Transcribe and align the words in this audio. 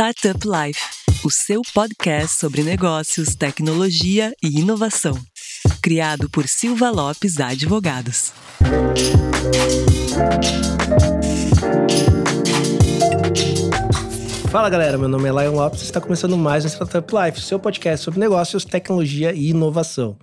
Startup 0.00 0.38
Life, 0.46 0.80
o 1.24 1.28
seu 1.28 1.60
podcast 1.74 2.38
sobre 2.38 2.62
negócios, 2.62 3.34
tecnologia 3.34 4.32
e 4.40 4.60
inovação. 4.60 5.18
Criado 5.82 6.30
por 6.30 6.46
Silva 6.46 6.88
Lopes 6.88 7.40
Advogados. 7.40 8.32
Fala 14.52 14.70
galera, 14.70 14.96
meu 14.96 15.08
nome 15.08 15.28
é 15.28 15.32
Lion 15.32 15.56
Lopes 15.56 15.80
e 15.80 15.84
está 15.86 16.00
começando 16.00 16.38
mais 16.38 16.64
um 16.64 16.68
Startup 16.68 17.12
Life, 17.16 17.40
seu 17.40 17.58
podcast 17.58 18.04
sobre 18.04 18.20
negócios, 18.20 18.64
tecnologia 18.64 19.32
e 19.32 19.48
inovação. 19.48 20.16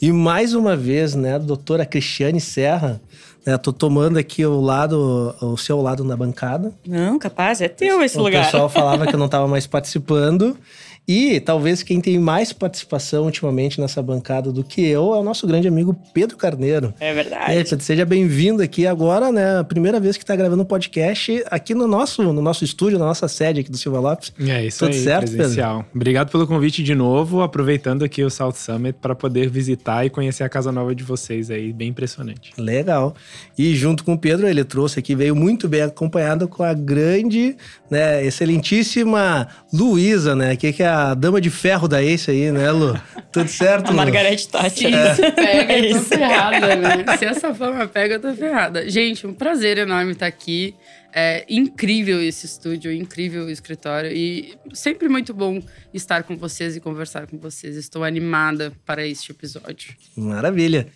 E 0.00 0.10
mais 0.10 0.52
uma 0.52 0.76
vez, 0.76 1.14
né, 1.14 1.36
a 1.36 1.38
doutora 1.38 1.86
Cristiane 1.86 2.40
Serra, 2.40 3.00
né, 3.44 3.58
tô 3.58 3.72
tomando 3.72 4.18
aqui 4.18 4.44
o 4.44 4.60
lado, 4.60 5.34
o 5.40 5.56
seu 5.56 5.80
lado 5.80 6.04
na 6.04 6.16
bancada. 6.16 6.72
Não, 6.86 7.18
capaz, 7.18 7.60
é 7.60 7.68
teu 7.68 8.02
esse 8.02 8.16
o 8.18 8.22
lugar. 8.22 8.42
O 8.42 8.44
pessoal 8.44 8.68
falava 8.68 9.06
que 9.06 9.14
eu 9.14 9.18
não 9.18 9.26
estava 9.26 9.48
mais 9.48 9.66
participando. 9.68 10.56
E 11.06 11.40
talvez 11.40 11.82
quem 11.82 12.00
tem 12.00 12.18
mais 12.18 12.52
participação 12.52 13.24
ultimamente 13.24 13.80
nessa 13.80 14.00
bancada 14.00 14.52
do 14.52 14.62
que 14.62 14.80
eu 14.82 15.12
é 15.14 15.18
o 15.18 15.22
nosso 15.24 15.46
grande 15.48 15.66
amigo 15.66 15.96
Pedro 16.14 16.36
Carneiro. 16.36 16.94
É 17.00 17.12
verdade. 17.12 17.52
É, 17.52 17.64
Pedro, 17.64 17.80
seja 17.80 18.04
bem-vindo 18.04 18.62
aqui 18.62 18.86
agora, 18.86 19.32
né? 19.32 19.58
A 19.58 19.64
primeira 19.64 19.98
vez 19.98 20.16
que 20.16 20.22
está 20.22 20.36
gravando 20.36 20.62
um 20.62 20.66
podcast 20.66 21.42
aqui 21.50 21.74
no 21.74 21.88
nosso, 21.88 22.22
no 22.32 22.40
nosso 22.40 22.64
estúdio, 22.64 23.00
na 23.00 23.04
nossa 23.04 23.26
sede 23.26 23.60
aqui 23.60 23.70
do 23.70 23.76
Silva 23.76 23.98
Lopes. 23.98 24.32
É 24.38 24.64
isso 24.64 24.78
Tudo 24.78 24.94
aí, 24.94 25.02
certo, 25.02 25.32
presencial. 25.32 25.78
Pedro? 25.78 25.90
Obrigado 25.96 26.30
pelo 26.30 26.46
convite 26.46 26.84
de 26.84 26.94
novo, 26.94 27.42
aproveitando 27.42 28.04
aqui 28.04 28.22
o 28.22 28.30
South 28.30 28.52
Summit 28.52 28.96
para 29.00 29.14
poder 29.14 29.50
visitar 29.50 30.06
e 30.06 30.10
conhecer 30.10 30.44
a 30.44 30.48
casa 30.48 30.70
nova 30.70 30.94
de 30.94 31.02
vocês 31.02 31.50
aí, 31.50 31.72
bem 31.72 31.88
impressionante. 31.88 32.52
Legal. 32.56 33.14
E 33.58 33.74
junto 33.74 34.04
com 34.04 34.14
o 34.14 34.18
Pedro, 34.18 34.46
ele 34.46 34.62
trouxe 34.62 35.00
aqui, 35.00 35.16
veio 35.16 35.34
muito 35.34 35.68
bem 35.68 35.82
acompanhado 35.82 36.46
com 36.46 36.62
a 36.62 36.72
grande, 36.72 37.56
né, 37.90 38.24
excelentíssima 38.24 39.48
Luísa, 39.72 40.36
né? 40.36 40.54
Que, 40.54 40.72
que 40.72 40.82
é 40.82 40.91
a 40.92 41.14
dama 41.14 41.40
de 41.40 41.50
ferro 41.50 41.88
da 41.88 42.02
Ace 42.02 42.30
aí, 42.30 42.50
né, 42.52 42.70
Lu? 42.70 42.98
Tudo 43.32 43.48
certo, 43.48 43.88
A 43.88 43.90
Lu? 43.90 43.96
Margarete 43.96 44.48
Tati. 44.48 44.80
Se 44.80 44.86
isso 44.88 45.32
pega, 45.34 45.72
É 45.72 45.78
eu 45.78 45.90
tô 45.92 45.96
isso. 45.98 46.08
ferrada, 46.08 46.76
né? 46.76 47.16
Se 47.18 47.24
essa 47.24 47.54
forma 47.54 47.86
pega, 47.88 48.14
eu 48.16 48.20
tô 48.20 48.34
ferrada. 48.34 48.88
Gente, 48.88 49.26
um 49.26 49.32
prazer 49.34 49.78
enorme 49.78 50.12
estar 50.12 50.26
aqui. 50.26 50.74
É 51.14 51.44
incrível 51.46 52.22
esse 52.22 52.46
estúdio, 52.46 52.90
incrível 52.90 53.44
o 53.44 53.50
escritório 53.50 54.10
e 54.10 54.54
sempre 54.72 55.10
muito 55.10 55.34
bom 55.34 55.60
estar 55.92 56.22
com 56.22 56.38
vocês 56.38 56.74
e 56.74 56.80
conversar 56.80 57.26
com 57.26 57.38
vocês. 57.38 57.76
Estou 57.76 58.02
animada 58.02 58.72
para 58.86 59.06
este 59.06 59.30
episódio. 59.30 59.92
Maravilha. 60.16 60.86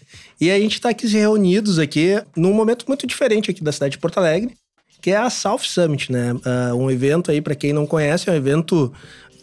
E 0.40 0.50
a 0.50 0.58
gente 0.58 0.72
está 0.74 0.88
aqui 0.88 1.06
reunidos 1.06 1.78
aqui 1.78 2.18
num 2.34 2.54
momento 2.54 2.86
muito 2.88 3.06
diferente 3.06 3.50
aqui 3.50 3.62
da 3.62 3.70
cidade 3.72 3.92
de 3.92 3.98
Porto 3.98 4.16
Alegre, 4.16 4.54
que 5.02 5.10
é 5.10 5.18
a 5.18 5.28
South 5.28 5.58
Summit, 5.64 6.10
né? 6.10 6.34
Ah, 6.46 6.74
um 6.74 6.90
evento 6.90 7.30
aí, 7.30 7.42
para 7.42 7.54
quem 7.54 7.74
não 7.74 7.86
conhece, 7.86 8.30
é 8.30 8.32
um 8.32 8.36
evento 8.36 8.90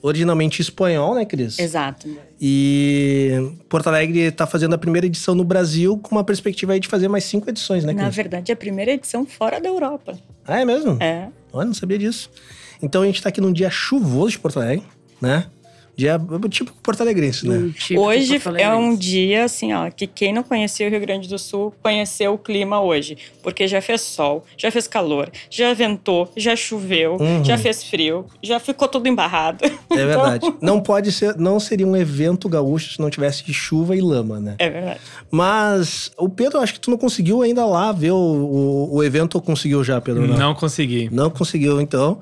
originalmente 0.04 0.62
espanhol, 0.62 1.16
né, 1.16 1.26
Cris? 1.26 1.58
Exato. 1.58 2.08
E 2.40 3.32
Porto 3.70 3.88
Alegre 3.88 4.20
está 4.20 4.46
fazendo 4.46 4.76
a 4.76 4.78
primeira 4.78 5.08
edição 5.08 5.34
no 5.34 5.46
Brasil 5.46 5.98
com 5.98 6.14
uma 6.14 6.24
perspectiva 6.26 6.74
aí 6.74 6.80
de 6.80 6.90
fazer 6.90 7.08
mais 7.08 7.24
cinco 7.24 7.50
edições, 7.50 7.86
né, 7.86 7.94
Na 7.94 8.04
Cris? 8.04 8.16
verdade, 8.16 8.52
é 8.52 8.54
a 8.54 8.58
primeira 8.58 8.92
edição 8.92 9.26
fora 9.26 9.62
da 9.62 9.70
Europa. 9.70 10.20
Ah, 10.46 10.60
é 10.60 10.66
mesmo? 10.66 10.98
É. 11.02 11.30
Olha, 11.54 11.66
não 11.68 11.74
sabia 11.74 11.98
disso. 11.98 12.30
Então 12.82 13.02
a 13.02 13.06
gente 13.06 13.24
tá 13.24 13.30
aqui 13.30 13.40
num 13.40 13.54
dia 13.54 13.70
chuvoso 13.70 14.32
de 14.32 14.40
Porto 14.40 14.60
Alegre, 14.60 14.86
né? 15.22 15.46
Dia 15.96 16.20
tipo 16.50 16.74
Porto 16.82 17.02
Alegrense, 17.02 17.48
né? 17.48 17.72
Típico 17.78 18.02
hoje 18.02 18.40
Porto 18.40 18.58
é 18.58 18.74
um 18.76 18.96
dia, 18.96 19.44
assim, 19.46 19.74
ó, 19.74 19.92
que 19.92 20.08
quem 20.08 20.34
não 20.34 20.42
conhecia 20.42 20.88
o 20.88 20.90
Rio 20.90 21.00
Grande 21.00 21.30
do 21.30 21.38
Sul 21.38 21.74
conheceu 21.84 22.34
o 22.34 22.38
clima 22.38 22.82
hoje. 22.82 23.16
Porque 23.44 23.68
já 23.68 23.80
fez 23.82 24.02
sol, 24.02 24.44
já 24.58 24.72
fez 24.72 24.88
calor, 24.88 25.30
já 25.50 25.74
ventou, 25.74 26.32
já 26.36 26.56
choveu, 26.56 27.18
Uhum. 27.20 27.44
já 27.46 27.58
fez 27.58 27.84
frio, 27.84 28.26
já 28.42 28.60
ficou 28.60 28.88
tudo 28.88 29.08
embarrado. 29.08 29.64
É 29.92 30.06
verdade. 30.06 30.52
Não 30.62 30.82
pode 30.82 31.12
ser, 31.12 31.36
não 31.38 31.60
seria 31.60 31.86
um 31.86 31.96
evento 31.96 32.50
gaúcho 32.50 32.94
se 32.94 33.00
não 33.00 33.10
tivesse 33.10 33.44
chuva 33.54 33.96
e 33.96 34.02
lama, 34.02 34.40
né? 34.40 34.56
É 34.58 34.70
verdade. 34.70 35.00
Mas 35.30 36.12
o 36.18 36.28
Pedro, 36.30 36.60
acho 36.60 36.74
que 36.74 36.80
tu 36.80 36.90
não 36.90 36.98
conseguiu 36.98 37.42
ainda 37.42 37.66
lá 37.66 37.92
ver 37.92 38.12
o, 38.12 38.16
o, 38.16 38.96
o 38.96 39.04
evento 39.04 39.36
ou 39.36 39.42
conseguiu 39.42 39.84
já, 39.84 40.00
Pedro? 40.02 40.26
Não 40.28 40.56
consegui. 40.56 41.10
Não 41.12 41.30
conseguiu, 41.30 41.80
então. 41.82 42.20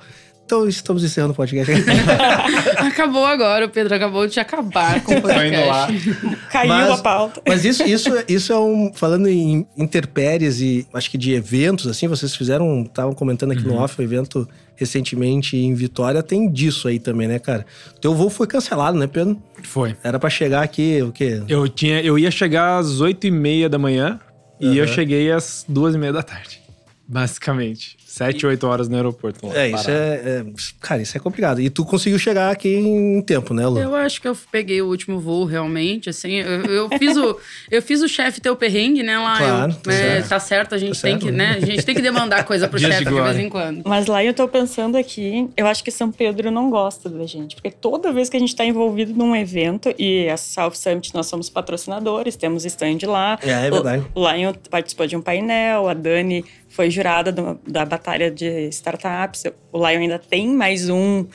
Então 0.51 0.67
estamos 0.67 1.01
encerrando 1.01 1.31
o 1.31 1.35
podcast. 1.35 1.71
Acabou 2.85 3.25
agora, 3.25 3.67
o 3.67 3.69
Pedro 3.69 3.95
acabou 3.95 4.27
de 4.27 4.37
acabar 4.37 5.01
com 5.01 5.15
o 5.15 5.21
Tô 5.21 5.29
indo 5.29 5.65
lá. 5.65 5.87
podcast. 5.87 6.45
Caiu 6.51 6.67
Mas- 6.67 6.89
a 6.91 6.97
pauta. 6.97 7.41
Mas 7.47 7.63
isso, 7.63 7.83
isso, 7.83 8.09
isso 8.27 8.51
é 8.51 8.59
um. 8.59 8.91
Falando 8.93 9.29
em 9.29 9.65
interpéries 9.77 10.59
e 10.59 10.85
acho 10.93 11.09
que 11.09 11.17
de 11.17 11.31
eventos, 11.31 11.87
assim, 11.87 12.05
vocês 12.05 12.35
fizeram. 12.35 12.81
Estavam 12.83 13.13
comentando 13.13 13.53
aqui 13.53 13.65
no 13.65 13.75
off 13.77 13.95
um 14.01 14.03
evento 14.03 14.45
recentemente 14.75 15.55
em 15.55 15.73
Vitória, 15.73 16.21
tem 16.21 16.51
disso 16.51 16.89
aí 16.89 16.99
também, 16.99 17.29
né, 17.29 17.39
cara? 17.39 17.65
Teu 18.01 18.13
voo 18.13 18.29
foi 18.29 18.45
cancelado, 18.45 18.97
né, 18.97 19.07
Pedro? 19.07 19.41
Foi. 19.63 19.95
Era 20.03 20.19
pra 20.19 20.29
chegar 20.29 20.63
aqui, 20.63 21.01
o 21.01 21.13
quê? 21.13 21.41
Eu, 21.47 21.69
tinha, 21.69 22.01
eu 22.01 22.19
ia 22.19 22.29
chegar 22.29 22.77
às 22.77 22.99
8 22.99 23.25
e 23.25 23.31
meia 23.31 23.69
da 23.69 23.77
manhã 23.77 24.19
e 24.59 24.77
eu 24.77 24.85
cheguei 24.85 25.31
às 25.31 25.63
duas 25.65 25.95
e 25.95 25.97
meia 25.97 26.11
da 26.11 26.21
tarde. 26.21 26.59
Basicamente. 27.07 28.00
7, 28.11 28.45
8 28.45 28.67
horas 28.67 28.89
no 28.89 28.97
aeroporto. 28.97 29.47
lá, 29.47 29.55
É, 29.57 29.69
isso 29.69 29.89
é, 29.89 29.93
é- 29.93 30.45
Cara, 30.81 31.01
isso 31.01 31.15
é 31.15 31.19
complicado. 31.19 31.61
E 31.61 31.69
tu 31.69 31.85
conseguiu 31.85 32.19
chegar 32.19 32.51
aqui 32.51 32.67
em 32.75 33.21
tempo, 33.21 33.53
né, 33.53 33.65
Lu? 33.65 33.79
Eu 33.79 33.95
acho 33.95 34.21
que 34.21 34.27
eu 34.27 34.37
peguei 34.51 34.81
o 34.81 34.87
último 34.87 35.17
voo, 35.17 35.45
realmente, 35.45 36.09
assim. 36.09 36.33
Eu, 36.33 36.65
eu 36.65 36.89
fiz 36.99 37.15
o, 37.15 37.37
eu 37.71 37.81
fiz 37.81 38.01
o 38.01 38.09
chefe 38.09 38.41
ter 38.41 38.49
o 38.49 38.55
perrengue, 38.57 39.01
né, 39.01 39.17
lá. 39.17 39.37
Claro, 39.37 39.71
eu, 39.71 39.75
tá 39.77 39.93
é, 39.93 39.95
certo. 39.95 40.29
tá 40.29 40.39
certo, 40.39 40.75
a 40.75 40.77
gente 40.77 40.95
Tá 41.01 41.07
tem 41.07 41.11
certo, 41.13 41.25
que, 41.25 41.31
né? 41.31 41.51
né? 41.53 41.57
A 41.61 41.65
gente 41.65 41.85
tem 41.85 41.95
que 41.95 42.01
demandar 42.01 42.43
coisa 42.43 42.67
pro 42.67 42.77
Dias 42.77 42.91
de 42.91 42.97
chefe 42.97 43.13
de 43.15 43.21
vez 43.21 43.37
em 43.37 43.47
quando. 43.49 43.81
Mas 43.85 44.07
lá 44.07 44.21
eu 44.21 44.33
tô 44.33 44.45
pensando 44.45 44.97
aqui, 44.97 45.47
eu 45.55 45.65
acho 45.65 45.81
que 45.81 45.89
São 45.89 46.11
Pedro 46.11 46.51
não 46.51 46.69
gosta 46.69 47.09
da 47.09 47.25
gente, 47.25 47.55
porque 47.55 47.71
toda 47.71 48.11
vez 48.11 48.29
que 48.29 48.35
a 48.35 48.39
gente 48.41 48.53
tá 48.53 48.65
envolvido 48.65 49.13
num 49.13 49.33
evento, 49.33 49.93
e 49.97 50.27
a 50.27 50.35
South 50.35 50.73
Summit 50.73 51.13
nós 51.13 51.27
somos 51.27 51.49
patrocinadores, 51.49 52.35
temos 52.35 52.65
stand 52.65 52.97
lá. 53.05 53.39
É, 53.41 53.67
é 53.67 53.71
verdade. 53.71 54.03
O 54.13 54.29
Lion 54.29 54.53
participou 54.69 55.07
de 55.07 55.15
um 55.15 55.21
painel, 55.21 55.87
a 55.87 55.93
Dani 55.93 56.43
foi 56.71 56.89
jurada 56.89 57.31
do- 57.31 57.59
da 57.67 57.85
batalha 57.85 58.31
de 58.31 58.67
startups. 58.69 59.43
O 59.71 59.77
Lion 59.77 59.99
ainda 60.01 60.19
tem 60.19 60.47
mais 60.49 60.89
um 60.89 61.25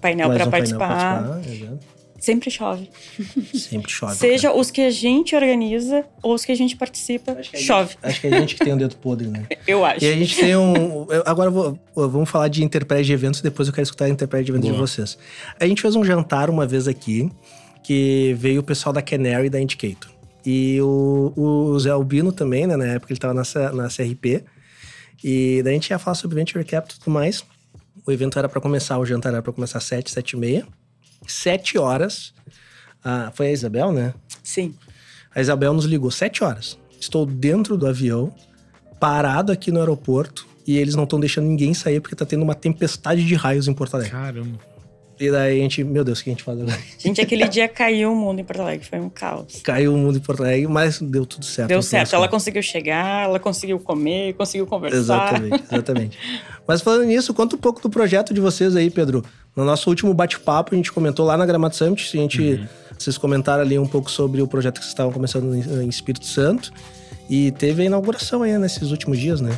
painel 0.00 0.28
para 0.28 0.46
um 0.46 0.50
painel 0.50 0.78
participar. 0.78 1.28
participar. 1.28 1.78
Sempre 2.18 2.50
chove. 2.50 2.90
Sempre 3.54 3.90
chove. 3.90 4.14
Seja 4.20 4.52
os 4.52 4.70
que 4.70 4.82
a 4.82 4.90
gente 4.90 5.34
organiza 5.34 6.04
ou 6.22 6.34
os 6.34 6.44
que 6.44 6.52
a 6.52 6.54
gente 6.54 6.76
participa, 6.76 7.32
cara. 7.34 7.46
chove. 7.56 7.96
Acho 8.02 8.20
que 8.20 8.26
é 8.26 8.36
a 8.36 8.40
gente 8.40 8.56
que 8.56 8.62
tem 8.64 8.74
o 8.74 8.76
dedo 8.76 8.94
podre, 8.96 9.26
né? 9.28 9.46
Eu 9.66 9.82
acho. 9.86 10.04
E 10.04 10.08
a 10.08 10.12
gente 10.14 10.36
tem 10.36 10.54
um. 10.54 11.06
Agora 11.24 11.50
vou- 11.50 11.78
vamos 11.94 12.28
falar 12.28 12.48
de 12.48 12.62
interprete 12.62 13.06
de 13.06 13.12
eventos, 13.14 13.40
depois 13.40 13.68
eu 13.68 13.72
quero 13.74 13.84
escutar 13.84 14.04
a 14.04 14.08
interprete 14.10 14.44
de 14.46 14.52
eventos 14.52 14.68
de 14.68 14.74
Boa. 14.76 14.86
vocês. 14.86 15.16
A 15.58 15.66
gente 15.66 15.80
fez 15.80 15.96
um 15.96 16.04
jantar 16.04 16.50
uma 16.50 16.66
vez 16.66 16.86
aqui, 16.86 17.30
que 17.82 18.34
veio 18.38 18.60
o 18.60 18.62
pessoal 18.64 18.92
da 18.92 19.00
Canary 19.00 19.46
e 19.46 19.50
da 19.50 19.58
Indicator. 19.58 20.10
E 20.44 20.78
o, 20.82 21.32
o 21.36 21.78
Zé 21.80 21.88
Albino 21.90 22.32
também, 22.32 22.66
né? 22.66 22.76
Na 22.76 22.84
época 22.86 23.12
ele 23.14 23.20
tava 23.20 23.32
na, 23.32 23.42
na 23.72 23.88
CRP. 23.88 24.44
E 25.22 25.62
daí 25.62 25.72
a 25.72 25.74
gente 25.74 25.90
ia 25.90 25.98
falar 25.98 26.14
sobre 26.14 26.36
Venture 26.36 26.64
Capital 26.64 26.96
e 26.96 27.00
tudo 27.00 27.12
mais. 27.12 27.44
O 28.06 28.12
evento 28.12 28.38
era 28.38 28.48
para 28.48 28.60
começar, 28.60 28.98
o 28.98 29.04
jantar 29.04 29.32
era 29.32 29.42
para 29.42 29.52
começar 29.52 29.78
às 29.78 29.84
7, 29.84 30.10
7 30.10 30.32
e 30.32 30.36
meia. 30.36 30.66
Sete 31.26 31.78
horas. 31.78 32.32
Ah, 33.04 33.30
foi 33.34 33.48
a 33.48 33.52
Isabel, 33.52 33.92
né? 33.92 34.14
Sim. 34.42 34.74
A 35.34 35.40
Isabel 35.40 35.72
nos 35.72 35.84
ligou 35.84 36.10
sete 36.10 36.42
horas. 36.42 36.78
Estou 37.00 37.24
dentro 37.24 37.76
do 37.76 37.86
avião, 37.86 38.34
parado 38.98 39.52
aqui 39.52 39.70
no 39.70 39.78
aeroporto, 39.78 40.46
e 40.66 40.76
eles 40.76 40.94
não 40.94 41.04
estão 41.04 41.18
deixando 41.18 41.46
ninguém 41.46 41.72
sair 41.72 42.00
porque 42.00 42.14
tá 42.14 42.26
tendo 42.26 42.42
uma 42.42 42.54
tempestade 42.54 43.24
de 43.24 43.34
raios 43.34 43.68
em 43.68 43.72
Porto 43.72 43.94
Alegre. 43.94 44.12
Caramba. 44.12 44.58
E 45.20 45.30
daí 45.30 45.58
a 45.58 45.62
gente, 45.62 45.84
meu 45.84 46.02
Deus, 46.02 46.20
o 46.20 46.24
que 46.24 46.30
a 46.30 46.32
gente 46.32 46.42
faz 46.42 46.58
agora? 46.58 46.78
Gente, 46.98 47.20
aquele 47.20 47.46
dia 47.46 47.68
caiu 47.68 48.10
o 48.10 48.16
mundo 48.16 48.40
em 48.40 48.44
Porto 48.44 48.62
Alegre, 48.62 48.86
foi 48.86 48.98
um 48.98 49.10
caos. 49.10 49.60
Caiu 49.62 49.94
o 49.94 49.98
mundo 49.98 50.16
em 50.16 50.20
Porto 50.20 50.42
Alegre, 50.42 50.66
mas 50.66 50.98
deu 50.98 51.26
tudo 51.26 51.44
certo. 51.44 51.68
Deu 51.68 51.82
certo, 51.82 52.14
ela 52.16 52.26
conseguiu 52.26 52.62
chegar, 52.62 53.24
ela 53.24 53.38
conseguiu 53.38 53.78
comer, 53.78 54.32
conseguiu 54.32 54.66
conversar. 54.66 54.98
Exatamente, 54.98 55.64
exatamente. 55.70 56.18
Mas 56.66 56.80
falando 56.80 57.04
nisso, 57.04 57.34
conta 57.34 57.54
um 57.54 57.58
pouco 57.58 57.82
do 57.82 57.90
projeto 57.90 58.32
de 58.32 58.40
vocês 58.40 58.74
aí, 58.74 58.88
Pedro. 58.88 59.22
No 59.54 59.62
nosso 59.62 59.90
último 59.90 60.14
bate-papo, 60.14 60.74
a 60.74 60.76
gente 60.76 60.90
comentou 60.90 61.26
lá 61.26 61.36
na 61.36 61.44
Gramado 61.44 61.76
Summit, 61.76 62.16
a 62.16 62.20
gente, 62.22 62.66
vocês 62.98 63.18
comentaram 63.18 63.62
ali 63.62 63.78
um 63.78 63.86
pouco 63.86 64.10
sobre 64.10 64.40
o 64.40 64.48
projeto 64.48 64.76
que 64.76 64.84
vocês 64.84 64.92
estavam 64.92 65.12
começando 65.12 65.54
em 65.54 65.88
Espírito 65.88 66.24
Santo. 66.24 66.72
E 67.28 67.50
teve 67.52 67.82
a 67.82 67.84
inauguração 67.84 68.42
aí 68.42 68.56
nesses 68.56 68.90
últimos 68.90 69.18
dias, 69.18 69.42
né? 69.42 69.50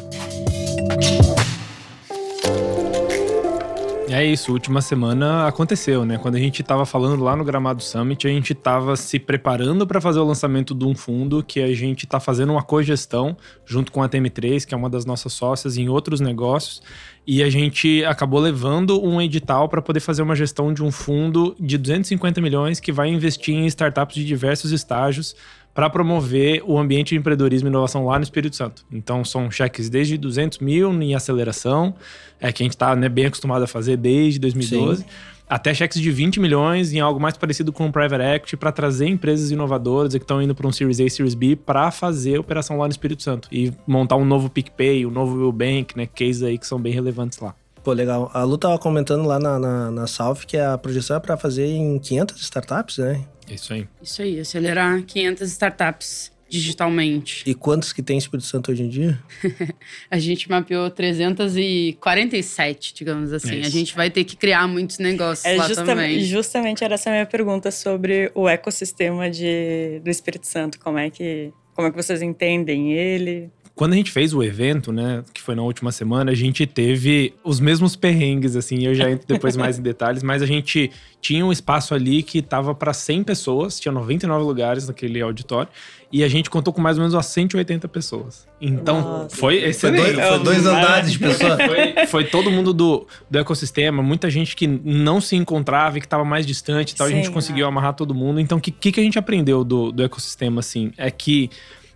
É 4.15 4.23
isso, 4.23 4.53
última 4.53 4.83
semana 4.83 5.47
aconteceu, 5.47 6.05
né? 6.05 6.19
Quando 6.19 6.35
a 6.35 6.39
gente 6.39 6.63
tava 6.63 6.85
falando 6.85 7.25
lá 7.25 7.35
no 7.35 7.43
Gramado 7.43 7.83
Summit, 7.83 8.27
a 8.27 8.31
gente 8.31 8.55
tava 8.55 8.95
se 8.95 9.19
preparando 9.19 9.87
para 9.87 10.03
fazer 10.03 10.19
o 10.19 10.25
lançamento 10.25 10.75
de 10.75 10.85
um 10.85 10.95
fundo 10.95 11.43
que 11.43 11.63
a 11.63 11.75
gente 11.75 12.07
tá 12.07 12.21
fazendo 12.21 12.53
uma 12.53 12.63
cogestão 12.63 13.35
junto 13.65 13.91
com 13.91 14.03
a 14.03 14.09
TM3, 14.11 14.67
que 14.67 14.75
é 14.75 14.77
uma 14.77 14.91
das 14.91 15.07
nossas 15.07 15.33
sócias 15.33 15.79
em 15.79 15.89
outros 15.89 16.21
negócios, 16.21 16.83
e 17.27 17.43
a 17.43 17.49
gente 17.49 18.05
acabou 18.05 18.39
levando 18.39 19.03
um 19.03 19.19
edital 19.19 19.67
para 19.67 19.81
poder 19.81 20.01
fazer 20.01 20.21
uma 20.21 20.37
gestão 20.37 20.75
de 20.75 20.85
um 20.85 20.93
fundo 20.93 21.57
de 21.59 21.79
250 21.79 22.39
milhões 22.43 22.81
que 22.81 22.93
vai 22.93 23.09
investir 23.09 23.55
em 23.55 23.65
startups 23.65 24.17
de 24.17 24.27
diversos 24.27 24.73
estágios 24.73 25.35
para 25.75 25.89
promover 25.89 26.63
o 26.67 26.79
ambiente 26.79 27.11
de 27.11 27.17
empreendedorismo 27.17 27.69
e 27.69 27.71
inovação 27.71 28.07
lá 28.07 28.19
no 28.19 28.23
Espírito 28.23 28.57
Santo. 28.57 28.85
Então, 28.93 29.25
são 29.25 29.51
cheques 29.51 29.89
desde 29.89 30.19
200 30.19 30.59
mil 30.59 30.93
em 31.03 31.15
aceleração, 31.15 31.95
é 32.41 32.53
que 32.53 32.63
a 32.63 32.65
gente 32.65 32.75
está 32.75 32.95
né, 32.95 33.09
bem 33.09 33.27
acostumado 33.27 33.63
a 33.63 33.67
fazer 33.67 33.97
desde 33.97 34.39
2012. 34.39 35.03
Sim 35.03 35.07
até 35.53 35.75
cheques 35.75 36.01
de 36.01 36.11
20 36.11 36.41
milhões 36.41 36.95
em 36.95 37.01
algo 37.01 37.21
mais 37.21 37.37
parecido 37.37 37.75
com 37.75 37.85
um 37.85 37.93
private 37.93 38.25
equity 38.25 38.57
para 38.57 38.73
trazer 38.73 39.07
empresas 39.07 39.51
inovadoras 39.51 40.15
que 40.15 40.19
estão 40.19 40.41
indo 40.41 40.55
para 40.55 40.67
um 40.67 40.73
Series 40.73 40.99
A, 40.99 41.07
Series 41.11 41.35
B 41.35 41.57
para 41.57 41.91
fazer 41.91 42.39
operação 42.39 42.79
lá 42.79 42.87
no 42.87 42.91
Espírito 42.91 43.23
Santo 43.23 43.49
e 43.53 43.71
montar 43.87 44.17
um 44.17 44.25
novo 44.25 44.49
PicPay, 44.49 45.05
um 45.05 45.11
novo 45.11 45.53
Bank, 45.53 45.95
né, 45.95 46.07
cases 46.07 46.43
aí 46.43 46.57
que 46.57 46.67
são 46.67 46.81
bem 46.81 46.95
relevantes 46.95 47.39
lá. 47.39 47.55
Pô, 47.85 47.93
legal. 47.93 48.31
A 48.33 48.45
Lu 48.45 48.57
tava 48.57 48.79
comentando 48.79 49.27
lá 49.27 49.39
na, 49.39 49.59
na, 49.59 49.91
na 49.91 50.07
South 50.07 50.47
que 50.47 50.57
a 50.57 50.79
projeção 50.79 51.17
é 51.17 51.21
para 51.21 51.37
fazer 51.37 51.67
em 51.67 51.99
500 51.99 52.41
startups, 52.41 52.97
né? 52.97 53.23
Isso 53.55 53.73
aí. 53.73 53.89
Isso 54.03 54.23
aí, 54.23 54.41
acelerar 54.41 55.03
500 55.03 55.51
startups 55.51 56.33
digitalmente. 56.53 57.43
E 57.47 57.55
quantos 57.55 57.95
que 57.95 58.03
tem 58.03 58.19
Espírito 58.19 58.47
Santo 58.47 58.71
hoje 58.71 58.83
em 58.83 58.89
dia? 58.89 59.19
a 60.11 60.19
gente 60.19 60.51
mapeou 60.51 60.91
347, 60.91 62.93
digamos 62.93 63.33
assim. 63.33 63.61
Isso. 63.61 63.69
A 63.69 63.71
gente 63.71 63.97
vai 63.97 64.11
ter 64.11 64.25
que 64.25 64.37
criar 64.37 64.69
muitos 64.69 64.99
negócios 64.99 65.47
é, 65.47 65.57
lá 65.57 65.67
também. 65.75 66.21
Justamente 66.21 66.85
era 66.85 66.93
essa 66.95 67.09
a 67.09 67.13
minha 67.13 67.25
pergunta 67.25 67.71
sobre 67.71 68.31
o 68.35 68.47
ecossistema 68.47 69.31
de, 69.31 70.03
do 70.05 70.11
Espírito 70.11 70.47
Santo. 70.47 70.79
Como 70.79 70.99
é 70.99 71.09
que, 71.09 71.51
como 71.75 71.89
é 71.89 71.91
que 71.91 71.97
vocês 71.97 72.21
entendem 72.21 72.93
ele? 72.93 73.51
Quando 73.83 73.95
a 73.95 73.97
gente 73.97 74.13
fez 74.13 74.33
o 74.33 74.45
evento, 74.45 74.93
né, 74.93 75.25
que 75.35 75.43
foi 75.43 75.57
na 75.57 75.63
última 75.63 75.91
semana, 75.91 76.31
a 76.31 76.35
gente 76.37 76.65
teve 76.69 77.35
os 77.43 77.59
mesmos 77.59 77.97
perrengues, 77.97 78.55
assim, 78.55 78.87
eu 78.87 78.95
já 78.95 79.11
entro 79.11 79.27
depois 79.27 79.57
mais 79.57 79.77
em 79.77 79.83
detalhes, 79.83 80.23
mas 80.23 80.41
a 80.41 80.47
gente 80.47 80.89
tinha 81.21 81.45
um 81.45 81.51
espaço 81.51 81.93
ali 81.93 82.23
que 82.23 82.41
tava 82.41 82.77
para 82.77 82.93
100 82.93 83.25
pessoas, 83.25 83.81
tinha 83.81 83.91
99 83.91 84.45
lugares 84.45 84.87
naquele 84.87 85.21
auditório, 85.21 85.69
e 86.13 86.23
a 86.23 86.29
gente 86.29 86.49
contou 86.49 86.73
com 86.73 86.81
mais 86.81 86.97
ou 86.97 87.01
menos 87.01 87.13
umas 87.13 87.27
180 87.27 87.89
pessoas. 87.89 88.47
Então, 88.61 89.01
Nossa. 89.01 89.35
foi 89.35 89.57
excelente. 89.57 90.05
Foi 90.05 90.15
dois, 90.15 90.29
foi 90.29 90.39
dois 90.39 90.67
andares 90.67 91.11
de 91.11 91.19
pessoas. 91.19 91.59
Foi, 91.67 92.07
foi, 92.07 92.25
todo 92.25 92.53
mundo 92.53 92.73
do, 92.73 93.05
do 93.29 93.39
ecossistema, 93.39 94.01
muita 94.01 94.31
gente 94.31 94.55
que 94.55 94.69
não 94.69 95.21
se 95.21 95.35
encontrava 95.35 95.99
e 95.99 96.01
que 96.01 96.07
estava 96.07 96.25
mais 96.25 96.47
distante 96.47 96.93
e 96.93 96.95
tal, 96.95 97.09
Sim, 97.09 97.15
a 97.15 97.17
gente 97.17 97.33
conseguiu 97.33 97.67
é. 97.67 97.69
amarrar 97.69 97.95
todo 97.95 98.15
mundo. 98.15 98.39
Então, 98.39 98.59
o 98.59 98.61
que, 98.61 98.71
que, 98.71 98.93
que 98.93 99.01
a 99.01 99.03
gente 99.03 99.19
aprendeu 99.19 99.65
do, 99.65 99.91
do 99.91 100.05
ecossistema, 100.05 100.61
assim, 100.61 100.93
é 100.97 101.11
que 101.11 101.51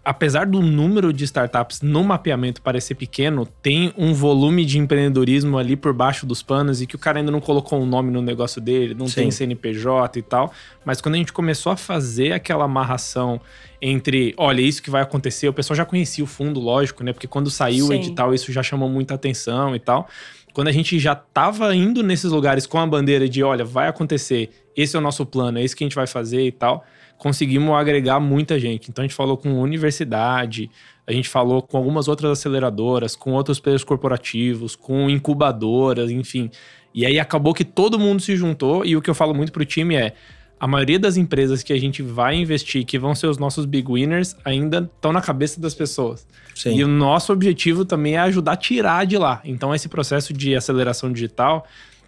apesar 0.06 0.46
do 0.46 0.62
número 0.62 1.12
de 1.12 1.24
startups 1.24 1.82
no 1.82 2.04
mapeamento 2.04 2.62
parecer 2.62 2.94
pequeno, 2.94 3.44
tem 3.60 3.92
um 3.98 4.14
volume 4.14 4.64
de 4.64 4.78
empreendedorismo 4.78 5.58
ali 5.58 5.74
por 5.74 5.92
baixo 5.92 6.24
dos 6.24 6.44
panos 6.44 6.80
e 6.80 6.86
que 6.86 6.94
o 6.94 6.98
cara 6.98 7.18
ainda 7.18 7.32
não 7.32 7.40
colocou 7.40 7.82
um 7.82 7.84
nome 7.84 8.12
no 8.12 8.22
negócio 8.22 8.60
dele, 8.60 8.94
não 8.94 9.08
Sim. 9.08 9.22
tem 9.22 9.30
CNPJ 9.32 10.20
e 10.20 10.22
tal. 10.22 10.52
Mas 10.84 11.00
quando 11.00 11.16
a 11.16 11.18
gente 11.18 11.32
começou 11.32 11.72
a 11.72 11.76
fazer 11.76 12.30
aquela 12.30 12.66
amarração 12.66 13.40
entre, 13.82 14.32
olha, 14.36 14.60
isso 14.60 14.80
que 14.80 14.90
vai 14.90 15.02
acontecer, 15.02 15.48
o 15.48 15.52
pessoal 15.52 15.76
já 15.76 15.84
conhecia 15.84 16.22
o 16.22 16.26
fundo, 16.26 16.60
lógico, 16.60 17.02
né? 17.02 17.12
Porque 17.12 17.26
quando 17.26 17.50
saiu 17.50 17.86
Sim. 17.86 17.90
o 17.90 17.94
edital, 17.96 18.32
isso 18.32 18.52
já 18.52 18.62
chamou 18.62 18.88
muita 18.88 19.14
atenção 19.14 19.74
e 19.74 19.80
tal. 19.80 20.08
Quando 20.52 20.68
a 20.68 20.72
gente 20.72 21.00
já 21.00 21.14
estava 21.14 21.74
indo 21.74 22.00
nesses 22.04 22.30
lugares 22.30 22.64
com 22.64 22.78
a 22.78 22.86
bandeira 22.86 23.28
de, 23.28 23.42
olha, 23.42 23.64
vai 23.64 23.88
acontecer, 23.88 24.50
esse 24.76 24.94
é 24.94 24.98
o 25.00 25.02
nosso 25.02 25.26
plano, 25.26 25.58
é 25.58 25.64
isso 25.64 25.74
que 25.74 25.82
a 25.82 25.86
gente 25.86 25.96
vai 25.96 26.06
fazer 26.06 26.46
e 26.46 26.52
tal 26.52 26.84
conseguimos 27.18 27.74
agregar 27.74 28.20
muita 28.20 28.58
gente. 28.58 28.90
Então 28.90 29.02
a 29.02 29.06
gente 29.06 29.16
falou 29.16 29.36
com 29.36 29.60
universidade, 29.60 30.70
a 31.06 31.12
gente 31.12 31.28
falou 31.28 31.62
com 31.62 31.76
algumas 31.76 32.08
outras 32.08 32.32
aceleradoras, 32.32 33.14
com 33.16 33.32
outros 33.32 33.60
players 33.60 33.84
corporativos, 33.84 34.76
com 34.76 35.08
incubadoras, 35.08 36.10
enfim. 36.10 36.50
E 36.94 37.04
aí 37.04 37.18
acabou 37.20 37.52
que 37.52 37.64
todo 37.64 37.98
mundo 37.98 38.20
se 38.20 38.36
juntou 38.36 38.84
e 38.84 38.96
o 38.96 39.02
que 39.02 39.10
eu 39.10 39.14
falo 39.14 39.34
muito 39.34 39.52
pro 39.52 39.64
time 39.64 39.94
é 39.94 40.14
a 40.58 40.66
maioria 40.66 40.98
das 40.98 41.16
empresas 41.16 41.62
que 41.62 41.72
a 41.72 41.78
gente 41.78 42.02
vai 42.02 42.34
investir, 42.34 42.84
que 42.84 42.98
vão 42.98 43.14
ser 43.14 43.26
os 43.26 43.36
nossos 43.36 43.66
big 43.66 43.90
winners, 43.90 44.34
ainda 44.44 44.90
estão 44.94 45.12
na 45.12 45.20
cabeça 45.20 45.60
das 45.60 45.74
pessoas. 45.74 46.26
Sim. 46.54 46.76
E 46.76 46.82
o 46.82 46.88
nosso 46.88 47.32
objetivo 47.32 47.84
também 47.84 48.14
é 48.14 48.20
ajudar 48.20 48.52
a 48.52 48.56
tirar 48.56 49.04
de 49.04 49.18
lá. 49.18 49.40
Então, 49.44 49.74
esse 49.74 49.88
processo 49.88 50.32
de 50.32 50.56
aceleração 50.56 51.12
digital, 51.12 51.66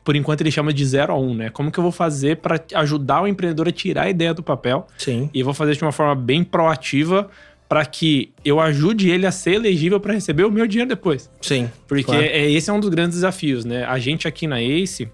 por 0.09 0.17
enquanto 0.17 0.41
ele 0.41 0.51
chama 0.51 0.73
de 0.73 0.87
0 0.87 1.13
a 1.13 1.19
1, 1.19 1.23
um, 1.23 1.35
né? 1.35 1.51
Como 1.51 1.71
que 1.71 1.79
eu 1.79 1.83
vou 1.83 1.93
fazer 1.93 2.39
para 2.39 2.59
ajudar 2.77 3.21
o 3.21 3.29
empreendedor 3.29 3.69
a 3.69 3.71
tirar 3.71 4.05
a 4.05 4.09
ideia 4.09 4.33
do 4.33 4.43
papel? 4.43 4.87
Sim. 4.97 5.29
E 5.35 5.43
vou 5.43 5.53
fazer 5.53 5.77
de 5.77 5.83
uma 5.83 5.93
forma 5.93 6.15
bem 6.15 6.43
proativa 6.43 7.29
para 7.69 7.85
que 7.85 8.33
eu 8.43 8.59
ajude 8.59 9.11
ele 9.11 9.27
a 9.27 9.31
ser 9.31 9.57
elegível 9.57 10.01
para 10.01 10.15
receber 10.15 10.45
o 10.45 10.51
meu 10.51 10.67
dinheiro 10.67 10.89
depois. 10.89 11.31
Sim. 11.43 11.71
Porque 11.87 12.05
claro. 12.05 12.23
é, 12.23 12.51
esse 12.51 12.71
é 12.71 12.73
um 12.73 12.81
dos 12.81 12.89
grandes 12.89 13.17
desafios, 13.17 13.67
né? 13.67 13.85
A 13.85 13.99
gente 13.99 14.27
aqui 14.27 14.47
na 14.47 14.63
Ace, 14.63 15.11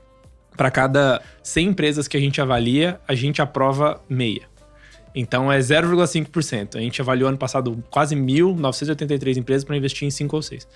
para 0.57 0.71
cada 0.71 1.21
100 1.43 1.71
empresas 1.71 2.07
que 2.07 2.17
a 2.17 2.21
gente 2.21 2.41
avalia, 2.41 3.01
a 3.09 3.17
gente 3.17 3.43
aprova 3.43 4.01
meia. 4.09 4.43
Então 5.15 5.51
é 5.51 5.59
0,5%. 5.59 6.77
A 6.77 6.81
gente 6.81 7.01
avaliou 7.01 7.29
ano 7.29 7.39
passado 7.39 7.83
quase 7.91 8.17
1.983 8.17 9.37
empresas 9.37 9.65
para 9.65 9.77
investir 9.77 10.07
em 10.07 10.11
5 10.11 10.35
ou 10.35 10.43
6. 10.43 10.67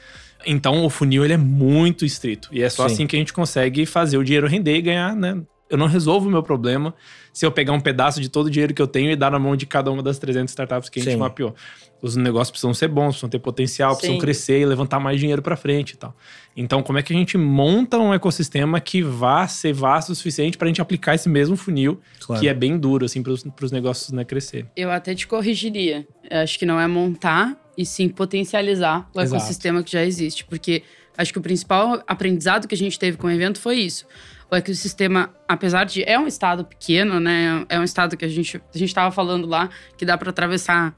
Então 0.47 0.85
o 0.85 0.91
funil 0.91 1.25
ele 1.25 1.33
é 1.35 1.39
muito 1.39 2.05
estrito. 2.05 2.49
E 2.53 2.63
é 2.63 2.69
só 2.69 2.87
Sim. 2.89 2.95
assim 2.95 3.07
que 3.07 3.17
a 3.17 3.19
gente 3.19 3.33
consegue 3.33 3.85
fazer 3.85 4.17
o 4.17 4.25
dinheiro 4.25 4.47
render 4.47 4.77
e 4.77 4.83
ganhar, 4.83 5.17
né? 5.17 5.41
Eu 5.69 5.77
não 5.77 5.87
resolvo 5.87 6.29
o 6.29 6.31
meu 6.31 6.43
problema 6.43 6.95
se 7.39 7.47
eu 7.47 7.53
pegar 7.53 7.73
um 7.73 7.79
pedaço 7.79 8.21
de 8.21 8.29
todo 8.29 8.47
o 8.47 8.51
dinheiro 8.51 8.75
que 8.75 8.83
eu 8.83 8.87
tenho 8.89 9.13
e 9.13 9.15
dar 9.15 9.31
na 9.31 9.39
mão 9.39 9.55
de 9.55 9.65
cada 9.65 9.93
uma 9.93 10.03
das 10.03 10.19
300 10.19 10.51
startups 10.51 10.89
que 10.89 10.99
a 10.99 11.03
gente 11.05 11.13
Sim. 11.13 11.19
mapeou. 11.21 11.55
Os 12.03 12.17
negócios 12.17 12.51
precisam 12.51 12.75
ser 12.75 12.89
bons, 12.89 13.11
precisam 13.11 13.29
ter 13.29 13.39
potencial, 13.39 13.93
Sim. 13.93 13.99
precisam 13.99 14.21
crescer 14.21 14.61
e 14.61 14.67
levantar 14.67 14.99
mais 14.99 15.21
dinheiro 15.21 15.41
para 15.41 15.57
frente 15.57 15.93
e 15.93 15.97
tal. 15.97 16.17
Então, 16.57 16.83
como 16.83 16.99
é 16.99 17.03
que 17.03 17.13
a 17.13 17.17
gente 17.17 17.39
monta 17.39 17.97
um 17.97 18.13
ecossistema 18.13 18.81
que 18.81 19.03
vá 19.03 19.47
ser 19.47 19.73
vasto 19.73 20.11
o 20.11 20.17
suficiente 20.17 20.59
para 20.59 20.67
a 20.67 20.69
gente 20.69 20.83
aplicar 20.83 21.15
esse 21.15 21.29
mesmo 21.29 21.57
funil, 21.57 22.01
claro. 22.19 22.43
que 22.43 22.49
é 22.49 22.55
bem 22.55 22.77
duro, 22.77 23.05
assim, 23.05 23.23
para 23.23 23.33
os 23.33 23.71
negócios 23.71 24.11
né, 24.11 24.25
crescer? 24.25 24.67
Eu 24.77 24.91
até 24.91 25.15
te 25.15 25.25
corrigiria. 25.25 26.09
Eu 26.29 26.41
acho 26.41 26.59
que 26.59 26.67
não 26.67 26.81
é 26.81 26.89
montar, 26.89 27.57
e 27.77 27.87
sim 27.87 28.09
potencializar 28.09 29.09
o 29.15 29.21
Exato. 29.21 29.37
ecossistema 29.41 29.85
que 29.85 29.93
já 29.93 30.05
existe. 30.05 30.45
Porque 30.45 30.83
acho 31.19 31.33
que 31.33 31.39
o 31.39 31.43
principal 31.43 32.03
aprendizado 32.07 32.69
que 32.69 32.75
a 32.75 32.79
gente 32.79 32.99
teve 32.99 33.19
com 33.19 33.27
o 33.27 33.31
evento 33.31 33.61
foi 33.61 33.79
isso. 33.79 34.07
O 34.51 34.57
ecossistema, 34.57 35.35
apesar 35.47 35.85
de. 35.85 36.03
É 36.05 36.19
um 36.19 36.27
estado 36.27 36.65
pequeno, 36.65 37.21
né? 37.21 37.67
É 37.69 37.79
um 37.79 37.85
estado 37.85 38.17
que 38.17 38.25
a 38.25 38.29
gente 38.29 38.57
a 38.57 38.79
gente 38.79 38.89
estava 38.89 39.11
falando 39.11 39.47
lá, 39.47 39.69
que 39.99 40.07
dá 40.07 40.17
para 40.17 40.31
atravessar 40.31 40.97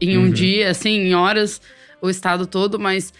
em 0.00 0.18
um 0.18 0.24
uhum. 0.24 0.30
dia, 0.30 0.70
assim, 0.70 0.90
em 0.90 1.14
horas, 1.14 1.60
o 2.00 2.10
estado 2.10 2.46
todo, 2.46 2.78
mas 2.78 3.12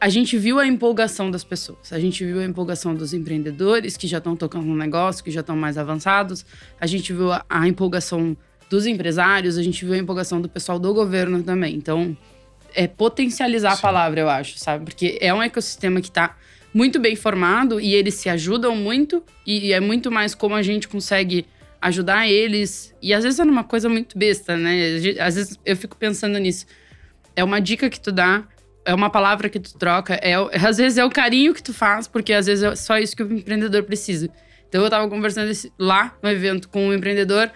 a 0.00 0.08
gente 0.08 0.38
viu 0.38 0.58
a 0.58 0.66
empolgação 0.66 1.30
das 1.30 1.42
pessoas. 1.42 1.92
A 1.92 1.98
gente 1.98 2.24
viu 2.24 2.38
a 2.38 2.44
empolgação 2.44 2.94
dos 2.94 3.12
empreendedores 3.12 3.96
que 3.96 4.06
já 4.06 4.18
estão 4.18 4.36
tocando 4.36 4.64
no 4.64 4.76
negócio, 4.76 5.24
que 5.24 5.30
já 5.30 5.40
estão 5.40 5.56
mais 5.56 5.76
avançados. 5.76 6.46
A 6.80 6.86
gente 6.86 7.12
viu 7.12 7.32
a, 7.32 7.44
a 7.48 7.66
empolgação 7.66 8.36
dos 8.70 8.86
empresários, 8.86 9.58
a 9.58 9.62
gente 9.62 9.84
viu 9.84 9.94
a 9.94 9.98
empolgação 9.98 10.40
do 10.40 10.48
pessoal 10.48 10.78
do 10.78 10.94
governo 10.94 11.42
também. 11.42 11.74
Então, 11.74 12.16
é 12.78 12.86
potencializar 12.86 13.72
Sim. 13.72 13.78
a 13.78 13.80
palavra, 13.82 14.20
eu 14.20 14.30
acho, 14.30 14.56
sabe? 14.56 14.84
Porque 14.84 15.18
é 15.20 15.34
um 15.34 15.42
ecossistema 15.42 16.00
que 16.00 16.06
está 16.06 16.36
muito 16.72 17.00
bem 17.00 17.16
formado 17.16 17.80
e 17.80 17.92
eles 17.92 18.14
se 18.14 18.28
ajudam 18.28 18.76
muito 18.76 19.20
e 19.44 19.72
é 19.72 19.80
muito 19.80 20.12
mais 20.12 20.32
como 20.32 20.54
a 20.54 20.62
gente 20.62 20.86
consegue 20.86 21.44
ajudar 21.82 22.28
eles. 22.28 22.94
E 23.02 23.12
às 23.12 23.24
vezes 23.24 23.40
é 23.40 23.42
uma 23.42 23.64
coisa 23.64 23.88
muito 23.88 24.16
besta, 24.16 24.56
né? 24.56 24.94
Às 25.18 25.34
vezes 25.34 25.58
eu 25.66 25.76
fico 25.76 25.96
pensando 25.96 26.38
nisso. 26.38 26.66
É 27.34 27.42
uma 27.42 27.60
dica 27.60 27.90
que 27.90 27.98
tu 27.98 28.12
dá, 28.12 28.44
é 28.84 28.94
uma 28.94 29.10
palavra 29.10 29.48
que 29.48 29.58
tu 29.58 29.76
troca, 29.76 30.14
é, 30.22 30.34
às 30.34 30.76
vezes 30.76 30.98
é 30.98 31.04
o 31.04 31.10
carinho 31.10 31.52
que 31.52 31.62
tu 31.62 31.74
faz, 31.74 32.06
porque 32.06 32.32
às 32.32 32.46
vezes 32.46 32.62
é 32.62 32.76
só 32.76 32.96
isso 32.96 33.16
que 33.16 33.24
o 33.24 33.32
empreendedor 33.32 33.82
precisa. 33.82 34.30
Então 34.68 34.84
eu 34.84 34.88
tava 34.90 35.08
conversando 35.08 35.50
lá 35.76 36.16
no 36.22 36.30
evento 36.30 36.68
com 36.68 36.86
um 36.86 36.94
empreendedor 36.94 37.50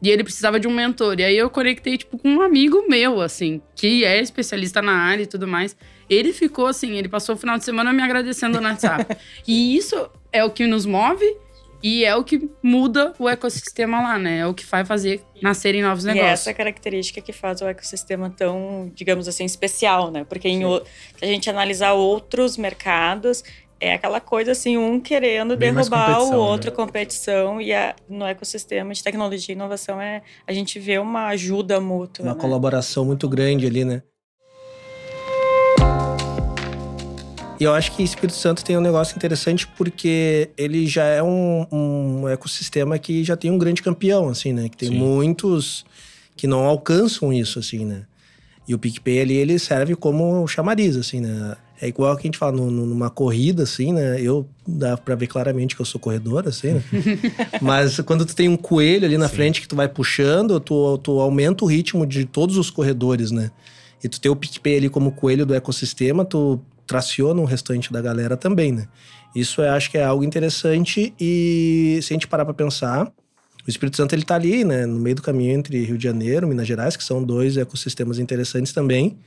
e 0.00 0.10
ele 0.10 0.22
precisava 0.22 0.60
de 0.60 0.68
um 0.68 0.72
mentor. 0.72 1.18
E 1.18 1.24
aí 1.24 1.36
eu 1.36 1.50
conectei, 1.50 1.98
tipo, 1.98 2.18
com 2.18 2.28
um 2.28 2.40
amigo 2.40 2.84
meu, 2.88 3.20
assim, 3.20 3.60
que 3.74 4.04
é 4.04 4.20
especialista 4.20 4.80
na 4.80 4.92
área 4.92 5.24
e 5.24 5.26
tudo 5.26 5.46
mais. 5.46 5.76
Ele 6.08 6.32
ficou 6.32 6.66
assim, 6.66 6.96
ele 6.96 7.08
passou 7.08 7.34
o 7.34 7.38
final 7.38 7.58
de 7.58 7.64
semana 7.64 7.92
me 7.92 8.02
agradecendo 8.02 8.60
no 8.60 8.68
WhatsApp. 8.68 9.16
e 9.46 9.76
isso 9.76 10.08
é 10.32 10.44
o 10.44 10.50
que 10.50 10.66
nos 10.66 10.86
move 10.86 11.26
e 11.82 12.04
é 12.04 12.14
o 12.16 12.24
que 12.24 12.48
muda 12.62 13.12
o 13.18 13.28
ecossistema 13.28 14.00
lá, 14.00 14.18
né? 14.18 14.38
É 14.38 14.46
o 14.46 14.54
que 14.54 14.64
vai 14.64 14.84
fazer 14.84 15.22
nascerem 15.40 15.82
novos 15.82 16.04
negócios. 16.04 16.26
E 16.26 16.30
é 16.30 16.32
essa 16.32 16.54
característica 16.54 17.20
que 17.20 17.32
faz 17.32 17.60
o 17.60 17.66
ecossistema 17.66 18.30
tão, 18.30 18.90
digamos 18.94 19.28
assim, 19.28 19.44
especial, 19.44 20.10
né? 20.10 20.24
Porque 20.24 20.48
em, 20.48 20.60
se 20.60 21.24
a 21.24 21.26
gente 21.26 21.48
analisar 21.48 21.92
outros 21.92 22.56
mercados, 22.56 23.44
é 23.80 23.94
aquela 23.94 24.20
coisa 24.20 24.52
assim, 24.52 24.76
um 24.76 24.98
querendo 24.98 25.56
Bem 25.56 25.72
derrubar 25.72 26.20
o 26.20 26.34
outro, 26.34 26.70
né? 26.70 26.76
competição, 26.76 27.60
e 27.60 27.72
a, 27.72 27.94
no 28.08 28.24
ecossistema 28.24 28.92
de 28.92 29.02
tecnologia 29.02 29.52
e 29.52 29.56
inovação 29.56 30.00
é 30.00 30.22
a 30.46 30.52
gente 30.52 30.78
vê 30.78 30.98
uma 30.98 31.28
ajuda 31.28 31.80
mútua. 31.80 32.24
Uma 32.24 32.34
né? 32.34 32.40
colaboração 32.40 33.04
muito 33.04 33.28
grande 33.28 33.66
ali, 33.66 33.84
né? 33.84 34.02
E 37.60 37.64
eu 37.64 37.74
acho 37.74 37.90
que 37.92 38.04
Espírito 38.04 38.36
Santo 38.36 38.64
tem 38.64 38.76
um 38.76 38.80
negócio 38.80 39.16
interessante 39.16 39.66
porque 39.66 40.50
ele 40.56 40.86
já 40.86 41.04
é 41.04 41.20
um, 41.22 41.66
um 41.72 42.28
ecossistema 42.28 42.98
que 42.98 43.24
já 43.24 43.36
tem 43.36 43.50
um 43.50 43.58
grande 43.58 43.82
campeão, 43.82 44.28
assim, 44.28 44.52
né? 44.52 44.68
Que 44.68 44.76
tem 44.76 44.90
Sim. 44.90 44.98
muitos 44.98 45.84
que 46.36 46.46
não 46.46 46.64
alcançam 46.64 47.32
isso, 47.32 47.58
assim, 47.58 47.84
né? 47.84 48.04
E 48.66 48.74
o 48.74 48.78
PicPay 48.78 49.20
ali, 49.20 49.34
ele 49.34 49.58
serve 49.58 49.96
como 49.96 50.46
chamariz, 50.46 50.96
assim, 50.96 51.20
né? 51.20 51.56
É 51.80 51.86
igual 51.86 52.16
que 52.16 52.22
a 52.22 52.26
gente 52.26 52.38
fala 52.38 52.52
no, 52.52 52.70
numa 52.70 53.08
corrida, 53.08 53.62
assim, 53.62 53.92
né? 53.92 54.20
Eu 54.20 54.48
dá 54.66 54.96
pra 54.96 55.14
ver 55.14 55.28
claramente 55.28 55.76
que 55.76 55.82
eu 55.82 55.86
sou 55.86 56.00
corredor, 56.00 56.46
assim, 56.48 56.72
né? 56.72 56.82
Mas 57.62 58.00
quando 58.00 58.26
tu 58.26 58.34
tem 58.34 58.48
um 58.48 58.56
coelho 58.56 59.04
ali 59.04 59.16
na 59.16 59.28
Sim. 59.28 59.36
frente 59.36 59.60
que 59.60 59.68
tu 59.68 59.76
vai 59.76 59.88
puxando, 59.88 60.58
tu, 60.58 60.98
tu 60.98 61.20
aumenta 61.20 61.64
o 61.64 61.68
ritmo 61.68 62.06
de 62.06 62.24
todos 62.24 62.56
os 62.56 62.70
corredores, 62.70 63.30
né? 63.30 63.50
E 64.02 64.08
tu 64.08 64.20
tem 64.20 64.30
o 64.30 64.36
PicPay 64.36 64.76
ali 64.76 64.88
como 64.88 65.12
coelho 65.12 65.46
do 65.46 65.54
ecossistema, 65.54 66.24
tu 66.24 66.60
traciona 66.86 67.40
o 67.40 67.44
restante 67.44 67.92
da 67.92 68.00
galera 68.00 68.36
também, 68.36 68.72
né? 68.72 68.88
Isso 69.34 69.60
eu 69.60 69.70
acho 69.70 69.90
que 69.90 69.98
é 69.98 70.04
algo 70.04 70.24
interessante 70.24 71.14
e 71.20 72.00
se 72.02 72.12
a 72.12 72.14
gente 72.14 72.26
parar 72.26 72.44
pra 72.44 72.54
pensar, 72.54 73.12
o 73.66 73.70
Espírito 73.70 73.96
Santo 73.98 74.14
ele 74.14 74.24
tá 74.24 74.34
ali, 74.34 74.64
né? 74.64 74.86
No 74.86 74.98
meio 74.98 75.16
do 75.16 75.22
caminho 75.22 75.52
entre 75.52 75.84
Rio 75.84 75.98
de 75.98 76.04
Janeiro 76.04 76.46
e 76.46 76.48
Minas 76.48 76.66
Gerais, 76.66 76.96
que 76.96 77.04
são 77.04 77.22
dois 77.22 77.56
ecossistemas 77.56 78.18
interessantes 78.18 78.72
também. 78.72 79.18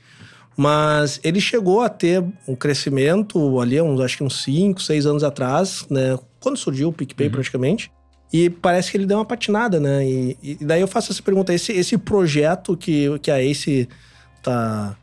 Mas 0.56 1.20
ele 1.24 1.40
chegou 1.40 1.80
a 1.80 1.88
ter 1.88 2.22
um 2.46 2.54
crescimento 2.54 3.58
ali, 3.60 3.80
uns, 3.80 4.00
acho 4.00 4.18
que 4.18 4.24
uns 4.24 4.42
5, 4.42 4.82
6 4.82 5.06
anos 5.06 5.24
atrás, 5.24 5.86
né? 5.90 6.18
Quando 6.40 6.56
surgiu 6.56 6.88
o 6.88 6.92
PicPay 6.92 7.28
uhum. 7.28 7.32
praticamente. 7.32 7.90
E 8.32 8.48
parece 8.48 8.90
que 8.90 8.96
ele 8.96 9.06
deu 9.06 9.18
uma 9.18 9.24
patinada, 9.24 9.78
né? 9.78 10.06
E, 10.06 10.36
e, 10.42 10.54
daí 10.64 10.80
eu 10.80 10.88
faço 10.88 11.12
essa 11.12 11.22
pergunta: 11.22 11.52
esse, 11.52 11.72
esse 11.72 11.98
projeto 11.98 12.76
que, 12.76 13.18
que 13.20 13.30
a 13.30 13.42
Ace 13.42 13.88
tá 14.42 14.96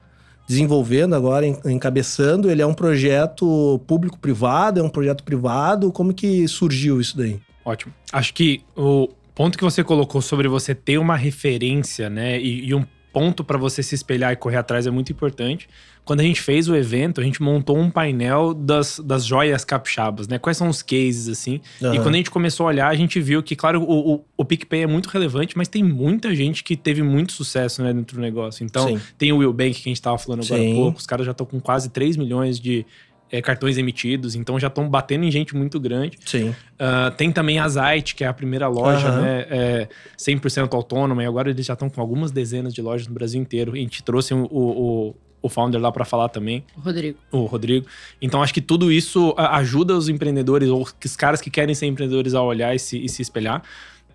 desenvolvendo 0.48 1.16
agora, 1.16 1.46
encabeçando, 1.46 2.50
ele 2.50 2.62
é 2.62 2.66
um 2.66 2.74
projeto 2.74 3.80
público-privado? 3.86 4.80
É 4.80 4.84
um 4.84 4.90
projeto 4.90 5.24
privado? 5.24 5.92
Como 5.92 6.12
que 6.12 6.48
surgiu 6.48 7.00
isso 7.00 7.16
daí? 7.16 7.40
Ótimo. 7.64 7.94
Acho 8.12 8.34
que 8.34 8.64
o 8.76 9.10
ponto 9.36 9.56
que 9.56 9.64
você 9.64 9.84
colocou 9.84 10.24
sobre 10.24 10.48
você 10.48 10.74
ter 10.74 10.98
uma 10.98 11.16
referência, 11.16 12.10
né? 12.10 12.42
E, 12.42 12.66
e 12.70 12.74
um 12.74 12.84
ponto 13.12 13.44
para 13.44 13.58
você 13.58 13.82
se 13.82 13.96
espelhar 13.96 14.32
e 14.32 14.36
correr 14.36 14.58
atrás 14.58 14.86
é 14.88 14.92
muito 14.92 15.12
importante. 15.12 15.68
Quando 16.06 16.22
a 16.22 16.24
gente 16.24 16.42
fez 16.42 16.68
o 16.68 16.76
evento, 16.76 17.22
a 17.22 17.24
gente 17.24 17.42
montou 17.42 17.78
um 17.78 17.90
painel 17.90 18.54
das, 18.54 19.00
das 19.00 19.26
joias 19.26 19.64
capixabas, 19.64 20.28
né? 20.28 20.40
Quais 20.40 20.58
são 20.58 20.68
os 20.68 20.82
cases, 20.82 21.30
assim. 21.30 21.62
Uhum. 21.80 21.94
E 21.94 22.00
quando 22.00 22.16
a 22.16 22.18
gente 22.18 22.32
começou 22.32 22.66
a 22.66 22.70
olhar, 22.70 22.88
a 22.88 22.96
gente 22.96 23.20
viu 23.20 23.44
que, 23.44 23.56
claro, 23.56 23.84
o, 23.84 24.16
o, 24.16 24.26
o 24.38 24.46
PicPay 24.46 24.84
é 24.84 24.88
muito 24.88 25.08
relevante, 25.08 25.56
mas 25.56 25.68
tem 25.68 25.84
muita 25.84 26.34
gente 26.34 26.64
que 26.64 26.76
teve 26.76 27.04
muito 27.04 27.32
sucesso 27.34 27.84
né, 27.84 27.94
dentro 27.94 28.16
do 28.16 28.22
negócio. 28.22 28.64
Então, 28.64 28.88
Sim. 28.88 29.02
tem 29.18 29.32
o 29.32 29.38
Will 29.38 29.54
Bank, 29.54 29.74
que 29.74 29.90
a 29.90 29.92
gente 29.92 30.02
tava 30.02 30.18
falando 30.18 30.44
agora 30.44 30.62
Sim. 30.62 30.72
há 30.72 30.76
pouco. 30.76 30.98
Os 30.98 31.06
caras 31.06 31.26
já 31.26 31.32
estão 31.32 31.46
com 31.46 31.60
quase 31.60 31.90
3 31.90 32.18
milhões 32.18 32.60
de, 32.60 32.86
é, 33.32 33.42
cartões 33.42 33.78
emitidos, 33.78 34.36
então 34.36 34.60
já 34.60 34.68
estão 34.68 34.90
batendo 34.90 35.24
em 35.24 35.32
gente 35.32 35.56
muito 35.56 35.80
grande. 35.80 36.18
Sim. 36.26 36.50
Uh, 36.50 37.12
tem 37.16 37.32
também 37.32 37.60
a 37.60 37.68
Zite, 37.68 38.16
que 38.16 38.24
é 38.24 38.28
a 38.28 38.34
primeira 38.34 38.68
loja, 38.68 39.12
uhum. 39.12 39.22
né? 39.22 39.46
É 39.50 39.88
100% 40.18 40.74
autônoma, 40.74 41.24
e 41.24 41.26
agora 41.26 41.50
eles 41.50 41.66
já 41.66 41.74
estão 41.74 41.90
com 41.90 42.02
algumas 42.02 42.32
dezenas 42.32 42.74
de 42.74 42.82
lojas 42.82 43.08
no 43.08 43.14
Brasil 43.14 43.40
inteiro. 43.42 43.74
A 43.74 43.78
gente 43.78 44.02
trouxe 44.04 44.34
o, 44.34 44.46
o, 44.52 45.16
o 45.42 45.50
founder 45.50 45.80
lá 45.80 45.92
para 45.92 46.06
falar 46.06 46.30
também. 46.30 46.64
O 46.76 46.82
Rodrigo. 46.82 47.18
O 47.32 47.46
Rodrigo. 47.46 47.88
Então 48.22 48.42
acho 48.42 48.54
que 48.54 48.62
tudo 48.62 48.92
isso 48.92 49.34
ajuda 49.38 49.96
os 49.96 50.10
empreendedores, 50.10 50.70
ou 50.70 50.82
os 50.82 51.16
caras 51.16 51.42
que 51.42 51.50
querem 51.50 51.76
ser 51.76 51.86
empreendedores 51.86 52.34
a 52.34 52.42
olhar 52.42 52.76
e 52.76 52.80
se, 52.80 53.04
e 53.04 53.08
se 53.08 53.22
espelhar 53.22 53.64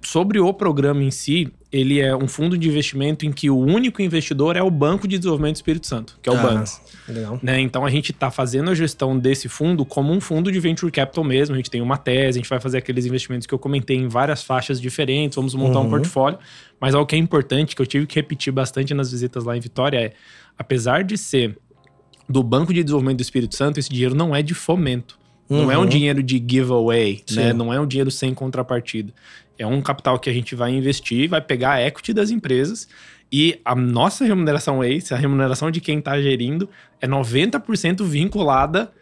sobre 0.05 0.39
o 0.39 0.53
programa 0.53 1.03
em 1.03 1.11
si, 1.11 1.53
ele 1.73 2.01
é 2.01 2.15
um 2.15 2.29
fundo 2.29 2.57
de 2.57 2.69
investimento 2.69 3.27
em 3.27 3.33
que 3.33 3.51
o 3.51 3.59
único 3.59 4.01
investidor 4.01 4.57
é 4.57 4.63
o 4.63 4.71
Banco 4.71 5.09
de 5.09 5.19
Desenvolvimento 5.19 5.55
do 5.55 5.57
Espírito 5.57 5.87
Santo, 5.87 6.19
que 6.23 6.29
é 6.29 6.33
o 6.33 6.37
ah, 6.37 6.65
Legal. 7.09 7.39
Né? 7.43 7.61
Então 7.61 7.85
a 7.85 7.91
gente 7.91 8.13
está 8.13 8.31
fazendo 8.31 8.71
a 8.71 8.75
gestão 8.75 9.19
desse 9.19 9.49
fundo 9.49 9.85
como 9.85 10.13
um 10.13 10.21
fundo 10.21 10.51
de 10.51 10.61
venture 10.61 10.91
capital 10.91 11.25
mesmo. 11.25 11.55
A 11.55 11.59
gente 11.59 11.71
tem 11.71 11.81
uma 11.81 11.97
tese, 11.97 12.39
a 12.39 12.41
gente 12.41 12.49
vai 12.49 12.61
fazer 12.61 12.79
aqueles 12.79 13.05
investimentos 13.05 13.47
que 13.47 13.53
eu 13.53 13.59
comentei 13.59 13.97
em 13.97 14.09
várias 14.09 14.43
faixas 14.43 14.81
diferentes, 14.81 15.37
vamos 15.37 15.55
montar 15.55 15.81
uhum. 15.81 15.87
um 15.87 15.91
portfólio. 15.91 16.39
Mas 16.81 16.95
algo 16.95 17.07
que 17.07 17.17
é 17.17 17.19
importante, 17.19 17.75
que 17.75 17.83
eu 17.83 17.87
tive 17.87 18.07
que 18.07 18.15
repetir 18.15 18.53
bastante 18.53 18.95
nas 18.95 19.11
visitas 19.11 19.45
lá 19.45 19.57
em 19.57 19.61
Vitória, 19.61 19.99
é 19.99 20.13
apesar 20.59 21.03
de 21.03 21.19
ser 21.19 21.59
do 22.29 22.43
Banco 22.43 22.73
de 22.73 22.83
Desenvolvimento 22.83 23.19
do 23.19 23.23
Espírito 23.23 23.55
Santo, 23.55 23.79
esse 23.79 23.91
dinheiro 23.91 24.15
não 24.15 24.35
é 24.35 24.43
de 24.43 24.55
fomento. 24.55 25.19
Uhum. 25.49 25.65
Não 25.65 25.71
é 25.71 25.77
um 25.77 25.83
uhum. 25.83 25.87
dinheiro 25.87 26.23
de 26.23 26.43
giveaway, 26.47 27.23
né? 27.33 27.53
Não 27.53 27.73
é 27.73 27.79
um 27.79 27.87
dinheiro 27.87 28.11
sem 28.11 28.33
contrapartida. 28.33 29.13
É 29.59 29.67
um 29.67 29.81
capital 29.81 30.19
que 30.19 30.29
a 30.29 30.33
gente 30.33 30.55
vai 30.55 30.73
investir, 30.73 31.29
vai 31.29 31.41
pegar 31.41 31.73
a 31.73 31.83
equity 31.83 32.13
das 32.13 32.31
empresas. 32.31 32.89
E 33.33 33.61
a 33.65 33.75
nossa 33.75 34.25
remuneração 34.25 34.83
ACE, 34.83 35.13
a 35.13 35.17
remuneração 35.17 35.71
de 35.71 35.81
quem 35.81 35.99
está 35.99 36.21
gerindo, 36.21 36.69
é 37.01 37.07
90% 37.07 38.05
vinculada 38.05 38.93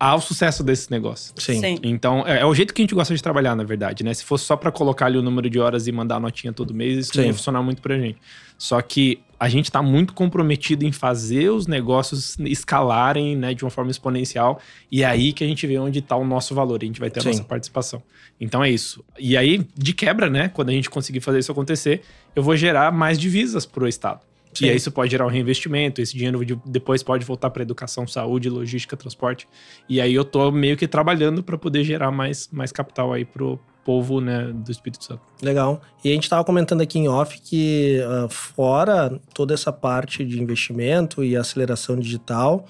ao 0.00 0.18
sucesso 0.18 0.64
desse 0.64 0.90
negócio. 0.90 1.34
Sim. 1.36 1.60
Sim. 1.60 1.78
Então, 1.82 2.26
é, 2.26 2.40
é, 2.40 2.46
o 2.46 2.54
jeito 2.54 2.72
que 2.72 2.80
a 2.80 2.84
gente 2.84 2.94
gosta 2.94 3.14
de 3.14 3.22
trabalhar, 3.22 3.54
na 3.54 3.64
verdade, 3.64 4.02
né? 4.02 4.14
Se 4.14 4.24
fosse 4.24 4.46
só 4.46 4.56
para 4.56 4.72
colocar 4.72 5.04
ali 5.04 5.18
o 5.18 5.22
número 5.22 5.50
de 5.50 5.60
horas 5.60 5.86
e 5.86 5.92
mandar 5.92 6.16
a 6.16 6.20
notinha 6.20 6.54
todo 6.54 6.72
mês, 6.72 6.96
isso 6.96 7.12
Sim. 7.12 7.18
não 7.18 7.26
ia 7.26 7.34
funcionar 7.34 7.62
muito 7.62 7.82
pra 7.82 7.98
gente. 7.98 8.18
Só 8.56 8.80
que 8.80 9.20
a 9.38 9.46
gente 9.50 9.66
está 9.66 9.82
muito 9.82 10.14
comprometido 10.14 10.86
em 10.86 10.92
fazer 10.92 11.50
os 11.50 11.66
negócios 11.66 12.38
escalarem 12.40 13.36
né, 13.36 13.52
de 13.52 13.62
uma 13.62 13.70
forma 13.70 13.90
exponencial. 13.90 14.58
E 14.90 15.02
é 15.02 15.06
aí 15.06 15.34
que 15.34 15.44
a 15.44 15.46
gente 15.46 15.66
vê 15.66 15.78
onde 15.78 15.98
está 15.98 16.16
o 16.16 16.24
nosso 16.24 16.54
valor. 16.54 16.80
A 16.82 16.86
gente 16.86 16.98
vai 16.98 17.10
ter 17.10 17.20
a 17.20 17.22
Sim. 17.22 17.28
nossa 17.28 17.44
participação. 17.44 18.02
Então 18.40 18.64
é 18.64 18.70
isso. 18.70 19.04
E 19.18 19.36
aí, 19.36 19.66
de 19.76 19.92
quebra, 19.92 20.30
né? 20.30 20.48
Quando 20.48 20.70
a 20.70 20.72
gente 20.72 20.88
conseguir 20.88 21.20
fazer 21.20 21.40
isso 21.40 21.52
acontecer, 21.52 22.00
eu 22.34 22.42
vou 22.42 22.56
gerar 22.56 22.90
mais 22.90 23.18
divisas 23.18 23.66
para 23.66 23.84
o 23.84 23.88
Estado. 23.88 24.29
Sim. 24.52 24.66
E 24.66 24.70
aí 24.70 24.76
isso 24.76 24.90
pode 24.90 25.10
gerar 25.10 25.26
um 25.26 25.30
reinvestimento, 25.30 26.00
esse 26.00 26.16
dinheiro 26.16 26.40
depois 26.66 27.02
pode 27.02 27.24
voltar 27.24 27.50
para 27.50 27.62
educação, 27.62 28.06
saúde, 28.06 28.50
logística, 28.50 28.96
transporte. 28.96 29.46
E 29.88 30.00
aí 30.00 30.14
eu 30.14 30.24
tô 30.24 30.50
meio 30.50 30.76
que 30.76 30.88
trabalhando 30.88 31.42
para 31.42 31.56
poder 31.56 31.84
gerar 31.84 32.10
mais, 32.10 32.48
mais 32.52 32.72
capital 32.72 33.12
aí 33.12 33.24
pro, 33.24 33.60
povo 33.84 34.20
né, 34.20 34.52
do 34.52 34.70
Espírito 34.70 35.04
Santo. 35.04 35.22
Legal. 35.42 35.80
E 36.04 36.10
a 36.10 36.14
gente 36.14 36.24
estava 36.24 36.44
comentando 36.44 36.80
aqui 36.80 36.98
em 36.98 37.08
off 37.08 37.40
que, 37.40 37.98
uh, 38.04 38.28
fora 38.28 39.18
toda 39.34 39.54
essa 39.54 39.72
parte 39.72 40.24
de 40.24 40.40
investimento 40.40 41.24
e 41.24 41.36
aceleração 41.36 41.98
digital, 41.98 42.66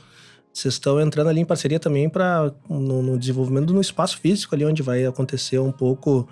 vocês 0.53 0.75
estão 0.75 1.01
entrando 1.01 1.29
ali 1.29 1.41
em 1.41 1.45
parceria 1.45 1.79
também 1.79 2.09
para 2.09 2.53
no, 2.69 3.03
no, 3.03 3.19
desenvolvimento 3.19 3.73
no 3.73 3.81
espaço 3.81 4.19
físico 4.19 4.55
ali 4.55 4.65
onde 4.65 4.83
vai 4.83 5.05
acontecer 5.05 5.59
um 5.59 5.71
pouco 5.71 6.29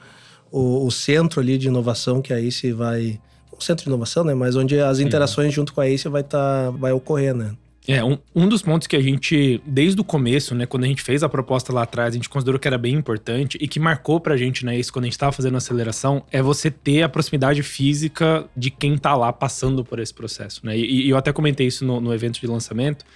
o, 0.51 0.87
o 0.87 0.91
centro 0.91 1.41
ali 1.41 1.57
de 1.57 1.69
inovação 1.69 2.21
que 2.21 2.33
a 2.33 2.41
ACE 2.41 2.73
vai 2.73 3.21
centro 3.65 3.85
de 3.85 3.91
inovação, 3.91 4.25
né, 4.25 4.35
mas 4.35 4.57
onde 4.57 4.79
as 4.79 4.99
interações 5.01 5.53
junto 5.53 5.73
com 5.73 5.81
a 5.81 5.89
ACE 5.89 6.09
vai 6.09 6.23
tá 6.23 6.71
vai 6.71 6.93
ocorrer, 6.93 7.35
né? 7.35 7.53
É, 7.89 8.05
um, 8.05 8.19
um 8.37 8.47
dos 8.47 8.61
pontos 8.61 8.87
que 8.87 8.95
a 8.95 9.01
gente, 9.01 9.63
desde 9.65 9.99
o 9.99 10.05
começo, 10.05 10.55
né, 10.55 10.67
quando 10.67 10.85
a 10.85 10.87
gente 10.87 11.03
fez 11.03 11.23
a 11.23 11.29
proposta 11.29 11.73
lá 11.73 11.85
atrás, 11.85 12.13
a 12.13 12.17
gente 12.17 12.29
considerou 12.29 12.61
que 12.61 12.69
era 12.69 12.77
bem 12.77 12.95
importante 12.95 13.57
e 13.59 13.67
que 13.67 13.81
marcou 13.81 14.21
pra 14.21 14.37
gente, 14.37 14.63
né, 14.67 14.79
isso 14.79 14.93
quando 14.93 15.07
a 15.07 15.09
gente 15.09 15.17
tava 15.17 15.33
fazendo 15.33 15.55
a 15.55 15.57
aceleração, 15.57 16.23
é 16.31 16.43
você 16.43 16.71
ter 16.71 17.03
a 17.03 17.09
proximidade 17.09 17.63
física 17.63 18.45
de 18.55 18.71
quem 18.71 18.99
tá 18.99 19.15
lá 19.15 19.33
passando 19.33 19.83
por 19.83 19.99
esse 19.99 20.13
processo, 20.13 20.61
né? 20.67 20.77
E, 20.77 21.07
e 21.07 21.09
eu 21.09 21.17
até 21.17 21.33
comentei 21.33 21.67
isso 21.67 21.83
no, 21.83 21.99
no 21.99 22.13
evento 22.13 22.39
de 22.39 22.47
lançamento. 22.47 23.07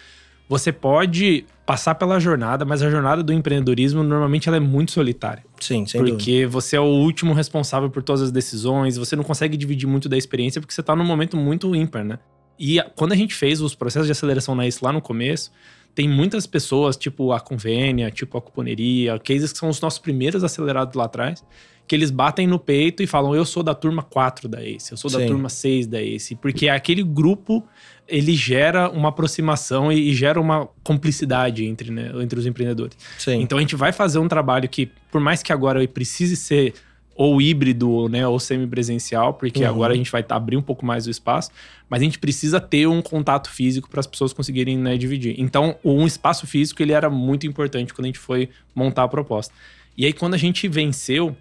Você 0.52 0.70
pode 0.70 1.46
passar 1.64 1.94
pela 1.94 2.20
jornada, 2.20 2.62
mas 2.62 2.82
a 2.82 2.90
jornada 2.90 3.22
do 3.22 3.32
empreendedorismo 3.32 4.02
normalmente 4.02 4.48
ela 4.48 4.58
é 4.58 4.60
muito 4.60 4.92
solitária. 4.92 5.42
Sim, 5.58 5.86
sem 5.86 5.98
Porque 5.98 6.42
dúvida. 6.42 6.48
você 6.48 6.76
é 6.76 6.80
o 6.80 6.84
último 6.84 7.32
responsável 7.32 7.88
por 7.88 8.02
todas 8.02 8.20
as 8.20 8.30
decisões, 8.30 8.98
você 8.98 9.16
não 9.16 9.24
consegue 9.24 9.56
dividir 9.56 9.86
muito 9.86 10.10
da 10.10 10.16
experiência 10.18 10.60
porque 10.60 10.74
você 10.74 10.82
tá 10.82 10.94
num 10.94 11.06
momento 11.06 11.38
muito 11.38 11.74
ímpar, 11.74 12.04
né? 12.04 12.18
E 12.58 12.78
quando 12.94 13.12
a 13.12 13.16
gente 13.16 13.34
fez 13.34 13.62
os 13.62 13.74
processos 13.74 14.06
de 14.06 14.12
aceleração 14.12 14.54
na 14.54 14.66
ICE 14.66 14.84
lá 14.84 14.92
no 14.92 15.00
começo, 15.00 15.50
tem 15.94 16.08
muitas 16.08 16.46
pessoas, 16.46 16.96
tipo 16.96 17.32
a 17.32 17.40
Convênia, 17.40 18.10
tipo 18.10 18.36
a 18.38 18.42
Cuponeria, 18.42 19.18
cases 19.18 19.52
que 19.52 19.58
são 19.58 19.68
os 19.68 19.80
nossos 19.80 19.98
primeiros 19.98 20.42
acelerados 20.42 20.94
lá 20.94 21.04
atrás, 21.04 21.44
que 21.86 21.94
eles 21.94 22.10
batem 22.10 22.46
no 22.46 22.58
peito 22.58 23.02
e 23.02 23.06
falam: 23.06 23.34
Eu 23.34 23.44
sou 23.44 23.62
da 23.62 23.74
turma 23.74 24.02
4 24.02 24.48
da 24.48 24.62
ACE, 24.62 24.92
eu 24.92 24.96
sou 24.96 25.10
da 25.10 25.18
Sim. 25.18 25.26
turma 25.26 25.48
6 25.48 25.86
da 25.86 26.00
ACE. 26.00 26.34
Porque 26.36 26.68
aquele 26.68 27.02
grupo 27.02 27.66
ele 28.08 28.34
gera 28.34 28.90
uma 28.90 29.10
aproximação 29.10 29.92
e, 29.92 30.10
e 30.10 30.14
gera 30.14 30.40
uma 30.40 30.68
cumplicidade 30.82 31.64
entre, 31.64 31.90
né, 31.90 32.10
entre 32.16 32.38
os 32.38 32.46
empreendedores. 32.46 32.96
Sim. 33.18 33.40
Então 33.40 33.58
a 33.58 33.60
gente 33.60 33.76
vai 33.76 33.92
fazer 33.92 34.18
um 34.18 34.28
trabalho 34.28 34.68
que, 34.68 34.90
por 35.10 35.20
mais 35.20 35.42
que 35.42 35.52
agora 35.52 35.86
precise 35.86 36.36
ser 36.36 36.74
ou 37.14 37.40
híbrido, 37.40 38.08
né, 38.08 38.26
ou 38.26 38.38
semipresencial, 38.40 39.34
porque 39.34 39.62
uhum. 39.62 39.68
agora 39.68 39.92
a 39.92 39.96
gente 39.96 40.10
vai 40.10 40.22
tá, 40.22 40.36
abrir 40.36 40.56
um 40.56 40.62
pouco 40.62 40.84
mais 40.84 41.06
o 41.06 41.10
espaço, 41.10 41.50
mas 41.88 42.00
a 42.00 42.04
gente 42.04 42.18
precisa 42.18 42.60
ter 42.60 42.86
um 42.86 43.02
contato 43.02 43.50
físico 43.50 43.88
para 43.88 44.00
as 44.00 44.06
pessoas 44.06 44.32
conseguirem 44.32 44.78
né, 44.78 44.96
dividir. 44.96 45.34
Então, 45.38 45.76
um 45.84 46.06
espaço 46.06 46.46
físico 46.46 46.82
ele 46.82 46.92
era 46.92 47.10
muito 47.10 47.46
importante 47.46 47.92
quando 47.92 48.06
a 48.06 48.08
gente 48.08 48.18
foi 48.18 48.48
montar 48.74 49.04
a 49.04 49.08
proposta. 49.08 49.52
E 49.96 50.06
aí, 50.06 50.12
quando 50.12 50.34
a 50.34 50.38
gente 50.38 50.66
venceu, 50.68 51.36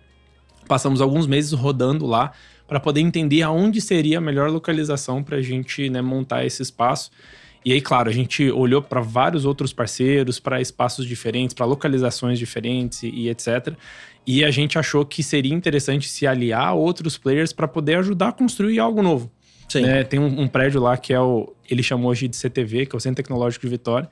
passamos 0.67 1.01
alguns 1.01 1.25
meses 1.25 1.53
rodando 1.53 2.05
lá 2.05 2.31
para 2.67 2.79
poder 2.79 3.01
entender 3.01 3.41
aonde 3.41 3.81
seria 3.81 4.17
a 4.17 4.21
melhor 4.21 4.49
localização 4.49 5.23
para 5.23 5.37
a 5.37 5.41
gente 5.41 5.89
né, 5.89 6.01
montar 6.01 6.45
esse 6.45 6.61
espaço. 6.61 7.11
E 7.63 7.71
aí, 7.71 7.81
claro, 7.81 8.09
a 8.09 8.13
gente 8.13 8.49
olhou 8.49 8.81
para 8.81 9.01
vários 9.01 9.45
outros 9.45 9.71
parceiros, 9.71 10.39
para 10.39 10.59
espaços 10.59 11.05
diferentes, 11.05 11.53
para 11.53 11.65
localizações 11.65 12.39
diferentes 12.39 13.03
e, 13.03 13.09
e 13.09 13.29
etc. 13.29 13.75
E 14.25 14.43
a 14.43 14.51
gente 14.51 14.77
achou 14.77 15.05
que 15.05 15.23
seria 15.23 15.53
interessante 15.53 16.07
se 16.07 16.27
aliar 16.27 16.67
a 16.67 16.73
outros 16.73 17.17
players 17.17 17.51
para 17.51 17.67
poder 17.67 17.95
ajudar 17.95 18.29
a 18.29 18.31
construir 18.31 18.79
algo 18.79 19.01
novo. 19.01 19.31
Sim. 19.67 19.81
Né? 19.81 20.03
Tem 20.03 20.19
um, 20.19 20.41
um, 20.41 20.47
prédio 20.47 20.81
lá 20.81 20.97
que 20.97 21.13
é 21.13 21.19
o. 21.19 21.53
Ele 21.69 21.81
chamou 21.81 22.11
hoje 22.11 22.27
de 22.27 22.35
CTV, 22.35 22.85
que 22.85 22.95
é 22.95 22.97
o 22.97 22.99
Centro 22.99 23.23
Tecnológico 23.23 23.65
de 23.65 23.69
Vitória, 23.69 24.09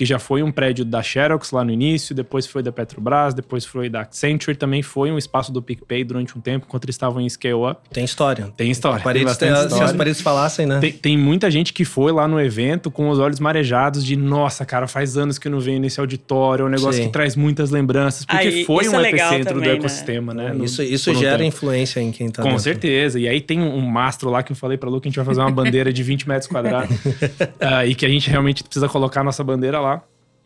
que 0.00 0.06
já 0.06 0.18
foi 0.18 0.42
um 0.42 0.50
prédio 0.50 0.82
da 0.82 1.02
Xerox 1.02 1.50
lá 1.50 1.62
no 1.62 1.70
início, 1.70 2.14
depois 2.14 2.46
foi 2.46 2.62
da 2.62 2.72
Petrobras, 2.72 3.34
depois 3.34 3.66
foi 3.66 3.90
da 3.90 4.00
Accenture, 4.00 4.56
também 4.56 4.80
foi 4.80 5.10
um 5.10 5.18
espaço 5.18 5.52
do 5.52 5.60
PicPay 5.60 6.04
durante 6.04 6.38
um 6.38 6.40
tempo, 6.40 6.64
enquanto 6.66 6.86
eles 6.86 6.94
estavam 6.94 7.20
em 7.20 7.28
scale 7.28 7.70
up. 7.70 7.82
Tem 7.92 8.02
história. 8.02 8.50
Tem 8.56 8.70
história. 8.70 9.04
Paredes, 9.04 9.36
tem 9.36 9.52
tem, 9.52 9.68
se 9.68 9.82
as 9.82 9.92
paredes 9.92 10.22
falassem, 10.22 10.64
né? 10.64 10.80
Tem, 10.80 10.90
tem, 10.90 11.18
muita 11.18 11.50
gente 11.50 11.74
que 11.74 11.84
foi 11.84 12.12
lá 12.12 12.26
no 12.26 12.40
evento 12.40 12.90
com 12.90 13.10
os 13.10 13.18
olhos 13.18 13.38
marejados 13.38 14.02
de 14.02 14.16
nossa, 14.16 14.64
cara, 14.64 14.86
faz 14.86 15.18
anos 15.18 15.38
que 15.38 15.48
eu 15.48 15.52
não 15.52 15.60
venho 15.60 15.78
nesse 15.78 16.00
auditório, 16.00 16.62
é 16.62 16.66
um 16.66 16.70
negócio 16.70 16.94
Sim. 16.94 17.08
que 17.08 17.12
traz 17.12 17.36
muitas 17.36 17.70
lembranças, 17.70 18.24
porque 18.24 18.48
Aí, 18.48 18.64
foi 18.64 18.88
um 18.88 18.98
é 18.98 19.10
epicentro 19.10 19.52
também, 19.52 19.64
do 19.64 19.68
né? 19.68 19.74
ecossistema, 19.74 20.32
né? 20.32 20.54
né? 20.54 20.64
Isso, 20.64 20.82
isso 20.82 21.14
gera 21.14 21.36
tempo. 21.36 21.48
influência 21.48 22.00
em 22.00 22.10
quem 22.10 22.30
tá 22.30 22.42
Com 22.42 22.48
dentro. 22.48 22.64
certeza. 22.64 23.20
E 23.20 23.28
aí 23.28 23.42
tem 23.42 23.60
um 23.60 23.82
mastro 23.82 24.30
lá 24.30 24.42
que 24.42 24.52
eu 24.52 24.56
falei 24.56 24.78
pra 24.78 24.88
Lu 24.88 24.98
que 24.98 25.08
a 25.08 25.10
gente 25.10 25.16
vai 25.16 25.26
fazer 25.26 25.42
uma 25.42 25.50
bandeira 25.50 25.92
de 25.92 26.02
20 26.02 26.26
metros 26.26 26.46
quadrados 26.46 26.96
uh, 26.96 27.84
e 27.86 27.94
que 27.94 28.06
a 28.06 28.08
gente 28.08 28.30
realmente 28.30 28.64
precisa 28.64 28.88
colocar 28.88 29.20
a 29.20 29.24
nossa 29.24 29.44
bandeira 29.44 29.78
lá. 29.78 29.89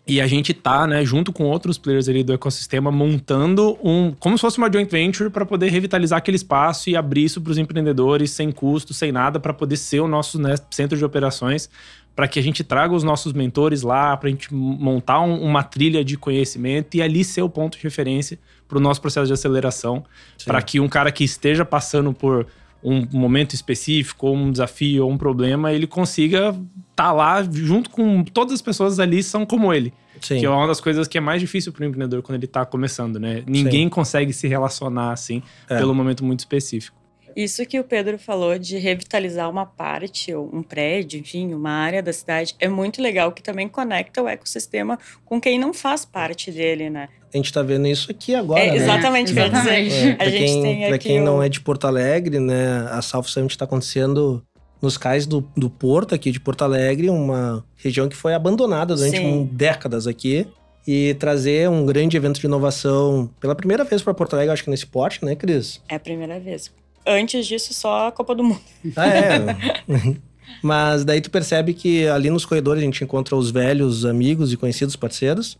E 0.06 0.20
a 0.20 0.26
gente 0.26 0.52
tá, 0.52 0.86
né, 0.86 1.02
junto 1.02 1.32
com 1.32 1.44
outros 1.44 1.78
players 1.78 2.10
ali 2.10 2.22
do 2.22 2.34
ecossistema, 2.34 2.92
montando 2.92 3.78
um. 3.82 4.12
como 4.18 4.36
se 4.36 4.42
fosse 4.42 4.58
uma 4.58 4.70
joint 4.70 4.90
venture 4.90 5.30
para 5.30 5.46
poder 5.46 5.70
revitalizar 5.70 6.18
aquele 6.18 6.36
espaço 6.36 6.90
e 6.90 6.96
abrir 6.96 7.24
isso 7.24 7.40
para 7.40 7.50
os 7.50 7.56
empreendedores 7.56 8.30
sem 8.30 8.52
custo, 8.52 8.92
sem 8.92 9.10
nada, 9.10 9.40
para 9.40 9.54
poder 9.54 9.78
ser 9.78 10.00
o 10.00 10.08
nosso 10.08 10.38
né, 10.38 10.56
centro 10.70 10.98
de 10.98 11.04
operações, 11.06 11.70
para 12.14 12.28
que 12.28 12.38
a 12.38 12.42
gente 12.42 12.62
traga 12.62 12.92
os 12.92 13.02
nossos 13.02 13.32
mentores 13.32 13.80
lá, 13.80 14.14
para 14.14 14.28
a 14.28 14.30
gente 14.30 14.52
montar 14.52 15.20
um, 15.20 15.42
uma 15.42 15.62
trilha 15.62 16.04
de 16.04 16.18
conhecimento 16.18 16.94
e 16.98 17.00
ali 17.00 17.24
ser 17.24 17.40
o 17.40 17.48
ponto 17.48 17.78
de 17.78 17.82
referência 17.82 18.38
para 18.68 18.76
o 18.76 18.80
nosso 18.80 19.00
processo 19.00 19.26
de 19.26 19.32
aceleração, 19.32 20.04
para 20.44 20.60
que 20.60 20.80
um 20.80 20.88
cara 20.88 21.10
que 21.10 21.24
esteja 21.24 21.64
passando 21.64 22.12
por 22.12 22.46
um 22.84 23.06
momento 23.10 23.54
específico, 23.54 24.26
ou 24.26 24.36
um 24.36 24.52
desafio, 24.52 25.06
ou 25.06 25.10
um 25.10 25.16
problema, 25.16 25.72
ele 25.72 25.86
consiga 25.86 26.50
estar 26.90 27.04
tá 27.04 27.12
lá 27.12 27.42
junto 27.42 27.88
com 27.88 28.22
todas 28.22 28.52
as 28.52 28.62
pessoas 28.62 29.00
ali 29.00 29.22
são 29.22 29.46
como 29.46 29.72
ele. 29.72 29.92
Sim. 30.20 30.38
Que 30.38 30.46
é 30.46 30.50
uma 30.50 30.66
das 30.66 30.80
coisas 30.80 31.08
que 31.08 31.18
é 31.18 31.20
mais 31.20 31.40
difícil 31.40 31.72
para 31.72 31.82
o 31.82 31.86
empreendedor 31.86 32.22
quando 32.22 32.36
ele 32.36 32.44
está 32.44 32.64
começando, 32.64 33.18
né? 33.18 33.42
Ninguém 33.46 33.84
Sim. 33.84 33.88
consegue 33.88 34.32
se 34.32 34.46
relacionar 34.46 35.12
assim 35.12 35.42
é. 35.68 35.78
pelo 35.78 35.94
momento 35.94 36.24
muito 36.24 36.40
específico. 36.40 36.96
Isso 37.36 37.66
que 37.66 37.80
o 37.80 37.84
Pedro 37.84 38.16
falou 38.16 38.56
de 38.58 38.78
revitalizar 38.78 39.50
uma 39.50 39.66
parte, 39.66 40.32
ou 40.32 40.48
um 40.54 40.62
prédio, 40.62 41.18
enfim, 41.18 41.52
uma 41.52 41.70
área 41.70 42.00
da 42.00 42.12
cidade, 42.12 42.54
é 42.60 42.68
muito 42.68 43.02
legal, 43.02 43.32
que 43.32 43.42
também 43.42 43.68
conecta 43.68 44.22
o 44.22 44.28
ecossistema 44.28 44.98
com 45.24 45.40
quem 45.40 45.58
não 45.58 45.74
faz 45.74 46.04
parte 46.04 46.52
dele, 46.52 46.88
né? 46.88 47.08
A 47.34 47.36
gente 47.36 47.46
está 47.46 47.62
vendo 47.62 47.88
isso 47.88 48.12
aqui 48.12 48.32
agora, 48.32 48.60
é, 48.60 48.70
né? 48.70 48.76
Exatamente, 48.76 49.32
né? 49.32 49.48
dizer. 49.48 50.10
É, 50.10 50.14
para 50.14 50.30
quem, 50.30 50.98
quem 50.98 51.20
o... 51.20 51.24
não 51.24 51.42
é 51.42 51.48
de 51.48 51.60
Porto 51.60 51.84
Alegre, 51.84 52.38
né? 52.38 52.86
A 52.90 53.02
South 53.02 53.24
Summit 53.24 53.52
está 53.52 53.64
acontecendo 53.64 54.40
nos 54.80 54.96
cais 54.96 55.26
do, 55.26 55.40
do 55.56 55.68
Porto, 55.68 56.14
aqui 56.14 56.30
de 56.30 56.38
Porto 56.38 56.62
Alegre, 56.62 57.10
uma 57.10 57.64
região 57.76 58.08
que 58.08 58.14
foi 58.14 58.34
abandonada 58.34 58.94
durante 58.94 59.18
um, 59.18 59.44
décadas 59.44 60.06
aqui. 60.06 60.46
E 60.86 61.14
trazer 61.14 61.68
um 61.68 61.84
grande 61.84 62.16
evento 62.16 62.38
de 62.38 62.46
inovação 62.46 63.28
pela 63.40 63.54
primeira 63.54 63.82
vez 63.82 64.02
para 64.02 64.14
Porto 64.14 64.34
Alegre, 64.34 64.52
acho 64.52 64.62
que 64.62 64.70
nesse 64.70 64.86
porte, 64.86 65.24
né, 65.24 65.34
Cris? 65.34 65.80
É 65.88 65.96
a 65.96 66.00
primeira 66.00 66.38
vez. 66.38 66.70
Antes 67.04 67.46
disso, 67.46 67.74
só 67.74 68.08
a 68.08 68.12
Copa 68.12 68.34
do 68.34 68.44
Mundo. 68.44 68.60
Ah, 68.94 69.08
é. 69.08 69.56
Mas 70.62 71.04
daí 71.04 71.20
tu 71.20 71.30
percebe 71.30 71.74
que 71.74 72.06
ali 72.06 72.30
nos 72.30 72.44
corredores 72.44 72.82
a 72.82 72.84
gente 72.84 73.02
encontra 73.02 73.34
os 73.34 73.50
velhos 73.50 74.04
amigos 74.04 74.52
e 74.52 74.56
conhecidos 74.56 74.94
parceiros, 74.94 75.58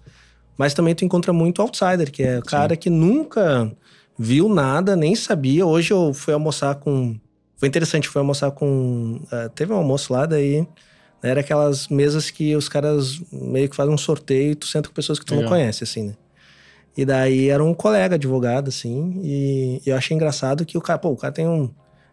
mas 0.57 0.75
também 0.75 0.95
tu 0.95 1.05
encontra 1.05 1.33
muito 1.33 1.61
outsider, 1.61 2.11
que 2.11 2.23
é 2.23 2.39
o 2.39 2.43
cara 2.43 2.75
Sim. 2.75 2.81
que 2.81 2.91
nunca 2.91 3.73
viu 4.19 4.49
nada, 4.49 4.95
nem 4.95 5.15
sabia. 5.15 5.67
Hoje 5.67 5.93
eu 5.93 6.13
fui 6.15 6.33
almoçar 6.35 6.75
com 6.77 7.17
foi 7.57 7.69
interessante, 7.69 8.09
foi 8.09 8.21
almoçar 8.21 8.51
com. 8.51 9.21
Uh, 9.25 9.49
teve 9.55 9.73
um 9.73 9.77
almoço 9.77 10.13
lá, 10.13 10.27
daí. 10.27 10.61
Né, 10.61 10.67
era 11.23 11.41
aquelas 11.41 11.89
mesas 11.89 12.31
que 12.31 12.55
os 12.55 12.69
caras 12.69 13.23
meio 13.33 13.71
que 13.71 13.75
fazem 13.75 13.95
um 13.95 13.99
sorteio 13.99 14.53
e 14.53 14.55
tu 14.55 14.67
senta 14.67 14.89
com 14.91 14.95
pessoas 14.95 15.19
que 15.19 15.25
tu 15.25 15.31
Legal. 15.31 15.45
não 15.45 15.57
conhece, 15.57 15.83
assim, 15.83 16.09
né? 16.09 16.15
E 16.95 17.07
daí 17.07 17.49
era 17.49 17.65
um 17.65 17.73
colega 17.73 18.17
advogado, 18.17 18.69
assim, 18.69 19.19
e, 19.23 19.81
e 19.85 19.89
eu 19.89 19.97
achei 19.97 20.15
engraçado 20.15 20.67
que 20.67 20.77
o 20.77 20.81
cara, 20.83 20.99
pô, 20.99 21.09
o 21.09 21.17
cara 21.17 21.33
tem 21.33 21.49
um. 21.49 21.71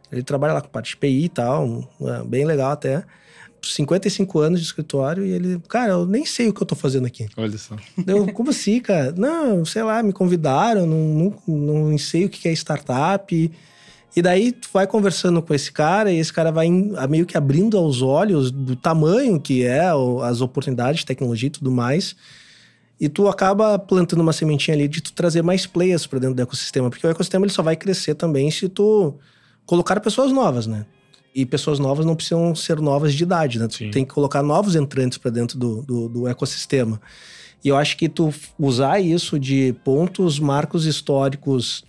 Ele 0.09 0.23
trabalha 0.23 0.53
lá 0.53 0.61
com 0.61 0.69
parte 0.69 0.91
de 0.91 0.97
PI 0.97 1.25
e 1.25 1.29
tal, 1.29 1.65
um, 1.65 1.79
uh, 1.99 2.23
bem 2.25 2.45
legal 2.45 2.71
até. 2.71 3.03
55 3.63 4.39
anos 4.39 4.59
de 4.59 4.65
escritório 4.65 5.25
e 5.25 5.31
ele, 5.31 5.61
cara, 5.67 5.93
eu 5.93 6.05
nem 6.05 6.25
sei 6.25 6.47
o 6.47 6.53
que 6.53 6.61
eu 6.61 6.67
tô 6.67 6.75
fazendo 6.75 7.05
aqui. 7.05 7.27
Olha 7.37 7.57
só. 7.57 7.75
Eu, 8.07 8.31
como 8.33 8.49
assim, 8.49 8.79
cara? 8.79 9.13
Não, 9.15 9.63
sei 9.65 9.83
lá, 9.83 10.01
me 10.01 10.11
convidaram, 10.11 10.85
não, 10.85 11.35
não, 11.47 11.89
não 11.89 11.97
sei 11.97 12.25
o 12.25 12.29
que 12.29 12.47
é 12.47 12.51
startup. 12.51 13.51
E 14.15 14.21
daí 14.21 14.51
tu 14.51 14.69
vai 14.73 14.85
conversando 14.85 15.41
com 15.41 15.53
esse 15.53 15.71
cara 15.71 16.11
e 16.11 16.17
esse 16.17 16.33
cara 16.33 16.51
vai 16.51 16.69
meio 17.09 17.25
que 17.25 17.37
abrindo 17.37 17.77
aos 17.77 18.01
olhos 18.01 18.51
do 18.51 18.75
tamanho 18.75 19.39
que 19.39 19.63
é 19.63 19.89
as 20.23 20.41
oportunidades 20.41 21.01
de 21.01 21.05
tecnologia 21.05 21.47
e 21.47 21.51
tudo 21.51 21.71
mais. 21.71 22.15
E 22.99 23.07
tu 23.09 23.27
acaba 23.27 23.79
plantando 23.79 24.21
uma 24.21 24.33
sementinha 24.33 24.75
ali 24.75 24.87
de 24.87 25.01
tu 25.01 25.13
trazer 25.13 25.41
mais 25.41 25.65
players 25.65 26.05
para 26.05 26.19
dentro 26.19 26.35
do 26.35 26.41
ecossistema, 26.41 26.89
porque 26.89 27.07
o 27.07 27.09
ecossistema 27.09 27.45
ele 27.45 27.53
só 27.53 27.63
vai 27.63 27.75
crescer 27.75 28.15
também 28.15 28.51
se 28.51 28.69
tu 28.69 29.15
colocar 29.65 29.99
pessoas 29.99 30.31
novas, 30.31 30.67
né? 30.67 30.85
E 31.33 31.45
pessoas 31.45 31.79
novas 31.79 32.05
não 32.05 32.15
precisam 32.15 32.53
ser 32.53 32.79
novas 32.79 33.13
de 33.13 33.23
idade, 33.23 33.57
né? 33.57 33.67
Tu 33.67 33.75
Sim. 33.75 33.91
tem 33.91 34.05
que 34.05 34.13
colocar 34.13 34.43
novos 34.43 34.75
entrantes 34.75 35.17
para 35.17 35.31
dentro 35.31 35.57
do, 35.57 35.81
do, 35.81 36.09
do 36.09 36.27
ecossistema. 36.27 37.01
E 37.63 37.69
eu 37.69 37.77
acho 37.77 37.95
que 37.95 38.09
tu 38.09 38.33
usar 38.59 38.99
isso 38.99 39.39
de 39.39 39.73
pontos, 39.83 40.39
marcos 40.39 40.85
históricos 40.85 41.83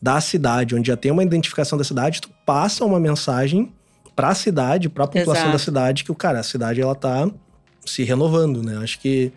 da 0.00 0.20
cidade, 0.20 0.74
onde 0.74 0.88
já 0.88 0.96
tem 0.96 1.10
uma 1.10 1.22
identificação 1.22 1.76
da 1.76 1.84
cidade, 1.84 2.20
tu 2.20 2.30
passa 2.44 2.84
uma 2.84 3.00
mensagem 3.00 3.72
para 4.14 4.28
a 4.28 4.34
cidade, 4.34 4.88
para 4.88 5.04
a 5.04 5.06
população 5.06 5.44
Exato. 5.44 5.52
da 5.52 5.58
cidade, 5.58 6.04
que 6.04 6.12
o 6.12 6.14
cara, 6.14 6.40
a 6.40 6.42
cidade 6.42 6.80
ela 6.80 6.94
tá 6.94 7.28
se 7.84 8.02
renovando, 8.02 8.62
né? 8.62 8.78
Acho 8.78 8.98
que 9.00 9.32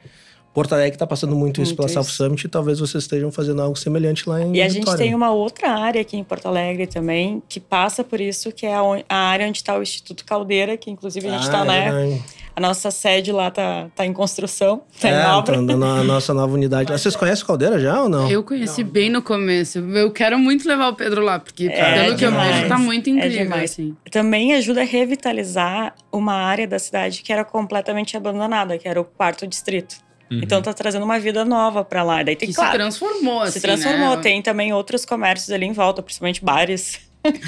Porto 0.53 0.73
Alegre 0.73 0.95
está 0.95 1.05
passando 1.05 1.31
muito, 1.35 1.57
muito 1.57 1.61
isso 1.61 1.75
pela 1.75 1.87
South 1.87 2.05
Summit 2.05 2.45
e 2.45 2.49
talvez 2.49 2.79
vocês 2.79 3.03
estejam 3.03 3.31
fazendo 3.31 3.61
algo 3.61 3.77
semelhante 3.77 4.27
lá 4.27 4.41
em 4.41 4.55
E 4.55 4.61
a 4.61 4.67
Vitória. 4.67 4.91
gente 4.91 4.97
tem 4.97 5.15
uma 5.15 5.31
outra 5.31 5.69
área 5.71 6.01
aqui 6.01 6.17
em 6.17 6.23
Porto 6.23 6.47
Alegre 6.47 6.87
também 6.87 7.41
que 7.47 7.59
passa 7.59 8.03
por 8.03 8.19
isso, 8.19 8.51
que 8.51 8.65
é 8.65 8.73
a, 8.73 9.15
área 9.15 9.47
onde 9.47 9.57
está 9.57 9.77
o 9.77 9.81
Instituto 9.81 10.25
Caldeira, 10.25 10.75
que 10.75 10.89
inclusive 10.89 11.27
a 11.27 11.31
gente 11.31 11.43
está, 11.43 11.61
ah, 11.61 11.65
né? 11.65 12.19
A 12.55 12.61
nossa 12.61 12.91
sede 12.91 13.31
lá 13.31 13.49
tá, 13.49 13.87
tá 13.95 14.05
em 14.05 14.11
construção, 14.11 14.81
tá 14.99 15.07
é, 15.07 15.23
em 15.23 15.25
obra. 15.27 15.55
Então, 15.55 15.81
a 15.81 16.03
nossa 16.03 16.33
nova 16.33 16.53
unidade. 16.53 16.91
Vocês 16.91 17.15
conhecem 17.15 17.45
Caldeira 17.45 17.79
já 17.79 18.01
ou 18.01 18.09
não? 18.09 18.29
Eu 18.29 18.43
conheci 18.43 18.83
não. 18.83 18.91
bem 18.91 19.09
no 19.09 19.21
começo. 19.21 19.79
Eu 19.79 20.11
quero 20.11 20.37
muito 20.37 20.67
levar 20.67 20.89
o 20.89 20.95
Pedro 20.95 21.21
lá, 21.21 21.39
porque 21.39 21.67
é, 21.67 22.03
pelo 22.03 22.17
que 22.17 22.25
eu 22.25 22.31
vejo, 22.31 22.67
tá 22.67 22.77
muito 22.77 23.09
é 23.09 23.13
incrível. 23.13 23.55
É 23.55 23.63
assim. 23.63 23.95
Também 24.11 24.55
ajuda 24.55 24.81
a 24.81 24.83
revitalizar 24.83 25.95
uma 26.11 26.33
área 26.33 26.67
da 26.67 26.79
cidade 26.79 27.21
que 27.21 27.31
era 27.31 27.45
completamente 27.45 28.17
abandonada, 28.17 28.77
que 28.77 28.87
era 28.87 28.99
o 28.99 29.05
quarto 29.05 29.47
distrito. 29.47 30.08
Uhum. 30.31 30.41
Então 30.43 30.61
tá 30.61 30.73
trazendo 30.73 31.03
uma 31.03 31.19
vida 31.19 31.43
nova 31.43 31.83
para 31.83 32.03
lá. 32.03 32.21
Daí 32.23 32.35
tem, 32.35 32.49
que 32.49 32.55
claro, 32.55 32.71
se 32.71 32.77
transformou, 32.77 33.41
assim, 33.41 33.53
Se 33.53 33.61
transformou. 33.61 34.15
Né? 34.15 34.21
Tem 34.21 34.41
também 34.41 34.71
outros 34.73 35.05
comércios 35.05 35.51
ali 35.51 35.65
em 35.65 35.73
volta, 35.73 36.03
principalmente 36.03 36.43
bares. 36.43 36.99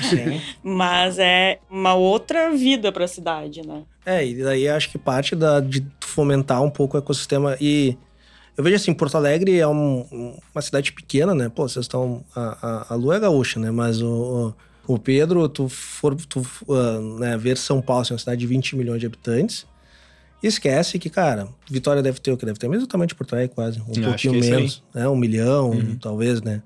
Sim. 0.10 0.42
Mas 0.64 1.20
é 1.20 1.60
uma 1.70 1.94
outra 1.94 2.52
vida 2.52 2.92
para 2.92 3.06
a 3.06 3.08
cidade, 3.08 3.66
né? 3.66 3.84
É, 4.06 4.26
e 4.26 4.44
daí 4.44 4.68
acho 4.68 4.90
que 4.90 4.98
parte 4.98 5.36
da, 5.36 5.60
de 5.60 5.86
fomentar 6.02 6.62
um 6.64 6.70
pouco 6.70 6.98
o 6.98 7.00
ecossistema. 7.00 7.56
E 7.62 7.96
eu 8.58 8.64
vejo 8.64 8.76
assim, 8.76 8.94
Porto 8.94 9.16
Alegre 9.16 9.60
é 9.60 9.68
um, 9.68 10.36
uma 10.54 10.62
cidade 10.62 10.92
pequena, 10.92 11.34
né? 11.34 11.50
Pô, 11.50 11.68
vocês 11.68 11.86
estão. 11.86 12.24
A, 12.36 12.86
a, 12.90 12.94
a 12.94 12.96
Lua 12.96 13.16
é 13.16 13.20
gaúcha, 13.20 13.60
né? 13.60 13.72
Mas 13.72 14.02
o, 14.02 14.54
o 14.88 15.00
Pedro, 15.00 15.48
tu 15.48 15.70
for 15.70 16.16
tu, 16.16 16.46
uh, 16.68 17.20
né, 17.20 17.38
ver 17.38 17.58
São 17.58 17.82
Paulo, 17.82 18.06
é 18.10 18.14
uma 18.14 18.20
cidade 18.20 18.40
de 18.40 18.48
20 18.48 18.76
milhões 18.76 19.00
de 19.00 19.06
habitantes. 19.06 19.66
Esquece 20.42 20.98
que, 20.98 21.10
cara, 21.10 21.48
Vitória 21.70 22.02
deve 22.02 22.20
ter 22.20 22.32
o 22.32 22.38
que 22.38 22.46
deve 22.46 22.58
ter, 22.58 22.68
mesmo 22.68 22.88
tamanho 22.88 23.08
de 23.08 23.14
Porto 23.14 23.34
Alegre, 23.34 23.54
quase. 23.54 23.80
Um 23.80 23.94
eu 23.96 24.04
pouquinho 24.10 24.44
é 24.44 24.50
menos, 24.50 24.84
né? 24.94 25.08
Um 25.08 25.16
milhão, 25.16 25.70
uhum. 25.70 25.98
talvez, 25.98 26.42
né? 26.42 26.64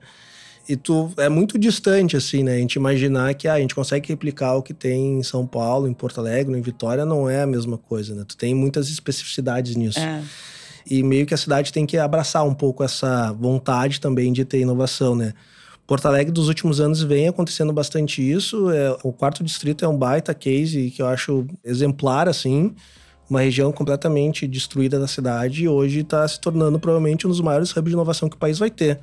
E 0.68 0.76
tu 0.76 1.12
é 1.18 1.28
muito 1.28 1.60
distante, 1.60 2.16
assim, 2.16 2.42
né? 2.42 2.56
A 2.56 2.58
gente 2.58 2.76
imaginar 2.76 3.34
que 3.34 3.48
ah, 3.48 3.54
a 3.54 3.60
gente 3.60 3.76
consegue 3.76 4.08
replicar 4.08 4.56
o 4.56 4.64
que 4.64 4.74
tem 4.74 5.20
em 5.20 5.24
São 5.24 5.46
Paulo, 5.46 5.88
em 5.88 5.94
Porto 5.94 6.20
Alegre, 6.20 6.58
em 6.58 6.62
Vitória, 6.62 7.06
não 7.06 7.30
é 7.30 7.42
a 7.42 7.48
mesma 7.48 7.78
coisa, 7.78 8.16
né? 8.16 8.24
Tu 8.26 8.38
tem 8.38 8.56
muitas 8.56 8.90
especificidades 8.90 9.76
nisso. 9.76 10.00
É. 10.00 10.24
E 10.90 11.04
meio 11.04 11.26
que 11.26 11.34
a 11.34 11.38
cidade 11.38 11.74
tem 11.74 11.86
que 11.86 11.98
abraçar 11.98 12.46
um 12.46 12.54
pouco 12.54 12.84
essa 12.84 13.34
vontade 13.34 14.00
também 14.00 14.32
de 14.32 14.46
ter 14.46 14.60
inovação, 14.60 15.16
né? 15.16 15.34
Porto 15.86 16.08
Alegre 16.08 16.32
dos 16.32 16.48
últimos 16.48 16.80
anos 16.80 17.04
vem 17.04 17.28
acontecendo 17.28 17.74
bastante 17.74 18.28
isso. 18.28 18.72
É, 18.72 18.98
o 19.04 19.12
quarto 19.12 19.44
distrito 19.44 19.86
é 19.86 19.88
um 19.88 19.98
baita 19.98 20.34
case 20.34 20.90
que 20.90 21.02
eu 21.02 21.08
acho 21.08 21.46
exemplar, 21.64 22.28
assim 22.28 22.74
uma 23.30 23.42
região 23.42 23.72
completamente 23.72 24.48
destruída 24.48 25.00
da 25.00 25.08
cidade 25.08 25.64
e 25.64 25.68
hoje 25.68 26.00
está 26.00 26.28
se 26.28 26.40
tornando 26.40 26.80
provavelmente 26.80 27.26
um 27.26 27.30
dos 27.30 27.42
maiores 27.42 27.72
hubs 27.72 27.90
de 27.90 27.94
inovação 27.94 28.30
que 28.30 28.36
o 28.36 28.40
país 28.40 28.60
vai 28.60 28.70
ter. 28.70 29.00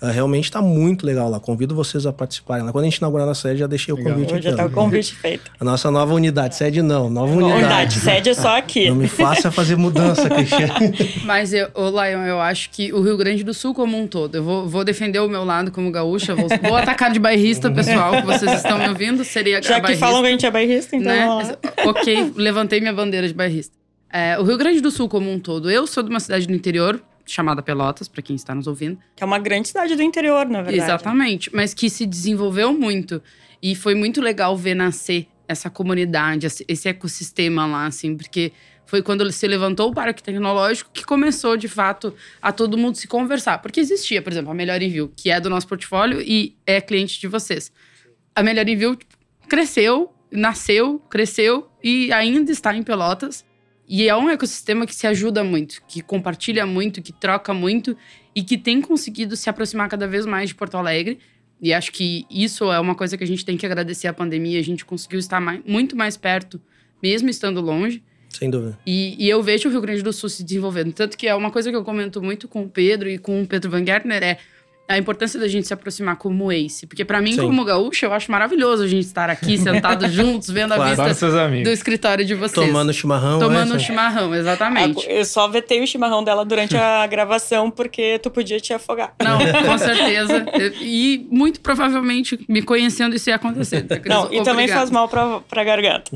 Uh, 0.00 0.06
realmente 0.06 0.44
está 0.44 0.62
muito 0.62 1.04
legal 1.04 1.28
lá. 1.28 1.40
Convido 1.40 1.74
vocês 1.74 2.06
a 2.06 2.12
participarem 2.12 2.64
lá. 2.64 2.70
Quando 2.70 2.84
a 2.84 2.86
gente 2.86 2.98
inaugurar 2.98 3.28
a 3.28 3.34
sede, 3.34 3.58
já 3.58 3.66
deixei 3.66 3.92
legal. 3.92 4.12
o 4.12 4.14
convite 4.14 4.34
aqui. 4.34 4.42
Já 4.42 4.50
está 4.50 4.66
o 4.66 4.70
convite 4.70 5.14
feito. 5.14 5.50
A 5.58 5.64
nossa 5.64 5.90
nova 5.90 6.14
unidade. 6.14 6.54
Sede 6.54 6.82
não, 6.82 7.10
nova 7.10 7.32
unidade. 7.32 7.58
Unidade, 7.58 7.94
sede 7.94 8.30
é 8.30 8.34
só 8.34 8.56
aqui. 8.56 8.88
Não 8.88 8.96
me 8.96 9.08
faça 9.08 9.50
fazer 9.50 9.76
mudança, 9.76 10.28
Cristiano. 10.30 10.72
Mas, 11.24 11.52
eu, 11.52 11.68
ô, 11.74 11.90
Lion, 11.90 12.24
eu 12.24 12.40
acho 12.40 12.70
que 12.70 12.92
o 12.92 13.02
Rio 13.02 13.16
Grande 13.16 13.42
do 13.42 13.52
Sul 13.52 13.74
como 13.74 13.98
um 13.98 14.06
todo, 14.06 14.36
eu 14.36 14.42
vou, 14.42 14.68
vou 14.68 14.84
defender 14.84 15.18
o 15.18 15.28
meu 15.28 15.44
lado 15.44 15.72
como 15.72 15.90
gaúcha, 15.90 16.34
vou, 16.34 16.48
vou 16.62 16.76
atacar 16.76 17.10
de 17.10 17.18
bairrista, 17.18 17.70
pessoal, 17.70 18.20
que 18.20 18.26
vocês 18.26 18.52
estão 18.52 18.78
me 18.78 18.88
ouvindo, 18.88 19.24
seria 19.24 19.60
Já 19.60 19.80
que 19.80 19.96
falam 19.96 20.22
que 20.22 20.28
a 20.28 20.30
gente 20.30 20.46
é 20.46 20.50
bairrista, 20.50 20.94
então... 20.94 21.38
Né? 21.38 21.56
Ok, 21.84 22.32
levantei 22.36 22.80
minha 22.80 22.92
bandeira 22.92 23.26
de 23.26 23.34
bairrista. 23.34 23.76
É, 24.10 24.38
o 24.38 24.42
Rio 24.42 24.56
Grande 24.56 24.80
do 24.80 24.90
Sul 24.90 25.08
como 25.08 25.30
um 25.30 25.38
todo. 25.38 25.70
Eu 25.70 25.86
sou 25.86 26.02
de 26.02 26.08
uma 26.08 26.20
cidade 26.20 26.46
do 26.46 26.52
interior, 26.52 27.00
chamada 27.32 27.62
Pelotas, 27.62 28.08
para 28.08 28.22
quem 28.22 28.36
está 28.36 28.54
nos 28.54 28.66
ouvindo. 28.66 28.98
Que 29.16 29.22
é 29.22 29.26
uma 29.26 29.38
grande 29.38 29.68
cidade 29.68 29.94
do 29.94 30.02
interior, 30.02 30.46
na 30.46 30.62
verdade. 30.62 30.78
Exatamente, 30.78 31.50
mas 31.54 31.74
que 31.74 31.88
se 31.88 32.06
desenvolveu 32.06 32.72
muito. 32.72 33.22
E 33.62 33.74
foi 33.74 33.94
muito 33.94 34.20
legal 34.20 34.56
ver 34.56 34.74
nascer 34.74 35.26
essa 35.48 35.70
comunidade, 35.70 36.46
esse 36.68 36.88
ecossistema 36.88 37.66
lá, 37.66 37.86
assim, 37.86 38.16
porque 38.16 38.52
foi 38.88 39.02
quando 39.02 39.30
se 39.30 39.46
levantou 39.46 39.90
o 39.90 39.94
parque 39.94 40.22
tecnológico 40.22 40.90
que 40.92 41.04
começou, 41.04 41.56
de 41.56 41.68
fato, 41.68 42.14
a 42.40 42.50
todo 42.52 42.78
mundo 42.78 42.96
se 42.96 43.06
conversar. 43.06 43.58
Porque 43.58 43.80
existia, 43.80 44.22
por 44.22 44.32
exemplo, 44.32 44.50
a 44.50 44.54
Melhor 44.54 44.80
Envio, 44.80 45.12
que 45.14 45.30
é 45.30 45.38
do 45.40 45.50
nosso 45.50 45.68
portfólio 45.68 46.20
e 46.20 46.56
é 46.66 46.80
cliente 46.80 47.20
de 47.20 47.26
vocês. 47.26 47.70
A 48.34 48.42
Melhor 48.42 48.66
Envio 48.66 48.96
tipo, 48.96 49.14
cresceu, 49.46 50.10
nasceu, 50.30 50.98
cresceu 51.10 51.68
e 51.82 52.10
ainda 52.12 52.50
está 52.50 52.74
em 52.74 52.82
Pelotas. 52.82 53.44
E 53.88 54.06
é 54.06 54.14
um 54.14 54.28
ecossistema 54.28 54.86
que 54.86 54.94
se 54.94 55.06
ajuda 55.06 55.42
muito, 55.42 55.82
que 55.88 56.02
compartilha 56.02 56.66
muito, 56.66 57.00
que 57.00 57.12
troca 57.12 57.54
muito 57.54 57.96
e 58.34 58.42
que 58.42 58.58
tem 58.58 58.82
conseguido 58.82 59.34
se 59.34 59.48
aproximar 59.48 59.88
cada 59.88 60.06
vez 60.06 60.26
mais 60.26 60.50
de 60.50 60.54
Porto 60.54 60.76
Alegre. 60.76 61.18
E 61.60 61.72
acho 61.72 61.90
que 61.90 62.26
isso 62.30 62.70
é 62.70 62.78
uma 62.78 62.94
coisa 62.94 63.16
que 63.16 63.24
a 63.24 63.26
gente 63.26 63.44
tem 63.44 63.56
que 63.56 63.64
agradecer 63.64 64.06
à 64.06 64.12
pandemia. 64.12 64.60
A 64.60 64.62
gente 64.62 64.84
conseguiu 64.84 65.18
estar 65.18 65.40
mais, 65.40 65.60
muito 65.64 65.96
mais 65.96 66.16
perto, 66.16 66.60
mesmo 67.02 67.30
estando 67.30 67.60
longe. 67.62 68.02
Sem 68.28 68.50
dúvida. 68.50 68.78
E, 68.86 69.16
e, 69.18 69.28
eu 69.28 69.42
vejo 69.42 69.68
o 69.68 69.72
Rio 69.72 69.80
Grande 69.80 70.02
do 70.02 70.12
Sul 70.12 70.28
se 70.28 70.44
desenvolvendo. 70.44 70.92
Tanto 70.92 71.16
que 71.16 71.26
é 71.26 71.34
uma 71.34 71.50
coisa 71.50 71.70
que 71.70 71.76
eu 71.76 71.82
comento 71.82 72.22
muito 72.22 72.46
com 72.46 72.64
o 72.64 72.68
Pedro 72.68 73.08
e 73.08 73.16
com 73.16 73.42
o 73.42 73.46
Pedro 73.46 73.70
Van 73.70 73.84
Gertner 73.84 74.22
é 74.22 74.38
a 74.88 74.96
importância 74.96 75.38
da 75.38 75.46
gente 75.46 75.66
se 75.66 75.74
aproximar 75.74 76.16
como 76.16 76.50
Ace. 76.50 76.86
Porque 76.86 77.04
para 77.04 77.20
mim, 77.20 77.34
Sim. 77.34 77.42
como 77.42 77.62
gaúcho, 77.62 78.06
eu 78.06 78.12
acho 78.14 78.32
maravilhoso 78.32 78.84
a 78.84 78.86
gente 78.86 79.04
estar 79.04 79.28
aqui 79.28 79.58
sentados 79.58 80.10
juntos, 80.10 80.48
vendo 80.48 80.74
claro. 80.74 80.98
a 81.02 81.06
vista 81.08 81.38
do 81.62 81.70
escritório 81.70 82.24
de 82.24 82.34
vocês. 82.34 82.66
Tomando 82.66 82.90
chimarrão. 82.92 83.38
Tomando 83.38 83.74
um 83.74 83.78
chimarrão, 83.78 84.34
exatamente. 84.34 85.06
Eu 85.06 85.26
só 85.26 85.46
vetei 85.46 85.82
o 85.82 85.86
chimarrão 85.86 86.24
dela 86.24 86.42
durante 86.42 86.74
a 86.74 87.04
gravação, 87.06 87.70
porque 87.70 88.18
tu 88.20 88.30
podia 88.30 88.58
te 88.58 88.72
afogar. 88.72 89.14
Não, 89.22 89.38
com 89.38 89.76
certeza. 89.76 90.46
E 90.80 91.26
muito 91.30 91.60
provavelmente, 91.60 92.42
me 92.48 92.62
conhecendo, 92.62 93.14
isso 93.14 93.28
ia 93.28 93.36
acontecer. 93.36 93.82
Tá, 93.82 93.96
Não, 94.06 94.22
e 94.22 94.24
Obrigado. 94.24 94.44
também 94.46 94.68
faz 94.68 94.90
mal 94.90 95.06
pra, 95.06 95.40
pra 95.40 95.62
garganta. 95.64 96.10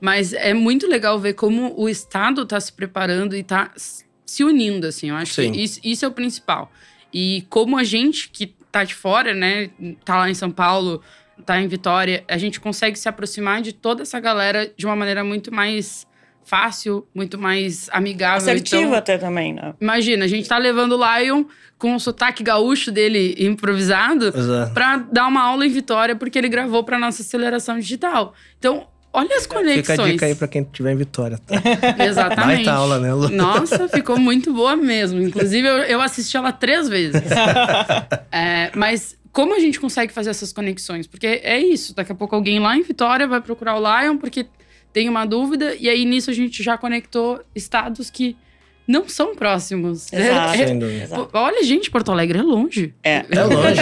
Mas 0.00 0.32
é 0.32 0.52
muito 0.52 0.88
legal 0.88 1.16
ver 1.20 1.34
como 1.34 1.74
o 1.76 1.88
Estado 1.88 2.42
está 2.42 2.58
se 2.58 2.72
preparando 2.72 3.36
e 3.36 3.40
está 3.40 3.70
se 3.76 4.42
unindo, 4.42 4.86
assim. 4.86 5.10
Eu 5.10 5.16
acho 5.16 5.34
Sim. 5.34 5.52
que 5.52 5.62
isso, 5.62 5.78
isso 5.84 6.04
é 6.04 6.08
o 6.08 6.12
principal. 6.12 6.72
E 7.12 7.44
como 7.48 7.76
a 7.76 7.84
gente 7.84 8.30
que 8.30 8.54
tá 8.70 8.84
de 8.84 8.94
fora, 8.94 9.34
né, 9.34 9.70
tá 10.04 10.16
lá 10.16 10.30
em 10.30 10.34
São 10.34 10.50
Paulo, 10.50 11.02
tá 11.44 11.60
em 11.60 11.66
Vitória, 11.66 12.24
a 12.28 12.38
gente 12.38 12.60
consegue 12.60 12.98
se 12.98 13.08
aproximar 13.08 13.62
de 13.62 13.72
toda 13.72 14.02
essa 14.02 14.20
galera 14.20 14.70
de 14.76 14.86
uma 14.86 14.94
maneira 14.94 15.24
muito 15.24 15.52
mais 15.52 16.06
fácil, 16.44 17.06
muito 17.14 17.38
mais 17.38 17.88
amigável. 17.92 18.38
Assertiva 18.38 18.82
então, 18.82 18.94
até 18.94 19.18
também, 19.18 19.52
né? 19.52 19.74
Imagina, 19.80 20.24
a 20.24 20.28
gente 20.28 20.48
tá 20.48 20.58
levando 20.58 20.96
o 20.98 21.18
Lion 21.18 21.44
com 21.78 21.94
o 21.94 22.00
sotaque 22.00 22.42
gaúcho 22.42 22.90
dele 22.90 23.34
improvisado 23.38 24.32
pra 24.74 24.98
dar 24.98 25.26
uma 25.28 25.42
aula 25.42 25.64
em 25.64 25.70
Vitória, 25.70 26.14
porque 26.16 26.38
ele 26.38 26.48
gravou 26.48 26.84
pra 26.84 26.98
nossa 26.98 27.22
aceleração 27.22 27.78
digital. 27.78 28.34
Então, 28.58 28.86
Olha 29.12 29.36
as 29.36 29.46
conexões. 29.46 29.86
Fica 29.86 30.02
a 30.02 30.06
dica 30.06 30.26
aí 30.26 30.34
pra 30.34 30.46
quem 30.46 30.62
estiver 30.62 30.92
em 30.92 30.96
Vitória. 30.96 31.38
Tá? 31.38 31.56
Exatamente. 32.04 32.64
Vai 32.64 32.74
aula, 32.74 32.98
né, 32.98 33.12
Lu? 33.12 33.28
Nossa, 33.28 33.88
ficou 33.88 34.18
muito 34.20 34.52
boa 34.52 34.76
mesmo. 34.76 35.20
Inclusive, 35.20 35.66
eu, 35.66 35.78
eu 35.78 36.00
assisti 36.00 36.36
ela 36.36 36.52
três 36.52 36.88
vezes. 36.88 37.20
é, 38.30 38.70
mas 38.76 39.18
como 39.32 39.54
a 39.54 39.58
gente 39.58 39.80
consegue 39.80 40.12
fazer 40.12 40.30
essas 40.30 40.52
conexões? 40.52 41.08
Porque 41.08 41.26
é 41.26 41.58
isso. 41.58 41.94
Daqui 41.94 42.12
a 42.12 42.14
pouco 42.14 42.36
alguém 42.36 42.60
lá 42.60 42.76
em 42.76 42.82
Vitória 42.82 43.26
vai 43.26 43.40
procurar 43.40 43.76
o 43.76 43.80
Lion 43.80 44.16
porque 44.16 44.46
tem 44.92 45.08
uma 45.08 45.24
dúvida. 45.24 45.74
E 45.74 45.88
aí, 45.88 46.04
nisso, 46.04 46.30
a 46.30 46.34
gente 46.34 46.62
já 46.62 46.78
conectou 46.78 47.40
estados 47.54 48.10
que 48.10 48.36
não 48.90 49.08
são 49.08 49.36
próximos. 49.36 50.12
Exato. 50.12 50.54
É, 50.60 50.72
é, 50.72 51.08
olha, 51.32 51.62
gente, 51.62 51.90
Porto 51.90 52.10
Alegre 52.10 52.40
é 52.40 52.42
longe. 52.42 52.92
É, 53.04 53.24
é 53.30 53.44
longe. 53.44 53.80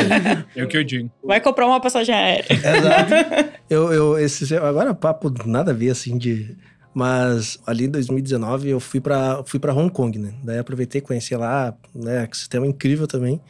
é 0.54 0.62
o 0.62 0.68
que 0.68 0.76
eu 0.76 0.84
digo. 0.84 1.10
Vai 1.24 1.40
comprar 1.40 1.66
uma 1.66 1.80
passagem 1.80 2.14
aérea. 2.14 2.46
Exato. 2.50 3.58
Eu, 3.70 3.92
eu, 3.92 4.18
esse, 4.18 4.56
agora, 4.56 4.94
papo 4.94 5.30
nada 5.44 5.72
a 5.72 5.74
ver, 5.74 5.90
assim, 5.90 6.16
de... 6.16 6.56
Mas 6.94 7.58
ali 7.66 7.84
em 7.84 7.90
2019 7.90 8.70
eu 8.70 8.80
fui 8.80 8.98
para 8.98 9.42
fui 9.44 9.60
para 9.60 9.74
Hong 9.74 9.92
Kong, 9.92 10.18
né? 10.18 10.32
Daí 10.42 10.58
aproveitei, 10.58 11.02
conheci 11.02 11.36
lá, 11.36 11.74
né? 11.94 12.26
Que 12.26 12.36
sistema 12.36 12.66
incrível 12.66 13.06
também. 13.06 13.40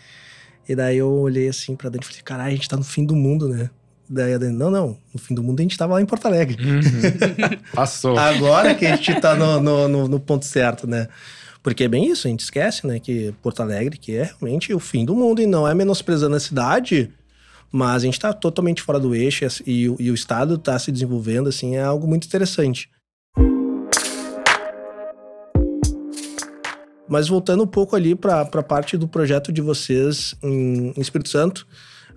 E 0.69 0.75
daí 0.75 0.99
eu 0.99 1.09
olhei 1.09 1.49
assim 1.49 1.77
para 1.77 1.89
dentro 1.89 2.09
e 2.09 2.11
falei, 2.11 2.23
caralho, 2.23 2.49
a 2.49 2.55
gente 2.57 2.69
tá 2.69 2.77
no 2.77 2.83
fim 2.83 3.07
do 3.07 3.15
mundo, 3.15 3.49
né? 3.49 3.71
Daí 4.11 4.33
eu 4.33 4.41
não, 4.41 4.71
não, 4.71 4.99
no 5.15 5.21
fim 5.21 5.35
do 5.35 5.43
mundo 5.43 5.61
a 5.61 5.63
gente 5.63 5.79
tava 5.79 5.95
lá 5.95 6.03
em 6.03 6.07
Porto 6.07 6.27
Alegre. 6.27 6.59
Uhum. 6.61 6.81
Passou. 7.73 8.19
Agora 8.19 8.75
que 8.75 8.85
a 8.85 8.97
gente 8.97 9.21
tá 9.21 9.37
no, 9.37 9.61
no, 9.61 9.89
no, 9.89 10.09
no 10.09 10.21
ponto 10.21 10.45
certo, 10.45 10.87
né? 10.87 11.09
Porque 11.69 11.85
é 11.85 11.89
bem 11.89 12.11
isso, 12.11 12.27
a 12.27 12.31
gente 12.31 12.41
esquece, 12.41 12.87
né? 12.87 12.99
Que 12.99 13.31
Porto 13.43 13.61
Alegre, 13.61 13.99
que 13.99 14.17
é 14.17 14.23
realmente 14.23 14.73
o 14.73 14.79
fim 14.79 15.05
do 15.05 15.15
mundo, 15.15 15.43
e 15.43 15.47
não 15.47 15.69
é 15.69 15.75
menosprezando 15.75 16.35
a 16.35 16.41
cidade, 16.41 17.13
mas 17.71 17.97
a 17.97 18.07
gente 18.07 18.15
está 18.15 18.33
totalmente 18.33 18.81
fora 18.81 18.99
do 18.99 19.15
eixo 19.15 19.45
e, 19.67 19.83
e 19.83 20.11
o 20.11 20.15
Estado 20.15 20.55
está 20.55 20.79
se 20.79 20.91
desenvolvendo, 20.91 21.47
assim, 21.47 21.77
é 21.77 21.83
algo 21.83 22.09
muito 22.09 22.27
interessante. 22.27 22.89
Mas 27.07 27.29
voltando 27.29 27.65
um 27.65 27.67
pouco 27.67 27.95
ali 27.95 28.15
para 28.15 28.41
a 28.41 28.63
parte 28.63 28.97
do 28.97 29.07
projeto 29.07 29.53
de 29.53 29.61
vocês 29.61 30.35
em, 30.43 30.95
em 30.97 31.01
Espírito 31.03 31.29
Santo, 31.29 31.67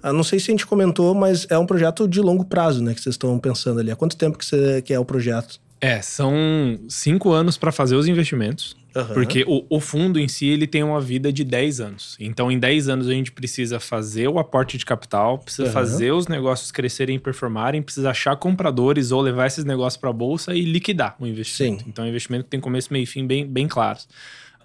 ah, 0.01 0.13
não 0.13 0.23
sei 0.23 0.39
se 0.39 0.49
a 0.49 0.53
gente 0.53 0.65
comentou, 0.65 1.13
mas 1.13 1.45
é 1.49 1.57
um 1.57 1.65
projeto 1.65 2.07
de 2.07 2.21
longo 2.21 2.45
prazo, 2.45 2.81
né? 2.81 2.93
Que 2.93 3.01
vocês 3.01 3.15
estão 3.15 3.37
pensando 3.37 3.81
ali. 3.81 3.91
Há 3.91 3.97
quanto 3.97 4.15
tempo 4.15 4.37
que, 4.37 4.81
que 4.81 4.93
é 4.93 4.99
o 4.99 5.03
projeto? 5.03 5.59
É, 5.81 5.99
são 5.99 6.79
cinco 6.87 7.31
anos 7.31 7.57
para 7.57 7.71
fazer 7.71 7.95
os 7.95 8.07
investimentos. 8.07 8.79
Uhum. 8.95 9.05
Porque 9.13 9.43
o, 9.47 9.65
o, 9.69 9.79
fundo 9.79 10.19
em 10.19 10.27
si 10.27 10.47
ele 10.47 10.67
tem 10.67 10.83
uma 10.83 10.99
vida 10.99 11.31
de 11.31 11.43
10 11.43 11.79
anos. 11.79 12.17
Então, 12.19 12.51
em 12.51 12.59
10 12.59 12.89
anos, 12.89 13.07
a 13.07 13.11
gente 13.11 13.31
precisa 13.31 13.79
fazer 13.79 14.27
o 14.27 14.37
aporte 14.37 14.77
de 14.77 14.85
capital, 14.85 15.39
precisa 15.39 15.67
uhum. 15.67 15.73
fazer 15.73 16.11
os 16.11 16.27
negócios 16.27 16.71
crescerem 16.71 17.15
e 17.15 17.19
performarem, 17.19 17.81
precisa 17.81 18.11
achar 18.11 18.35
compradores 18.35 19.11
ou 19.11 19.21
levar 19.21 19.47
esses 19.47 19.63
negócios 19.63 19.99
para 19.99 20.09
a 20.09 20.13
bolsa 20.13 20.53
e 20.53 20.61
liquidar 20.61 21.15
o 21.19 21.25
investimento. 21.25 21.83
Sim. 21.83 21.89
Então, 21.89 22.03
é 22.03 22.07
um 22.07 22.09
investimento 22.09 22.47
tem 22.49 22.59
começo, 22.59 22.91
meio 22.91 23.03
e 23.03 23.07
fim 23.07 23.25
bem, 23.25 23.47
bem 23.47 23.67
claros. 23.67 24.07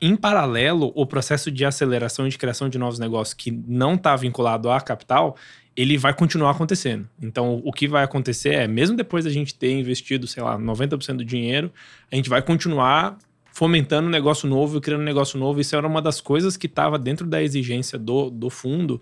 Em 0.01 0.15
paralelo, 0.15 0.93
o 0.95 1.07
processo 1.07 1.51
de 1.51 1.65
aceleração 1.65 2.27
e 2.27 2.31
de 2.31 2.37
criação 2.37 2.69
de 2.69 2.77
novos 2.77 2.99
negócios 2.99 3.33
que 3.33 3.51
não 3.51 3.95
está 3.95 4.15
vinculado 4.17 4.69
a 4.69 4.81
capital, 4.81 5.37
ele 5.77 5.99
vai 5.99 6.15
continuar 6.15 6.53
acontecendo. 6.53 7.07
Então, 7.21 7.61
o 7.65 7.73
que 7.73 7.87
vai 7.87 8.03
acontecer 8.03 8.55
é, 8.55 8.67
mesmo 8.67 8.97
depois 8.97 9.25
da 9.25 9.31
gente 9.31 9.55
ter 9.55 9.73
investido, 9.73 10.27
sei 10.27 10.43
lá, 10.43 10.59
90% 10.59 11.17
do 11.17 11.25
dinheiro, 11.25 11.71
a 12.11 12.17
gente 12.17 12.31
vai 12.31 12.41
continuar 12.41 13.19
fomentando 13.53 14.09
um 14.09 14.11
negócio 14.11 14.49
novo, 14.49 14.81
criando 14.81 15.01
um 15.01 15.05
negócio 15.05 15.39
novo. 15.39 15.61
Isso 15.61 15.77
era 15.77 15.87
uma 15.87 16.01
das 16.01 16.21
coisas 16.21 16.57
que 16.57 16.67
estava 16.67 16.99
dentro 16.99 17.27
da 17.27 17.43
exigência 17.43 17.99
do, 17.99 18.31
do 18.31 18.49
fundo, 18.51 19.01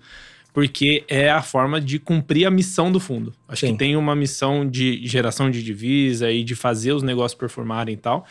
porque 0.53 1.05
é 1.09 1.31
a 1.31 1.43
forma 1.43 1.81
de 1.81 1.99
cumprir 1.99 2.47
a 2.47 2.51
missão 2.51 2.91
do 2.91 3.01
fundo. 3.01 3.33
Acho 3.49 3.67
Sim. 3.67 3.73
que 3.73 3.79
tem 3.79 3.97
uma 3.97 4.15
missão 4.15 4.69
de 4.69 5.05
geração 5.07 5.51
de 5.51 5.63
divisa 5.63 6.31
e 6.31 6.45
de 6.45 6.55
fazer 6.55 6.93
os 6.93 7.03
negócios 7.03 7.39
performarem 7.39 7.95
e 7.95 7.99
tal. 7.99 8.27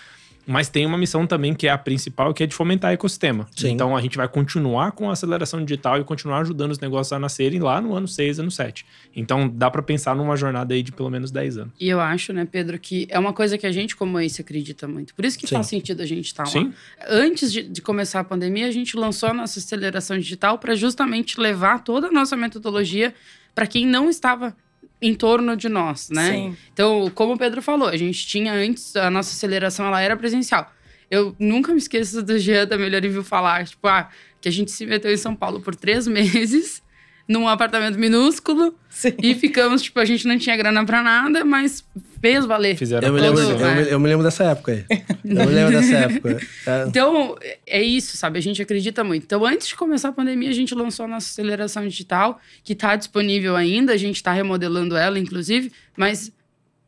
Mas 0.45 0.69
tem 0.69 0.85
uma 0.85 0.97
missão 0.97 1.25
também 1.25 1.53
que 1.53 1.67
é 1.67 1.71
a 1.71 1.77
principal, 1.77 2.33
que 2.33 2.43
é 2.43 2.45
de 2.47 2.53
fomentar 2.53 2.91
o 2.91 2.93
ecossistema. 2.93 3.47
Sim. 3.55 3.71
Então 3.71 3.95
a 3.95 4.01
gente 4.01 4.17
vai 4.17 4.27
continuar 4.27 4.91
com 4.91 5.09
a 5.09 5.13
aceleração 5.13 5.63
digital 5.63 5.99
e 5.99 6.03
continuar 6.03 6.39
ajudando 6.39 6.71
os 6.71 6.79
negócios 6.79 7.13
a 7.13 7.19
nascerem 7.19 7.59
lá 7.59 7.79
no 7.79 7.95
ano 7.95 8.07
6, 8.07 8.39
ano 8.39 8.51
7. 8.51 8.85
Então 9.15 9.47
dá 9.47 9.71
para 9.71 9.81
pensar 9.81 10.15
numa 10.15 10.35
jornada 10.35 10.73
aí 10.73 10.83
de 10.83 10.91
pelo 10.91 11.09
menos 11.09 11.31
10 11.31 11.57
anos. 11.57 11.73
E 11.79 11.87
eu 11.87 11.99
acho, 11.99 12.33
né, 12.33 12.45
Pedro, 12.49 12.77
que 12.77 13.07
é 13.09 13.17
uma 13.17 13.33
coisa 13.33 13.57
que 13.57 13.65
a 13.65 13.71
gente, 13.71 13.95
como 13.95 14.19
esse, 14.19 14.41
acredita 14.41 14.87
muito. 14.87 15.15
Por 15.15 15.25
isso 15.25 15.37
que 15.37 15.47
Sim. 15.47 15.55
faz 15.55 15.67
sentido 15.67 16.01
a 16.01 16.05
gente 16.05 16.25
estar 16.25 16.43
tá 16.43 16.49
lá. 16.49 16.65
Sim. 16.65 16.73
Antes 17.07 17.51
de, 17.51 17.63
de, 17.63 17.81
começar 17.81 18.19
a 18.19 18.23
pandemia, 18.23 18.67
a 18.67 18.71
gente 18.71 18.97
lançou 18.97 19.29
a 19.29 19.33
nossa 19.33 19.59
aceleração 19.59 20.17
digital 20.17 20.57
para 20.57 20.75
justamente 20.75 21.39
levar 21.39 21.83
toda 21.83 22.07
a 22.07 22.11
nossa 22.11 22.35
metodologia 22.35 23.13
para 23.55 23.67
quem 23.67 23.85
não 23.85 24.09
estava 24.09 24.55
em 25.03 25.13
torno 25.13 25.57
de 25.57 25.67
nós, 25.67 26.09
né? 26.09 26.31
Sim. 26.31 26.57
Então, 26.71 27.11
como 27.13 27.33
o 27.33 27.37
Pedro 27.37 27.61
falou, 27.61 27.89
a 27.89 27.97
gente 27.97 28.25
tinha 28.25 28.53
antes, 28.53 28.95
a 28.95 29.09
nossa 29.09 29.35
aceleração 29.35 29.85
ela 29.85 30.01
era 30.01 30.15
presencial. 30.15 30.71
Eu 31.11 31.35
nunca 31.37 31.73
me 31.73 31.77
esqueço 31.77 32.23
do 32.23 32.39
Jean 32.39 32.65
da 32.65 32.77
Melhor 32.77 33.03
Envio 33.03 33.23
falar, 33.23 33.67
tipo, 33.67 33.85
ah, 33.85 34.09
que 34.39 34.47
a 34.47 34.51
gente 34.51 34.71
se 34.71 34.85
meteu 34.85 35.11
em 35.11 35.17
São 35.17 35.35
Paulo 35.35 35.59
por 35.59 35.75
três 35.75 36.07
meses 36.07 36.81
num 37.27 37.47
apartamento 37.47 37.99
minúsculo. 37.99 38.73
Sim. 38.89 39.13
E 39.21 39.35
ficamos, 39.35 39.81
tipo, 39.81 39.99
a 39.99 40.05
gente 40.05 40.25
não 40.25 40.37
tinha 40.37 40.55
grana 40.55 40.85
pra 40.85 41.03
nada, 41.03 41.43
mas 41.43 41.85
fez 42.23 42.45
valer. 42.45 42.77
Fizeram 42.77 43.05
eu, 43.05 43.13
me 43.13 43.19
lembro, 43.19 43.41
todo, 43.41 43.51
eu, 43.51 43.75
me, 43.75 43.91
eu, 43.91 43.99
me 43.99 44.07
lembro 44.07 44.23
dessa 44.23 44.45
época 44.45 44.71
aí. 44.71 44.85
eu 45.25 45.45
me 45.45 45.53
lembro 45.53 45.73
dessa 45.77 45.97
época. 45.97 46.39
É. 46.65 46.85
Então, 46.87 47.35
é 47.67 47.83
isso, 47.83 48.15
sabe? 48.15 48.39
A 48.39 48.41
gente 48.41 48.61
acredita 48.61 49.03
muito. 49.03 49.23
Então, 49.25 49.45
antes 49.45 49.67
de 49.67 49.75
começar 49.75 50.07
a 50.07 50.11
pandemia, 50.13 50.49
a 50.49 50.53
gente 50.53 50.73
lançou 50.73 51.03
a 51.03 51.07
nossa 51.09 51.27
aceleração 51.27 51.85
digital, 51.85 52.39
que 52.63 52.73
tá 52.73 52.95
disponível 52.95 53.57
ainda. 53.57 53.91
A 53.91 53.97
gente 53.97 54.23
tá 54.23 54.31
remodelando 54.31 54.95
ela, 54.95 55.19
inclusive, 55.19 55.69
mas 55.97 56.31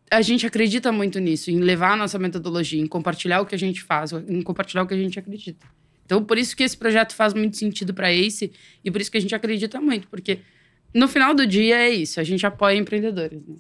a 0.10 0.22
gente 0.22 0.48
acredita 0.48 0.90
muito 0.90 1.20
nisso, 1.20 1.52
em 1.52 1.60
levar 1.60 1.92
a 1.92 1.96
nossa 1.98 2.18
metodologia, 2.18 2.82
em 2.82 2.88
compartilhar 2.88 3.42
o 3.42 3.46
que 3.46 3.56
a 3.56 3.60
gente 3.60 3.84
faz, 3.84 4.14
em 4.14 4.42
compartilhar 4.42 4.84
o 4.84 4.88
que 4.88 4.94
a 4.94 4.98
gente 4.98 5.20
acredita. 5.20 5.68
Então, 6.06 6.24
por 6.24 6.38
isso 6.38 6.56
que 6.56 6.64
esse 6.64 6.78
projeto 6.78 7.14
faz 7.14 7.34
muito 7.34 7.58
sentido 7.58 7.94
para 7.94 8.14
Ace 8.14 8.54
e 8.86 8.90
por 8.90 9.02
isso 9.02 9.12
que 9.12 9.18
a 9.18 9.22
gente 9.22 9.36
acredita 9.36 9.82
muito, 9.82 10.08
porque 10.08 10.40
no 10.94 11.10
final 11.10 11.36
do 11.36 11.46
dia 11.46 11.76
é 11.76 11.90
isso, 11.90 12.22
a 12.22 12.24
gente 12.24 12.46
apoia 12.46 12.78
empreendedores. 12.78 13.42
Né? 13.46 13.56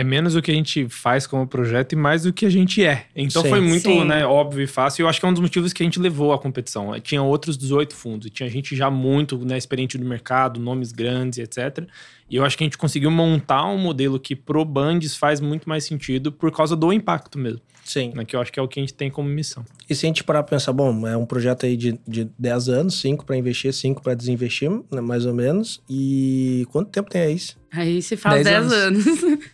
É 0.00 0.04
menos 0.04 0.34
o 0.34 0.40
que 0.40 0.50
a 0.50 0.54
gente 0.54 0.88
faz 0.88 1.26
como 1.26 1.46
projeto 1.46 1.92
e 1.92 1.96
mais 1.96 2.22
do 2.22 2.32
que 2.32 2.46
a 2.46 2.50
gente 2.50 2.82
é. 2.82 3.06
Então 3.14 3.42
Sim. 3.42 3.50
foi 3.50 3.60
muito 3.60 4.04
né, 4.04 4.24
óbvio 4.24 4.62
e 4.62 4.66
fácil. 4.66 5.02
E 5.02 5.04
eu 5.04 5.08
acho 5.08 5.20
que 5.20 5.26
é 5.26 5.28
um 5.28 5.32
dos 5.32 5.42
motivos 5.42 5.74
que 5.74 5.82
a 5.82 5.84
gente 5.84 6.00
levou 6.00 6.32
a 6.32 6.38
competição. 6.38 6.98
Tinha 7.00 7.22
outros 7.22 7.58
18 7.58 7.94
fundos, 7.94 8.26
e 8.26 8.30
tinha 8.30 8.48
gente 8.48 8.74
já 8.74 8.90
muito 8.90 9.36
né, 9.44 9.58
experiente 9.58 9.98
no 9.98 10.06
mercado, 10.06 10.58
nomes 10.58 10.90
grandes, 10.90 11.38
etc. 11.38 11.86
E 12.30 12.36
eu 12.36 12.44
acho 12.44 12.56
que 12.56 12.64
a 12.64 12.66
gente 12.66 12.78
conseguiu 12.78 13.10
montar 13.10 13.66
um 13.66 13.76
modelo 13.76 14.18
que 14.18 14.34
pro 14.34 14.64
Bandes 14.64 15.14
faz 15.14 15.38
muito 15.38 15.68
mais 15.68 15.84
sentido 15.84 16.32
por 16.32 16.50
causa 16.50 16.74
do 16.74 16.90
impacto 16.92 17.38
mesmo. 17.38 17.60
Sim. 17.90 18.12
Né, 18.14 18.24
que 18.24 18.36
eu 18.36 18.40
acho 18.40 18.52
que 18.52 18.60
é 18.60 18.62
o 18.62 18.68
que 18.68 18.78
a 18.78 18.82
gente 18.82 18.94
tem 18.94 19.10
como 19.10 19.28
missão. 19.28 19.64
E 19.88 19.94
se 19.96 20.06
a 20.06 20.08
gente 20.08 20.22
parar 20.22 20.44
pra 20.44 20.56
pensar, 20.56 20.72
bom, 20.72 21.08
é 21.08 21.16
um 21.16 21.26
projeto 21.26 21.66
aí 21.66 21.76
de, 21.76 21.98
de 22.06 22.30
10 22.38 22.68
anos, 22.68 23.00
5 23.00 23.26
para 23.26 23.36
investir, 23.36 23.72
5 23.72 24.00
para 24.00 24.14
desinvestir, 24.14 24.70
né, 24.70 25.00
mais 25.00 25.26
ou 25.26 25.34
menos. 25.34 25.82
E 25.90 26.64
quanto 26.70 26.88
tempo 26.90 27.10
tem 27.10 27.22
aí? 27.22 27.36
Aí 27.72 28.00
se 28.00 28.16
faz 28.16 28.44
10 28.44 28.72
anos. 28.72 29.06
anos. 29.06 29.40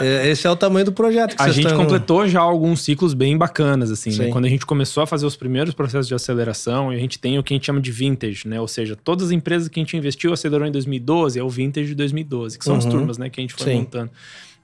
É, 0.00 0.30
esse 0.30 0.46
é 0.46 0.50
o 0.50 0.54
tamanho 0.54 0.84
do 0.84 0.92
projeto. 0.92 1.34
a 1.40 1.48
gente 1.48 1.66
estão... 1.66 1.76
completou 1.76 2.28
já 2.28 2.40
alguns 2.40 2.82
ciclos 2.82 3.14
bem 3.14 3.36
bacanas, 3.36 3.90
assim, 3.90 4.16
né? 4.16 4.28
Quando 4.28 4.44
a 4.44 4.48
gente 4.48 4.64
começou 4.64 5.02
a 5.02 5.06
fazer 5.08 5.26
os 5.26 5.34
primeiros 5.34 5.74
processos 5.74 6.06
de 6.06 6.14
aceleração, 6.14 6.88
a 6.88 6.96
gente 6.96 7.18
tem 7.18 7.36
o 7.36 7.42
que 7.42 7.52
a 7.52 7.56
gente 7.56 7.66
chama 7.66 7.80
de 7.80 7.90
vintage, 7.90 8.46
né? 8.46 8.60
Ou 8.60 8.68
seja, 8.68 8.94
todas 8.94 9.26
as 9.26 9.32
empresas 9.32 9.66
que 9.66 9.80
a 9.80 9.82
gente 9.82 9.96
investiu 9.96 10.32
acelerou 10.32 10.68
em 10.68 10.70
2012, 10.70 11.36
é 11.36 11.42
o 11.42 11.48
vintage 11.48 11.88
de 11.88 11.94
2012, 11.96 12.56
que 12.56 12.64
são 12.64 12.74
uhum. 12.74 12.78
as 12.78 12.84
turmas, 12.84 13.18
né, 13.18 13.28
que 13.28 13.40
a 13.40 13.42
gente 13.42 13.54
foi 13.54 13.72
Sim. 13.72 13.78
montando. 13.78 14.12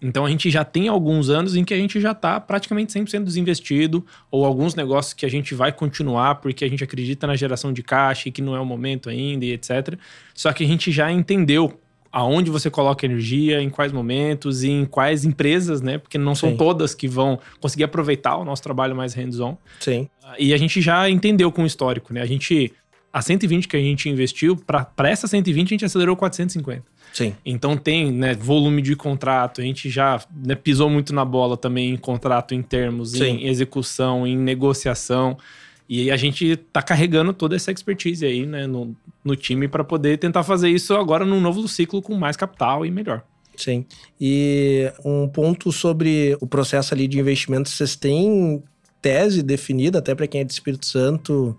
Então 0.02 0.24
a 0.24 0.30
gente 0.30 0.50
já 0.50 0.64
tem 0.64 0.88
alguns 0.88 1.28
anos 1.28 1.54
em 1.54 1.64
que 1.64 1.74
a 1.74 1.76
gente 1.76 2.00
já 2.00 2.12
está 2.12 2.40
praticamente 2.40 2.92
100% 2.92 3.24
desinvestido, 3.24 4.04
ou 4.30 4.44
alguns 4.44 4.74
negócios 4.74 5.12
que 5.12 5.26
a 5.26 5.28
gente 5.28 5.54
vai 5.54 5.72
continuar 5.72 6.36
porque 6.36 6.64
a 6.64 6.68
gente 6.68 6.82
acredita 6.82 7.26
na 7.26 7.36
geração 7.36 7.72
de 7.72 7.82
caixa 7.82 8.28
e 8.28 8.32
que 8.32 8.40
não 8.40 8.56
é 8.56 8.60
o 8.60 8.64
momento 8.64 9.10
ainda 9.10 9.44
e 9.44 9.52
etc. 9.52 9.98
Só 10.34 10.52
que 10.52 10.64
a 10.64 10.66
gente 10.66 10.90
já 10.90 11.10
entendeu 11.12 11.78
aonde 12.12 12.50
você 12.50 12.68
coloca 12.68 13.06
energia, 13.06 13.62
em 13.62 13.70
quais 13.70 13.92
momentos 13.92 14.64
e 14.64 14.70
em 14.70 14.84
quais 14.84 15.24
empresas, 15.24 15.80
né? 15.80 15.98
Porque 15.98 16.18
não 16.18 16.34
são 16.34 16.50
Sim. 16.50 16.56
todas 16.56 16.94
que 16.94 17.06
vão 17.06 17.38
conseguir 17.60 17.84
aproveitar 17.84 18.36
o 18.36 18.44
nosso 18.44 18.62
trabalho 18.62 18.96
mais 18.96 19.14
hands-on. 19.14 19.56
Sim. 19.78 20.08
E 20.38 20.52
a 20.52 20.56
gente 20.56 20.80
já 20.80 21.08
entendeu 21.08 21.52
com 21.52 21.62
o 21.62 21.66
histórico, 21.66 22.12
né? 22.12 22.20
A 22.20 22.26
gente 22.26 22.72
a 23.12 23.20
120 23.20 23.66
que 23.66 23.76
a 23.76 23.80
gente 23.80 24.08
investiu, 24.08 24.56
para 24.56 25.08
essa 25.08 25.26
120 25.26 25.66
a 25.66 25.70
gente 25.70 25.84
acelerou 25.84 26.16
450. 26.16 26.84
Sim. 27.12 27.34
Então 27.44 27.76
tem 27.76 28.12
né, 28.12 28.34
volume 28.34 28.80
de 28.82 28.94
contrato, 28.94 29.60
a 29.60 29.64
gente 29.64 29.90
já 29.90 30.22
né, 30.34 30.54
pisou 30.54 30.88
muito 30.88 31.14
na 31.14 31.24
bola 31.24 31.56
também 31.56 31.90
em 31.90 31.96
contrato 31.96 32.54
em 32.54 32.62
termos, 32.62 33.12
Sim. 33.12 33.24
em 33.24 33.46
execução, 33.48 34.26
em 34.26 34.36
negociação. 34.36 35.36
E 35.88 36.10
a 36.10 36.16
gente 36.16 36.56
tá 36.72 36.80
carregando 36.80 37.32
toda 37.32 37.56
essa 37.56 37.72
expertise 37.72 38.24
aí 38.24 38.46
né, 38.46 38.66
no, 38.66 38.94
no 39.24 39.34
time 39.34 39.66
para 39.66 39.82
poder 39.82 40.18
tentar 40.18 40.44
fazer 40.44 40.68
isso 40.68 40.94
agora 40.94 41.24
num 41.24 41.40
novo 41.40 41.66
ciclo 41.66 42.00
com 42.00 42.14
mais 42.14 42.36
capital 42.36 42.86
e 42.86 42.90
melhor. 42.90 43.24
Sim. 43.56 43.84
E 44.20 44.90
um 45.04 45.28
ponto 45.28 45.72
sobre 45.72 46.36
o 46.40 46.46
processo 46.46 46.94
ali 46.94 47.08
de 47.08 47.18
investimento, 47.18 47.68
vocês 47.68 47.96
têm 47.96 48.62
tese 49.02 49.42
definida, 49.42 49.98
até 49.98 50.14
para 50.14 50.26
quem 50.26 50.42
é 50.42 50.44
de 50.44 50.52
Espírito 50.52 50.86
Santo, 50.86 51.58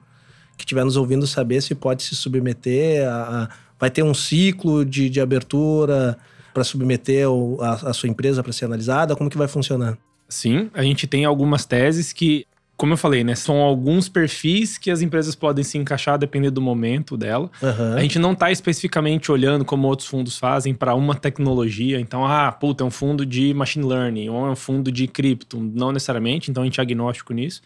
que 0.57 0.63
estiver 0.63 0.83
nos 0.83 0.95
ouvindo 0.95 1.27
saber 1.27 1.61
se 1.61 1.75
pode 1.75 2.03
se 2.03 2.15
submeter 2.15 3.07
a, 3.07 3.43
a 3.43 3.49
vai 3.81 3.89
ter 3.89 4.03
um 4.03 4.13
ciclo 4.13 4.85
de, 4.85 5.09
de 5.09 5.19
abertura 5.19 6.15
para 6.53 6.63
submeter 6.63 7.25
a, 7.59 7.89
a 7.89 7.93
sua 7.93 8.07
empresa 8.07 8.43
para 8.43 8.53
ser 8.53 8.65
analisada? 8.65 9.15
Como 9.15 9.27
que 9.27 9.37
vai 9.37 9.47
funcionar? 9.47 9.97
Sim, 10.29 10.69
a 10.75 10.83
gente 10.83 11.07
tem 11.07 11.25
algumas 11.25 11.65
teses 11.65 12.13
que, 12.13 12.45
como 12.77 12.93
eu 12.93 12.97
falei, 12.97 13.23
né, 13.23 13.33
são 13.33 13.57
alguns 13.57 14.07
perfis 14.07 14.77
que 14.77 14.91
as 14.91 15.01
empresas 15.01 15.33
podem 15.33 15.63
se 15.63 15.77
encaixar 15.79 16.17
dependendo 16.19 16.53
do 16.53 16.61
momento 16.61 17.17
dela. 17.17 17.49
Uhum. 17.61 17.95
A 17.95 18.01
gente 18.01 18.19
não 18.19 18.33
está 18.33 18.51
especificamente 18.51 19.31
olhando 19.31 19.65
como 19.65 19.87
outros 19.87 20.07
fundos 20.07 20.37
fazem 20.37 20.75
para 20.75 20.93
uma 20.93 21.15
tecnologia. 21.15 21.99
Então, 21.99 22.25
ah, 22.25 22.51
puta, 22.51 22.83
é 22.83 22.87
um 22.87 22.91
fundo 22.91 23.25
de 23.25 23.53
machine 23.53 23.85
learning 23.85 24.29
ou 24.29 24.45
é 24.45 24.51
um 24.51 24.55
fundo 24.55 24.91
de 24.91 25.07
cripto. 25.07 25.59
Não 25.59 25.91
necessariamente, 25.91 26.51
então 26.51 26.61
a 26.61 26.65
gente 26.65 26.79
é 26.79 26.83
agnóstico 26.83 27.33
nisso 27.33 27.61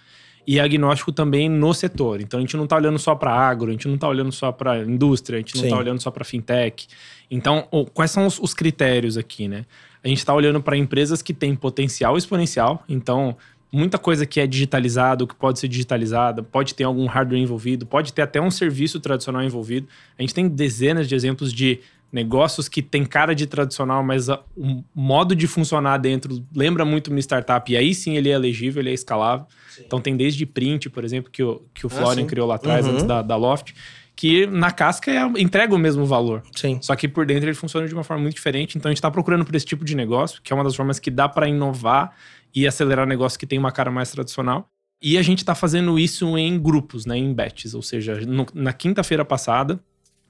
e 0.48 0.60
agnóstico 0.60 1.12
também 1.12 1.50
no 1.50 1.74
setor. 1.74 2.22
Então 2.22 2.40
a 2.40 2.42
gente 2.42 2.56
não 2.56 2.66
está 2.66 2.76
olhando 2.76 3.00
só 3.00 3.16
para 3.16 3.34
agro, 3.34 3.70
a 3.70 3.72
gente 3.72 3.88
não 3.88 3.96
está 3.96 4.08
olhando 4.08 4.32
só 4.32 4.52
para 4.52 4.80
indústria, 4.80 5.38
a 5.38 5.40
gente 5.40 5.56
não 5.58 5.64
está 5.64 5.78
olhando 5.78 6.02
só 6.02 6.12
para 6.12 6.24
fintech. 6.24 6.88
Então, 7.30 7.68
quais 7.94 8.12
são 8.12 8.26
os, 8.26 8.40
os, 8.40 8.54
critérios 8.54 9.18
aqui, 9.18 9.48
né? 9.48 9.66
A 10.04 10.08
gente 10.08 10.20
está 10.20 10.34
olhando 10.34 10.62
para 10.62 10.78
empresas 10.78 11.22
que 11.22 11.34
têm 11.34 11.56
potencial 11.56 12.16
exponencial, 12.16 12.84
então 12.88 13.36
muita 13.72 13.98
coisa 13.98 14.26
que 14.26 14.40
é 14.40 14.48
digitalizada, 14.48 15.26
que 15.26 15.36
pode 15.36 15.60
ser 15.60 15.68
digitalizada, 15.68 16.42
pode 16.42 16.74
ter 16.74 16.84
algum 16.84 17.06
hardware 17.08 17.42
envolvido, 17.42 17.86
pode 17.86 18.14
ter 18.14 18.22
até 18.22 18.40
um 18.40 18.52
serviço 18.52 19.00
tradicional 19.00 19.44
envolvido. 19.44 19.88
A 20.18 20.22
gente 20.22 20.34
tem 20.34 20.48
dezenas 20.48 21.08
de 21.10 21.16
exemplos 21.16 21.52
de 21.52 21.82
negócios 22.16 22.70
que 22.70 22.82
tem 22.82 23.04
cara 23.04 23.36
de 23.36 23.46
tradicional, 23.46 24.02
mas 24.02 24.30
o 24.30 24.84
modo 24.96 25.36
de 25.36 25.48
funcionar 25.48 25.98
dentro 25.98 26.42
lembra 26.56 26.86
muito 26.86 27.10
uma 27.10 27.20
startup. 27.20 27.70
E 27.70 27.76
aí 27.76 27.94
sim 27.94 28.16
ele 28.16 28.30
é 28.30 28.32
elegível, 28.32 28.82
ele 28.82 28.92
é 28.92 28.94
escalável. 28.94 29.46
Sim. 29.70 29.84
Então 29.86 30.00
tem 30.00 30.16
desde 30.16 30.46
print, 30.46 30.90
por 30.90 31.04
exemplo, 31.04 31.30
que 31.30 31.44
o, 31.44 31.62
que 31.74 31.86
o 31.86 31.88
ah, 31.88 31.90
Florian 31.90 32.24
ah, 32.24 32.28
criou 32.28 32.48
lá 32.48 32.56
atrás, 32.56 32.86
uhum. 32.86 32.94
antes 32.94 33.04
da, 33.04 33.22
da 33.22 33.36
Loft, 33.36 33.74
que 34.16 34.48
na 34.48 34.72
casca 34.72 35.12
é, 35.12 35.26
entrega 35.38 35.76
o 35.76 35.78
mesmo 35.78 36.06
valor. 36.06 36.42
Sim. 36.56 36.80
Só 36.82 36.96
que 36.96 37.06
por 37.06 37.26
dentro 37.26 37.50
ele 37.50 37.54
funciona 37.54 37.86
de 37.86 37.94
uma 37.94 38.04
forma 38.04 38.24
muito 38.24 38.36
diferente. 38.36 38.78
Então 38.78 38.88
a 38.90 38.94
gente 38.94 39.00
está 39.00 39.12
procurando 39.12 39.44
por 39.44 39.54
esse 39.54 39.66
tipo 39.66 39.84
de 39.84 39.94
negócio, 39.94 40.42
que 40.42 40.54
é 40.54 40.56
uma 40.56 40.64
das 40.64 40.74
formas 40.74 41.00
que 41.00 41.12
dá 41.12 41.28
para 41.28 41.50
inovar 41.50 42.16
e 42.56 42.66
acelerar 42.66 43.06
negócio 43.06 43.38
que 43.38 43.46
tem 43.46 43.60
uma 43.60 43.74
cara 43.74 43.92
mais 43.92 44.10
tradicional. 44.10 44.70
E 45.04 45.18
a 45.18 45.22
gente 45.22 45.40
está 45.40 45.54
fazendo 45.54 46.00
isso 46.00 46.38
em 46.38 46.58
grupos, 46.58 47.06
né, 47.06 47.18
em 47.18 47.34
batches. 47.34 47.74
Ou 47.74 47.82
seja, 47.82 48.22
no, 48.22 48.46
na 48.54 48.72
quinta-feira 48.72 49.26
passada, 49.26 49.82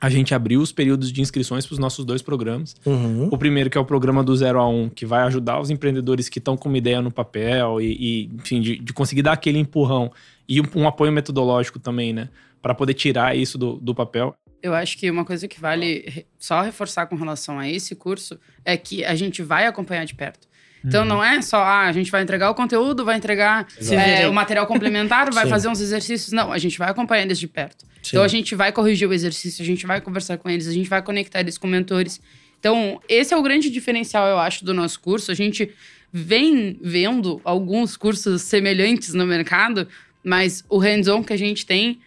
a 0.06 0.10
gente 0.10 0.36
abriu 0.36 0.62
os 0.62 0.72
períodos 0.72 1.12
de 1.12 1.20
inscrições 1.20 1.66
para 1.66 1.74
os 1.74 1.80
nossos 1.80 2.06
dois 2.06 2.22
programas. 2.22 2.76
Uhum. 2.86 3.28
O 3.32 3.38
primeiro, 3.40 3.72
que 3.72 3.78
é 3.78 3.82
o 3.82 3.86
programa 3.86 4.24
do 4.24 4.36
Zero 4.36 4.60
a 4.60 4.70
Um, 4.70 4.88
que 4.88 5.04
vai 5.04 5.24
ajudar 5.24 5.60
os 5.60 5.72
empreendedores 5.72 6.30
que 6.30 6.38
estão 6.38 6.56
com 6.56 6.70
uma 6.70 6.78
ideia 6.78 7.02
no 7.02 7.10
papel 7.10 7.82
e, 7.82 7.98
e 8.00 8.26
enfim, 8.36 8.62
de, 8.62 8.78
de, 8.78 8.94
conseguir 8.94 9.24
dar 9.24 9.32
aquele 9.32 9.58
empurrão 9.58 10.12
e 10.48 10.62
um, 10.62 10.66
um 10.76 10.88
apoio 10.88 11.12
metodológico 11.12 11.80
também, 11.80 12.14
né? 12.14 12.30
Para 12.62 12.76
poder 12.76 12.94
tirar 12.94 13.36
isso 13.36 13.58
do, 13.58 13.78
do 13.78 13.96
papel. 13.96 14.36
Eu 14.62 14.76
acho 14.76 14.96
que 14.96 15.10
uma 15.10 15.26
coisa 15.26 15.48
que 15.48 15.60
vale 15.60 16.28
só 16.38 16.62
reforçar 16.62 17.08
com 17.08 17.16
relação 17.16 17.58
a 17.58 17.68
esse 17.68 17.96
curso 17.96 18.40
é 18.64 18.78
que 18.78 19.04
a 19.04 19.16
gente 19.16 19.42
vai 19.42 19.66
acompanhar 19.66 20.06
de 20.06 20.14
perto. 20.14 20.48
Então 20.86 21.02
uhum. 21.02 21.10
não 21.10 21.24
é 21.24 21.42
só, 21.42 21.58
ah, 21.58 21.88
a 21.88 21.92
gente 21.92 22.12
vai 22.12 22.22
entregar 22.22 22.50
o 22.50 22.54
conteúdo, 22.54 23.04
vai 23.04 23.18
entregar 23.18 23.68
é, 23.92 24.28
o 24.28 24.34
material 24.34 24.68
complementar, 24.68 25.34
vai 25.34 25.48
fazer 25.48 25.68
uns 25.68 25.82
exercícios. 25.82 26.32
Não, 26.32 26.52
a 26.52 26.58
gente 26.58 26.78
vai 26.78 26.90
acompanhar 26.90 27.24
eles 27.24 27.40
de 27.40 27.48
perto. 27.48 27.86
Sim. 28.04 28.10
Então 28.10 28.24
a 28.24 28.28
gente 28.28 28.54
vai 28.54 28.72
corrigir 28.72 29.10
o 29.10 29.14
exercício, 29.14 29.64
a 29.64 29.66
gente 29.66 29.86
vai 29.88 30.00
conversar 30.00 30.38
com 30.38 30.50
eles, 30.50 30.68
a 30.68 30.74
gente 30.74 30.88
vai 30.88 31.02
conectar 31.02 31.40
eles 31.40 31.58
com 31.58 31.68
mentores. 31.68 32.22
Então, 32.60 33.02
esse 33.08 33.34
é 33.34 33.38
o 33.38 33.44
grande 33.44 33.70
diferencial, 33.70 34.28
eu 34.28 34.40
acho, 34.40 34.64
do 34.64 34.74
nosso 34.74 35.00
curso. 35.00 35.32
A 35.32 35.36
gente 35.36 35.72
vem 36.12 36.80
vendo 36.82 37.42
alguns 37.44 37.98
cursos 37.98 38.44
semelhantes 38.44 39.14
no 39.14 39.26
mercado, 39.26 39.88
mas 40.24 40.64
o 40.70 40.78
hands-on 40.78 41.24
que 41.24 41.34
a 41.34 41.38
gente 41.38 41.66
tem, 41.66 42.00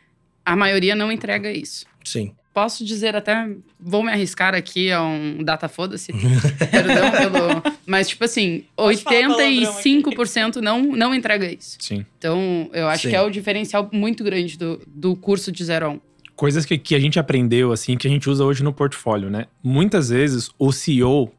a 0.44 0.56
maioria 0.56 0.94
não 0.94 1.12
entrega 1.12 1.50
isso. 1.50 1.86
Sim 2.04 2.32
posso 2.58 2.84
dizer 2.84 3.14
até, 3.14 3.48
vou 3.78 4.02
me 4.02 4.10
arriscar 4.10 4.52
aqui 4.52 4.90
a 4.90 5.00
um 5.00 5.44
data 5.44 5.68
foda-se, 5.68 6.12
perdão 6.72 7.10
pelo... 7.12 7.62
Mas, 7.86 8.08
tipo 8.08 8.24
assim, 8.24 8.64
85% 8.76 10.56
não, 10.56 10.82
não 10.82 11.14
entrega 11.14 11.46
isso. 11.46 11.76
Sim. 11.78 12.04
Então, 12.18 12.68
eu 12.72 12.88
acho 12.88 13.02
Sim. 13.02 13.10
que 13.10 13.16
é 13.16 13.22
o 13.22 13.30
diferencial 13.30 13.88
muito 13.92 14.24
grande 14.24 14.58
do, 14.58 14.80
do 14.88 15.14
curso 15.14 15.52
de 15.52 15.64
zero 15.64 15.86
a 15.86 15.88
um. 15.90 16.00
Coisas 16.34 16.64
que, 16.64 16.76
que 16.76 16.96
a 16.96 17.00
gente 17.00 17.16
aprendeu, 17.16 17.70
assim, 17.70 17.96
que 17.96 18.08
a 18.08 18.10
gente 18.10 18.28
usa 18.28 18.44
hoje 18.44 18.64
no 18.64 18.72
portfólio, 18.72 19.30
né? 19.30 19.46
Muitas 19.62 20.08
vezes, 20.08 20.50
o 20.58 20.72
CEO 20.72 21.32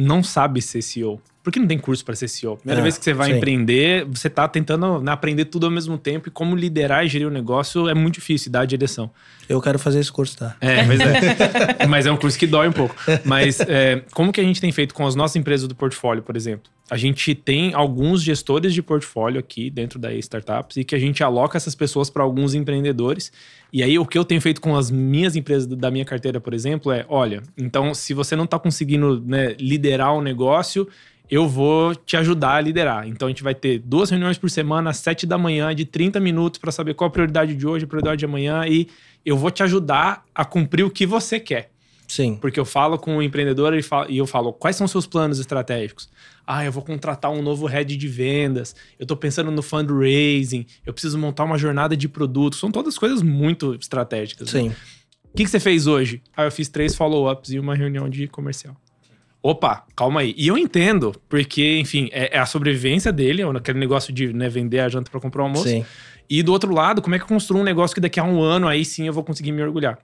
não 0.00 0.22
sabe 0.22 0.62
ser 0.62 0.82
CEO. 0.82 1.20
Por 1.42 1.50
que 1.50 1.58
não 1.58 1.66
tem 1.66 1.78
curso 1.78 2.04
para 2.04 2.14
ser 2.14 2.28
CEO? 2.28 2.56
Primeira 2.58 2.80
é, 2.80 2.82
vez 2.82 2.98
que 2.98 3.04
você 3.04 3.14
vai 3.14 3.30
sim. 3.30 3.36
empreender, 3.36 4.04
você 4.04 4.26
está 4.26 4.46
tentando 4.46 5.00
né, 5.00 5.10
aprender 5.10 5.46
tudo 5.46 5.66
ao 5.66 5.72
mesmo 5.72 5.96
tempo 5.96 6.28
e 6.28 6.30
como 6.30 6.54
liderar 6.54 7.04
e 7.04 7.08
gerir 7.08 7.26
o 7.26 7.30
negócio 7.30 7.88
é 7.88 7.94
muito 7.94 8.14
difícil, 8.14 8.52
dar 8.52 8.66
direção. 8.66 9.10
Eu 9.48 9.60
quero 9.60 9.78
fazer 9.78 10.00
esse 10.00 10.12
curso, 10.12 10.36
tá? 10.36 10.54
É, 10.60 10.84
mas 10.84 11.00
é, 11.00 11.86
mas 11.86 12.06
é 12.06 12.12
um 12.12 12.16
curso 12.16 12.38
que 12.38 12.46
dói 12.46 12.68
um 12.68 12.72
pouco. 12.72 12.94
Mas 13.24 13.58
é, 13.60 14.02
como 14.12 14.32
que 14.32 14.40
a 14.40 14.44
gente 14.44 14.60
tem 14.60 14.70
feito 14.70 14.94
com 14.94 15.06
as 15.06 15.14
nossas 15.14 15.36
empresas 15.36 15.66
do 15.66 15.74
portfólio, 15.74 16.22
por 16.22 16.36
exemplo? 16.36 16.70
A 16.90 16.96
gente 16.96 17.36
tem 17.36 17.72
alguns 17.72 18.20
gestores 18.20 18.74
de 18.74 18.82
portfólio 18.82 19.38
aqui 19.38 19.70
dentro 19.70 19.96
da 19.96 20.12
startups 20.12 20.76
e 20.76 20.82
que 20.82 20.94
a 20.94 20.98
gente 20.98 21.22
aloca 21.22 21.56
essas 21.56 21.76
pessoas 21.76 22.10
para 22.10 22.24
alguns 22.24 22.52
empreendedores. 22.52 23.32
E 23.72 23.80
aí 23.80 23.96
o 23.96 24.04
que 24.04 24.18
eu 24.18 24.24
tenho 24.24 24.40
feito 24.40 24.60
com 24.60 24.76
as 24.76 24.90
minhas 24.90 25.36
empresas 25.36 25.68
da 25.68 25.88
minha 25.88 26.04
carteira, 26.04 26.40
por 26.40 26.52
exemplo, 26.52 26.90
é, 26.90 27.06
olha, 27.08 27.44
então 27.56 27.94
se 27.94 28.12
você 28.12 28.34
não 28.34 28.44
está 28.44 28.58
conseguindo 28.58 29.22
né, 29.24 29.54
liderar 29.60 30.12
o 30.12 30.18
um 30.18 30.20
negócio, 30.20 30.88
eu 31.30 31.48
vou 31.48 31.94
te 31.94 32.16
ajudar 32.16 32.54
a 32.54 32.60
liderar. 32.60 33.06
Então 33.06 33.28
a 33.28 33.30
gente 33.30 33.44
vai 33.44 33.54
ter 33.54 33.78
duas 33.78 34.10
reuniões 34.10 34.36
por 34.36 34.50
semana, 34.50 34.90
às 34.90 34.96
sete 34.96 35.24
da 35.26 35.38
manhã, 35.38 35.72
de 35.72 35.84
30 35.84 36.18
minutos, 36.18 36.58
para 36.58 36.72
saber 36.72 36.94
qual 36.94 37.06
a 37.06 37.12
prioridade 37.12 37.54
de 37.54 37.66
hoje, 37.66 37.84
a 37.84 37.88
prioridade 37.88 38.18
de 38.18 38.24
amanhã, 38.24 38.66
e 38.66 38.88
eu 39.24 39.36
vou 39.36 39.50
te 39.52 39.62
ajudar 39.62 40.24
a 40.34 40.44
cumprir 40.44 40.82
o 40.82 40.90
que 40.90 41.06
você 41.06 41.38
quer. 41.38 41.70
Sim. 42.10 42.34
Porque 42.34 42.58
eu 42.58 42.64
falo 42.64 42.98
com 42.98 43.18
o 43.18 43.22
empreendedor 43.22 43.72
e 44.08 44.18
eu 44.18 44.26
falo, 44.26 44.52
quais 44.52 44.74
são 44.74 44.84
os 44.84 44.90
seus 44.90 45.06
planos 45.06 45.38
estratégicos? 45.38 46.10
Ah, 46.44 46.64
eu 46.64 46.72
vou 46.72 46.82
contratar 46.82 47.30
um 47.30 47.40
novo 47.40 47.66
head 47.66 47.96
de 47.96 48.08
vendas, 48.08 48.74
eu 48.98 49.04
estou 49.04 49.16
pensando 49.16 49.48
no 49.52 49.62
fundraising, 49.62 50.66
eu 50.84 50.92
preciso 50.92 51.16
montar 51.16 51.44
uma 51.44 51.56
jornada 51.56 51.96
de 51.96 52.08
produtos. 52.08 52.58
São 52.58 52.68
todas 52.72 52.98
coisas 52.98 53.22
muito 53.22 53.76
estratégicas. 53.76 54.52
Né? 54.52 54.60
Sim. 54.60 54.68
Né? 54.70 54.76
O 55.32 55.36
que, 55.36 55.44
que 55.44 55.50
você 55.50 55.60
fez 55.60 55.86
hoje? 55.86 56.20
Ah, 56.36 56.42
eu 56.42 56.50
fiz 56.50 56.68
três 56.68 56.96
follow-ups 56.96 57.52
e 57.52 57.60
uma 57.60 57.76
reunião 57.76 58.08
de 58.08 58.26
comercial. 58.26 58.74
opa, 59.40 59.86
calma 59.94 60.22
aí. 60.22 60.34
E 60.36 60.48
eu 60.48 60.58
entendo, 60.58 61.14
porque, 61.28 61.78
enfim, 61.78 62.08
é, 62.10 62.36
é 62.36 62.40
a 62.40 62.46
sobrevivência 62.46 63.12
dele, 63.12 63.44
aquele 63.56 63.78
negócio 63.78 64.12
de 64.12 64.32
né, 64.32 64.48
vender 64.48 64.80
a 64.80 64.88
janta 64.88 65.12
para 65.12 65.20
comprar 65.20 65.42
o 65.42 65.44
almoço. 65.44 65.68
Sim. 65.68 65.84
E 66.28 66.42
do 66.42 66.50
outro 66.50 66.74
lado, 66.74 67.00
como 67.00 67.14
é 67.14 67.18
que 67.18 67.24
eu 67.24 67.28
construo 67.28 67.60
um 67.60 67.64
negócio 67.64 67.94
que 67.94 68.00
daqui 68.00 68.18
a 68.18 68.24
um 68.24 68.42
ano 68.42 68.66
aí 68.66 68.84
sim 68.84 69.06
eu 69.06 69.12
vou 69.12 69.22
conseguir 69.22 69.52
me 69.52 69.62
orgulhar? 69.62 69.96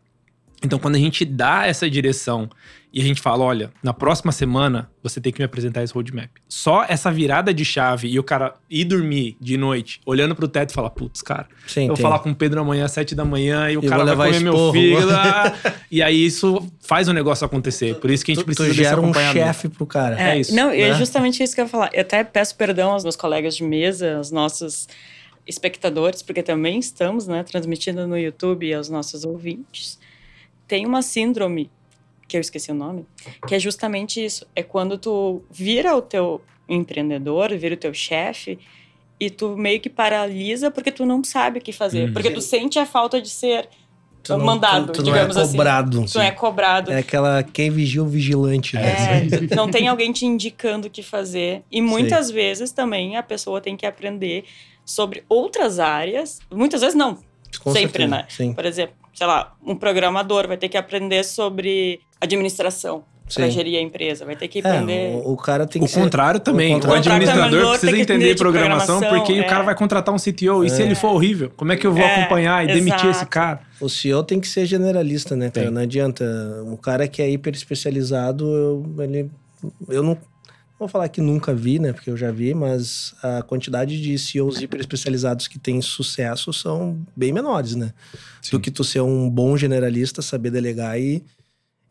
Então, 0.62 0.79
quando 0.79 0.97
a 0.97 0.99
gente 0.99 1.25
dá 1.25 1.66
essa 1.66 1.88
direção 1.88 2.49
e 2.97 3.01
a 3.03 3.05
gente 3.05 3.21
fala, 3.21 3.45
olha, 3.45 3.71
na 3.83 3.92
próxima 3.92 4.33
semana 4.33 4.90
você 5.03 5.21
tem 5.21 5.31
que 5.31 5.38
me 5.38 5.45
apresentar 5.45 5.83
esse 5.83 5.92
roadmap. 5.92 6.31
Só 6.49 6.83
essa 6.88 7.12
virada 7.12 7.53
de 7.53 7.62
chave 7.62 8.09
e 8.09 8.19
o 8.19 8.25
cara 8.25 8.55
ir 8.71 8.87
dormir 8.87 9.37
de 9.38 9.59
noite, 9.59 10.01
olhando 10.07 10.35
pro 10.35 10.49
teto 10.49 10.71
e 10.71 10.73
falar, 10.73 10.88
putz, 10.88 11.21
cara, 11.21 11.47
Sim, 11.66 11.83
eu 11.83 11.87
vou 11.88 11.97
falar 11.99 12.21
com 12.21 12.31
o 12.31 12.35
Pedro 12.35 12.59
amanhã 12.59 12.87
às 12.87 12.92
sete 12.92 13.14
da 13.14 13.23
manhã 13.23 13.71
e 13.71 13.77
o 13.77 13.83
cara 13.83 14.14
vai 14.14 14.33
comer 14.33 14.45
meu 14.45 14.73
filho. 14.73 14.99
e 15.92 16.03
aí 16.03 16.25
isso 16.25 16.66
faz 16.81 17.07
o 17.07 17.12
negócio 17.12 17.45
acontecer. 17.45 17.97
Por 17.97 18.11
isso 18.11 18.25
que 18.25 18.33
a 18.33 18.35
gente 18.35 18.45
tu, 18.45 18.47
precisa 18.47 18.71
tu 18.71 18.75
gera 18.75 18.99
um 18.99 19.12
chefe 19.12 19.69
pro 19.69 19.85
cara. 19.85 20.19
É, 20.19 20.31
é 20.31 20.40
isso. 20.40 20.55
Não, 20.55 20.69
né? 20.69 20.81
é 20.81 20.95
justamente 20.95 21.42
isso 21.42 21.55
que 21.55 21.61
eu 21.61 21.66
ia 21.66 21.71
falar. 21.71 21.90
Eu 21.92 22.01
até 22.01 22.25
peço 22.25 22.57
perdão 22.57 22.92
aos 22.92 23.03
meus 23.03 23.16
colegas 23.16 23.55
de 23.55 23.62
mesa, 23.62 24.16
aos 24.16 24.31
nossos 24.31 24.88
espectadores, 25.47 26.23
porque 26.23 26.42
também 26.42 26.79
estamos 26.79 27.27
né, 27.27 27.42
transmitindo 27.42 28.07
no 28.07 28.16
YouTube 28.16 28.73
aos 28.73 28.88
nossos 28.88 29.23
ouvintes 29.23 29.99
tem 30.66 30.87
uma 30.87 31.02
síndrome, 31.02 31.70
que 32.29 32.37
eu 32.37 32.40
esqueci 32.40 32.70
o 32.70 32.74
nome, 32.74 33.07
que 33.46 33.55
é 33.55 33.59
justamente 33.59 34.24
isso. 34.24 34.46
É 34.55 34.62
quando 34.62 34.98
tu 34.98 35.42
vira 35.50 35.96
o 35.96 36.02
teu 36.02 36.40
empreendedor, 36.68 37.57
vira 37.57 37.74
o 37.74 37.79
teu 37.79 37.94
chefe, 37.94 38.59
e 39.18 39.31
tu 39.31 39.57
meio 39.57 39.81
que 39.81 39.88
paralisa 39.88 40.70
porque 40.70 40.92
tu 40.92 41.07
não 41.07 41.24
sabe 41.24 41.59
o 41.59 41.62
que 41.62 41.72
fazer. 41.72 42.07
Uhum. 42.07 42.12
Porque 42.12 42.31
tu 42.31 42.40
sente 42.40 42.79
a 42.79 42.85
falta 42.85 43.20
de 43.20 43.31
ser 43.31 43.68
tu 44.22 44.37
mandado, 44.38 44.87
tu, 44.92 44.92
tu 44.92 45.02
digamos 45.05 45.37
não 45.37 45.42
é 45.42 45.46
cobrado, 45.46 46.02
assim. 46.02 46.12
Tu 46.12 46.20
é 46.20 46.31
cobrado. 46.31 46.92
É 46.92 46.98
aquela 46.98 47.42
quem 47.42 47.70
vigia 47.70 48.02
o 48.02 48.07
vigilante, 48.07 48.76
né? 48.76 49.26
É, 49.50 49.55
não 49.55 49.70
tem 49.70 49.88
alguém 49.88 50.12
te 50.12 50.26
indicando 50.26 50.88
o 50.88 50.90
que 50.90 51.02
fazer. 51.02 51.62
E 51.70 51.81
muitas 51.81 52.26
Sim. 52.26 52.35
vezes 52.35 52.72
também 52.72 53.16
a 53.16 53.22
pessoa 53.22 53.61
tem 53.61 53.76
que 53.76 53.87
aprender 53.87 54.44
sobre 54.85 55.24
outras 55.29 55.79
áreas. 55.79 56.40
Muitas 56.52 56.81
vezes 56.81 56.96
não. 56.96 57.18
Com 57.62 57.72
sempre, 57.72 58.02
certeza. 58.02 58.09
né? 58.09 58.26
Sim. 58.29 58.52
Por 58.52 58.66
exemplo, 58.66 58.94
sei 59.16 59.26
lá, 59.26 59.55
um 59.64 59.74
programador 59.74 60.46
vai 60.46 60.59
ter 60.59 60.68
que 60.68 60.76
aprender 60.76 61.24
sobre 61.24 62.00
administração 62.20 63.02
para 63.35 63.48
gerir 63.48 63.79
a 63.79 63.83
empresa, 63.83 64.24
vai 64.24 64.37
ter 64.37 64.46
que 64.46 64.59
é, 64.59 64.61
aprender. 64.61 65.12
É, 65.12 65.16
o, 65.16 65.33
o, 65.33 65.37
cara 65.37 65.66
tem 65.66 65.83
que 65.83 65.87
o 65.87 65.90
ser... 65.90 66.00
contrário 66.00 66.38
também. 66.38 66.76
O, 66.76 66.87
o 66.87 66.92
administrador 66.92 67.70
precisa 67.70 67.98
entender 67.98 68.37
programação, 68.37 68.98
programação, 68.98 69.26
porque 69.26 69.40
é. 69.40 69.44
o 69.44 69.48
cara 69.48 69.64
vai 69.64 69.74
contratar 69.74 70.14
um 70.14 70.18
CTO. 70.18 70.64
E 70.64 70.70
se 70.70 70.83
ele 70.83 70.94
for 70.94 71.09
horrível, 71.09 71.50
como 71.57 71.72
é 71.72 71.76
que 71.76 71.87
eu 71.87 71.92
vou 71.92 72.05
é, 72.05 72.14
acompanhar 72.14 72.62
e 72.62 72.70
exato. 72.70 72.79
demitir 72.79 73.11
esse 73.11 73.26
cara? 73.26 73.61
O 73.81 73.88
CEO 73.88 74.22
tem 74.22 74.38
que 74.38 74.46
ser 74.46 74.66
generalista, 74.66 75.35
né, 75.35 75.50
cara? 75.50 75.70
Não 75.70 75.81
adianta. 75.81 76.24
O 76.66 76.76
cara 76.76 77.09
que 77.09 77.20
é 77.20 77.29
hiper 77.29 77.55
especializado, 77.55 78.46
eu, 78.46 79.02
ele, 79.02 79.31
eu 79.88 80.02
não 80.02 80.16
vou 80.79 80.89
falar 80.89 81.09
que 81.09 81.21
nunca 81.21 81.55
vi, 81.55 81.79
né? 81.79 81.93
Porque 81.93 82.11
eu 82.11 82.17
já 82.17 82.31
vi, 82.31 82.55
mas 82.55 83.15
a 83.23 83.43
quantidade 83.43 84.01
de 84.01 84.19
CEOs 84.19 84.61
hiper 84.61 84.81
especializados 84.81 85.49
que 85.49 85.59
têm 85.59 85.81
sucesso 85.81 86.53
são 86.53 86.99
bem 87.17 87.33
menores, 87.33 87.75
né? 87.75 87.93
Sim. 88.43 88.51
Do 88.53 88.61
que 88.61 88.71
tu 88.71 88.85
ser 88.85 89.01
um 89.01 89.29
bom 89.29 89.57
generalista, 89.57 90.23
saber 90.23 90.51
delegar 90.51 90.99
e. 90.99 91.23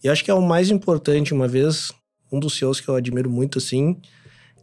E 0.03 0.09
acho 0.09 0.23
que 0.23 0.29
é 0.29 0.33
o 0.33 0.41
mais 0.41 0.69
importante, 0.69 1.33
uma 1.33 1.47
vez, 1.47 1.91
um 2.31 2.39
dos 2.39 2.55
CEOs 2.55 2.79
que 2.79 2.87
eu 2.87 2.95
admiro 2.95 3.27
muito, 3.27 3.57
assim, 3.57 3.97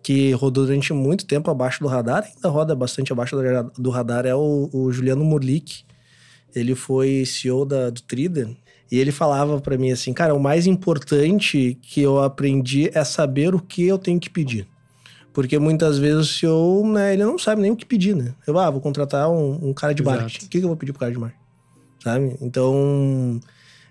que 0.00 0.30
rodou 0.32 0.64
durante 0.66 0.92
muito 0.92 1.26
tempo 1.26 1.50
abaixo 1.50 1.80
do 1.80 1.88
radar, 1.88 2.24
ainda 2.24 2.48
roda 2.48 2.76
bastante 2.76 3.12
abaixo 3.12 3.34
do 3.76 3.90
radar, 3.90 4.24
é 4.24 4.34
o, 4.36 4.70
o 4.72 4.92
Juliano 4.92 5.24
Murlik. 5.24 5.84
Ele 6.54 6.76
foi 6.76 7.24
CEO 7.26 7.64
da, 7.64 7.90
do 7.90 8.02
Triden 8.02 8.56
e 8.92 8.98
ele 8.98 9.10
falava 9.10 9.58
para 9.58 9.78
mim 9.78 9.90
assim, 9.90 10.12
cara, 10.12 10.34
o 10.34 10.38
mais 10.38 10.66
importante 10.66 11.78
que 11.80 12.02
eu 12.02 12.22
aprendi 12.22 12.90
é 12.92 13.02
saber 13.02 13.54
o 13.54 13.58
que 13.58 13.86
eu 13.86 13.96
tenho 13.96 14.20
que 14.20 14.28
pedir. 14.28 14.68
Porque 15.32 15.58
muitas 15.58 15.98
vezes 15.98 16.18
o 16.18 16.24
CEO, 16.34 16.86
né, 16.86 17.14
ele 17.14 17.24
não 17.24 17.38
sabe 17.38 17.62
nem 17.62 17.70
o 17.70 17.76
que 17.76 17.86
pedir, 17.86 18.14
né? 18.14 18.34
Eu, 18.46 18.58
ah, 18.58 18.68
vou 18.68 18.82
contratar 18.82 19.30
um, 19.30 19.70
um 19.70 19.72
cara 19.72 19.94
de 19.94 20.02
Exato. 20.02 20.20
marketing. 20.20 20.44
O 20.44 20.48
que, 20.50 20.58
que 20.58 20.64
eu 20.64 20.68
vou 20.68 20.76
pedir 20.76 20.92
pro 20.92 21.00
cara 21.00 21.10
de 21.10 21.18
marketing? 21.18 21.42
Sabe? 22.04 22.36
Então, 22.42 23.40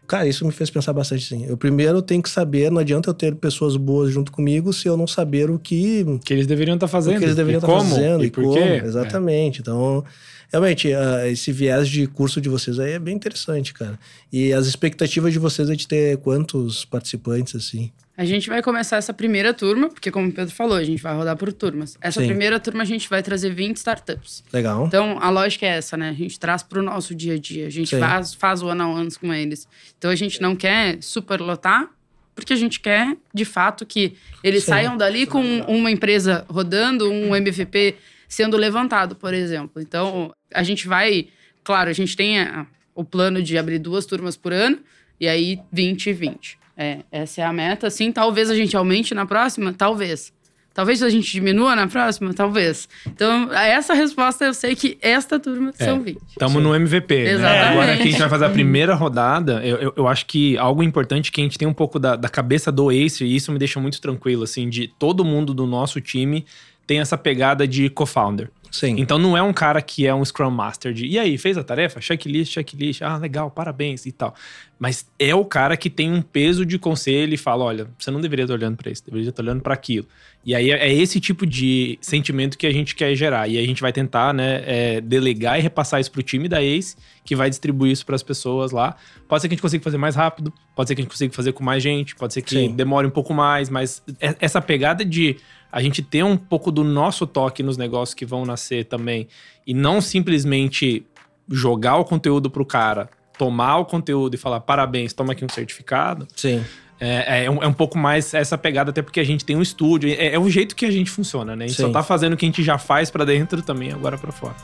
cara, 0.05 0.27
isso 0.27 0.45
me 0.45 0.51
fez 0.51 0.69
pensar 0.69 0.93
bastante, 0.93 1.25
sim. 1.25 1.45
Eu 1.47 1.57
primeiro 1.57 1.99
tenho 2.03 2.21
que 2.21 2.29
saber, 2.29 2.69
não 2.69 2.77
adianta 2.77 3.09
eu 3.09 3.13
ter 3.15 3.33
pessoas 3.33 3.75
boas 3.75 4.13
junto 4.13 4.31
comigo 4.31 4.71
se 4.71 4.87
eu 4.87 4.95
não 4.95 5.07
saber 5.07 5.49
o 5.49 5.57
que... 5.57 6.05
Que 6.23 6.31
eles 6.31 6.45
deveriam 6.45 6.75
estar 6.75 6.85
tá 6.85 6.91
fazendo. 6.91 7.15
O 7.15 7.17
que 7.17 7.25
eles 7.25 7.35
deveriam 7.35 7.57
estar 7.57 7.73
tá 7.73 7.79
fazendo 7.79 8.23
e, 8.23 8.27
e 8.27 8.29
como. 8.29 8.53
Quê? 8.53 8.83
Exatamente. 8.85 9.57
É. 9.57 9.61
Então, 9.61 10.05
realmente, 10.51 10.89
uh, 10.89 11.25
esse 11.27 11.51
viés 11.51 11.87
de 11.87 12.05
curso 12.07 12.41
de 12.41 12.49
vocês 12.49 12.79
aí 12.79 12.91
é 12.91 12.99
bem 12.99 13.15
interessante, 13.15 13.73
cara. 13.73 13.97
E 14.31 14.51
as 14.51 14.67
expectativas 14.67 15.31
de 15.31 15.39
vocês 15.39 15.69
é 15.69 15.75
de 15.75 15.87
ter 15.87 16.17
quantos 16.17 16.83
participantes, 16.85 17.55
assim? 17.55 17.91
A 18.17 18.25
gente 18.25 18.49
vai 18.49 18.61
começar 18.61 18.97
essa 18.97 19.13
primeira 19.13 19.53
turma, 19.53 19.89
porque 19.89 20.11
como 20.11 20.27
o 20.27 20.31
Pedro 20.31 20.53
falou, 20.53 20.77
a 20.77 20.83
gente 20.83 21.01
vai 21.01 21.15
rodar 21.15 21.35
por 21.37 21.51
turmas. 21.53 21.97
Essa 22.01 22.19
Sim. 22.19 22.27
primeira 22.27 22.59
turma 22.59 22.83
a 22.83 22.85
gente 22.85 23.09
vai 23.09 23.23
trazer 23.23 23.51
20 23.51 23.77
startups. 23.77 24.43
Legal. 24.51 24.85
Então, 24.85 25.17
a 25.19 25.29
lógica 25.29 25.65
é 25.65 25.69
essa, 25.69 25.95
né? 25.95 26.09
A 26.09 26.13
gente 26.13 26.39
traz 26.39 26.61
para 26.61 26.79
o 26.79 26.83
nosso 26.83 27.15
dia 27.15 27.35
a 27.35 27.39
dia. 27.39 27.65
A 27.65 27.69
gente 27.69 27.97
faz, 27.97 28.33
faz 28.33 28.61
o 28.61 28.67
one 28.67 28.81
on 28.81 28.93
ones 28.99 29.17
com 29.17 29.33
eles. 29.33 29.67
Então, 29.97 30.11
a 30.11 30.15
gente 30.15 30.41
não 30.41 30.55
quer 30.55 30.97
superlotar, 31.01 31.89
porque 32.35 32.53
a 32.53 32.55
gente 32.55 32.79
quer, 32.79 33.17
de 33.33 33.45
fato, 33.45 33.85
que 33.85 34.13
eles 34.43 34.65
Sim. 34.65 34.71
saiam 34.71 34.97
dali 34.97 35.25
com 35.25 35.41
uma 35.61 35.89
empresa 35.89 36.45
rodando, 36.49 37.09
um 37.09 37.35
MVP 37.35 37.95
sendo 38.27 38.55
levantado, 38.55 39.15
por 39.15 39.33
exemplo. 39.33 39.81
Então, 39.81 40.33
a 40.53 40.63
gente 40.63 40.87
vai. 40.87 41.27
Claro, 41.63 41.89
a 41.89 41.93
gente 41.93 42.15
tem 42.15 42.39
a, 42.39 42.65
o 42.95 43.03
plano 43.03 43.41
de 43.41 43.57
abrir 43.57 43.79
duas 43.79 44.05
turmas 44.05 44.35
por 44.35 44.53
ano, 44.53 44.79
e 45.19 45.27
aí 45.27 45.59
20 45.71 46.07
e 46.07 46.13
20. 46.13 46.59
É, 46.77 46.99
essa 47.11 47.41
é 47.41 47.43
a 47.43 47.53
meta. 47.53 47.89
Sim, 47.89 48.11
talvez 48.11 48.49
a 48.49 48.55
gente 48.55 48.75
aumente 48.75 49.13
na 49.13 49.25
próxima, 49.25 49.73
talvez. 49.73 50.33
Talvez 50.73 51.03
a 51.03 51.09
gente 51.09 51.29
diminua 51.29 51.75
na 51.75 51.85
próxima, 51.85 52.33
talvez. 52.33 52.87
Então, 53.05 53.51
essa 53.53 53.93
resposta 53.93 54.45
eu 54.45 54.53
sei 54.53 54.73
que 54.73 54.97
esta 55.01 55.37
turma 55.37 55.73
é, 55.77 55.85
são 55.85 56.01
20. 56.01 56.17
Estamos 56.29 56.63
no 56.63 56.73
MVP. 56.73 57.13
Exatamente. 57.13 57.59
Né? 57.59 57.69
Agora 57.69 57.97
que 57.97 58.03
a 58.03 58.05
gente 58.05 58.19
vai 58.19 58.29
fazer 58.29 58.45
a 58.45 58.49
primeira 58.49 58.95
rodada, 58.95 59.61
eu, 59.65 59.77
eu, 59.77 59.93
eu, 59.97 60.07
acho 60.07 60.25
que 60.25 60.57
algo 60.57 60.81
importante 60.81 61.29
que 61.29 61.41
a 61.41 61.43
gente 61.43 61.57
tem 61.57 61.67
um 61.67 61.73
pouco 61.73 61.99
da, 61.99 62.15
da 62.15 62.29
cabeça 62.29 62.71
do 62.71 62.89
Ace, 62.89 63.25
e 63.25 63.35
isso 63.35 63.51
me 63.51 63.59
deixa 63.59 63.81
muito 63.81 63.99
tranquilo, 63.99 64.43
assim, 64.43 64.69
de 64.69 64.87
todo 64.87 65.25
mundo 65.25 65.53
do 65.53 65.67
nosso 65.67 65.99
time 65.99 66.45
tem 66.87 66.99
essa 66.99 67.17
pegada 67.17 67.67
de 67.67 67.89
co-founder. 67.89 68.49
Sim. 68.71 68.95
Então 68.97 69.19
não 69.19 69.35
é 69.35 69.43
um 69.43 69.51
cara 69.51 69.81
que 69.81 70.07
é 70.07 70.15
um 70.15 70.23
Scrum 70.23 70.49
Master 70.49 70.93
de, 70.93 71.05
e 71.05 71.19
aí, 71.19 71.37
fez 71.37 71.57
a 71.57 71.63
tarefa? 71.63 71.99
Checklist, 71.99 72.53
checklist, 72.53 73.01
ah, 73.01 73.17
legal, 73.17 73.51
parabéns 73.51 74.05
e 74.05 74.13
tal. 74.13 74.33
Mas 74.79 75.05
é 75.19 75.35
o 75.35 75.43
cara 75.43 75.75
que 75.75 75.89
tem 75.89 76.11
um 76.11 76.21
peso 76.21 76.65
de 76.65 76.79
conselho 76.79 77.33
e 77.33 77.37
fala: 77.37 77.65
olha, 77.65 77.87
você 77.99 78.09
não 78.09 78.21
deveria 78.21 78.45
estar 78.45 78.53
olhando 78.53 78.77
para 78.77 78.89
isso, 78.89 79.03
deveria 79.05 79.29
estar 79.29 79.43
olhando 79.43 79.61
para 79.61 79.73
aquilo. 79.73 80.07
E 80.43 80.55
aí 80.55 80.71
é 80.71 80.91
esse 80.91 81.19
tipo 81.19 81.45
de 81.45 81.99
sentimento 82.01 82.57
que 82.57 82.65
a 82.65 82.71
gente 82.71 82.95
quer 82.95 83.13
gerar. 83.15 83.47
E 83.47 83.59
a 83.59 83.61
gente 83.61 83.81
vai 83.81 83.93
tentar, 83.93 84.33
né, 84.33 84.63
é, 84.65 85.01
delegar 85.01 85.59
e 85.59 85.61
repassar 85.61 85.99
isso 86.01 86.11
pro 86.11 86.23
time 86.23 86.49
da 86.49 86.61
ACE, 86.63 86.95
que 87.23 87.35
vai 87.35 87.49
distribuir 87.49 87.91
isso 87.91 88.05
para 88.05 88.15
as 88.15 88.23
pessoas 88.23 88.71
lá. 88.71 88.95
Pode 89.27 89.41
ser 89.41 89.47
que 89.47 89.53
a 89.53 89.55
gente 89.55 89.61
consiga 89.61 89.83
fazer 89.83 89.97
mais 89.97 90.15
rápido, 90.15 90.51
pode 90.75 90.87
ser 90.87 90.95
que 90.95 91.01
a 91.01 91.03
gente 91.03 91.11
consiga 91.11 91.33
fazer 91.33 91.51
com 91.53 91.63
mais 91.63 91.83
gente, 91.83 92.15
pode 92.15 92.33
ser 92.33 92.41
que 92.41 92.55
Sim. 92.55 92.75
demore 92.75 93.05
um 93.05 93.11
pouco 93.11 93.33
mais, 93.33 93.69
mas 93.69 94.01
é, 94.19 94.35
essa 94.39 94.59
pegada 94.59 95.05
de 95.05 95.37
a 95.71 95.81
gente 95.81 96.01
ter 96.01 96.23
um 96.23 96.35
pouco 96.35 96.71
do 96.71 96.83
nosso 96.83 97.27
toque 97.27 97.61
nos 97.61 97.77
negócios 97.77 98.13
que 98.15 98.25
vão 98.25 98.43
nascer 98.43 98.85
também 98.85 99.27
e 99.65 99.73
não 99.73 100.01
simplesmente 100.01 101.05
jogar 101.49 101.97
o 101.97 102.03
conteúdo 102.03 102.49
pro 102.49 102.65
cara, 102.65 103.09
tomar 103.37 103.77
o 103.77 103.85
conteúdo 103.85 104.35
e 104.35 104.37
falar 104.37 104.59
parabéns, 104.61 105.13
toma 105.13 105.33
aqui 105.33 105.45
um 105.45 105.49
certificado. 105.49 106.27
Sim. 106.35 106.63
É, 107.03 107.45
é, 107.45 107.49
um, 107.49 107.63
é 107.63 107.67
um 107.67 107.73
pouco 107.73 107.97
mais 107.97 108.31
essa 108.31 108.55
pegada, 108.55 108.91
até 108.91 109.01
porque 109.01 109.19
a 109.19 109.23
gente 109.23 109.43
tem 109.43 109.55
um 109.55 109.61
estúdio. 109.61 110.07
É, 110.11 110.35
é 110.35 110.39
o 110.39 110.47
jeito 110.47 110.75
que 110.75 110.85
a 110.85 110.91
gente 110.91 111.09
funciona, 111.09 111.55
né? 111.55 111.65
A 111.65 111.67
gente 111.67 111.77
Sim. 111.77 111.87
só 111.87 111.89
tá 111.89 112.03
fazendo 112.03 112.33
o 112.33 112.37
que 112.37 112.45
a 112.45 112.47
gente 112.47 112.61
já 112.61 112.77
faz 112.77 113.09
para 113.09 113.25
dentro 113.25 113.59
também, 113.63 113.91
agora 113.91 114.19
para 114.19 114.31
fora. 114.31 114.55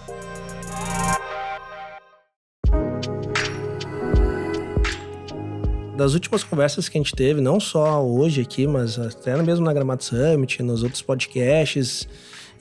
das 5.97 6.13
últimas 6.13 6.43
conversas 6.43 6.87
que 6.87 6.95
a 6.95 7.01
gente 7.01 7.15
teve, 7.15 7.41
não 7.41 7.59
só 7.59 8.05
hoje 8.05 8.41
aqui, 8.41 8.67
mas 8.67 8.99
até 8.99 9.35
mesmo 9.41 9.65
na 9.65 9.73
Gramado 9.73 10.03
Summit, 10.03 10.61
nos 10.61 10.83
outros 10.83 11.01
podcasts 11.01 12.07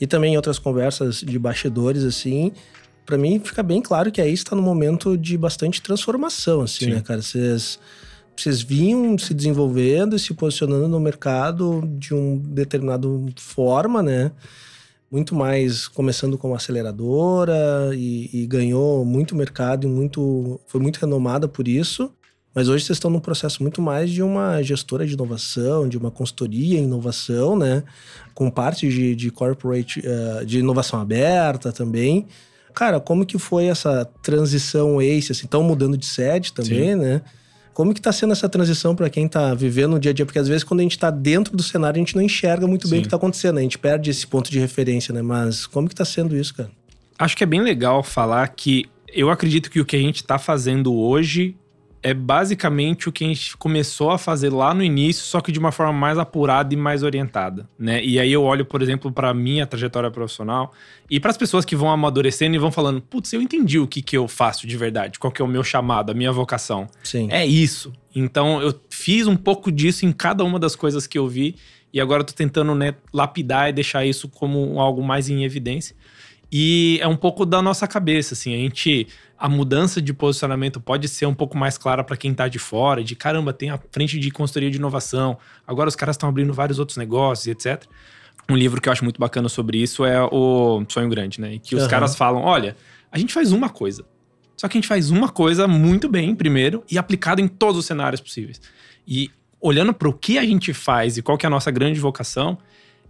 e 0.00 0.06
também 0.06 0.32
em 0.32 0.36
outras 0.36 0.58
conversas 0.58 1.20
de 1.20 1.38
bastidores, 1.38 2.02
assim, 2.02 2.50
para 3.04 3.18
mim 3.18 3.38
fica 3.38 3.62
bem 3.62 3.82
claro 3.82 4.10
que 4.10 4.22
aí 4.22 4.32
está 4.32 4.56
no 4.56 4.62
momento 4.62 5.18
de 5.18 5.36
bastante 5.36 5.82
transformação, 5.82 6.62
assim, 6.62 6.86
Sim. 6.86 6.90
né, 6.92 7.02
cara? 7.02 7.20
Vocês, 7.20 7.78
vocês 8.42 8.62
vinham 8.62 9.16
se 9.18 9.32
desenvolvendo 9.32 10.16
e 10.16 10.18
se 10.18 10.34
posicionando 10.34 10.88
no 10.88 11.00
mercado 11.00 11.82
de 11.98 12.14
um 12.14 12.38
determinado 12.38 13.26
forma, 13.36 14.02
né? 14.02 14.32
Muito 15.10 15.34
mais 15.34 15.86
começando 15.86 16.36
como 16.36 16.54
aceleradora 16.54 17.90
e, 17.94 18.28
e 18.32 18.46
ganhou 18.46 19.04
muito 19.04 19.36
mercado 19.36 19.86
e 19.86 19.90
muito 19.90 20.60
foi 20.66 20.80
muito 20.80 20.98
renomada 20.98 21.46
por 21.46 21.68
isso. 21.68 22.10
Mas 22.54 22.68
hoje 22.68 22.86
vocês 22.86 22.96
estão 22.96 23.10
num 23.10 23.20
processo 23.20 23.62
muito 23.62 23.82
mais 23.82 24.10
de 24.10 24.22
uma 24.22 24.62
gestora 24.62 25.06
de 25.06 25.12
inovação, 25.12 25.86
de 25.86 25.98
uma 25.98 26.10
consultoria 26.10 26.78
em 26.78 26.84
inovação, 26.84 27.54
né? 27.54 27.84
Com 28.34 28.50
parte 28.50 28.88
de, 28.88 29.14
de 29.14 29.30
corporate, 29.30 30.00
uh, 30.00 30.44
de 30.44 30.60
inovação 30.60 30.98
aberta 30.98 31.70
também. 31.70 32.26
Cara, 32.74 32.98
como 32.98 33.26
que 33.26 33.38
foi 33.38 33.66
essa 33.66 34.04
transição 34.22 35.00
ACE? 35.00 35.32
Assim, 35.32 35.44
estão 35.44 35.62
mudando 35.62 35.96
de 35.98 36.06
sede 36.06 36.52
também, 36.52 36.92
Sim. 36.92 36.96
né? 36.96 37.22
Como 37.76 37.92
que 37.92 38.00
tá 38.00 38.10
sendo 38.10 38.32
essa 38.32 38.48
transição 38.48 38.96
para 38.96 39.10
quem 39.10 39.28
tá 39.28 39.52
vivendo 39.52 39.90
no 39.90 40.00
dia 40.00 40.10
a 40.10 40.14
dia? 40.14 40.24
Porque 40.24 40.38
às 40.38 40.48
vezes 40.48 40.64
quando 40.64 40.80
a 40.80 40.82
gente 40.82 40.98
tá 40.98 41.10
dentro 41.10 41.54
do 41.54 41.62
cenário, 41.62 41.98
a 41.98 41.98
gente 41.98 42.16
não 42.16 42.22
enxerga 42.22 42.66
muito 42.66 42.88
bem 42.88 43.00
Sim. 43.00 43.00
o 43.00 43.02
que 43.02 43.08
tá 43.10 43.16
acontecendo, 43.16 43.56
né? 43.56 43.60
a 43.60 43.64
gente 43.64 43.76
perde 43.76 44.08
esse 44.08 44.26
ponto 44.26 44.50
de 44.50 44.58
referência, 44.58 45.12
né? 45.12 45.20
Mas 45.20 45.66
como 45.66 45.86
que 45.86 45.94
tá 45.94 46.02
sendo 46.02 46.34
isso, 46.34 46.54
cara? 46.54 46.70
Acho 47.18 47.36
que 47.36 47.44
é 47.44 47.46
bem 47.46 47.60
legal 47.60 48.02
falar 48.02 48.48
que 48.48 48.86
eu 49.12 49.28
acredito 49.28 49.70
que 49.70 49.78
o 49.78 49.84
que 49.84 49.94
a 49.94 49.98
gente 49.98 50.24
tá 50.24 50.38
fazendo 50.38 50.94
hoje 50.94 51.54
é 52.02 52.14
basicamente 52.14 53.08
o 53.08 53.12
que 53.12 53.24
a 53.24 53.28
gente 53.28 53.56
começou 53.56 54.10
a 54.10 54.18
fazer 54.18 54.50
lá 54.50 54.72
no 54.72 54.82
início, 54.82 55.24
só 55.24 55.40
que 55.40 55.50
de 55.50 55.58
uma 55.58 55.72
forma 55.72 55.92
mais 55.92 56.18
apurada 56.18 56.72
e 56.72 56.76
mais 56.76 57.02
orientada, 57.02 57.68
né? 57.78 58.02
E 58.04 58.20
aí 58.20 58.32
eu 58.32 58.42
olho, 58.42 58.64
por 58.64 58.82
exemplo, 58.82 59.10
para 59.10 59.32
minha 59.34 59.66
trajetória 59.66 60.10
profissional 60.10 60.72
e 61.10 61.18
para 61.18 61.30
as 61.30 61.36
pessoas 61.36 61.64
que 61.64 61.74
vão 61.74 61.90
amadurecendo 61.90 62.54
e 62.54 62.58
vão 62.58 62.70
falando, 62.70 63.00
putz, 63.00 63.32
eu 63.32 63.42
entendi 63.42 63.78
o 63.78 63.86
que, 63.86 64.02
que 64.02 64.16
eu 64.16 64.28
faço 64.28 64.66
de 64.66 64.76
verdade, 64.76 65.18
qual 65.18 65.32
que 65.32 65.42
é 65.42 65.44
o 65.44 65.48
meu 65.48 65.64
chamado, 65.64 66.10
a 66.10 66.14
minha 66.14 66.32
vocação. 66.32 66.86
Sim. 67.02 67.28
É 67.30 67.44
isso. 67.44 67.92
Então 68.14 68.60
eu 68.62 68.78
fiz 68.88 69.26
um 69.26 69.36
pouco 69.36 69.72
disso 69.72 70.06
em 70.06 70.12
cada 70.12 70.44
uma 70.44 70.58
das 70.58 70.76
coisas 70.76 71.06
que 71.06 71.18
eu 71.18 71.26
vi 71.26 71.56
e 71.92 72.00
agora 72.00 72.20
eu 72.20 72.26
tô 72.26 72.32
tentando 72.32 72.74
né, 72.74 72.94
lapidar 73.12 73.68
e 73.68 73.72
deixar 73.72 74.04
isso 74.04 74.28
como 74.28 74.80
algo 74.80 75.02
mais 75.02 75.28
em 75.28 75.44
evidência. 75.44 75.96
E 76.50 76.98
é 77.02 77.08
um 77.08 77.16
pouco 77.16 77.44
da 77.44 77.60
nossa 77.60 77.86
cabeça, 77.88 78.34
assim, 78.34 78.54
a 78.54 78.58
gente 78.58 79.08
a 79.38 79.48
mudança 79.48 80.00
de 80.00 80.12
posicionamento 80.12 80.80
pode 80.80 81.08
ser 81.08 81.26
um 81.26 81.34
pouco 81.34 81.56
mais 81.56 81.76
clara 81.76 82.02
para 82.02 82.16
quem 82.16 82.32
está 82.32 82.48
de 82.48 82.58
fora, 82.58 83.04
de 83.04 83.14
caramba, 83.14 83.52
tem 83.52 83.70
a 83.70 83.78
frente 83.90 84.18
de 84.18 84.30
consultoria 84.30 84.70
de 84.70 84.76
inovação, 84.76 85.38
agora 85.66 85.88
os 85.88 85.96
caras 85.96 86.14
estão 86.14 86.28
abrindo 86.28 86.52
vários 86.52 86.78
outros 86.78 86.96
negócios, 86.96 87.46
etc. 87.46 87.84
Um 88.48 88.56
livro 88.56 88.80
que 88.80 88.88
eu 88.88 88.92
acho 88.92 89.04
muito 89.04 89.20
bacana 89.20 89.48
sobre 89.48 89.78
isso 89.78 90.04
é 90.04 90.22
o 90.22 90.84
Sonho 90.88 91.08
Grande, 91.08 91.40
né? 91.40 91.58
Que 91.58 91.74
os 91.74 91.82
uhum. 91.82 91.88
caras 91.88 92.14
falam: 92.14 92.42
olha, 92.42 92.76
a 93.10 93.18
gente 93.18 93.32
faz 93.32 93.52
uma 93.52 93.68
coisa. 93.68 94.04
Só 94.56 94.68
que 94.68 94.78
a 94.78 94.80
gente 94.80 94.88
faz 94.88 95.10
uma 95.10 95.28
coisa 95.28 95.68
muito 95.68 96.08
bem, 96.08 96.34
primeiro, 96.34 96.82
e 96.90 96.96
aplicado 96.96 97.40
em 97.40 97.48
todos 97.48 97.78
os 97.78 97.86
cenários 97.86 98.20
possíveis. 98.20 98.60
E 99.06 99.30
olhando 99.60 99.92
para 99.92 100.08
o 100.08 100.12
que 100.12 100.38
a 100.38 100.44
gente 100.44 100.72
faz 100.72 101.18
e 101.18 101.22
qual 101.22 101.36
que 101.36 101.44
é 101.44 101.48
a 101.48 101.50
nossa 101.50 101.70
grande 101.70 102.00
vocação, 102.00 102.56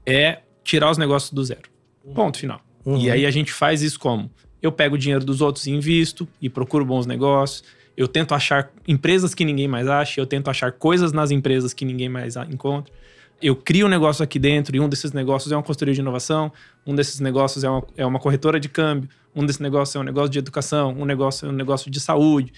é 0.04 0.40
tirar 0.64 0.90
os 0.90 0.98
negócios 0.98 1.32
do 1.32 1.44
zero. 1.44 1.68
Ponto 2.14 2.38
final. 2.38 2.60
Uhum. 2.84 2.98
E 2.98 3.10
aí 3.10 3.26
a 3.26 3.30
gente 3.30 3.52
faz 3.52 3.82
isso 3.82 3.98
como? 3.98 4.30
Eu 4.66 4.72
pego 4.72 4.96
o 4.96 4.98
dinheiro 4.98 5.24
dos 5.24 5.40
outros 5.40 5.66
e 5.66 5.70
invisto 5.70 6.26
e 6.40 6.50
procuro 6.50 6.84
bons 6.84 7.06
negócios. 7.06 7.62
Eu 7.96 8.06
tento 8.06 8.34
achar 8.34 8.70
empresas 8.86 9.34
que 9.34 9.44
ninguém 9.44 9.68
mais 9.68 9.88
acha, 9.88 10.20
eu 10.20 10.26
tento 10.26 10.50
achar 10.50 10.72
coisas 10.72 11.12
nas 11.12 11.30
empresas 11.30 11.72
que 11.72 11.84
ninguém 11.84 12.08
mais 12.08 12.36
encontra. 12.36 12.92
Eu 13.40 13.54
crio 13.54 13.86
um 13.86 13.88
negócio 13.88 14.22
aqui 14.22 14.38
dentro 14.38 14.74
e 14.76 14.80
um 14.80 14.88
desses 14.88 15.12
negócios 15.12 15.52
é 15.52 15.56
uma 15.56 15.62
consultoria 15.62 15.94
de 15.94 16.00
inovação, 16.00 16.52
um 16.86 16.94
desses 16.94 17.20
negócios 17.20 17.64
é 17.64 17.70
uma, 17.70 17.86
é 17.96 18.04
uma 18.06 18.18
corretora 18.18 18.58
de 18.58 18.68
câmbio, 18.68 19.08
um 19.34 19.44
desses 19.44 19.60
negócios 19.60 19.94
é 19.94 19.98
um 19.98 20.02
negócio 20.02 20.30
de 20.30 20.38
educação, 20.38 20.94
um 20.98 21.04
negócio 21.04 21.46
é 21.46 21.50
um 21.50 21.54
negócio 21.54 21.90
de 21.90 22.00
saúde. 22.00 22.52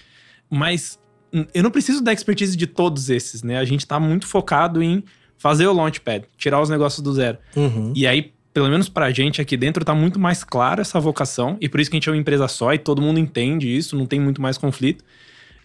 Mas 0.49 0.97
eu 1.53 1.63
não 1.63 1.71
preciso 1.71 2.01
da 2.01 2.11
expertise 2.11 2.57
de 2.57 2.65
todos 2.65 3.09
esses, 3.09 3.43
né? 3.43 3.59
A 3.59 3.65
gente 3.65 3.81
está 3.81 3.99
muito 3.99 4.25
focado 4.25 4.81
em 4.81 5.03
fazer 5.37 5.67
o 5.67 5.73
launchpad, 5.73 6.25
tirar 6.37 6.61
os 6.61 6.69
negócios 6.69 7.01
do 7.01 7.13
zero. 7.13 7.37
Uhum. 7.55 7.93
E 7.95 8.07
aí, 8.07 8.33
pelo 8.59 8.69
menos 8.69 8.89
pra 8.89 9.09
gente 9.09 9.39
aqui 9.39 9.55
dentro, 9.55 9.85
tá 9.85 9.95
muito 9.95 10.19
mais 10.19 10.43
clara 10.43 10.81
essa 10.81 10.99
vocação. 10.99 11.55
E 11.61 11.69
por 11.69 11.79
isso 11.79 11.89
que 11.89 11.95
a 11.95 11.97
gente 11.97 12.09
é 12.09 12.11
uma 12.11 12.17
empresa 12.17 12.45
só 12.49 12.73
e 12.73 12.77
todo 12.77 13.01
mundo 13.01 13.17
entende 13.17 13.73
isso, 13.73 13.95
não 13.95 14.05
tem 14.05 14.19
muito 14.19 14.41
mais 14.41 14.57
conflito. 14.57 15.01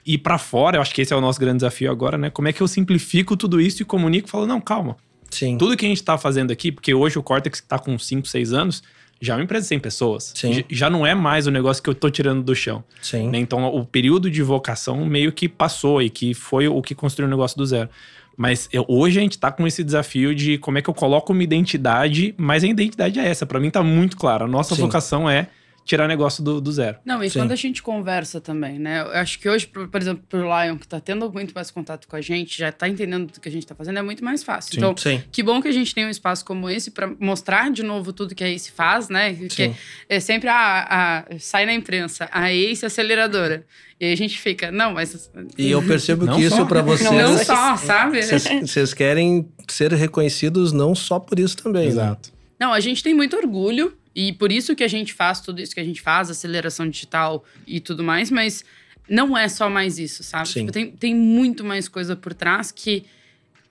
E 0.07 0.16
para 0.16 0.38
fora, 0.38 0.76
eu 0.76 0.80
acho 0.80 0.95
que 0.95 1.03
esse 1.03 1.12
é 1.12 1.16
o 1.16 1.20
nosso 1.20 1.40
grande 1.40 1.57
desafio 1.57 1.90
agora, 1.90 2.16
né? 2.16 2.30
Como 2.30 2.47
é 2.47 2.53
que 2.53 2.61
eu 2.61 2.68
simplifico 2.68 3.36
tudo 3.36 3.61
isso 3.61 3.82
e 3.82 3.84
comunico 3.84 4.28
e 4.28 4.30
falo, 4.30 4.47
não, 4.47 4.61
calma. 4.61 4.97
Sim. 5.28 5.59
Tudo 5.59 5.76
que 5.76 5.84
a 5.84 5.88
gente 5.88 6.05
tá 6.05 6.16
fazendo 6.16 6.53
aqui, 6.53 6.70
porque 6.70 6.95
hoje 6.95 7.18
o 7.18 7.22
Cortex 7.22 7.61
tá 7.62 7.80
com 7.80 7.99
5, 7.99 8.28
6 8.28 8.53
anos, 8.53 8.80
já 9.20 9.32
é 9.32 9.36
uma 9.38 9.42
empresa 9.42 9.62
de 9.62 9.68
100 9.70 9.80
pessoas. 9.80 10.32
Sim. 10.36 10.64
Já 10.70 10.88
não 10.88 11.05
é 11.05 11.16
mais 11.16 11.49
o 11.49 11.51
negócio 11.51 11.82
que 11.82 11.90
eu 11.90 11.97
tô 11.97 12.09
tirando 12.09 12.45
do 12.45 12.55
chão. 12.55 12.84
Sim. 13.03 13.28
Né? 13.28 13.38
Então, 13.38 13.64
o 13.64 13.84
período 13.84 14.30
de 14.30 14.40
vocação 14.40 15.05
meio 15.05 15.32
que 15.32 15.49
passou 15.49 16.01
e 16.01 16.09
que 16.09 16.32
foi 16.32 16.68
o 16.68 16.80
que 16.80 16.95
construiu 16.95 17.26
o 17.26 17.30
negócio 17.30 17.57
do 17.59 17.66
zero. 17.66 17.90
Mas 18.37 18.68
eu, 18.72 18.85
hoje 18.89 19.18
a 19.18 19.22
gente 19.22 19.39
tá 19.39 19.51
com 19.51 19.66
esse 19.66 19.82
desafio 19.85 20.35
de 20.35 20.59
como 20.59 20.78
é 20.78 20.82
que 20.82 20.91
eu 20.91 20.95
coloco 20.95 21.32
uma 21.32 21.43
identidade, 21.43 22.35
mas 22.37 22.64
a 22.64 22.66
identidade 22.66 23.18
é 23.18 23.26
essa. 23.28 23.47
para 23.47 23.61
mim 23.61 23.70
tá 23.70 23.82
muito 23.82 24.16
claro. 24.16 24.45
A 24.45 24.49
nossa 24.49 24.74
Sim. 24.74 24.82
vocação 24.82 25.28
é 25.28 25.49
tirar 25.85 26.09
negócio 26.09 26.43
do, 26.43 26.61
do 26.61 26.72
zero. 26.72 26.99
Não, 27.05 27.22
e 27.22 27.28
Sim. 27.28 27.41
quando 27.41 27.53
a 27.53 27.57
gente 27.57 27.82
conversa 27.82 28.41
também, 28.41 28.78
né? 28.78 29.03
Eu 29.03 29.18
acho 29.20 29.39
que 29.39 29.49
hoje, 29.49 29.66
por, 29.66 29.87
por 29.87 30.01
exemplo, 30.01 30.24
pro 30.28 30.41
Lion, 30.41 30.78
que 30.78 30.89
tá 30.89 30.99
tendo 30.99 31.30
muito 31.30 31.53
mais 31.55 31.70
contato 31.70 32.09
com 32.09 32.16
a 32.16 32.20
gente, 32.20 32.59
já 32.59 32.72
tá 32.72 32.89
entendendo 32.89 33.30
do 33.30 33.41
que 33.41 33.49
a 33.49 33.53
gente 33.53 33.66
tá 33.66 33.74
fazendo, 33.74 33.99
é 33.99 34.03
muito 34.03 34.24
mais 34.24 34.43
fácil. 34.43 34.72
Sim. 34.72 34.78
Então, 34.78 34.97
Sim. 34.97 35.22
que 35.30 35.43
bom 35.43 35.61
que 35.61 35.68
a 35.68 35.72
gente 35.72 35.95
tem 35.95 36.07
um 36.07 36.11
espaço 36.11 36.45
como 36.45 36.70
esse 36.70 36.91
para 36.91 37.07
mostrar 37.20 37.70
de 37.70 37.82
novo 37.82 38.12
tudo 38.12 38.35
que 38.35 38.43
a 38.43 38.49
Ace 38.49 38.70
faz, 38.70 39.09
né? 39.09 39.35
Que 39.35 39.74
é 40.09 40.20
sempre 40.20 40.49
a, 40.49 41.26
a, 41.28 41.39
sai 41.39 41.66
na 41.66 41.74
imprensa, 41.74 42.28
a 42.32 42.53
Ace 42.53 42.87
aceleradora. 42.87 43.66
E 44.01 44.07
aí 44.07 44.12
a 44.12 44.16
gente 44.16 44.39
fica, 44.39 44.72
não, 44.72 44.95
mas. 44.95 45.30
E 45.57 45.70
eu 45.70 45.82
percebo 45.82 46.26
que 46.35 46.43
isso 46.43 46.66
para 46.66 46.82
vocês. 46.82 47.11
Não 47.11 47.39
só, 47.39 47.76
sabe? 47.76 48.20
Vocês 48.22 48.93
querem 48.93 49.49
ser 49.68 49.93
reconhecidos 49.93 50.72
não 50.72 50.95
só 50.95 51.18
por 51.20 51.39
isso 51.39 51.57
também. 51.57 51.85
Né? 51.85 51.89
Exato. 51.89 52.30
Né? 52.30 52.35
Não, 52.59 52.72
a 52.72 52.80
gente 52.80 53.03
tem 53.03 53.14
muito 53.14 53.37
orgulho. 53.37 53.95
E 54.14 54.32
por 54.32 54.52
isso 54.52 54.76
que 54.76 54.84
a 54.84 54.88
gente 54.88 55.12
faz 55.12 55.40
tudo 55.40 55.60
isso 55.60 55.74
que 55.74 55.80
a 55.80 55.84
gente 55.84 56.00
faz, 56.00 56.30
aceleração 56.30 56.88
digital 56.88 57.44
e 57.66 57.80
tudo 57.80 58.04
mais, 58.04 58.30
mas 58.30 58.64
não 59.08 59.36
é 59.36 59.48
só 59.48 59.68
mais 59.68 59.98
isso, 59.98 60.22
sabe? 60.22 60.48
Tipo, 60.48 60.72
tem, 60.72 60.90
tem 60.90 61.14
muito 61.14 61.64
mais 61.64 61.88
coisa 61.88 62.14
por 62.14 62.32
trás 62.32 62.70
que 62.70 63.04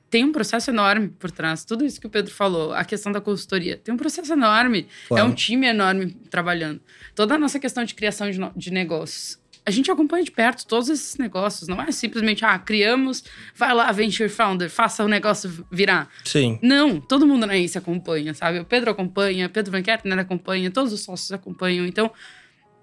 tem 0.09 0.23
um 0.23 0.31
processo 0.31 0.69
enorme 0.69 1.07
por 1.07 1.31
trás. 1.31 1.65
Tudo 1.65 1.83
isso 1.83 1.99
que 1.99 2.05
o 2.05 2.09
Pedro 2.09 2.31
falou, 2.31 2.73
a 2.73 2.85
questão 2.85 3.11
da 3.11 3.19
consultoria, 3.19 3.77
tem 3.77 3.93
um 3.93 3.97
processo 3.97 4.31
enorme. 4.31 4.85
Claro. 5.07 5.25
É 5.25 5.27
um 5.27 5.33
time 5.33 5.65
enorme 5.65 6.11
trabalhando. 6.29 6.79
Toda 7.15 7.33
a 7.33 7.37
nossa 7.39 7.59
questão 7.59 7.83
de 7.83 7.95
criação 7.95 8.29
de, 8.29 8.37
de 8.55 8.71
negócios 8.71 9.39
a 9.66 9.72
gente 9.72 9.89
acompanha 9.89 10.24
de 10.24 10.32
perto 10.32 10.66
todos 10.66 10.89
esses 10.89 11.18
negócios. 11.18 11.68
Não 11.68 11.82
é 11.82 11.91
simplesmente, 11.91 12.43
ah, 12.43 12.57
criamos, 12.59 13.24
vai 13.55 13.74
lá, 13.74 13.91
Venture 13.91 14.30
Founder, 14.30 14.70
faça 14.70 15.03
o 15.03 15.07
negócio 15.07 15.66
virar. 15.72 16.09
Sim. 16.26 16.59
Não, 16.61 16.99
todo 16.99 17.26
mundo 17.26 17.45
na 17.45 17.57
ICE 17.57 17.78
acompanha, 17.78 18.34
sabe? 18.34 18.59
O 18.59 18.66
Pedro 18.66 18.91
acompanha, 18.91 19.47
Pedro 19.47 19.72
Van 19.72 19.82
Kertner 19.82 20.20
acompanha, 20.20 20.70
todos 20.70 20.91
os 20.91 21.01
sócios 21.01 21.32
acompanham. 21.32 21.86
Então, 21.86 22.11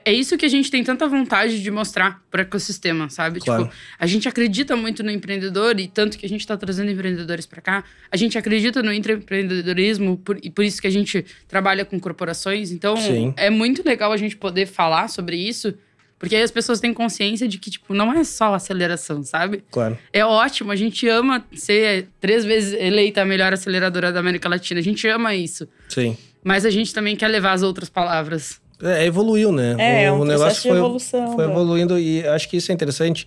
é 0.05 0.13
isso 0.13 0.39
que 0.39 0.47
a 0.47 0.49
gente 0.49 0.71
tem 0.71 0.83
tanta 0.83 1.07
vontade 1.07 1.63
de 1.63 1.71
mostrar 1.71 2.23
para 2.31 2.39
o 2.39 2.43
ecossistema, 2.43 3.11
sabe? 3.11 3.41
Claro. 3.41 3.65
Tipo, 3.65 3.77
a 3.99 4.07
gente 4.07 4.27
acredita 4.27 4.75
muito 4.75 5.03
no 5.03 5.11
empreendedor 5.11 5.79
e 5.79 5.87
tanto 5.87 6.17
que 6.17 6.25
a 6.25 6.29
gente 6.29 6.41
está 6.41 6.57
trazendo 6.57 6.91
empreendedores 6.91 7.45
para 7.45 7.61
cá. 7.61 7.85
A 8.11 8.17
gente 8.17 8.39
acredita 8.39 8.83
no 8.83 8.93
empreendedorismo 8.93 10.17
por, 10.17 10.39
e 10.43 10.49
por 10.49 10.65
isso 10.65 10.81
que 10.81 10.87
a 10.87 10.91
gente 10.91 11.27
trabalha 11.47 11.85
com 11.85 12.01
corporações. 12.01 12.71
Então, 12.71 12.97
Sim. 12.97 13.35
é 13.37 13.51
muito 13.51 13.87
legal 13.87 14.11
a 14.11 14.17
gente 14.17 14.37
poder 14.37 14.65
falar 14.65 15.09
sobre 15.09 15.37
isso 15.37 15.75
porque 16.21 16.37
aí 16.37 16.43
as 16.43 16.51
pessoas 16.51 16.79
têm 16.79 16.93
consciência 16.93 17.49
de 17.49 17.57
que, 17.57 17.71
tipo, 17.71 17.95
não 17.95 18.13
é 18.13 18.23
só 18.25 18.53
aceleração, 18.55 19.23
sabe? 19.23 19.65
Claro. 19.71 19.97
É 20.13 20.23
ótimo, 20.23 20.71
a 20.71 20.77
gente 20.77 21.09
ama 21.09 21.43
ser 21.55 22.09
três 22.21 22.45
vezes 22.45 22.79
eleita 22.79 23.23
a 23.23 23.25
melhor 23.25 23.55
aceleradora 23.55 24.13
da 24.13 24.21
América 24.21 24.47
Latina. 24.47 24.81
A 24.81 24.83
gente 24.83 25.09
ama 25.09 25.35
isso. 25.35 25.67
Sim. 25.89 26.15
Mas 26.45 26.67
a 26.67 26.71
gente 26.71 26.93
também 26.93 27.17
quer 27.17 27.29
levar 27.29 27.53
as 27.53 27.63
outras 27.63 27.89
palavras. 27.89 28.61
É, 28.83 29.07
evoluiu, 29.07 29.51
né? 29.51 29.75
É, 29.79 30.05
é 30.05 30.13
o, 30.13 30.17
um 30.17 30.25
negócio 30.27 30.69
foi, 30.69 30.79
evolução. 30.79 31.35
Foi 31.35 31.45
evoluindo 31.47 31.99
e 31.99 32.23
acho 32.29 32.51
que 32.51 32.59
isso 32.59 32.71
é 32.71 32.75
interessante. 32.75 33.27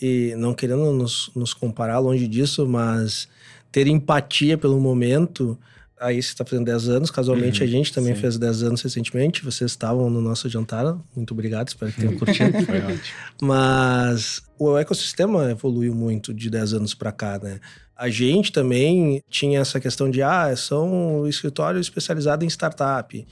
E 0.00 0.34
não 0.36 0.52
querendo 0.52 0.92
nos, 0.92 1.30
nos 1.34 1.54
comparar 1.54 1.98
longe 1.98 2.28
disso, 2.28 2.68
mas 2.68 3.26
ter 3.72 3.86
empatia 3.86 4.58
pelo 4.58 4.78
momento 4.78 5.58
Aí 6.00 6.22
você 6.22 6.28
está 6.28 6.44
fazendo 6.44 6.66
10 6.66 6.88
anos, 6.88 7.10
casualmente 7.10 7.60
uhum, 7.60 7.66
a 7.66 7.70
gente 7.70 7.92
também 7.92 8.14
sim. 8.14 8.20
fez 8.20 8.38
10 8.38 8.62
anos 8.62 8.82
recentemente. 8.82 9.44
Vocês 9.44 9.70
estavam 9.70 10.08
no 10.08 10.20
nosso 10.20 10.48
jantar. 10.48 10.96
Muito 11.14 11.32
obrigado, 11.32 11.68
espero 11.68 11.92
que 11.92 12.00
tenham 12.00 12.16
curtido. 12.18 12.64
Foi 12.64 12.78
ótimo. 12.78 13.00
Mas 13.42 14.42
o 14.58 14.76
ecossistema 14.76 15.50
evoluiu 15.50 15.94
muito 15.94 16.32
de 16.32 16.48
10 16.50 16.74
anos 16.74 16.94
para 16.94 17.12
cá, 17.12 17.38
né? 17.42 17.60
A 17.96 18.08
gente 18.08 18.52
também 18.52 19.22
tinha 19.28 19.60
essa 19.60 19.80
questão 19.80 20.08
de, 20.08 20.22
ah, 20.22 20.54
são 20.56 21.20
um 21.22 21.26
escritório 21.26 21.80
especializado 21.80 22.44
em 22.44 22.48
startup. 22.48 23.26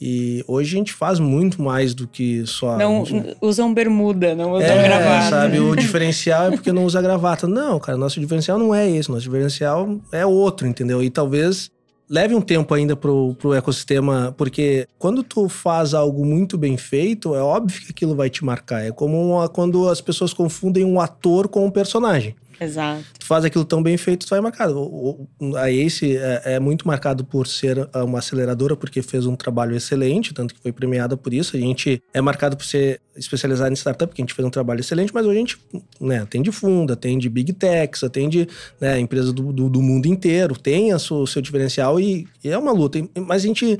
E 0.00 0.42
hoje 0.48 0.74
a 0.74 0.78
gente 0.78 0.92
faz 0.94 1.20
muito 1.20 1.60
mais 1.60 1.92
do 1.92 2.08
que 2.08 2.46
só. 2.46 2.78
Não 2.78 3.04
gente... 3.04 3.36
usam 3.40 3.72
bermuda, 3.72 4.34
não 4.34 4.52
usam 4.52 4.70
é, 4.70 4.82
gravata. 4.82 5.28
sabe? 5.28 5.60
O 5.60 5.76
diferencial 5.76 6.46
é 6.46 6.50
porque 6.52 6.72
não 6.72 6.86
usa 6.86 7.02
gravata. 7.02 7.46
Não, 7.46 7.78
cara, 7.78 7.98
nosso 7.98 8.18
diferencial 8.18 8.58
não 8.58 8.74
é 8.74 8.90
esse. 8.90 9.10
Nosso 9.10 9.24
diferencial 9.24 10.00
é 10.10 10.24
outro, 10.24 10.66
entendeu? 10.66 11.02
E 11.02 11.10
talvez 11.10 11.70
leve 12.10 12.34
um 12.34 12.40
tempo 12.40 12.74
ainda 12.74 12.96
pro, 12.96 13.34
pro 13.38 13.54
ecossistema, 13.54 14.34
porque 14.36 14.88
quando 14.98 15.22
tu 15.22 15.48
faz 15.48 15.94
algo 15.94 16.26
muito 16.26 16.58
bem 16.58 16.76
feito, 16.76 17.36
é 17.36 17.40
óbvio 17.40 17.80
que 17.80 17.90
aquilo 17.92 18.16
vai 18.16 18.28
te 18.28 18.44
marcar. 18.44 18.84
É 18.84 18.90
como 18.90 19.34
uma, 19.34 19.48
quando 19.48 19.88
as 19.88 20.00
pessoas 20.00 20.34
confundem 20.34 20.84
um 20.84 21.00
ator 21.00 21.46
com 21.46 21.64
um 21.64 21.70
personagem. 21.70 22.34
Exato. 22.60 23.04
Tu 23.18 23.24
faz 23.24 23.44
aquilo 23.44 23.64
tão 23.64 23.82
bem 23.82 23.96
feito, 23.96 24.26
tu 24.26 24.30
vai 24.30 24.40
marcado. 24.40 25.26
A 25.56 25.70
Ace 25.70 26.16
é, 26.16 26.42
é, 26.44 26.60
muito 26.60 26.86
marcado 26.86 27.24
por 27.24 27.46
ser 27.46 27.88
uma 27.94 28.18
aceleradora, 28.18 28.76
porque 28.76 29.00
fez 29.00 29.24
um 29.24 29.34
trabalho 29.34 29.74
excelente, 29.74 30.34
tanto 30.34 30.54
que 30.54 30.60
foi 30.60 30.70
premiada 30.70 31.16
por 31.16 31.32
isso. 31.32 31.56
A 31.56 31.60
gente 31.60 32.02
é 32.12 32.20
marcado 32.20 32.56
por 32.56 32.64
ser 32.66 33.00
especializado 33.16 33.72
em 33.72 33.76
startup, 33.76 34.08
porque 34.08 34.20
a 34.20 34.24
gente 34.24 34.34
fez 34.34 34.46
um 34.46 34.50
trabalho 34.50 34.80
excelente, 34.80 35.12
mas 35.12 35.24
hoje 35.24 35.36
a 35.36 35.40
gente 35.40 35.58
né, 36.00 36.20
atende 36.20 36.52
fundo, 36.52 36.92
atende 36.92 37.28
big 37.28 37.52
techs, 37.54 38.04
atende 38.04 38.46
né, 38.78 39.00
empresas 39.00 39.32
do, 39.32 39.52
do, 39.52 39.68
do, 39.68 39.82
mundo 39.82 40.06
inteiro, 40.06 40.56
tem 40.56 40.92
o 40.92 40.98
seu, 40.98 41.26
seu 41.26 41.40
diferencial 41.40 41.98
e, 41.98 42.28
e 42.44 42.50
é 42.50 42.58
uma 42.58 42.72
luta. 42.72 42.98
Mas 43.26 43.42
a 43.42 43.46
gente 43.46 43.78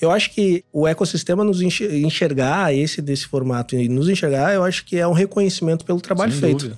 eu 0.00 0.10
acho 0.10 0.30
que 0.30 0.64
o 0.72 0.86
ecossistema 0.86 1.42
nos 1.42 1.60
enxergar 1.62 2.74
esse 2.74 3.00
desse 3.00 3.26
formato 3.26 3.74
e 3.74 3.88
nos 3.88 4.08
enxergar, 4.08 4.54
eu 4.54 4.62
acho 4.62 4.84
que 4.84 4.96
é 4.96 5.06
um 5.06 5.12
reconhecimento 5.12 5.84
pelo 5.84 6.00
trabalho 6.00 6.32
Sem 6.32 6.40
feito. 6.40 6.76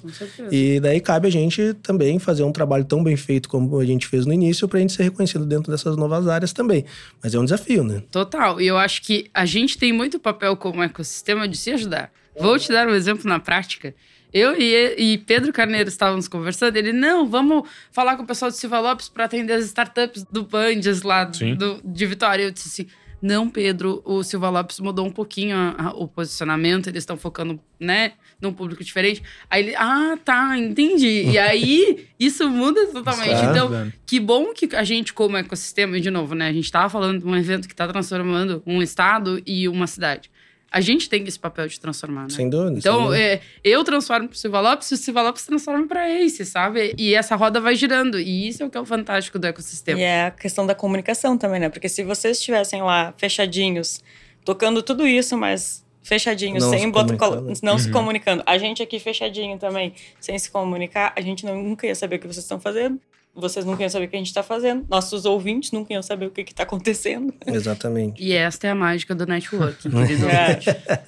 E 0.50 0.78
daí 0.80 1.00
cabe 1.00 1.26
a 1.26 1.30
gente 1.30 1.74
também 1.82 2.18
fazer 2.18 2.44
um 2.44 2.52
trabalho 2.52 2.84
tão 2.84 3.02
bem 3.02 3.16
feito 3.16 3.48
como 3.48 3.78
a 3.78 3.84
gente 3.84 4.06
fez 4.06 4.24
no 4.24 4.32
início 4.32 4.68
para 4.68 4.78
a 4.78 4.80
gente 4.80 4.92
ser 4.92 5.02
reconhecido 5.02 5.44
dentro 5.44 5.70
dessas 5.70 5.96
novas 5.96 6.28
áreas 6.28 6.52
também. 6.52 6.84
Mas 7.22 7.34
é 7.34 7.38
um 7.38 7.44
desafio, 7.44 7.82
né? 7.82 8.02
Total. 8.10 8.60
E 8.60 8.66
eu 8.66 8.78
acho 8.78 9.02
que 9.02 9.28
a 9.34 9.44
gente 9.44 9.76
tem 9.78 9.92
muito 9.92 10.18
papel 10.18 10.56
como 10.56 10.82
ecossistema 10.82 11.48
de 11.48 11.56
se 11.56 11.72
ajudar. 11.72 12.12
Vou 12.38 12.58
te 12.58 12.68
dar 12.68 12.86
um 12.86 12.94
exemplo 12.94 13.28
na 13.28 13.40
prática. 13.40 13.94
Eu 14.32 14.54
e, 14.60 14.94
e, 14.98 15.18
Pedro 15.18 15.52
Carneiro 15.52 15.88
estávamos 15.88 16.28
conversando. 16.28 16.76
Ele, 16.76 16.92
não, 16.92 17.26
vamos 17.26 17.68
falar 17.90 18.16
com 18.16 18.22
o 18.22 18.26
pessoal 18.26 18.50
do 18.50 18.56
Silva 18.56 18.78
Lopes 18.78 19.08
para 19.08 19.24
atender 19.24 19.54
as 19.54 19.64
startups 19.64 20.24
do 20.30 20.44
Bandes 20.44 21.02
lá 21.02 21.24
do, 21.24 21.80
de 21.82 22.06
Vitória. 22.06 22.44
Eu 22.44 22.50
disse 22.50 22.68
assim: 22.68 22.90
não, 23.20 23.48
Pedro, 23.48 24.00
o 24.04 24.22
Silva 24.22 24.48
Lopes 24.48 24.78
mudou 24.80 25.06
um 25.06 25.10
pouquinho 25.10 25.56
a, 25.56 25.74
a, 25.78 25.90
o 25.90 26.06
posicionamento, 26.06 26.88
eles 26.88 27.02
estão 27.02 27.16
focando, 27.16 27.58
né, 27.78 28.12
num 28.40 28.52
público 28.52 28.82
diferente. 28.84 29.22
Aí 29.50 29.64
ele, 29.64 29.76
ah, 29.76 30.16
tá, 30.24 30.56
entendi. 30.56 31.30
E 31.30 31.38
aí, 31.38 32.06
isso 32.18 32.48
muda 32.48 32.86
totalmente. 32.86 33.36
Certo. 33.36 33.50
Então, 33.50 33.92
que 34.06 34.20
bom 34.20 34.52
que 34.52 34.74
a 34.74 34.84
gente, 34.84 35.12
como 35.12 35.36
ecossistema, 35.36 35.98
e 35.98 36.00
de 36.00 36.10
novo, 36.10 36.34
né, 36.34 36.48
a 36.48 36.52
gente 36.52 36.70
tava 36.70 36.88
falando 36.88 37.20
de 37.20 37.26
um 37.26 37.36
evento 37.36 37.66
que 37.66 37.74
está 37.74 37.88
transformando 37.88 38.62
um 38.66 38.80
estado 38.80 39.42
e 39.44 39.68
uma 39.68 39.86
cidade 39.86 40.30
a 40.70 40.80
gente 40.80 41.08
tem 41.08 41.24
esse 41.24 41.38
papel 41.38 41.66
de 41.66 41.80
transformar, 41.80 42.24
né? 42.24 42.30
Sem 42.30 42.48
dúvida. 42.48 42.78
Então, 42.78 42.94
sem 42.94 43.04
dúvida. 43.04 43.22
É, 43.22 43.40
eu 43.64 43.82
transformo 43.84 44.28
pro 44.28 44.36
Silva 44.36 44.60
Lopes 44.60 44.90
e 44.90 44.94
o 44.94 44.96
Silva 44.96 45.22
Lopes 45.22 45.46
transforma 45.46 45.86
para 45.86 46.08
Ace, 46.10 46.44
sabe? 46.44 46.94
E 46.98 47.14
essa 47.14 47.36
roda 47.36 47.60
vai 47.60 47.74
girando. 47.74 48.20
E 48.20 48.48
isso 48.48 48.62
é 48.62 48.66
o 48.66 48.70
que 48.70 48.76
é 48.76 48.80
o 48.80 48.84
fantástico 48.84 49.38
do 49.38 49.46
ecossistema. 49.46 49.98
E 49.98 50.02
é 50.02 50.26
a 50.26 50.30
questão 50.30 50.66
da 50.66 50.74
comunicação 50.74 51.38
também, 51.38 51.60
né? 51.60 51.68
Porque 51.70 51.88
se 51.88 52.04
vocês 52.04 52.36
estivessem 52.36 52.82
lá 52.82 53.14
fechadinhos, 53.16 54.02
tocando 54.44 54.82
tudo 54.82 55.06
isso, 55.06 55.38
mas 55.38 55.84
fechadinhos, 56.02 56.62
não 56.62 56.70
sem 56.70 56.80
se 56.80 56.90
bota, 56.90 57.16
não 57.62 57.72
uhum. 57.72 57.78
se 57.78 57.90
comunicando. 57.90 58.42
A 58.44 58.58
gente 58.58 58.82
aqui 58.82 58.98
fechadinho 58.98 59.58
também, 59.58 59.94
sem 60.20 60.38
se 60.38 60.50
comunicar, 60.50 61.12
a 61.16 61.20
gente 61.20 61.46
não, 61.46 61.62
nunca 61.62 61.86
ia 61.86 61.94
saber 61.94 62.16
o 62.16 62.18
que 62.18 62.26
vocês 62.26 62.44
estão 62.44 62.60
fazendo 62.60 63.00
vocês 63.41 63.64
não 63.64 63.78
iam 63.78 63.89
saber 63.89 64.07
o 64.07 64.09
que 64.09 64.16
a 64.16 64.18
gente 64.18 64.28
está 64.28 64.43
fazendo, 64.43 64.84
nossos 64.89 65.24
ouvintes 65.24 65.72
nunca 65.72 65.93
iam 65.93 66.03
saber 66.03 66.26
o 66.26 66.30
que 66.30 66.43
está 66.43 66.62
acontecendo. 66.62 67.32
Exatamente. 67.47 68.22
E 68.22 68.32
esta 68.32 68.66
é 68.66 68.70
a 68.70 68.74
mágica 68.74 69.14
do 69.14 69.26
network, 69.26 69.82
querido 69.89 70.26
é. 70.28 71.03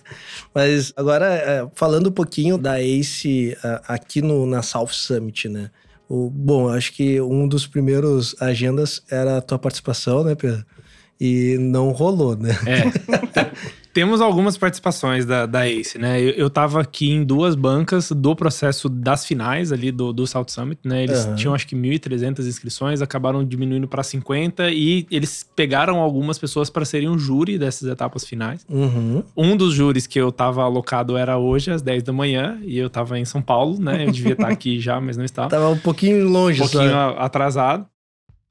Mas 0.54 0.92
agora, 0.96 1.26
é, 1.26 1.68
falando 1.74 2.08
um 2.08 2.12
pouquinho 2.12 2.56
da 2.58 2.80
ACE 2.80 3.56
aqui 3.86 4.22
no, 4.22 4.46
na 4.46 4.62
South 4.62 4.88
Summit, 4.92 5.48
né? 5.48 5.70
O, 6.08 6.28
bom, 6.28 6.68
acho 6.68 6.92
que 6.92 7.20
um 7.20 7.46
dos 7.46 7.68
primeiros 7.68 8.34
agendas 8.40 9.00
era 9.08 9.36
a 9.36 9.40
tua 9.40 9.58
participação, 9.58 10.24
né, 10.24 10.34
Pedro? 10.34 10.66
E 11.20 11.56
não 11.60 11.90
rolou, 11.90 12.34
né? 12.36 12.50
É. 12.66 13.50
Temos 13.92 14.20
algumas 14.20 14.56
participações 14.56 15.26
da, 15.26 15.46
da 15.46 15.66
ACE, 15.68 15.98
né? 15.98 16.20
Eu, 16.20 16.30
eu 16.30 16.50
tava 16.50 16.80
aqui 16.80 17.10
em 17.10 17.24
duas 17.24 17.54
bancas 17.54 18.10
do 18.12 18.36
processo 18.36 18.88
das 18.88 19.26
finais 19.26 19.72
ali 19.72 19.90
do, 19.90 20.12
do 20.12 20.26
South 20.26 20.46
Summit, 20.48 20.80
né? 20.84 21.02
Eles 21.02 21.24
uhum. 21.24 21.34
tinham 21.34 21.54
acho 21.54 21.66
que 21.66 21.74
1.300 21.74 22.46
inscrições, 22.46 23.02
acabaram 23.02 23.44
diminuindo 23.44 23.88
para 23.88 24.02
50 24.02 24.70
e 24.70 25.06
eles 25.10 25.48
pegaram 25.56 25.98
algumas 25.98 26.38
pessoas 26.38 26.70
para 26.70 26.84
serem 26.84 27.08
um 27.08 27.18
júri 27.18 27.58
dessas 27.58 27.88
etapas 27.88 28.24
finais. 28.24 28.64
Uhum. 28.68 29.24
Um 29.36 29.56
dos 29.56 29.74
júris 29.74 30.06
que 30.06 30.20
eu 30.20 30.30
tava 30.30 30.62
alocado 30.62 31.16
era 31.16 31.36
hoje, 31.36 31.70
às 31.70 31.82
10 31.82 32.04
da 32.04 32.12
manhã, 32.12 32.58
e 32.62 32.78
eu 32.78 32.88
tava 32.88 33.18
em 33.18 33.24
São 33.24 33.42
Paulo, 33.42 33.80
né? 33.80 34.04
Eu 34.06 34.12
devia 34.12 34.32
estar 34.32 34.48
aqui 34.50 34.78
já, 34.78 35.00
mas 35.00 35.16
não 35.16 35.24
estava. 35.24 35.48
Tava 35.48 35.68
um 35.68 35.78
pouquinho 35.78 36.28
longe, 36.28 36.62
Um 36.62 36.68
pouquinho 36.68 36.90
só. 36.90 37.16
atrasado. 37.18 37.86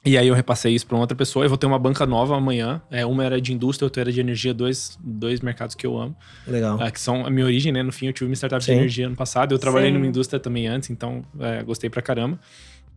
E 0.05 0.17
aí 0.17 0.27
eu 0.27 0.33
repassei 0.33 0.73
isso 0.73 0.87
para 0.87 0.97
outra 0.97 1.15
pessoa. 1.15 1.43
Eu 1.43 1.49
vou 1.49 1.57
ter 1.57 1.65
uma 1.65 1.77
banca 1.77 2.05
nova 2.05 2.35
amanhã. 2.35 2.81
É, 2.89 3.05
uma 3.05 3.23
era 3.23 3.41
de 3.41 3.53
indústria, 3.53 3.85
outra 3.85 4.01
era 4.01 4.11
de 4.11 4.19
energia, 4.19 4.53
dois, 4.53 4.97
dois 5.03 5.41
mercados 5.41 5.75
que 5.75 5.85
eu 5.85 5.97
amo. 5.97 6.15
Legal. 6.47 6.81
É, 6.81 6.89
que 6.89 6.99
são 6.99 7.25
a 7.25 7.29
minha 7.29 7.45
origem, 7.45 7.73
né? 7.73 7.83
No 7.83 7.91
fim, 7.91 8.07
eu 8.07 8.13
tive 8.13 8.29
uma 8.29 8.35
startup 8.35 8.63
Sim. 8.63 8.73
de 8.73 8.77
energia 8.77 9.07
ano 9.07 9.15
passado. 9.15 9.53
Eu 9.53 9.59
trabalhei 9.59 9.89
Sim. 9.89 9.95
numa 9.95 10.07
indústria 10.07 10.39
também 10.39 10.67
antes, 10.67 10.89
então 10.89 11.21
é, 11.39 11.61
gostei 11.63 11.89
pra 11.89 12.01
caramba. 12.01 12.39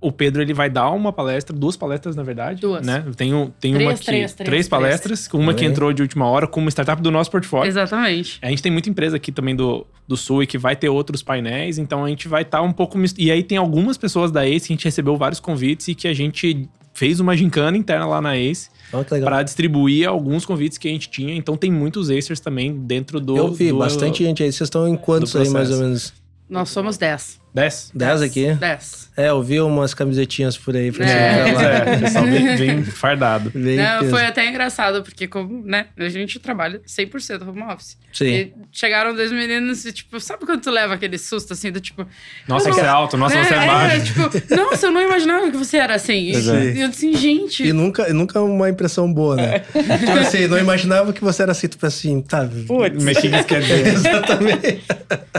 O 0.00 0.10
Pedro 0.10 0.42
ele 0.42 0.52
vai 0.52 0.68
dar 0.68 0.90
uma 0.90 1.12
palestra, 1.12 1.56
duas 1.56 1.76
palestras 1.76 2.16
na 2.16 2.24
verdade, 2.24 2.60
duas. 2.60 2.84
né? 2.84 3.04
Tem, 3.16 3.30
tem 3.60 3.72
três, 3.72 3.88
uma 3.88 3.96
que 3.96 4.04
três, 4.04 4.34
três, 4.34 4.48
três 4.48 4.68
palestras, 4.68 5.28
três. 5.28 5.42
uma 5.42 5.54
que 5.54 5.64
entrou 5.64 5.92
de 5.92 6.02
última 6.02 6.26
hora 6.26 6.46
com 6.46 6.60
uma 6.60 6.70
startup 6.70 7.00
do 7.00 7.10
nosso 7.10 7.30
portfólio. 7.30 7.68
Exatamente. 7.68 8.38
A 8.42 8.48
gente 8.48 8.62
tem 8.62 8.72
muita 8.72 8.90
empresa 8.90 9.16
aqui 9.16 9.30
também 9.30 9.54
do, 9.54 9.86
do 10.06 10.16
sul 10.16 10.42
e 10.42 10.46
que 10.46 10.58
vai 10.58 10.74
ter 10.74 10.88
outros 10.88 11.22
painéis, 11.22 11.78
então 11.78 12.04
a 12.04 12.08
gente 12.08 12.26
vai 12.26 12.42
estar 12.42 12.58
tá 12.58 12.64
um 12.64 12.72
pouco 12.72 12.98
e 13.16 13.30
aí 13.30 13.44
tem 13.44 13.58
algumas 13.58 13.96
pessoas 13.96 14.32
da 14.32 14.44
Ace 14.44 14.66
que 14.66 14.72
a 14.72 14.76
gente 14.76 14.84
recebeu 14.84 15.16
vários 15.16 15.38
convites 15.38 15.86
e 15.86 15.94
que 15.94 16.08
a 16.08 16.12
gente 16.12 16.68
fez 17.02 17.18
uma 17.18 17.36
gincana 17.36 17.76
interna 17.76 18.06
lá 18.06 18.20
na 18.20 18.38
Ace 18.38 18.70
oh, 18.92 19.02
para 19.02 19.42
distribuir 19.42 20.08
alguns 20.08 20.46
convites 20.46 20.78
que 20.78 20.86
a 20.86 20.90
gente 20.92 21.10
tinha. 21.10 21.34
Então 21.34 21.56
tem 21.56 21.68
muitos 21.68 22.08
Acers 22.10 22.38
também 22.38 22.72
dentro 22.72 23.18
do. 23.18 23.36
Eu 23.36 23.52
vi 23.52 23.70
do, 23.70 23.78
bastante 23.78 24.22
gente 24.22 24.40
aí. 24.40 24.52
Vocês 24.52 24.68
estão 24.68 24.86
em 24.86 24.96
quantos 24.96 25.34
aí, 25.34 25.48
mais 25.48 25.68
ou 25.72 25.78
menos? 25.78 26.12
Nós 26.48 26.68
somos 26.68 26.96
10. 26.96 27.41
10? 27.54 27.90
10 27.94 28.22
aqui? 28.22 28.54
10. 28.54 29.02
É, 29.14 29.28
eu 29.28 29.42
vi 29.42 29.60
umas 29.60 29.92
camisetinhas 29.92 30.56
por 30.56 30.74
aí. 30.74 30.90
Pra 30.90 31.04
é, 31.04 31.50
é, 31.50 31.96
pessoal 31.98 32.24
bem, 32.24 32.56
bem 32.56 32.84
fardado. 32.84 33.50
Bem 33.62 33.76
Não, 33.76 34.08
foi 34.08 34.24
até 34.24 34.48
engraçado, 34.48 35.02
porque 35.02 35.28
como, 35.28 35.62
né, 35.64 35.86
a 35.98 36.08
gente 36.08 36.38
trabalha 36.38 36.80
100% 36.86 37.46
home 37.46 37.62
office. 37.62 37.98
Sim. 38.12 38.24
E 38.24 38.52
chegaram 38.72 39.14
dois 39.14 39.30
meninos 39.30 39.84
e, 39.84 39.92
tipo, 39.92 40.18
sabe 40.18 40.46
quando 40.46 40.62
tu 40.62 40.70
leva 40.70 40.94
aquele 40.94 41.18
susto, 41.18 41.52
assim, 41.52 41.70
do 41.70 41.80
tipo... 41.80 42.06
Nossa, 42.48 42.72
você 42.72 42.80
é 42.80 42.86
alto, 42.86 43.16
nossa, 43.18 43.36
é, 43.36 43.44
você 43.44 43.54
é 43.54 43.66
baixo. 43.66 43.96
É, 43.96 44.00
tipo, 44.00 44.56
nossa, 44.56 44.86
eu 44.86 44.90
não 44.90 45.02
imaginava 45.02 45.50
que 45.50 45.56
você 45.56 45.76
era 45.76 45.94
assim. 45.94 46.32
E, 46.32 46.76
e 46.76 46.80
eu 46.80 46.88
disse, 46.88 47.12
gente... 47.14 47.64
E 47.64 47.72
nunca, 47.72 48.10
nunca 48.14 48.40
uma 48.40 48.70
impressão 48.70 49.12
boa, 49.12 49.36
né? 49.36 49.58
tipo 49.58 50.18
assim, 50.18 50.46
não 50.46 50.58
imaginava 50.58 51.12
que 51.12 51.22
você 51.22 51.42
era 51.42 51.52
assim, 51.52 51.68
tipo 51.68 51.84
assim, 51.84 52.22
tá... 52.22 52.48
Putz. 52.66 53.04
Mas 53.04 53.18
que 53.18 53.28
dizer? 53.60 53.86
Exatamente. 53.88 54.82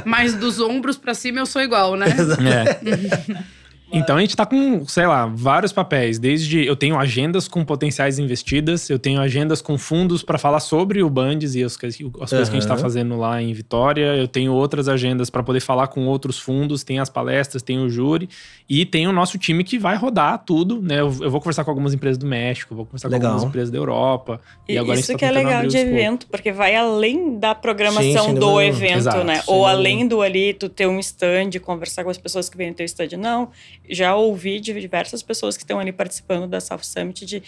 Mas 0.05 0.36
dos 0.36 0.59
ombros 0.59 0.97
pra 0.97 1.14
cima 1.16 1.39
eu 1.39 1.45
sou 1.45 1.61
igual, 1.61 1.95
né? 1.95 2.03
É. 2.43 3.43
Então 3.94 4.18
a 4.18 4.22
gente 4.22 4.36
tá 4.36 4.44
com, 4.44 4.88
sei 4.88 5.06
lá, 5.06 5.28
vários 5.28 5.72
papéis. 5.72 6.18
Desde 6.18 6.66
eu 6.66 6.76
tenho 6.76 6.98
agendas 6.98 7.48
com 7.48 7.64
potenciais 7.64 8.18
investidas, 8.18 8.89
eu 8.89 8.98
tenho 8.98 9.22
agendas 9.22 9.62
com 9.62 9.78
fundos 9.78 10.24
para 10.24 10.39
falar 10.39 10.60
sobre 10.60 11.04
o 11.04 11.10
Bandes 11.12 11.54
e 11.54 11.64
as, 11.64 11.74
as 11.74 11.78
coisas 11.78 12.02
uhum. 12.02 12.18
que 12.18 12.34
a 12.34 12.44
gente 12.46 12.68
tá 12.68 12.76
fazendo 12.76 13.16
lá 13.18 13.39
em 13.39 13.54
Vitória. 13.54 14.16
Eu 14.16 14.28
tenho 14.28 14.52
outras 14.52 14.89
agendas 14.89 15.30
para 15.30 15.44
poder 15.44 15.60
falar 15.60 15.88
com 15.88 16.08
outros 16.08 16.39
fundos, 16.39 16.84
tem 16.84 17.00
as 17.00 17.08
palestras, 17.08 17.62
tem 17.62 17.78
o 17.78 17.88
júri 17.88 18.28
e 18.68 18.84
tem 18.84 19.08
o 19.08 19.12
nosso 19.12 19.38
time 19.38 19.64
que 19.64 19.78
vai 19.78 19.96
rodar 19.96 20.44
tudo, 20.44 20.82
né? 20.82 20.96
Eu, 20.96 21.16
eu 21.22 21.30
vou 21.30 21.39
conversar 21.39 21.64
com 21.64 21.70
algumas 21.70 21.94
empresas 21.94 22.18
do 22.18 22.26
México, 22.26 22.74
vou 22.74 22.86
conversar 22.86 23.10
legal. 23.10 23.22
com 23.22 23.28
algumas 23.28 23.50
empresas 23.50 23.70
da 23.70 23.78
Europa. 23.78 24.41
E, 24.68 24.74
e 24.74 24.78
agora 24.80 25.00
isso 25.00 25.12
tá 25.12 25.20
que 25.20 25.26
é 25.26 25.32
legal 25.32 25.68
de 25.68 25.78
evento, 25.78 26.26
porque 26.32 26.52
vai 26.52 26.76
além 26.76 27.38
da 27.38 27.54
programação 27.54 28.26
Sim, 28.26 28.34
do 28.34 28.60
evento, 28.60 28.98
Exato, 28.98 29.24
né? 29.24 29.44
Ou 29.46 29.68
além 29.68 30.08
do 30.08 30.24
ali 30.24 30.54
tu 30.54 30.68
ter 30.68 30.88
um 30.88 31.00
stand, 31.00 31.52
conversar 31.62 32.04
com 32.04 32.10
as 32.10 32.18
pessoas 32.18 32.50
que 32.50 32.58
vêm 32.58 32.70
no 32.70 32.76
teu 32.76 32.86
stand. 32.86 33.18
Não, 33.18 33.50
já 33.89 34.15
ouvi 34.15 34.59
de 34.59 34.73
diversas 34.79 35.21
pessoas 35.21 35.57
que 35.57 35.63
estão 35.63 35.79
ali 35.79 35.91
participando 35.91 36.47
da 36.47 36.59
South 36.59 36.84
Summit 36.84 37.25
de 37.25 37.43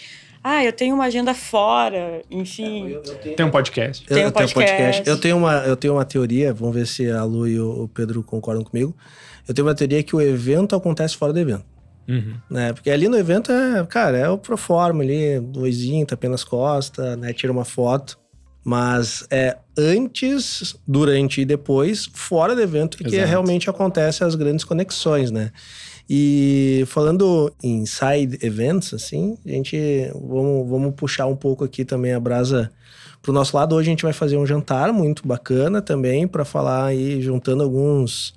ah, 0.48 0.64
eu 0.64 0.72
tenho 0.72 0.94
uma 0.94 1.06
agenda 1.06 1.34
fora, 1.34 2.22
enfim. 2.30 2.86
É, 2.86 2.90
eu, 2.90 3.02
eu 3.02 3.14
tenho... 3.16 3.36
Tem 3.36 3.46
um 3.46 3.50
podcast. 3.50 4.06
Eu, 4.08 4.16
tem 4.16 4.26
um 4.26 4.30
podcast. 4.30 4.54
Tenho 4.54 4.68
um 4.68 4.76
podcast. 4.76 5.10
Eu 5.10 5.20
tenho 5.20 5.36
uma, 5.36 5.54
eu 5.64 5.76
tenho 5.76 5.94
uma 5.94 6.04
teoria, 6.04 6.54
vamos 6.54 6.74
ver 6.74 6.86
se 6.86 7.10
a 7.10 7.24
Lu 7.24 7.48
e 7.48 7.58
o 7.58 7.90
Pedro 7.92 8.22
concordam 8.22 8.62
comigo. 8.62 8.96
Eu 9.48 9.52
tenho 9.52 9.66
uma 9.66 9.74
teoria 9.74 10.02
que 10.04 10.14
o 10.14 10.20
evento 10.20 10.76
acontece 10.76 11.16
fora 11.16 11.32
do 11.32 11.38
evento. 11.40 11.64
Uhum. 12.08 12.34
Né? 12.48 12.72
Porque 12.72 12.90
ali 12.90 13.08
no 13.08 13.18
evento 13.18 13.50
é, 13.50 13.84
cara, 13.86 14.16
é 14.16 14.28
o 14.28 14.38
proforma 14.38 15.02
ali, 15.02 15.40
doisinho, 15.40 16.06
tapinha 16.06 16.30
nas 16.30 16.44
costas, 16.44 17.16
né? 17.16 17.32
Tira 17.32 17.52
uma 17.52 17.64
foto. 17.64 18.16
Mas 18.64 19.26
é 19.30 19.56
antes, 19.78 20.76
durante 20.86 21.40
e 21.40 21.44
depois, 21.44 22.08
fora 22.12 22.54
do 22.54 22.60
evento, 22.60 22.98
que 22.98 23.16
realmente 23.16 23.70
acontece 23.70 24.24
as 24.24 24.34
grandes 24.34 24.64
conexões, 24.64 25.30
né? 25.30 25.52
E 26.08 26.84
falando 26.86 27.52
em 27.62 27.84
side 27.84 28.38
events, 28.42 28.94
assim, 28.94 29.36
a 29.44 29.50
gente 29.50 29.76
vamos, 30.14 30.68
vamos 30.68 30.94
puxar 30.94 31.26
um 31.26 31.34
pouco 31.34 31.64
aqui 31.64 31.84
também 31.84 32.12
a 32.12 32.20
brasa 32.20 32.70
pro 33.20 33.32
nosso 33.32 33.56
lado. 33.56 33.74
Hoje 33.74 33.88
a 33.88 33.90
gente 33.90 34.04
vai 34.04 34.12
fazer 34.12 34.36
um 34.36 34.46
jantar 34.46 34.92
muito 34.92 35.26
bacana 35.26 35.82
também 35.82 36.28
para 36.28 36.44
falar 36.44 36.86
aí, 36.86 37.20
juntando 37.20 37.64
alguns, 37.64 38.34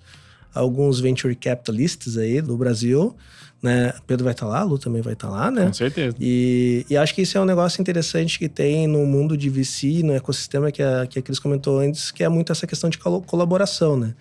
alguns 0.54 1.00
venture 1.00 1.36
capitalists 1.36 2.18
aí 2.18 2.42
do 2.42 2.58
Brasil. 2.58 3.16
Né? 3.62 3.94
Pedro 4.08 4.24
vai 4.24 4.34
estar 4.34 4.46
tá 4.46 4.52
lá, 4.52 4.64
Lu 4.64 4.80
também 4.80 5.02
vai 5.02 5.14
estar 5.14 5.28
tá 5.28 5.34
lá, 5.34 5.52
né? 5.52 5.68
Com 5.68 5.74
certeza. 5.74 6.16
E, 6.20 6.86
e 6.90 6.98
acho 6.98 7.14
que 7.14 7.22
isso 7.22 7.38
é 7.38 7.42
um 7.42 7.46
negócio 7.46 7.80
interessante 7.82 8.40
que 8.40 8.50
tem 8.50 8.88
no 8.88 9.06
mundo 9.06 9.38
de 9.38 9.50
VC, 9.50 10.02
no 10.02 10.14
ecossistema 10.14 10.72
que 10.72 10.82
a, 10.82 11.06
que 11.06 11.20
a 11.20 11.22
Cris 11.22 11.38
comentou 11.38 11.78
antes, 11.78 12.10
que 12.10 12.24
é 12.24 12.30
muito 12.30 12.52
essa 12.52 12.66
questão 12.66 12.90
de 12.90 12.98
colaboração, 12.98 13.98
né? 13.98 14.16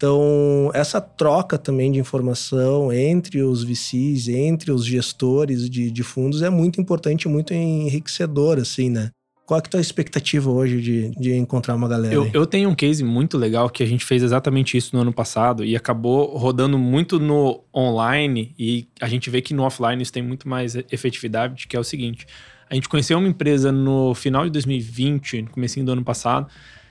Então, 0.00 0.70
essa 0.72 0.98
troca 0.98 1.58
também 1.58 1.92
de 1.92 1.98
informação 1.98 2.90
entre 2.90 3.42
os 3.42 3.62
VCs, 3.62 4.28
entre 4.28 4.72
os 4.72 4.82
gestores 4.82 5.68
de, 5.68 5.90
de 5.90 6.02
fundos 6.02 6.40
é 6.40 6.48
muito 6.48 6.80
importante, 6.80 7.28
muito 7.28 7.52
enriquecedor, 7.52 8.58
assim, 8.58 8.88
né? 8.88 9.10
Qual 9.44 9.58
é 9.58 9.60
a 9.60 9.68
tua 9.68 9.80
expectativa 9.80 10.48
hoje 10.50 10.80
de, 10.80 11.10
de 11.20 11.34
encontrar 11.34 11.74
uma 11.74 11.86
galera? 11.86 12.14
Eu, 12.14 12.30
eu, 12.32 12.46
tenho 12.46 12.70
um 12.70 12.74
case 12.74 13.04
muito 13.04 13.36
legal 13.36 13.68
que 13.68 13.82
a 13.82 13.86
gente 13.86 14.02
fez 14.06 14.22
exatamente 14.22 14.74
isso 14.74 14.96
no 14.96 15.02
ano 15.02 15.12
passado 15.12 15.66
e 15.66 15.76
acabou 15.76 16.34
rodando 16.34 16.78
muito 16.78 17.20
no 17.20 17.62
online 17.76 18.54
e 18.58 18.88
a 19.02 19.08
gente 19.08 19.28
vê 19.28 19.42
que 19.42 19.52
no 19.52 19.64
offline 19.64 20.02
isso 20.02 20.14
tem 20.14 20.22
muito 20.22 20.48
mais 20.48 20.76
efetividade, 20.90 21.66
que 21.68 21.76
é 21.76 21.78
o 21.78 21.84
seguinte. 21.84 22.26
A 22.70 22.74
gente 22.74 22.88
conheceu 22.88 23.18
uma 23.18 23.28
empresa 23.28 23.70
no 23.70 24.14
final 24.14 24.44
de 24.44 24.50
2020, 24.50 25.42
no 25.42 25.50
começo 25.50 25.84
do 25.84 25.92
ano 25.92 26.02
passado, 26.02 26.46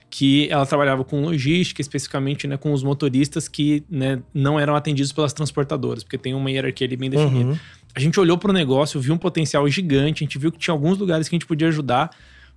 que 0.10 0.48
ela 0.50 0.66
trabalhava 0.66 1.04
com 1.04 1.22
logística, 1.22 1.82
especificamente 1.82 2.48
né, 2.48 2.58
com 2.58 2.74
os 2.74 2.82
motoristas 2.82 3.48
que 3.48 3.84
né, 3.90 4.22
não 4.34 4.60
eram 4.60 4.76
atendidos 4.76 5.12
pelas 5.12 5.34
transportadoras, 5.34 6.04
porque 6.04 6.18
tem 6.18 6.34
uma 6.34 6.50
hierarquia 6.50 6.88
ali 6.88 6.98
bem 6.98 7.10
definida. 7.10 7.52
Uhum. 7.52 7.60
A 7.94 8.00
gente 8.00 8.20
olhou 8.20 8.38
para 8.38 8.50
o 8.50 8.54
negócio, 8.54 9.00
viu 9.00 9.14
um 9.14 9.18
potencial 9.18 9.68
gigante, 9.70 10.24
a 10.24 10.26
gente 10.26 10.38
viu 10.38 10.52
que 10.52 10.58
tinha 10.58 10.74
alguns 10.74 10.98
lugares 10.98 11.30
que 11.30 11.36
a 11.36 11.38
gente 11.38 11.46
podia 11.46 11.68
ajudar, 11.68 12.10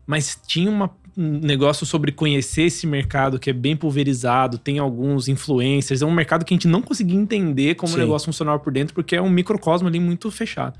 mas 0.06 0.40
tinha 0.46 0.70
uma, 0.70 0.90
um 1.16 1.40
negócio 1.40 1.84
sobre 1.84 2.10
conhecer 2.10 2.62
esse 2.62 2.86
mercado 2.86 3.38
que 3.38 3.50
é 3.50 3.52
bem 3.52 3.76
pulverizado, 3.76 4.56
tem 4.56 4.78
alguns 4.78 5.28
influencers, 5.28 6.00
é 6.00 6.06
um 6.06 6.12
mercado 6.12 6.44
que 6.44 6.54
a 6.54 6.56
gente 6.56 6.68
não 6.68 6.80
conseguia 6.80 7.18
entender 7.18 7.74
como 7.74 7.92
Sim. 7.92 7.98
o 7.98 8.00
negócio 8.00 8.26
funcionava 8.26 8.58
por 8.58 8.72
dentro, 8.72 8.94
porque 8.94 9.14
é 9.14 9.20
um 9.22 9.30
microcosmo 9.30 9.88
ali 9.88 10.00
muito 10.00 10.30
fechado. 10.30 10.78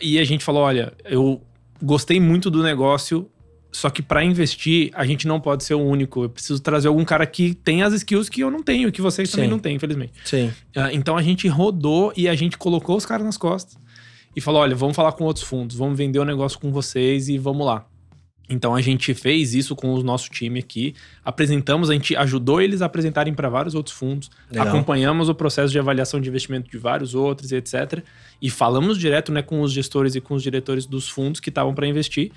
E 0.00 0.18
a 0.18 0.24
gente 0.24 0.44
falou: 0.44 0.62
olha, 0.62 0.92
eu 1.04 1.40
gostei 1.80 2.18
muito 2.18 2.50
do 2.50 2.62
negócio, 2.62 3.28
só 3.72 3.88
que 3.88 4.02
para 4.02 4.22
investir, 4.22 4.90
a 4.92 5.06
gente 5.06 5.26
não 5.26 5.40
pode 5.40 5.64
ser 5.64 5.74
o 5.74 5.80
único. 5.80 6.24
Eu 6.24 6.28
preciso 6.28 6.60
trazer 6.60 6.88
algum 6.88 7.04
cara 7.04 7.24
que 7.26 7.54
tem 7.54 7.82
as 7.82 7.94
skills 7.94 8.28
que 8.28 8.42
eu 8.42 8.50
não 8.50 8.62
tenho, 8.62 8.92
que 8.92 9.00
vocês 9.00 9.30
Sim. 9.30 9.36
também 9.36 9.50
não 9.50 9.58
têm, 9.58 9.76
infelizmente. 9.76 10.12
Sim. 10.24 10.48
Uh, 10.76 10.92
então 10.92 11.16
a 11.16 11.22
gente 11.22 11.48
rodou 11.48 12.12
e 12.14 12.28
a 12.28 12.34
gente 12.34 12.58
colocou 12.58 12.96
os 12.96 13.06
caras 13.06 13.24
nas 13.24 13.38
costas 13.38 13.78
e 14.36 14.40
falou: 14.40 14.60
olha, 14.60 14.76
vamos 14.76 14.94
falar 14.94 15.12
com 15.12 15.24
outros 15.24 15.44
fundos, 15.44 15.74
vamos 15.74 15.96
vender 15.96 16.18
o 16.18 16.24
negócio 16.24 16.58
com 16.58 16.70
vocês 16.70 17.30
e 17.30 17.38
vamos 17.38 17.66
lá. 17.66 17.86
Então 18.48 18.74
a 18.74 18.82
gente 18.82 19.14
fez 19.14 19.54
isso 19.54 19.74
com 19.74 19.94
o 19.94 20.02
nosso 20.02 20.28
time 20.28 20.58
aqui, 20.58 20.94
apresentamos, 21.24 21.88
a 21.88 21.94
gente 21.94 22.14
ajudou 22.14 22.60
eles 22.60 22.82
a 22.82 22.86
apresentarem 22.86 23.32
para 23.32 23.48
vários 23.48 23.74
outros 23.74 23.96
fundos, 23.96 24.30
Legal. 24.50 24.68
acompanhamos 24.68 25.30
o 25.30 25.34
processo 25.34 25.72
de 25.72 25.78
avaliação 25.78 26.20
de 26.20 26.28
investimento 26.28 26.70
de 26.70 26.76
vários 26.76 27.14
outros, 27.14 27.50
etc. 27.52 28.04
E 28.42 28.50
falamos 28.50 28.98
direto 28.98 29.32
né, 29.32 29.40
com 29.40 29.62
os 29.62 29.72
gestores 29.72 30.14
e 30.14 30.20
com 30.20 30.34
os 30.34 30.42
diretores 30.42 30.84
dos 30.84 31.08
fundos 31.08 31.40
que 31.40 31.48
estavam 31.48 31.74
para 31.74 31.86
investir. 31.86 32.32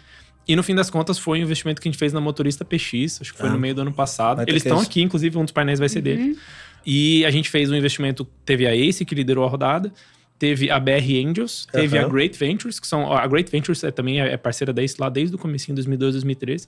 E 0.48 0.56
no 0.56 0.64
fim 0.64 0.76
das 0.76 0.90
contas 0.90 1.18
foi 1.18 1.40
um 1.40 1.42
investimento 1.42 1.82
que 1.82 1.88
a 1.88 1.92
gente 1.92 2.00
fez 2.00 2.14
na 2.14 2.22
motorista 2.22 2.64
PX, 2.64 3.22
acho 3.22 3.34
que 3.34 3.40
foi 3.40 3.50
ah, 3.50 3.54
no 3.54 3.60
meio 3.60 3.74
do 3.74 3.82
ano 3.82 3.92
passado. 3.92 4.44
Eles 4.48 4.64
estão 4.64 4.80
aqui, 4.80 5.02
inclusive, 5.02 5.38
um 5.38 5.44
dos 5.44 5.52
painéis 5.52 5.80
vai 5.80 5.90
ser 5.90 6.00
uhum. 6.00 6.04
dele. 6.04 6.38
E 6.86 7.26
a 7.26 7.32
gente 7.32 7.50
fez 7.50 7.72
um 7.72 7.76
investimento, 7.76 8.26
teve 8.46 8.68
a 8.68 8.76
Ace 8.76 9.04
que 9.04 9.16
liderou 9.16 9.44
a 9.44 9.50
rodada, 9.50 9.92
teve 10.38 10.70
a 10.70 10.80
BR 10.80 10.92
Angels, 11.26 11.66
uhum. 11.66 11.82
teve 11.82 11.98
a 11.98 12.08
Great 12.08 12.38
Ventures, 12.38 12.80
que 12.80 12.88
são 12.88 13.12
a 13.12 13.26
Great 13.26 13.52
Ventures 13.52 13.84
é, 13.84 13.90
também 13.90 14.22
é 14.22 14.38
parceira 14.38 14.72
da 14.72 14.84
Ace 14.84 14.96
lá 15.00 15.10
desde 15.10 15.36
o 15.36 15.40
começo, 15.40 15.74
2012, 15.74 16.14
2013. 16.14 16.68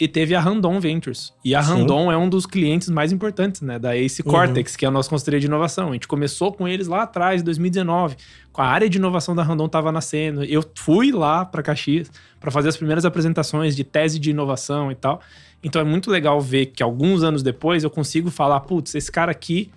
E 0.00 0.06
teve 0.06 0.34
a 0.34 0.40
Randon 0.40 0.78
Ventures. 0.78 1.32
E 1.44 1.56
a 1.56 1.62
Sim. 1.62 1.70
Randon 1.70 2.12
é 2.12 2.16
um 2.16 2.28
dos 2.28 2.46
clientes 2.46 2.88
mais 2.88 3.10
importantes, 3.10 3.62
né? 3.62 3.80
Da 3.80 3.96
Ace 3.96 4.22
uhum. 4.24 4.30
Cortex, 4.30 4.76
que 4.76 4.84
é 4.84 4.88
a 4.88 4.90
nossa 4.90 5.10
consultoria 5.10 5.40
de 5.40 5.46
inovação. 5.46 5.88
A 5.88 5.92
gente 5.92 6.06
começou 6.06 6.52
com 6.52 6.68
eles 6.68 6.86
lá 6.86 7.02
atrás, 7.02 7.40
em 7.40 7.44
2019. 7.44 8.16
Com 8.52 8.62
a 8.62 8.66
área 8.66 8.88
de 8.88 8.96
inovação 8.96 9.34
da 9.34 9.42
Randon 9.42 9.66
estava 9.66 9.90
nascendo. 9.90 10.44
Eu 10.44 10.64
fui 10.76 11.10
lá 11.10 11.44
para 11.44 11.62
Caxias 11.62 12.12
para 12.38 12.50
fazer 12.50 12.68
as 12.68 12.76
primeiras 12.76 13.04
apresentações 13.04 13.74
de 13.74 13.82
tese 13.82 14.20
de 14.20 14.30
inovação 14.30 14.92
e 14.92 14.94
tal. 14.94 15.20
Então 15.62 15.82
é 15.82 15.84
muito 15.84 16.10
legal 16.10 16.40
ver 16.40 16.66
que 16.66 16.82
alguns 16.82 17.24
anos 17.24 17.42
depois 17.42 17.82
eu 17.82 17.90
consigo 17.90 18.30
falar, 18.30 18.60
putz, 18.60 18.94
esse 18.94 19.10
cara 19.10 19.32
aqui 19.32 19.70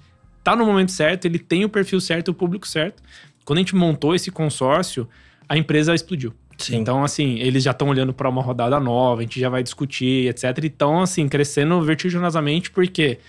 tá 0.44 0.56
no 0.56 0.66
momento 0.66 0.92
certo, 0.92 1.26
ele 1.26 1.40
tem 1.40 1.66
o 1.66 1.70
perfil 1.70 2.00
certo, 2.00 2.30
o 2.30 2.34
público 2.34 2.68
certo. 2.68 3.02
Quando 3.44 3.58
a 3.58 3.62
gente 3.62 3.76
montou 3.76 4.14
esse 4.14 4.30
consórcio, 4.30 5.08
a 5.50 5.58
empresa 5.58 5.94
explodiu. 5.96 6.34
Sim. 6.62 6.78
Então, 6.78 7.04
assim, 7.04 7.40
eles 7.40 7.64
já 7.64 7.72
estão 7.72 7.90
olhando 7.90 8.14
para 8.14 8.30
uma 8.30 8.42
rodada 8.42 8.80
nova, 8.80 9.22
a 9.22 9.24
gente 9.24 9.40
já 9.40 9.50
vai 9.50 9.64
discutir, 9.64 10.30
etc. 10.30 10.46
Então, 10.64 11.02
assim, 11.02 11.28
crescendo 11.28 11.82
vertiginosamente, 11.82 12.72
porque 12.72 13.20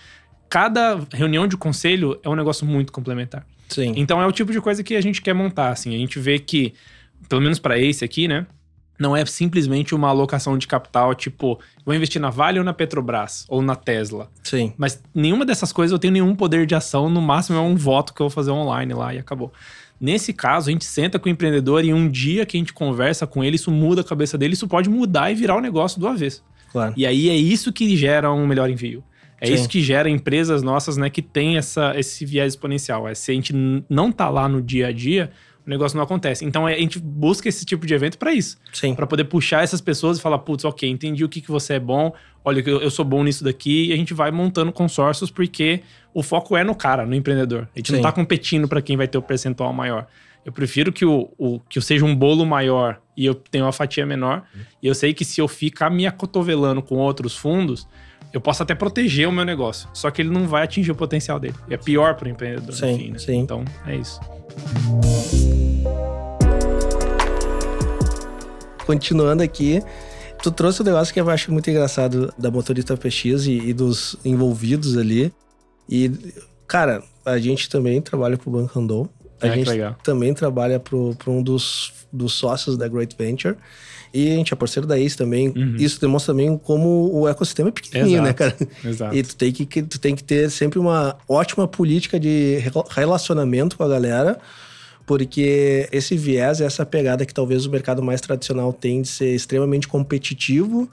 cada 0.49 0.99
reunião 1.11 1.47
de 1.47 1.57
conselho 1.57 2.19
é 2.23 2.29
um 2.29 2.35
negócio 2.35 2.65
muito 2.65 2.91
complementar. 2.91 3.45
Sim. 3.67 3.93
Então, 3.95 4.21
é 4.21 4.27
o 4.27 4.31
tipo 4.31 4.51
de 4.51 4.61
coisa 4.61 4.83
que 4.83 4.95
a 4.95 5.01
gente 5.01 5.21
quer 5.21 5.33
montar, 5.33 5.69
assim. 5.69 5.95
A 5.95 5.97
gente 5.97 6.19
vê 6.19 6.37
que, 6.37 6.73
pelo 7.27 7.41
menos 7.41 7.59
para 7.59 7.79
esse 7.79 8.05
aqui, 8.05 8.27
né? 8.27 8.45
Não 8.99 9.17
é 9.17 9.25
simplesmente 9.25 9.95
uma 9.95 10.09
alocação 10.09 10.57
de 10.57 10.67
capital, 10.67 11.15
tipo, 11.15 11.59
vou 11.83 11.95
investir 11.95 12.21
na 12.21 12.29
Vale 12.29 12.59
ou 12.59 12.65
na 12.65 12.73
Petrobras, 12.73 13.43
ou 13.49 13.61
na 13.61 13.75
Tesla. 13.75 14.29
Sim. 14.43 14.71
Mas 14.77 15.01
nenhuma 15.13 15.43
dessas 15.43 15.73
coisas 15.73 15.91
eu 15.91 15.97
tenho 15.97 16.13
nenhum 16.13 16.35
poder 16.35 16.67
de 16.67 16.75
ação, 16.75 17.09
no 17.09 17.21
máximo 17.21 17.57
é 17.57 17.61
um 17.61 17.75
voto 17.75 18.13
que 18.13 18.21
eu 18.21 18.25
vou 18.25 18.29
fazer 18.29 18.51
online 18.51 18.93
lá 18.93 19.13
e 19.13 19.17
acabou. 19.17 19.51
Nesse 20.03 20.33
caso, 20.33 20.67
a 20.67 20.73
gente 20.73 20.83
senta 20.83 21.17
com 21.17 21.29
o 21.29 21.31
empreendedor 21.31 21.85
e 21.85 21.93
um 21.93 22.09
dia 22.09 22.45
que 22.45 22.57
a 22.57 22.59
gente 22.59 22.73
conversa 22.73 23.25
com 23.25 23.41
ele, 23.41 23.55
isso 23.55 23.71
muda 23.71 24.01
a 24.01 24.03
cabeça 24.03 24.37
dele, 24.37 24.53
isso 24.53 24.67
pode 24.67 24.89
mudar 24.89 25.31
e 25.31 25.33
virar 25.33 25.55
o 25.55 25.59
um 25.59 25.61
negócio 25.61 25.97
do 25.97 26.05
avesso. 26.09 26.43
Claro. 26.73 26.93
E 26.97 27.05
aí 27.05 27.29
é 27.29 27.35
isso 27.37 27.71
que 27.71 27.95
gera 27.95 28.29
um 28.29 28.45
melhor 28.45 28.69
envio. 28.69 29.01
É 29.39 29.45
Sim. 29.45 29.53
isso 29.53 29.69
que 29.69 29.81
gera 29.81 30.09
empresas 30.09 30.61
nossas, 30.61 30.97
né, 30.97 31.09
que 31.09 31.21
tem 31.21 31.55
essa, 31.55 31.97
esse 31.97 32.25
viés 32.25 32.51
exponencial. 32.51 33.07
É, 33.07 33.15
se 33.15 33.31
a 33.31 33.33
gente 33.33 33.53
não 33.89 34.11
tá 34.11 34.29
lá 34.29 34.49
no 34.49 34.61
dia 34.61 34.87
a 34.87 34.91
dia, 34.91 35.31
o 35.65 35.69
negócio 35.69 35.95
não 35.95 36.03
acontece. 36.03 36.45
Então 36.45 36.67
a 36.67 36.73
gente 36.73 36.99
busca 36.99 37.47
esse 37.47 37.65
tipo 37.65 37.85
de 37.85 37.93
evento 37.93 38.17
para 38.17 38.33
isso. 38.33 38.57
Sim. 38.71 38.93
Para 38.93 39.07
poder 39.07 39.25
puxar 39.25 39.63
essas 39.63 39.81
pessoas 39.81 40.17
e 40.17 40.21
falar, 40.21 40.39
putz, 40.39 40.65
ok, 40.65 40.89
entendi 40.89 41.23
o 41.23 41.29
que, 41.29 41.41
que 41.41 41.49
você 41.49 41.75
é 41.75 41.79
bom, 41.79 42.13
olha, 42.43 42.61
eu 42.61 42.89
sou 42.91 43.05
bom 43.05 43.23
nisso 43.23 43.43
daqui, 43.43 43.87
e 43.87 43.93
a 43.93 43.95
gente 43.95 44.13
vai 44.13 44.31
montando 44.31 44.71
consórcios 44.71 45.31
porque 45.31 45.81
o 46.13 46.21
foco 46.21 46.57
é 46.57 46.63
no 46.63 46.75
cara, 46.75 47.05
no 47.05 47.15
empreendedor. 47.15 47.67
A 47.73 47.79
gente 47.79 47.87
Sim. 47.87 47.95
não 47.95 48.01
tá 48.01 48.11
competindo 48.11 48.67
para 48.67 48.81
quem 48.81 48.97
vai 48.97 49.07
ter 49.07 49.17
o 49.17 49.21
percentual 49.21 49.71
maior. 49.73 50.07
Eu 50.45 50.51
prefiro 50.51 50.91
que 50.91 51.05
o, 51.05 51.31
o 51.37 51.59
que 51.61 51.77
eu 51.77 51.81
seja 51.81 52.03
um 52.03 52.13
bolo 52.13 52.45
maior 52.45 52.99
e 53.15 53.25
eu 53.25 53.33
tenha 53.33 53.63
uma 53.63 53.71
fatia 53.71 54.05
menor. 54.05 54.43
E 54.81 54.87
eu 54.87 54.93
sei 54.93 55.13
que 55.13 55.23
se 55.23 55.39
eu 55.39 55.47
ficar 55.47 55.89
me 55.89 56.05
acotovelando 56.05 56.81
com 56.81 56.95
outros 56.95 57.35
fundos, 57.35 57.87
eu 58.33 58.41
posso 58.41 58.61
até 58.61 58.75
proteger 58.75 59.27
o 59.27 59.31
meu 59.31 59.45
negócio. 59.45 59.87
Só 59.93 60.11
que 60.11 60.21
ele 60.21 60.29
não 60.29 60.47
vai 60.47 60.63
atingir 60.63 60.91
o 60.91 60.95
potencial 60.95 61.39
dele. 61.39 61.55
E 61.69 61.73
é 61.73 61.77
pior 61.77 62.15
para 62.15 62.27
o 62.27 62.29
empreendedor, 62.29 62.73
sim, 62.73 62.91
enfim, 62.91 63.11
né? 63.11 63.19
sim. 63.19 63.37
Então, 63.37 63.63
é 63.85 63.95
isso. 63.95 64.19
Continuando 68.85 69.41
aqui, 69.43 69.81
tu 70.41 70.51
trouxe 70.51 70.81
um 70.81 70.85
negócio 70.85 71.13
que 71.13 71.19
eu 71.19 71.29
acho 71.29 71.51
muito 71.51 71.69
engraçado 71.69 72.33
da 72.37 72.51
motorista 72.51 72.97
PX 72.97 73.45
e, 73.45 73.69
e 73.69 73.73
dos 73.73 74.17
envolvidos 74.25 74.97
ali. 74.97 75.33
E, 75.89 76.11
cara, 76.67 77.01
a 77.25 77.37
gente 77.37 77.69
também 77.69 78.01
trabalha 78.01 78.37
pro 78.37 78.51
Banco 78.51 78.77
Randon. 78.77 79.07
A 79.41 79.47
é, 79.47 79.53
gente 79.53 79.71
também 80.03 80.33
trabalha 80.33 80.79
para 80.79 80.97
um 81.31 81.41
dos, 81.41 81.93
dos 82.11 82.33
sócios 82.33 82.77
da 82.77 82.87
Great 82.87 83.15
Venture. 83.17 83.55
E 84.13 84.31
a 84.31 84.35
gente 84.35 84.53
é 84.53 84.55
parceiro 84.55 84.85
da 84.85 84.99
Ace 84.99 85.17
também. 85.17 85.49
Uhum. 85.49 85.75
Isso 85.77 85.99
demonstra 85.99 86.33
também 86.33 86.55
como 86.57 87.09
o 87.11 87.27
ecossistema 87.27 87.69
é 87.69 87.71
pequenininho, 87.71 88.21
né, 88.21 88.29
Exato. 88.29 88.63
né, 88.63 88.67
cara? 88.67 88.91
Exato. 88.91 89.15
E 89.15 89.23
tu 89.23 89.35
tem 89.35 89.51
que, 89.51 89.81
tu 89.81 89.99
tem 89.99 90.15
que 90.15 90.23
ter 90.23 90.51
sempre 90.51 90.77
uma 90.77 91.17
ótima 91.27 91.67
política 91.67 92.19
de 92.19 92.59
relacionamento 92.91 93.75
com 93.75 93.83
a 93.83 93.87
galera, 93.87 94.37
porque 95.05 95.89
esse 95.91 96.15
viés, 96.15 96.61
essa 96.61 96.85
pegada 96.85 97.25
que 97.25 97.33
talvez 97.33 97.65
o 97.65 97.71
mercado 97.71 98.03
mais 98.03 98.21
tradicional 98.21 98.71
tem 98.71 99.01
de 99.01 99.07
ser 99.07 99.33
extremamente 99.33 99.87
competitivo, 99.87 100.87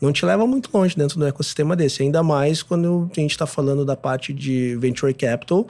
não 0.00 0.12
te 0.12 0.24
leva 0.24 0.46
muito 0.46 0.70
longe 0.72 0.96
dentro 0.96 1.18
do 1.18 1.26
ecossistema 1.26 1.74
desse. 1.74 2.02
Ainda 2.02 2.22
mais 2.22 2.62
quando 2.62 3.10
a 3.16 3.20
gente 3.20 3.32
está 3.32 3.46
falando 3.46 3.84
da 3.84 3.96
parte 3.96 4.32
de 4.32 4.76
venture 4.76 5.12
capital, 5.14 5.66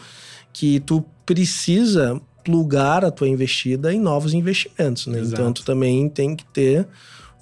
que 0.53 0.81
tu 0.81 1.05
precisa 1.25 2.21
plugar 2.45 3.05
a 3.05 3.11
tua 3.11 3.29
investida 3.29 3.93
em 3.93 4.01
novos 4.01 4.35
investimentos, 4.35 5.07
né? 5.07 5.19
Exato. 5.21 5.41
Então 5.41 5.53
tu 5.53 5.65
também 5.65 6.09
tem 6.09 6.35
que 6.37 6.45
ter 6.47 6.87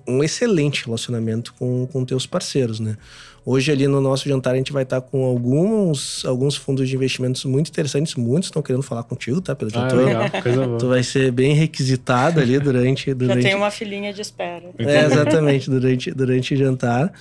um 0.06 0.22
excelente 0.22 0.84
relacionamento 0.84 1.54
com, 1.58 1.86
com 1.86 2.04
teus 2.04 2.26
parceiros, 2.26 2.80
né? 2.80 2.96
Hoje 3.44 3.72
ali 3.72 3.86
no 3.86 4.00
nosso 4.00 4.28
jantar 4.28 4.54
a 4.54 4.56
gente 4.56 4.72
vai 4.72 4.82
estar 4.82 5.00
com 5.00 5.24
alguns, 5.24 6.24
alguns 6.26 6.56
fundos 6.56 6.88
de 6.88 6.94
investimentos 6.94 7.44
muito 7.44 7.68
interessantes, 7.68 8.14
muitos 8.14 8.48
estão 8.48 8.60
querendo 8.60 8.82
falar 8.82 9.02
contigo, 9.02 9.40
tá, 9.40 9.54
Pedro? 9.54 9.78
Ah, 9.78 9.88
tô, 9.88 9.96
legal, 9.96 10.30
coisa 10.42 10.66
boa. 10.66 10.78
Tu 10.78 10.88
vai 10.88 11.02
ser 11.02 11.32
bem 11.32 11.54
requisitado 11.54 12.38
ali 12.38 12.58
durante... 12.58 13.14
durante... 13.14 13.42
Já 13.42 13.48
tem 13.48 13.56
uma 13.56 13.70
filinha 13.70 14.12
de 14.12 14.20
espera. 14.20 14.64
É, 14.78 15.04
exatamente, 15.06 15.70
durante, 15.70 16.10
durante 16.12 16.54
o 16.54 16.56
jantar 16.56 17.12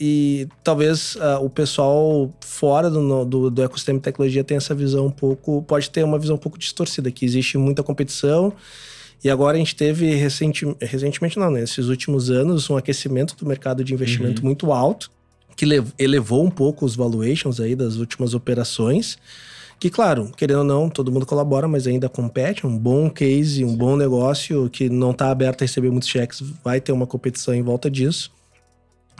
e 0.00 0.48
talvez 0.62 1.14
uh, 1.16 1.42
o 1.42 1.48
pessoal 1.48 2.32
fora 2.40 2.90
do, 2.90 3.24
do, 3.24 3.50
do, 3.50 3.62
ecossistema 3.62 3.98
de 3.98 4.04
tecnologia 4.04 4.42
tenha 4.42 4.58
essa 4.58 4.74
visão 4.74 5.06
um 5.06 5.10
pouco, 5.10 5.62
pode 5.62 5.90
ter 5.90 6.04
uma 6.04 6.18
visão 6.18 6.36
um 6.36 6.38
pouco 6.38 6.58
distorcida, 6.58 7.10
que 7.10 7.24
existe 7.24 7.56
muita 7.58 7.82
competição. 7.82 8.52
E 9.24 9.30
agora 9.30 9.56
a 9.56 9.58
gente 9.58 9.74
teve 9.74 10.14
recenti, 10.14 10.66
recentemente, 10.82 11.38
não, 11.38 11.50
nesses 11.50 11.86
né, 11.86 11.90
últimos 11.90 12.30
anos, 12.30 12.68
um 12.68 12.76
aquecimento 12.76 13.34
do 13.34 13.46
mercado 13.46 13.82
de 13.82 13.94
investimento 13.94 14.42
uhum. 14.42 14.48
muito 14.48 14.70
alto, 14.70 15.10
que 15.56 15.64
elevou 15.98 16.44
um 16.44 16.50
pouco 16.50 16.84
os 16.84 16.94
valuations 16.94 17.58
aí 17.58 17.74
das 17.74 17.96
últimas 17.96 18.34
operações. 18.34 19.16
Que, 19.80 19.88
claro, 19.88 20.30
querendo 20.36 20.58
ou 20.58 20.64
não, 20.64 20.90
todo 20.90 21.10
mundo 21.10 21.24
colabora, 21.24 21.66
mas 21.66 21.86
ainda 21.86 22.06
compete. 22.06 22.66
Um 22.66 22.76
bom 22.76 23.08
case, 23.08 23.64
um 23.64 23.74
bom 23.74 23.96
negócio 23.96 24.68
que 24.68 24.90
não 24.90 25.12
está 25.12 25.30
aberto 25.30 25.62
a 25.62 25.64
receber 25.64 25.90
muitos 25.90 26.08
cheques, 26.08 26.42
vai 26.62 26.78
ter 26.78 26.92
uma 26.92 27.06
competição 27.06 27.54
em 27.54 27.62
volta 27.62 27.90
disso. 27.90 28.30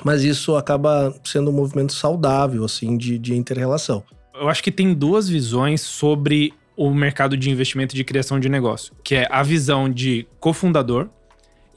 Mas 0.05 0.22
isso 0.22 0.55
acaba 0.55 1.14
sendo 1.24 1.50
um 1.50 1.55
movimento 1.55 1.94
saudável, 1.94 2.62
assim, 2.62 2.98
de, 2.98 3.18
de 3.18 3.34
inter-relação. 3.34 4.02
Eu 4.34 4.50
acho 4.50 4.62
que 4.62 4.70
tem 4.70 4.92
duas 4.92 5.28
visões 5.28 5.80
sobre 5.80 6.52
o 6.77 6.93
mercado 6.93 7.37
de 7.37 7.51
investimento 7.51 7.95
de 7.95 8.03
criação 8.05 8.41
de 8.41 8.49
negócio, 8.49 8.93
que 9.03 9.14
é 9.14 9.29
a 9.31 9.43
visão 9.43 9.89
de 9.89 10.27
cofundador 10.41 11.09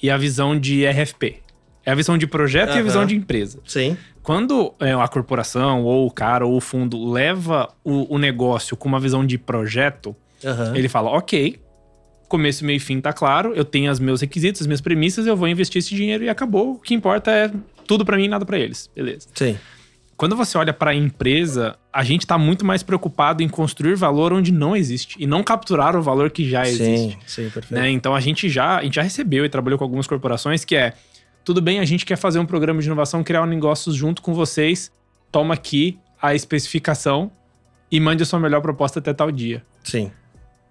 e 0.02 0.10
a 0.10 0.18
visão 0.18 0.60
de 0.60 0.86
RFP. 0.86 1.42
É 1.86 1.92
a 1.92 1.96
visão 1.96 2.18
de 2.18 2.28
projeto 2.28 2.76
e 2.76 2.80
a 2.80 2.84
visão 2.84 3.06
de 3.06 3.16
empresa. 3.16 3.60
Sim. 3.66 3.96
Quando 4.22 4.74
é, 4.80 4.92
a 4.92 5.08
corporação, 5.08 5.84
ou 5.84 6.06
o 6.06 6.12
cara, 6.12 6.46
ou 6.46 6.58
o 6.58 6.60
fundo 6.60 7.10
leva 7.10 7.70
o, 7.82 8.14
o 8.14 8.18
negócio 8.18 8.76
com 8.76 8.90
uma 8.90 9.00
visão 9.00 9.26
de 9.26 9.38
projeto, 9.38 10.14
Aham. 10.44 10.76
ele 10.76 10.90
fala: 10.90 11.10
ok, 11.12 11.58
começo, 12.28 12.66
meio 12.66 12.76
e 12.76 12.80
fim 12.80 13.00
tá 13.00 13.14
claro, 13.14 13.54
eu 13.56 13.64
tenho 13.64 13.90
os 13.90 14.00
meus 14.00 14.20
requisitos, 14.20 14.62
as 14.62 14.68
minhas 14.68 14.82
premissas, 14.82 15.26
eu 15.26 15.38
vou 15.38 15.48
investir 15.48 15.80
esse 15.80 15.96
dinheiro 15.96 16.26
e 16.26 16.30
acabou. 16.30 16.74
O 16.74 16.80
que 16.80 16.94
importa 16.94 17.32
é 17.32 17.50
tudo 17.86 18.04
pra 18.04 18.18
mim 18.18 18.26
e 18.26 18.28
nada 18.28 18.46
pra 18.46 18.60
eles. 18.60 18.90
Beleza. 18.94 19.30
Sim. 19.34 19.58
Quando 20.18 20.36
você 20.36 20.58
olha 20.58 20.74
para 20.74 20.92
a 20.92 20.96
empresa, 20.96 21.78
a 21.94 22.04
gente 22.04 22.22
está 22.22 22.40
muito 22.40 22.66
mais 22.66 22.82
preocupado 22.82 23.44
em 23.44 23.48
construir 23.48 23.96
valor 23.96 24.34
onde 24.34 24.52
não 24.52 24.76
existe 24.76 25.16
e 25.20 25.28
não 25.28 25.44
capturar 25.44 25.96
o 25.96 26.02
valor 26.02 26.32
que 26.32 26.50
já 26.50 26.64
existe. 26.64 27.12
Sim, 27.12 27.18
sim, 27.28 27.50
perfeito. 27.52 27.80
né? 27.80 27.92
Então 27.92 28.16
a 28.16 28.20
gente 28.20 28.50
já 28.50 28.80
a 28.80 28.84
gente 28.84 28.96
já 28.96 29.04
recebeu 29.04 29.46
e 29.46 29.50
trabalhou 29.50 29.78
com 29.78 29.84
algumas 29.86 30.08
corporações 30.08 30.66
que 30.66 30.76
é 30.76 30.94
tudo 31.46 31.62
bem, 31.62 31.80
a 31.80 31.86
gente 31.86 32.06
quer 32.06 32.18
fazer 32.18 32.40
um 32.40 32.46
programa 32.46 32.82
de 32.82 32.88
inovação, 32.88 33.24
criar 33.24 33.44
um 33.44 33.46
negócio 33.46 33.94
junto 33.94 34.22
com 34.22 34.34
vocês. 34.34 34.92
Toma 35.32 35.54
aqui 35.54 35.98
a 36.22 36.36
especificação 36.36 37.32
e 37.90 38.00
mande 38.00 38.24
a 38.24 38.26
sua 38.26 38.40
melhor 38.40 38.62
proposta 38.62 39.00
até 39.00 39.14
tal 39.14 39.32
dia. 39.32 39.64
Sim. 39.84 40.12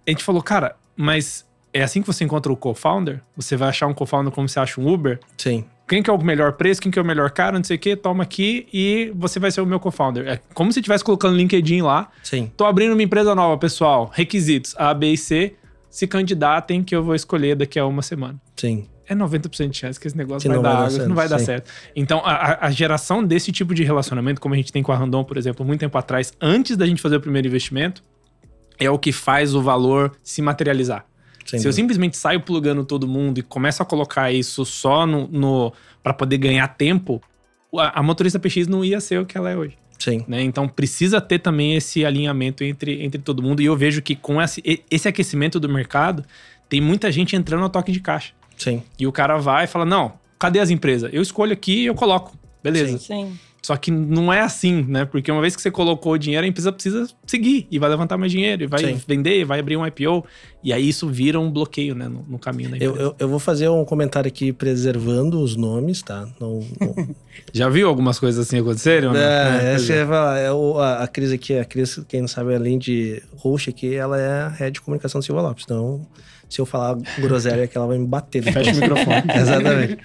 A 0.07 0.11
gente 0.11 0.23
falou, 0.23 0.43
cara, 0.43 0.77
mas 0.95 1.47
é 1.73 1.83
assim 1.83 2.03
que 2.03 2.07
você 2.07 2.25
encontra 2.25 2.53
o 2.53 2.57
co-founder? 2.57 3.23
Você 3.37 3.57
vai 3.57 3.69
achar 3.69 3.87
um 3.87 3.95
co-founder 3.95 4.33
como 4.33 4.49
você 4.49 4.61
acha 4.61 4.81
um 4.81 4.93
Uber? 4.93 5.19
Sim. 5.39 5.65
Quem 5.89 6.03
que 6.03 6.11
é 6.11 6.13
o 6.13 6.19
melhor 6.23 6.53
preço, 6.55 6.81
quem 6.81 6.91
que 6.91 6.99
é 6.99 7.03
o 7.03 7.05
melhor 7.05 7.31
cara, 7.31 7.57
não 7.57 7.65
sei 7.65 7.77
o 7.77 7.79
quê, 7.79 7.95
toma 7.95 8.25
aqui 8.25 8.67
e 8.73 9.13
você 9.15 9.39
vai 9.39 9.51
ser 9.53 9.61
o 9.61 9.67
meu 9.67 9.79
co-founder. 9.79 10.27
É 10.27 10.41
como 10.53 10.73
se 10.73 10.81
estivesse 10.81 11.05
colocando 11.05 11.37
LinkedIn 11.37 11.83
lá. 11.83 12.09
Sim. 12.23 12.51
Tô 12.57 12.65
abrindo 12.65 12.93
uma 12.93 13.03
empresa 13.03 13.35
nova, 13.35 13.57
pessoal. 13.57 14.11
Requisitos 14.13 14.75
A, 14.77 14.93
B 14.93 15.13
e 15.13 15.17
C. 15.17 15.55
Se 15.89 16.07
candidatem 16.07 16.83
que 16.83 16.95
eu 16.95 17.03
vou 17.05 17.15
escolher 17.15 17.55
daqui 17.55 17.79
a 17.79 17.87
uma 17.87 18.03
semana. 18.03 18.35
Sim. 18.57 18.87
É 19.09 19.15
90% 19.15 19.69
de 19.71 19.77
chance 19.79 20.01
que 20.01 20.09
esse 20.09 20.17
negócio 20.17 20.43
Que 20.43 20.49
vai 20.49 20.57
não 20.57 20.63
dar 20.65 20.71
vai 20.71 20.77
dar 20.79 20.83
água, 20.87 20.91
certo, 20.97 21.09
não 21.09 21.15
vai 21.17 21.29
dar 21.29 21.39
sim. 21.39 21.45
certo. 21.45 21.71
Então, 21.95 22.19
a, 22.25 22.33
a- 22.33 22.67
a 22.67 22.71
geração 22.73 23.23
desse 23.25 23.53
tipo 23.53 23.73
de 23.73 23.85
relacionamento, 23.85 24.41
como 24.41 24.55
a 24.55 24.57
gente 24.57 24.73
tem 24.73 24.83
com 24.83 24.91
a 24.91 24.97
Randon, 24.97 25.23
por 25.23 25.37
exemplo, 25.37 25.65
muito 25.65 25.79
tempo 25.79 25.97
atrás, 25.97 26.33
antes 26.41 26.77
da 26.77 26.85
gente 26.85 27.01
fazer 27.01 27.15
o 27.17 27.21
primeiro 27.21 27.47
investimento, 27.47 28.03
é 28.79 28.91
o 28.91 28.99
que 28.99 29.13
faz 29.13 29.55
o 29.55 29.63
valor 29.63 30.13
se 30.25 30.43
materializar. 30.43 31.07
Sem 31.47 31.61
Se 31.61 31.69
eu 31.69 31.73
simplesmente 31.73 32.17
saio 32.17 32.41
plugando 32.41 32.85
todo 32.85 33.07
mundo 33.07 33.39
e 33.39 33.43
começo 33.43 33.83
a 33.83 33.87
colocar 33.87 34.33
isso 34.33 34.65
só 34.65 35.07
no, 35.07 35.29
no 35.29 35.73
para 36.03 36.13
poder 36.13 36.39
ganhar 36.39 36.67
tempo, 36.69 37.23
a, 37.77 38.01
a 38.01 38.03
motorista 38.03 38.39
PX 38.39 38.67
não 38.67 38.85
ia 38.85 39.01
ser 39.01 39.21
o 39.21 39.27
que 39.27 39.39
ela 39.39 39.51
é 39.51 39.57
hoje. 39.57 39.77
Sim. 39.99 40.25
né? 40.29 40.43
Então 40.43 40.69
precisa 40.69 41.21
ter 41.21 41.39
também 41.39 41.75
esse 41.75 42.05
alinhamento 42.05 42.63
entre, 42.63 43.03
entre 43.03 43.21
todo 43.21 43.43
mundo. 43.43 43.63
E 43.63 43.65
eu 43.65 43.77
vejo 43.77 44.03
que 44.03 44.15
com 44.15 44.41
esse, 44.41 44.63
esse 44.91 45.09
aquecimento 45.09 45.59
do 45.59 45.69
mercado, 45.69 46.25
tem 46.69 46.81
muita 46.81 47.11
gente 47.11 47.35
entrando 47.35 47.63
no 47.63 47.69
toque 47.71 47.93
de 47.93 48.01
caixa. 48.01 48.33
Sim. 48.57 48.83
E 48.99 49.07
o 49.07 49.13
cara 49.13 49.37
vai 49.37 49.65
e 49.65 49.67
fala: 49.67 49.85
não, 49.85 50.15
cadê 50.39 50.59
as 50.59 50.71
empresas? 50.71 51.11
Eu 51.13 51.23
escolho 51.23 51.53
aqui 51.53 51.83
e 51.83 51.87
eu 51.87 51.95
coloco. 51.95 52.37
Beleza. 52.63 52.99
Sim. 52.99 53.39
Só 53.67 53.77
que 53.77 53.91
não 53.91 54.33
é 54.33 54.43
assim, 54.43 54.85
né? 54.87 55.05
Porque 55.05 55.29
uma 55.33 55.41
vez 55.41 55.57
que 55.57 55.61
você 55.61 55.73
colocou 55.73 56.13
o 56.13 56.19
dinheiro, 56.19 56.45
a 56.45 56.49
empresa 56.49 56.71
precisa 56.71 57.09
seguir 57.27 57.67
e 57.69 57.81
vai 57.81 57.91
levantar 57.91 58.17
mais 58.17 58.31
dinheiro, 58.31 58.63
e 58.63 58.67
vai 58.69 58.79
Sim. 58.79 59.01
vender, 59.09 59.45
vai 59.45 59.59
abrir 59.59 59.77
um 59.77 59.85
IPO. 59.85 60.25
E 60.63 60.73
aí 60.73 60.89
isso 60.89 61.09
vira 61.09 61.41
um 61.41 61.51
bloqueio, 61.51 61.93
né? 61.93 62.07
No, 62.07 62.25
no 62.29 62.39
caminho 62.39 62.71
da 62.71 62.77
empresa. 62.77 62.95
Eu, 62.95 63.01
eu, 63.07 63.17
eu 63.19 63.29
vou 63.29 63.41
fazer 63.41 63.69
um 63.69 63.85
comentário 63.85 64.29
aqui 64.29 64.53
preservando 64.53 65.41
os 65.41 65.57
nomes, 65.57 66.01
tá? 66.01 66.29
Não, 66.41 66.61
não- 66.81 67.09
Já 67.53 67.69
viu 67.69 67.89
algumas 67.89 68.21
coisas 68.21 68.47
assim 68.47 68.61
acontecerem? 68.61 69.09
ou 69.09 69.15
não? 69.15 69.21
É, 69.21 69.73
É, 69.75 69.77
é. 69.77 69.99
é, 69.99 70.07
falar, 70.07 70.39
é 70.39 70.53
o- 70.53 70.79
a, 70.79 71.03
a 71.03 71.09
Cris 71.09 71.33
aqui, 71.33 71.59
a 71.59 71.65
Cris, 71.65 72.01
quem 72.07 72.21
não 72.21 72.29
sabe, 72.29 72.55
além 72.55 72.79
de 72.79 73.21
host 73.37 73.69
aqui, 73.69 73.97
ela 73.97 74.17
é 74.17 74.43
a 74.43 74.49
head 74.49 74.75
de 74.75 74.81
comunicação 74.81 75.19
do 75.21 75.25
Silva 75.25 75.43
Lopes. 75.43 75.65
Então, 75.65 76.07
se 76.49 76.61
eu 76.61 76.67
falar 76.67 76.97
groselha 77.19 77.65
aqui, 77.65 77.77
ela 77.77 77.89
vai 77.89 77.99
me 77.99 78.07
bater. 78.07 78.45
Fecha 78.45 78.71
o 78.71 78.77
microfone. 78.77 79.23
Exatamente. 79.35 79.99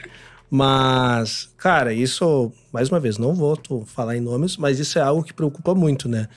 Mas, 0.53 1.49
cara, 1.55 1.93
isso, 1.93 2.51
mais 2.73 2.89
uma 2.89 2.99
vez, 2.99 3.17
não 3.17 3.33
vou 3.33 3.57
falar 3.85 4.17
em 4.17 4.19
nomes, 4.19 4.57
mas 4.57 4.79
isso 4.79 4.99
é 4.99 5.01
algo 5.01 5.23
que 5.23 5.33
preocupa 5.33 5.73
muito, 5.73 6.09
né? 6.09 6.27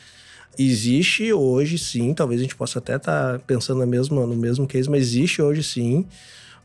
Existe 0.57 1.33
hoje, 1.33 1.77
sim, 1.77 2.15
talvez 2.15 2.41
a 2.41 2.45
gente 2.45 2.55
possa 2.55 2.79
até 2.79 2.95
estar 2.95 3.41
pensando 3.41 3.81
na 3.81 3.87
mesma, 3.87 4.25
no 4.25 4.37
mesmo 4.37 4.69
case, 4.69 4.89
mas 4.89 5.03
existe 5.03 5.43
hoje, 5.43 5.65
sim, 5.65 6.07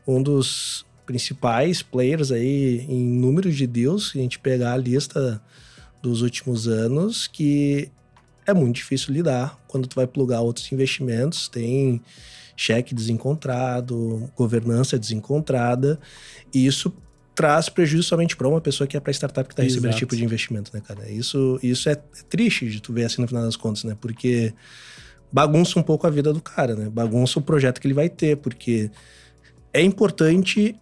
um 0.06 0.22
dos 0.22 0.86
principais 1.04 1.82
players 1.82 2.30
aí 2.30 2.86
em 2.88 3.02
número 3.02 3.50
de 3.50 3.66
deals, 3.66 4.10
se 4.10 4.20
a 4.20 4.22
gente 4.22 4.38
pegar 4.38 4.74
a 4.74 4.76
lista 4.76 5.42
dos 6.00 6.22
últimos 6.22 6.68
anos, 6.68 7.26
que 7.26 7.90
é 8.46 8.54
muito 8.54 8.76
difícil 8.76 9.12
lidar 9.12 9.58
quando 9.66 9.88
tu 9.88 9.96
vai 9.96 10.06
plugar 10.06 10.40
outros 10.40 10.70
investimentos, 10.70 11.48
tem 11.48 12.00
cheque 12.56 12.94
desencontrado, 12.94 14.30
governança 14.36 14.96
desencontrada, 14.96 15.98
e 16.54 16.64
isso 16.64 16.92
traz 17.40 17.70
prejuízo 17.70 18.02
somente 18.06 18.36
para 18.36 18.46
uma 18.46 18.60
pessoa 18.60 18.86
que 18.86 18.96
é 18.98 19.00
para 19.00 19.10
startup 19.12 19.48
que 19.48 19.54
está 19.54 19.62
recebendo 19.62 19.84
Exato. 19.86 19.96
esse 19.96 19.98
tipo 20.00 20.14
de 20.16 20.22
investimento, 20.24 20.70
né, 20.74 20.82
cara? 20.86 21.10
Isso, 21.10 21.58
isso 21.62 21.88
é 21.88 21.94
triste 22.28 22.68
de 22.68 22.82
tu 22.82 22.92
ver 22.92 23.04
assim 23.04 23.22
no 23.22 23.26
final 23.28 23.42
das 23.42 23.56
contas, 23.56 23.82
né? 23.84 23.96
Porque 23.98 24.52
bagunça 25.32 25.78
um 25.78 25.82
pouco 25.82 26.06
a 26.06 26.10
vida 26.10 26.34
do 26.34 26.40
cara, 26.42 26.74
né? 26.74 26.90
Bagunça 26.90 27.38
o 27.38 27.42
projeto 27.42 27.80
que 27.80 27.86
ele 27.86 27.94
vai 27.94 28.10
ter, 28.10 28.36
porque 28.36 28.90
é 29.72 29.80
importante 29.80 30.76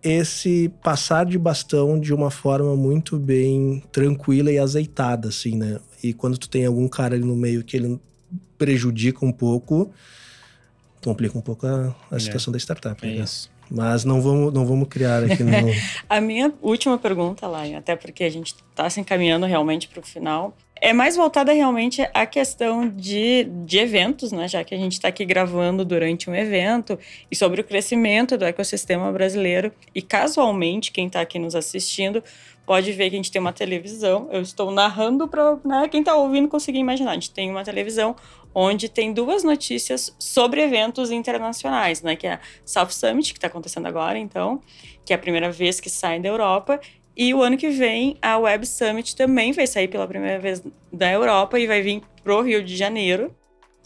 esse 0.00 0.70
passar 0.80 1.26
de 1.26 1.36
bastão 1.36 1.98
de 1.98 2.14
uma 2.14 2.30
forma 2.30 2.76
muito 2.76 3.18
bem 3.18 3.82
tranquila 3.90 4.52
e 4.52 4.58
azeitada, 4.58 5.28
assim, 5.30 5.56
né? 5.56 5.80
E 6.04 6.12
quando 6.12 6.38
tu 6.38 6.48
tem 6.48 6.64
algum 6.66 6.86
cara 6.86 7.16
ali 7.16 7.24
no 7.24 7.34
meio 7.34 7.64
que 7.64 7.76
ele 7.76 7.98
prejudica 8.56 9.24
um 9.26 9.32
pouco, 9.32 9.90
complica 11.02 11.36
um 11.36 11.40
pouco 11.40 11.66
a, 11.66 11.92
a 12.12 12.16
É. 12.16 12.18
situação 12.20 12.52
da 12.52 12.58
startup. 12.58 13.04
É 13.04 13.10
né? 13.16 13.24
isso. 13.24 13.50
Mas 13.70 14.04
não 14.04 14.20
vamos, 14.20 14.52
não 14.52 14.64
vamos 14.64 14.88
criar 14.88 15.24
aqui 15.24 15.42
no... 15.42 15.52
A 16.08 16.20
minha 16.20 16.52
última 16.62 16.96
pergunta, 16.98 17.46
lá, 17.46 17.64
até 17.76 17.96
porque 17.96 18.24
a 18.24 18.30
gente 18.30 18.54
está 18.54 18.88
se 18.88 19.00
encaminhando 19.00 19.46
realmente 19.46 19.88
para 19.88 20.00
o 20.00 20.02
final, 20.02 20.54
é 20.80 20.92
mais 20.92 21.16
voltada 21.16 21.52
realmente 21.52 22.06
à 22.12 22.26
questão 22.26 22.88
de, 22.88 23.44
de 23.64 23.78
eventos, 23.78 24.30
né? 24.30 24.46
Já 24.46 24.62
que 24.62 24.74
a 24.74 24.78
gente 24.78 24.92
está 24.92 25.08
aqui 25.08 25.24
gravando 25.24 25.84
durante 25.84 26.28
um 26.28 26.34
evento 26.34 26.98
e 27.30 27.36
sobre 27.36 27.60
o 27.60 27.64
crescimento 27.64 28.36
do 28.36 28.44
ecossistema 28.44 29.10
brasileiro. 29.10 29.72
E 29.94 30.02
casualmente, 30.02 30.92
quem 30.92 31.06
está 31.06 31.22
aqui 31.22 31.38
nos 31.38 31.54
assistindo 31.54 32.22
pode 32.66 32.92
ver 32.92 33.08
que 33.08 33.16
a 33.16 33.18
gente 33.18 33.32
tem 33.32 33.40
uma 33.40 33.52
televisão. 33.52 34.28
Eu 34.30 34.42
estou 34.42 34.70
narrando 34.70 35.26
para 35.26 35.56
né, 35.64 35.88
quem 35.88 36.00
está 36.00 36.14
ouvindo 36.14 36.46
conseguir 36.46 36.78
imaginar. 36.78 37.12
A 37.12 37.14
gente 37.14 37.30
tem 37.30 37.50
uma 37.50 37.64
televisão 37.64 38.14
onde 38.58 38.88
tem 38.88 39.12
duas 39.12 39.44
notícias 39.44 40.16
sobre 40.18 40.62
eventos 40.62 41.10
internacionais, 41.10 42.00
né? 42.00 42.16
Que 42.16 42.26
é 42.26 42.32
a 42.32 42.40
South 42.64 42.88
Summit, 42.88 43.34
que 43.34 43.38
está 43.38 43.48
acontecendo 43.48 43.84
agora, 43.84 44.18
então, 44.18 44.62
que 45.04 45.12
é 45.12 45.16
a 45.16 45.18
primeira 45.18 45.52
vez 45.52 45.78
que 45.78 45.90
sai 45.90 46.18
da 46.18 46.30
Europa. 46.30 46.80
E 47.14 47.34
o 47.34 47.42
ano 47.42 47.58
que 47.58 47.68
vem, 47.68 48.16
a 48.22 48.38
Web 48.38 48.66
Summit 48.66 49.14
também 49.14 49.52
vai 49.52 49.66
sair 49.66 49.88
pela 49.88 50.08
primeira 50.08 50.38
vez 50.38 50.62
da 50.90 51.12
Europa 51.12 51.58
e 51.58 51.66
vai 51.66 51.82
vir 51.82 52.02
pro 52.24 52.40
Rio 52.40 52.64
de 52.64 52.74
Janeiro. 52.74 53.36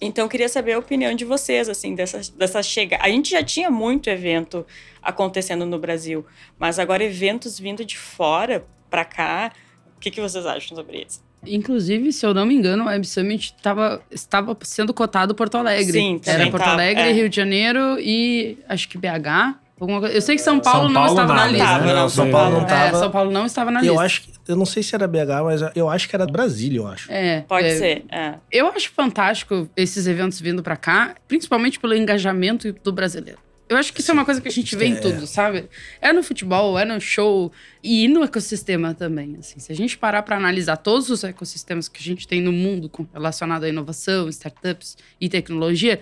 Então, 0.00 0.28
queria 0.28 0.48
saber 0.48 0.74
a 0.74 0.78
opinião 0.78 1.16
de 1.16 1.24
vocês, 1.24 1.68
assim, 1.68 1.96
dessa, 1.96 2.20
dessa 2.36 2.62
chegada. 2.62 3.02
A 3.02 3.08
gente 3.08 3.30
já 3.30 3.42
tinha 3.42 3.72
muito 3.72 4.08
evento 4.08 4.64
acontecendo 5.02 5.66
no 5.66 5.80
Brasil, 5.80 6.24
mas 6.56 6.78
agora 6.78 7.02
eventos 7.02 7.58
vindo 7.58 7.84
de 7.84 7.98
fora 7.98 8.64
para 8.88 9.04
cá, 9.04 9.52
o 9.96 9.98
que, 9.98 10.12
que 10.12 10.20
vocês 10.20 10.46
acham 10.46 10.76
sobre 10.76 11.04
isso? 11.04 11.28
Inclusive, 11.46 12.12
se 12.12 12.24
eu 12.26 12.34
não 12.34 12.44
me 12.44 12.54
engano, 12.54 12.84
o 12.84 12.86
Web 12.86 13.06
Summit 13.06 13.54
tava, 13.62 14.02
estava 14.10 14.56
sendo 14.62 14.92
cotado 14.92 15.34
Porto 15.34 15.56
Alegre. 15.56 15.92
Sim, 15.92 16.20
Era 16.26 16.50
Porto 16.50 16.62
tava, 16.64 16.72
Alegre, 16.74 17.02
é. 17.02 17.12
Rio 17.12 17.28
de 17.28 17.36
Janeiro 17.36 17.98
e 17.98 18.58
acho 18.68 18.88
que 18.88 18.98
BH. 18.98 19.56
alguma 19.80 20.00
coisa. 20.00 20.14
Eu 20.14 20.20
sei 20.20 20.36
que 20.36 20.42
São 20.42 20.60
Paulo, 20.60 20.82
São 20.82 20.88
não 20.88 20.94
Paulo 20.94 21.10
estava 21.20 21.32
na 21.32 21.40
nada, 21.40 21.50
lista. 21.52 21.66
Tava, 21.66 21.86
Não, 21.86 21.94
não, 21.94 22.08
São 22.10 22.30
Paulo 22.30 22.50
não 22.56 22.60
É, 22.62 22.64
tava. 22.66 22.96
É, 22.96 23.00
São 23.00 23.10
Paulo 23.10 23.30
não 23.30 23.46
estava 23.46 23.70
na 23.70 23.80
eu 23.80 23.92
lista. 23.92 24.02
acho 24.04 24.22
que, 24.22 24.32
eu 24.48 24.56
não 24.56 24.66
sei 24.66 24.82
se 24.82 24.94
era 24.94 25.06
BH, 25.08 25.42
mas 25.44 25.60
eu 25.74 25.88
acho 25.88 26.08
que 26.08 26.14
era 26.14 26.26
Brasília, 26.26 26.78
eu 26.78 26.86
acho. 26.86 27.10
É, 27.10 27.40
Pode 27.48 27.66
é, 27.68 27.76
ser, 27.76 28.04
é. 28.10 28.34
Eu 28.52 28.68
acho 28.68 28.90
fantástico 28.90 29.68
esses 29.76 30.06
eventos 30.06 30.38
vindo 30.40 30.62
pra 30.62 30.76
cá, 30.76 31.14
principalmente 31.26 31.78
pelo 31.80 31.94
engajamento 31.94 32.72
do 32.84 32.92
brasileiro. 32.92 33.38
Eu 33.70 33.76
acho 33.76 33.92
que 33.92 34.00
isso 34.00 34.10
é 34.10 34.14
uma 34.14 34.24
coisa 34.24 34.40
que 34.40 34.48
a 34.48 34.50
gente 34.50 34.74
vê 34.74 34.86
em 34.86 34.94
É. 34.94 34.96
tudo, 34.96 35.28
sabe? 35.28 35.66
É 36.02 36.12
no 36.12 36.24
futebol, 36.24 36.76
é 36.76 36.84
no 36.84 37.00
show 37.00 37.52
e 37.82 38.08
no 38.08 38.24
ecossistema 38.24 38.92
também. 38.94 39.36
Assim, 39.38 39.60
se 39.60 39.70
a 39.70 39.76
gente 39.76 39.96
parar 39.96 40.22
para 40.24 40.36
analisar 40.36 40.76
todos 40.76 41.08
os 41.08 41.22
ecossistemas 41.22 41.86
que 41.88 42.00
a 42.00 42.02
gente 42.02 42.26
tem 42.26 42.40
no 42.42 42.50
mundo 42.50 42.90
relacionado 43.14 43.62
à 43.62 43.68
inovação, 43.68 44.28
startups 44.28 44.96
e 45.20 45.28
tecnologia, 45.28 46.00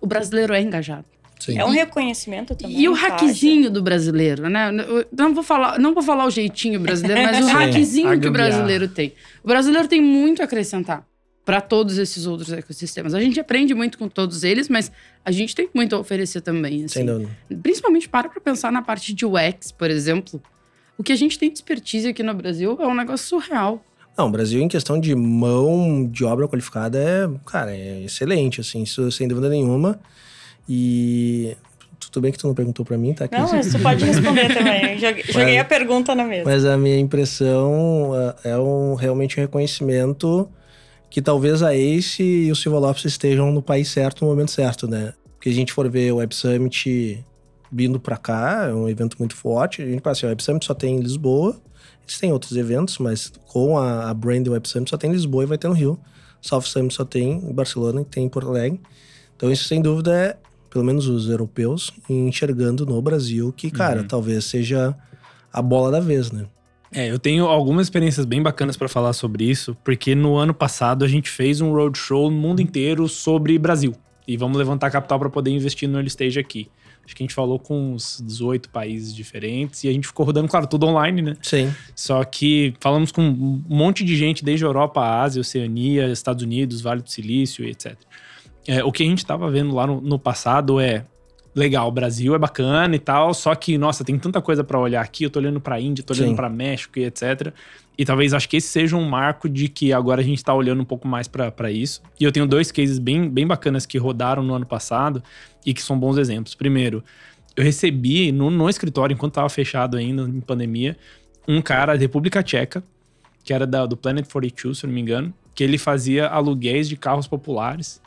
o 0.00 0.06
brasileiro 0.06 0.54
é 0.54 0.62
engajado. 0.62 1.04
Sim. 1.40 1.58
É 1.58 1.64
um 1.64 1.70
reconhecimento 1.70 2.54
também. 2.54 2.78
E 2.78 2.88
o 2.88 2.92
hackzinho 2.92 3.68
do 3.70 3.82
brasileiro, 3.82 4.48
né? 4.48 4.70
Eu 4.70 5.06
Não 5.16 5.34
vou 5.34 5.42
falar, 5.42 5.78
não 5.78 5.94
vou 5.94 6.02
falar 6.02 6.24
o 6.24 6.30
jeitinho 6.30 6.78
brasileiro, 6.78 7.20
mas 7.26 7.38
o 7.44 7.48
Sim, 7.48 7.52
hackzinho 7.52 8.20
que 8.20 8.28
o 8.28 8.32
brasileiro 8.32 8.86
tem. 8.86 9.12
O 9.42 9.48
brasileiro 9.48 9.88
tem 9.88 10.00
muito 10.00 10.40
a 10.42 10.44
acrescentar 10.44 11.04
para 11.48 11.62
todos 11.62 11.96
esses 11.96 12.26
outros 12.26 12.52
ecossistemas. 12.52 13.14
A 13.14 13.20
gente 13.22 13.40
aprende 13.40 13.72
muito 13.72 13.96
com 13.96 14.06
todos 14.06 14.44
eles, 14.44 14.68
mas 14.68 14.92
a 15.24 15.30
gente 15.30 15.54
tem 15.54 15.66
muito 15.72 15.96
a 15.96 15.98
oferecer 15.98 16.42
também, 16.42 16.84
assim. 16.84 16.88
Sem 16.88 17.06
dúvida. 17.06 17.30
Principalmente 17.62 18.06
para 18.06 18.28
pra 18.28 18.38
pensar 18.38 18.70
na 18.70 18.82
parte 18.82 19.14
de 19.14 19.24
UX, 19.24 19.72
por 19.72 19.88
exemplo. 19.90 20.42
O 20.98 21.02
que 21.02 21.10
a 21.10 21.16
gente 21.16 21.38
tem 21.38 21.48
de 21.48 21.56
expertise 21.56 22.06
aqui 22.06 22.22
no 22.22 22.34
Brasil 22.34 22.76
é 22.78 22.86
um 22.86 22.94
negócio 22.94 23.26
surreal. 23.26 23.82
Não, 24.14 24.26
o 24.26 24.30
Brasil, 24.30 24.60
em 24.60 24.68
questão 24.68 25.00
de 25.00 25.14
mão 25.14 26.06
de 26.06 26.22
obra 26.22 26.46
qualificada, 26.46 26.98
é, 26.98 27.26
cara, 27.50 27.74
é 27.74 28.02
excelente, 28.04 28.60
assim, 28.60 28.82
isso 28.82 29.10
sem 29.10 29.26
dúvida 29.26 29.48
nenhuma. 29.48 29.98
E 30.68 31.56
tudo 31.98 32.20
bem 32.20 32.30
que 32.30 32.36
tu 32.36 32.46
não 32.46 32.54
perguntou 32.54 32.84
para 32.84 32.98
mim, 32.98 33.14
tá 33.14 33.24
aqui. 33.24 33.38
Não, 33.38 33.48
tu 33.48 33.78
pode 33.78 34.04
responder 34.04 34.54
também. 34.54 34.98
Joguei, 34.98 35.24
joguei 35.32 35.54
mas, 35.54 35.60
a 35.60 35.64
pergunta 35.64 36.14
na 36.14 36.24
mesa. 36.24 36.44
Mas 36.44 36.66
a 36.66 36.76
minha 36.76 36.98
impressão 36.98 38.12
é, 38.44 38.50
é 38.50 38.58
um 38.58 38.94
realmente 38.94 39.40
um 39.40 39.40
reconhecimento 39.40 40.46
que 41.10 41.22
talvez 41.22 41.62
a 41.62 41.74
Ace 41.74 42.22
e 42.22 42.52
o 42.52 42.56
Silva 42.56 42.78
Lopes 42.78 43.04
estejam 43.04 43.50
no 43.50 43.62
país 43.62 43.88
certo 43.88 44.24
no 44.24 44.30
momento 44.30 44.50
certo, 44.50 44.86
né? 44.86 45.14
Porque 45.36 45.48
a 45.48 45.52
gente 45.52 45.72
for 45.72 45.88
ver 45.88 46.12
o 46.12 46.16
Web 46.16 46.34
Summit 46.34 47.24
vindo 47.70 48.00
para 48.00 48.16
cá, 48.16 48.66
é 48.68 48.74
um 48.74 48.88
evento 48.88 49.16
muito 49.18 49.36
forte. 49.36 49.82
A 49.82 49.86
gente 49.86 50.00
passa 50.00 50.20
assim, 50.20 50.26
o 50.26 50.28
Web 50.30 50.42
Summit 50.42 50.66
só 50.66 50.74
tem 50.74 50.96
em 50.96 51.00
Lisboa. 51.00 51.56
Eles 52.02 52.18
têm 52.18 52.32
outros 52.32 52.56
eventos, 52.56 52.98
mas 52.98 53.32
com 53.46 53.78
a, 53.78 54.10
a 54.10 54.14
brand 54.14 54.42
do 54.42 54.52
Web 54.52 54.68
Summit 54.68 54.90
só 54.90 54.96
tem 54.96 55.10
em 55.10 55.12
Lisboa 55.12 55.44
e 55.44 55.46
vai 55.46 55.58
ter 55.58 55.68
no 55.68 55.74
Rio. 55.74 55.98
Soft 56.40 56.68
Summit 56.68 56.94
só 56.94 57.04
tem 57.04 57.32
em 57.32 57.52
Barcelona 57.52 58.02
e 58.02 58.04
tem 58.04 58.24
em 58.24 58.28
Porto 58.28 58.48
Alegre. 58.48 58.80
Então 59.36 59.50
isso 59.50 59.64
sem 59.64 59.80
dúvida 59.80 60.14
é, 60.14 60.36
pelo 60.70 60.84
menos 60.84 61.06
os 61.06 61.28
europeus, 61.28 61.92
enxergando 62.08 62.84
no 62.84 63.00
Brasil 63.00 63.52
que, 63.52 63.70
cara, 63.70 64.02
uhum. 64.02 64.08
talvez 64.08 64.44
seja 64.44 64.96
a 65.52 65.62
bola 65.62 65.90
da 65.90 66.00
vez, 66.00 66.30
né? 66.30 66.46
É, 66.92 67.10
eu 67.10 67.18
tenho 67.18 67.46
algumas 67.46 67.86
experiências 67.86 68.24
bem 68.24 68.42
bacanas 68.42 68.76
para 68.76 68.88
falar 68.88 69.12
sobre 69.12 69.44
isso, 69.44 69.76
porque 69.84 70.14
no 70.14 70.36
ano 70.36 70.54
passado 70.54 71.04
a 71.04 71.08
gente 71.08 71.28
fez 71.28 71.60
um 71.60 71.72
roadshow 71.72 72.30
no 72.30 72.36
mundo 72.36 72.60
inteiro 72.60 73.08
sobre 73.08 73.58
Brasil. 73.58 73.94
E 74.26 74.36
vamos 74.36 74.58
levantar 74.58 74.90
capital 74.90 75.18
para 75.18 75.30
poder 75.30 75.50
investir 75.50 75.88
no 75.88 75.98
early 75.98 76.08
stage 76.08 76.38
aqui. 76.38 76.68
Acho 77.04 77.16
que 77.16 77.22
a 77.22 77.24
gente 77.24 77.34
falou 77.34 77.58
com 77.58 77.94
uns 77.94 78.22
18 78.22 78.68
países 78.68 79.14
diferentes 79.14 79.82
e 79.82 79.88
a 79.88 79.92
gente 79.92 80.06
ficou 80.06 80.26
rodando, 80.26 80.46
claro, 80.46 80.66
tudo 80.66 80.86
online, 80.86 81.22
né? 81.22 81.36
Sim. 81.40 81.72
Só 81.94 82.22
que 82.22 82.74
falamos 82.80 83.10
com 83.10 83.22
um 83.22 83.62
monte 83.66 84.04
de 84.04 84.14
gente, 84.14 84.44
desde 84.44 84.66
Europa, 84.66 85.00
Ásia, 85.00 85.40
Oceania, 85.40 86.12
Estados 86.12 86.42
Unidos, 86.42 86.82
Vale 86.82 87.00
do 87.00 87.08
Silício 87.08 87.64
e 87.64 87.70
etc. 87.70 87.96
É, 88.66 88.84
o 88.84 88.92
que 88.92 89.02
a 89.02 89.06
gente 89.06 89.18
estava 89.18 89.50
vendo 89.50 89.74
lá 89.74 89.86
no, 89.86 90.02
no 90.02 90.18
passado 90.18 90.78
é 90.78 91.06
legal, 91.58 91.88
o 91.88 91.92
Brasil 91.92 92.34
é 92.34 92.38
bacana 92.38 92.94
e 92.94 92.98
tal, 92.98 93.34
só 93.34 93.54
que, 93.54 93.76
nossa, 93.76 94.04
tem 94.04 94.18
tanta 94.18 94.40
coisa 94.40 94.64
para 94.64 94.78
olhar 94.78 95.02
aqui, 95.02 95.24
eu 95.24 95.30
tô 95.30 95.38
olhando 95.38 95.60
pra 95.60 95.80
Índia, 95.80 96.04
tô 96.04 96.14
olhando 96.14 96.36
para 96.36 96.48
México 96.48 96.98
e 96.98 97.04
etc. 97.04 97.52
E 97.96 98.04
talvez 98.04 98.32
acho 98.32 98.48
que 98.48 98.56
esse 98.56 98.68
seja 98.68 98.96
um 98.96 99.06
marco 99.08 99.48
de 99.48 99.68
que 99.68 99.92
agora 99.92 100.20
a 100.20 100.24
gente 100.24 100.42
tá 100.42 100.54
olhando 100.54 100.80
um 100.80 100.84
pouco 100.84 101.08
mais 101.08 101.26
para 101.26 101.70
isso. 101.70 102.00
E 102.18 102.24
eu 102.24 102.30
tenho 102.30 102.46
dois 102.46 102.70
cases 102.70 102.98
bem, 102.98 103.28
bem 103.28 103.46
bacanas 103.46 103.84
que 103.84 103.98
rodaram 103.98 104.42
no 104.42 104.54
ano 104.54 104.64
passado 104.64 105.22
e 105.66 105.74
que 105.74 105.82
são 105.82 105.98
bons 105.98 106.16
exemplos. 106.16 106.54
Primeiro, 106.54 107.02
eu 107.56 107.64
recebi 107.64 108.30
no, 108.30 108.50
no 108.50 108.68
escritório, 108.68 109.14
enquanto 109.14 109.34
tava 109.34 109.48
fechado 109.48 109.96
ainda 109.96 110.22
em 110.22 110.40
pandemia, 110.40 110.96
um 111.46 111.60
cara 111.60 111.94
da 111.94 112.00
República 112.00 112.40
Tcheca, 112.40 112.84
que 113.42 113.52
era 113.52 113.66
da, 113.66 113.84
do 113.84 113.96
Planet 113.96 114.30
42, 114.30 114.78
se 114.78 114.86
eu 114.86 114.88
não 114.88 114.94
me 114.94 115.00
engano, 115.00 115.34
que 115.54 115.64
ele 115.64 115.76
fazia 115.76 116.28
aluguéis 116.28 116.88
de 116.88 116.96
carros 116.96 117.26
populares 117.26 118.00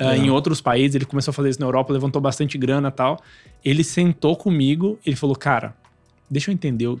Uh, 0.00 0.14
em 0.14 0.30
outros 0.30 0.60
países, 0.60 0.94
ele 0.94 1.04
começou 1.04 1.32
a 1.32 1.34
fazer 1.34 1.50
isso 1.50 1.60
na 1.60 1.66
Europa, 1.66 1.92
levantou 1.92 2.22
bastante 2.22 2.56
grana 2.56 2.88
e 2.88 2.92
tal. 2.92 3.20
Ele 3.64 3.82
sentou 3.82 4.36
comigo, 4.36 4.98
ele 5.04 5.16
falou, 5.16 5.34
cara, 5.34 5.74
deixa 6.30 6.50
eu 6.50 6.54
entender 6.54 6.86
o 6.86 7.00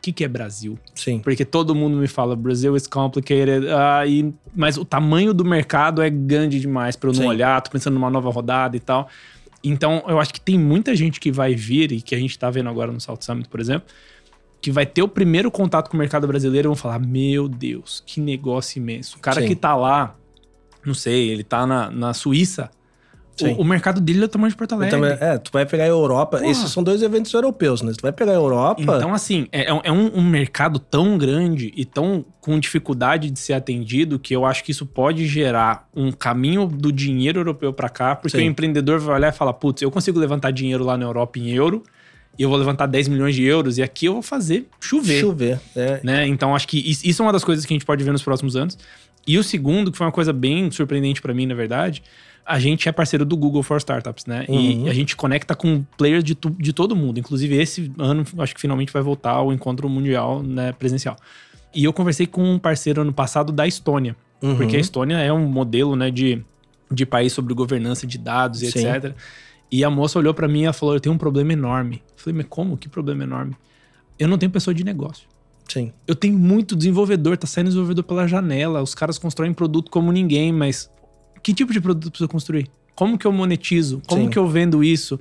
que, 0.00 0.12
que 0.12 0.24
é 0.24 0.28
Brasil. 0.28 0.78
Sim. 0.94 1.18
Porque 1.18 1.44
todo 1.44 1.74
mundo 1.74 1.96
me 1.96 2.06
fala, 2.06 2.36
Brasil 2.36 2.76
is 2.76 2.86
complicated, 2.86 3.66
uh, 3.66 4.06
e, 4.06 4.32
mas 4.54 4.76
o 4.76 4.84
tamanho 4.84 5.34
do 5.34 5.44
mercado 5.44 6.00
é 6.00 6.08
grande 6.08 6.60
demais 6.60 6.94
para 6.94 7.10
eu 7.10 7.14
não 7.14 7.22
Sim. 7.22 7.28
olhar, 7.28 7.60
tô 7.60 7.70
pensando 7.70 7.94
numa 7.94 8.10
nova 8.10 8.30
rodada 8.30 8.76
e 8.76 8.80
tal. 8.80 9.08
Então, 9.64 10.04
eu 10.06 10.20
acho 10.20 10.32
que 10.32 10.40
tem 10.40 10.56
muita 10.56 10.94
gente 10.94 11.18
que 11.18 11.32
vai 11.32 11.54
vir, 11.54 11.90
e 11.90 12.00
que 12.00 12.14
a 12.14 12.18
gente 12.18 12.38
tá 12.38 12.48
vendo 12.48 12.68
agora 12.68 12.92
no 12.92 13.00
South 13.00 13.18
Summit, 13.22 13.48
por 13.48 13.58
exemplo, 13.58 13.88
que 14.60 14.70
vai 14.70 14.86
ter 14.86 15.02
o 15.02 15.08
primeiro 15.08 15.50
contato 15.50 15.88
com 15.90 15.96
o 15.96 15.98
mercado 15.98 16.26
brasileiro 16.26 16.66
e 16.66 16.70
vão 16.70 16.76
falar: 16.76 16.98
Meu 16.98 17.48
Deus, 17.48 18.02
que 18.06 18.20
negócio 18.20 18.78
imenso. 18.78 19.16
O 19.16 19.20
cara 19.20 19.40
Sim. 19.40 19.48
que 19.48 19.56
tá 19.56 19.74
lá 19.74 20.14
não 20.86 20.94
sei, 20.94 21.30
ele 21.30 21.44
tá 21.44 21.66
na, 21.66 21.90
na 21.90 22.14
Suíça. 22.14 22.70
O, 23.42 23.60
o, 23.60 23.64
mercado 23.64 24.00
dele 24.00 24.22
é 24.22 24.24
o 24.24 24.28
tamanho 24.28 24.50
de 24.50 24.56
Porto 24.56 24.72
Alegre. 24.72 24.98
Também, 24.98 25.18
é, 25.20 25.36
tu 25.36 25.50
vai 25.52 25.66
pegar 25.66 25.84
a 25.84 25.88
Europa. 25.88 26.38
Porra. 26.38 26.50
Esses 26.50 26.70
são 26.70 26.82
dois 26.82 27.02
eventos 27.02 27.32
europeus, 27.34 27.82
né? 27.82 27.92
Tu 27.94 28.00
vai 28.00 28.12
pegar 28.12 28.32
a 28.32 28.36
Europa. 28.36 28.80
Então, 28.80 29.12
assim, 29.12 29.46
é, 29.52 29.66
é 29.68 29.92
um, 29.92 30.18
um, 30.18 30.22
mercado 30.22 30.78
tão 30.78 31.18
grande 31.18 31.70
e 31.76 31.84
tão 31.84 32.24
com 32.40 32.58
dificuldade 32.58 33.30
de 33.30 33.38
ser 33.38 33.52
atendido 33.52 34.18
que 34.18 34.34
eu 34.34 34.46
acho 34.46 34.64
que 34.64 34.70
isso 34.70 34.86
pode 34.86 35.26
gerar 35.26 35.86
um 35.94 36.10
caminho 36.10 36.66
do 36.66 36.90
dinheiro 36.90 37.40
europeu 37.40 37.72
para 37.74 37.90
cá, 37.90 38.16
porque 38.16 38.38
Sim. 38.38 38.44
o 38.44 38.46
empreendedor 38.46 38.98
vai 39.00 39.16
olhar 39.16 39.28
e 39.28 39.36
falar: 39.36 39.52
putz, 39.52 39.82
eu 39.82 39.90
consigo 39.90 40.18
levantar 40.18 40.50
dinheiro 40.50 40.82
lá 40.82 40.96
na 40.96 41.04
Europa 41.04 41.38
em 41.38 41.50
euro 41.50 41.82
e 42.38 42.42
eu 42.42 42.48
vou 42.48 42.58
levantar 42.58 42.86
10 42.86 43.08
milhões 43.08 43.34
de 43.34 43.44
euros 43.44 43.78
e 43.78 43.82
aqui 43.82 44.06
eu 44.06 44.14
vou 44.14 44.22
fazer 44.22 44.66
chover. 44.78 45.20
Chover, 45.20 45.60
é. 45.74 46.00
Né? 46.02 46.26
Então, 46.26 46.54
acho 46.54 46.68
que 46.68 46.78
isso 46.78 47.22
é 47.22 47.24
uma 47.24 47.32
das 47.32 47.44
coisas 47.44 47.64
que 47.64 47.72
a 47.72 47.74
gente 47.74 47.86
pode 47.86 48.04
ver 48.04 48.12
nos 48.12 48.22
próximos 48.22 48.56
anos. 48.56 48.78
E 49.26 49.38
o 49.38 49.42
segundo, 49.42 49.90
que 49.90 49.98
foi 49.98 50.06
uma 50.06 50.12
coisa 50.12 50.32
bem 50.32 50.70
surpreendente 50.70 51.20
para 51.20 51.34
mim, 51.34 51.46
na 51.46 51.54
verdade, 51.54 52.02
a 52.44 52.60
gente 52.60 52.88
é 52.88 52.92
parceiro 52.92 53.24
do 53.24 53.36
Google 53.36 53.62
for 53.62 53.76
Startups, 53.78 54.24
né? 54.24 54.44
Uhum. 54.48 54.86
E 54.86 54.88
a 54.88 54.94
gente 54.94 55.16
conecta 55.16 55.54
com 55.54 55.84
players 55.98 56.22
de, 56.22 56.34
tu, 56.34 56.50
de 56.50 56.72
todo 56.72 56.94
mundo. 56.94 57.18
Inclusive, 57.18 57.56
esse 57.56 57.92
ano, 57.98 58.24
acho 58.38 58.54
que 58.54 58.60
finalmente 58.60 58.92
vai 58.92 59.02
voltar 59.02 59.32
ao 59.32 59.52
encontro 59.52 59.88
mundial 59.88 60.42
né, 60.42 60.72
presencial. 60.72 61.16
E 61.74 61.82
eu 61.84 61.92
conversei 61.92 62.26
com 62.26 62.42
um 62.42 62.58
parceiro 62.58 63.02
ano 63.02 63.12
passado 63.12 63.52
da 63.52 63.66
Estônia. 63.66 64.14
Uhum. 64.40 64.56
Porque 64.56 64.76
a 64.76 64.80
Estônia 64.80 65.16
é 65.16 65.32
um 65.32 65.46
modelo 65.48 65.96
né, 65.96 66.10
de, 66.10 66.40
de 66.90 67.04
país 67.04 67.32
sobre 67.32 67.52
governança 67.52 68.06
de 68.06 68.16
dados 68.16 68.62
e 68.62 68.70
Sim. 68.70 68.86
etc. 68.86 69.12
E 69.70 69.82
a 69.82 69.90
moça 69.90 70.18
olhou 70.18 70.32
para 70.32 70.46
mim 70.46 70.66
e 70.66 70.72
falou: 70.72 70.94
Eu 70.94 71.00
tenho 71.00 71.14
um 71.14 71.18
problema 71.18 71.52
enorme. 71.52 72.02
Eu 72.16 72.22
falei, 72.22 72.36
mas 72.38 72.46
como? 72.48 72.76
Que 72.76 72.88
problema 72.88 73.24
enorme? 73.24 73.56
Eu 74.18 74.28
não 74.28 74.38
tenho 74.38 74.50
pessoa 74.52 74.72
de 74.72 74.84
negócio. 74.84 75.26
Sim. 75.68 75.92
Eu 76.06 76.14
tenho 76.14 76.38
muito 76.38 76.76
desenvolvedor, 76.76 77.36
tá 77.36 77.46
saindo 77.46 77.68
desenvolvedor 77.68 78.04
pela 78.04 78.26
janela, 78.26 78.82
os 78.82 78.94
caras 78.94 79.18
constroem 79.18 79.52
produto 79.52 79.90
como 79.90 80.12
ninguém, 80.12 80.52
mas 80.52 80.90
que 81.42 81.54
tipo 81.54 81.72
de 81.72 81.80
produto 81.80 82.10
precisa 82.10 82.28
construir? 82.28 82.68
Como 82.94 83.18
que 83.18 83.26
eu 83.26 83.32
monetizo? 83.32 84.00
Como 84.06 84.22
Sim. 84.22 84.30
que 84.30 84.38
eu 84.38 84.48
vendo 84.48 84.82
isso? 84.82 85.18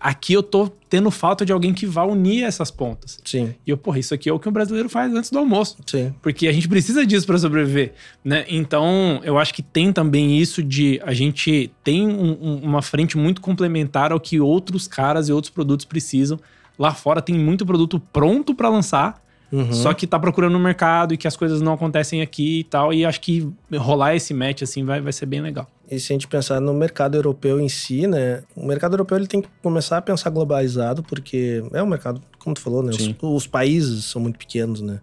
Aqui 0.00 0.32
eu 0.32 0.44
tô 0.44 0.68
tendo 0.88 1.10
falta 1.10 1.44
de 1.44 1.52
alguém 1.52 1.74
que 1.74 1.84
vá 1.84 2.04
unir 2.04 2.44
essas 2.44 2.70
pontas. 2.70 3.18
Sim. 3.24 3.54
E 3.66 3.70
eu, 3.70 3.76
porra, 3.76 3.98
isso 3.98 4.14
aqui 4.14 4.28
é 4.28 4.32
o 4.32 4.38
que 4.38 4.48
o 4.48 4.50
brasileiro 4.50 4.88
faz 4.88 5.12
antes 5.12 5.28
do 5.28 5.38
almoço. 5.38 5.76
Sim. 5.86 6.14
Porque 6.22 6.46
a 6.46 6.52
gente 6.52 6.68
precisa 6.68 7.04
disso 7.04 7.26
para 7.26 7.36
sobreviver, 7.36 7.92
né? 8.24 8.44
Então, 8.48 9.20
eu 9.24 9.36
acho 9.36 9.52
que 9.52 9.62
tem 9.62 9.92
também 9.92 10.38
isso 10.38 10.62
de 10.62 11.00
a 11.04 11.12
gente 11.12 11.70
tem 11.82 12.06
um, 12.06 12.38
um, 12.40 12.56
uma 12.62 12.80
frente 12.80 13.18
muito 13.18 13.40
complementar 13.40 14.12
ao 14.12 14.20
que 14.20 14.40
outros 14.40 14.86
caras 14.86 15.28
e 15.28 15.32
outros 15.32 15.50
produtos 15.50 15.84
precisam. 15.84 16.38
Lá 16.78 16.94
fora 16.94 17.20
tem 17.20 17.36
muito 17.36 17.66
produto 17.66 17.98
pronto 17.98 18.54
para 18.54 18.68
lançar, 18.68 19.20
Uhum. 19.50 19.72
Só 19.72 19.94
que 19.94 20.06
tá 20.06 20.18
procurando 20.18 20.52
no 20.52 20.58
mercado 20.58 21.14
e 21.14 21.16
que 21.16 21.26
as 21.26 21.36
coisas 21.36 21.60
não 21.60 21.72
acontecem 21.72 22.20
aqui 22.20 22.60
e 22.60 22.64
tal. 22.64 22.92
E 22.92 23.04
acho 23.04 23.20
que 23.20 23.48
rolar 23.74 24.14
esse 24.14 24.34
match, 24.34 24.62
assim, 24.62 24.84
vai, 24.84 25.00
vai 25.00 25.12
ser 25.12 25.26
bem 25.26 25.40
legal. 25.40 25.66
E 25.90 25.98
se 25.98 26.12
a 26.12 26.14
gente 26.14 26.28
pensar 26.28 26.60
no 26.60 26.74
mercado 26.74 27.16
europeu 27.16 27.58
em 27.58 27.68
si, 27.68 28.06
né? 28.06 28.42
O 28.54 28.66
mercado 28.66 28.92
europeu 28.92 29.16
ele 29.16 29.26
tem 29.26 29.40
que 29.40 29.48
começar 29.62 29.96
a 29.96 30.02
pensar 30.02 30.28
globalizado, 30.28 31.02
porque 31.02 31.62
é 31.72 31.82
um 31.82 31.86
mercado, 31.86 32.20
como 32.38 32.54
tu 32.54 32.60
falou, 32.60 32.82
né? 32.82 32.90
Os, 32.90 33.14
os, 33.22 33.46
países 33.46 34.04
são 34.04 34.20
muito 34.20 34.38
pequenos, 34.38 34.82
né? 34.82 35.00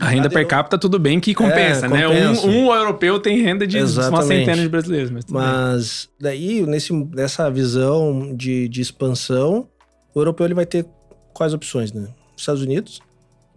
A 0.00 0.08
renda 0.08 0.28
per 0.28 0.44
capita, 0.46 0.76
tudo 0.76 0.98
bem 0.98 1.20
que 1.20 1.34
compensa, 1.34 1.86
é, 1.86 1.88
né? 1.88 2.08
Um, 2.08 2.48
um, 2.48 2.74
europeu 2.74 3.20
tem 3.20 3.40
renda 3.42 3.64
de 3.64 3.78
Exatamente. 3.78 4.14
uma 4.14 4.22
centena 4.22 4.62
de 4.62 4.68
brasileiros. 4.68 5.10
Mas, 5.10 5.24
mas 5.28 6.08
daí, 6.18 6.66
nesse, 6.66 6.92
nessa 6.92 7.48
visão 7.50 8.34
de, 8.34 8.68
de 8.68 8.80
expansão, 8.80 9.68
o 10.12 10.20
europeu 10.20 10.46
ele 10.46 10.54
vai 10.54 10.66
ter 10.66 10.86
quais 11.32 11.52
opções, 11.54 11.92
né? 11.92 12.08
Estados 12.36 12.62
Unidos, 12.62 13.00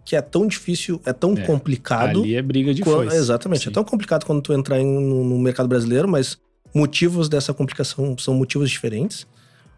que 0.08 0.16
é 0.16 0.22
tão 0.22 0.46
difícil, 0.46 0.98
é 1.04 1.12
tão 1.12 1.34
é, 1.34 1.42
complicado. 1.42 2.22
Ali 2.22 2.34
é 2.34 2.40
briga 2.40 2.72
de 2.72 2.80
quando, 2.80 3.12
Exatamente. 3.12 3.64
Sim. 3.64 3.68
É 3.68 3.72
tão 3.72 3.84
complicado 3.84 4.24
quando 4.24 4.40
tu 4.40 4.54
entrar 4.54 4.80
em, 4.80 4.86
no, 4.86 5.22
no, 5.22 5.38
mercado 5.38 5.68
brasileiro, 5.68 6.08
mas 6.08 6.38
motivos 6.74 7.28
dessa 7.28 7.52
complicação 7.52 8.16
são 8.16 8.32
motivos 8.32 8.70
diferentes. 8.70 9.26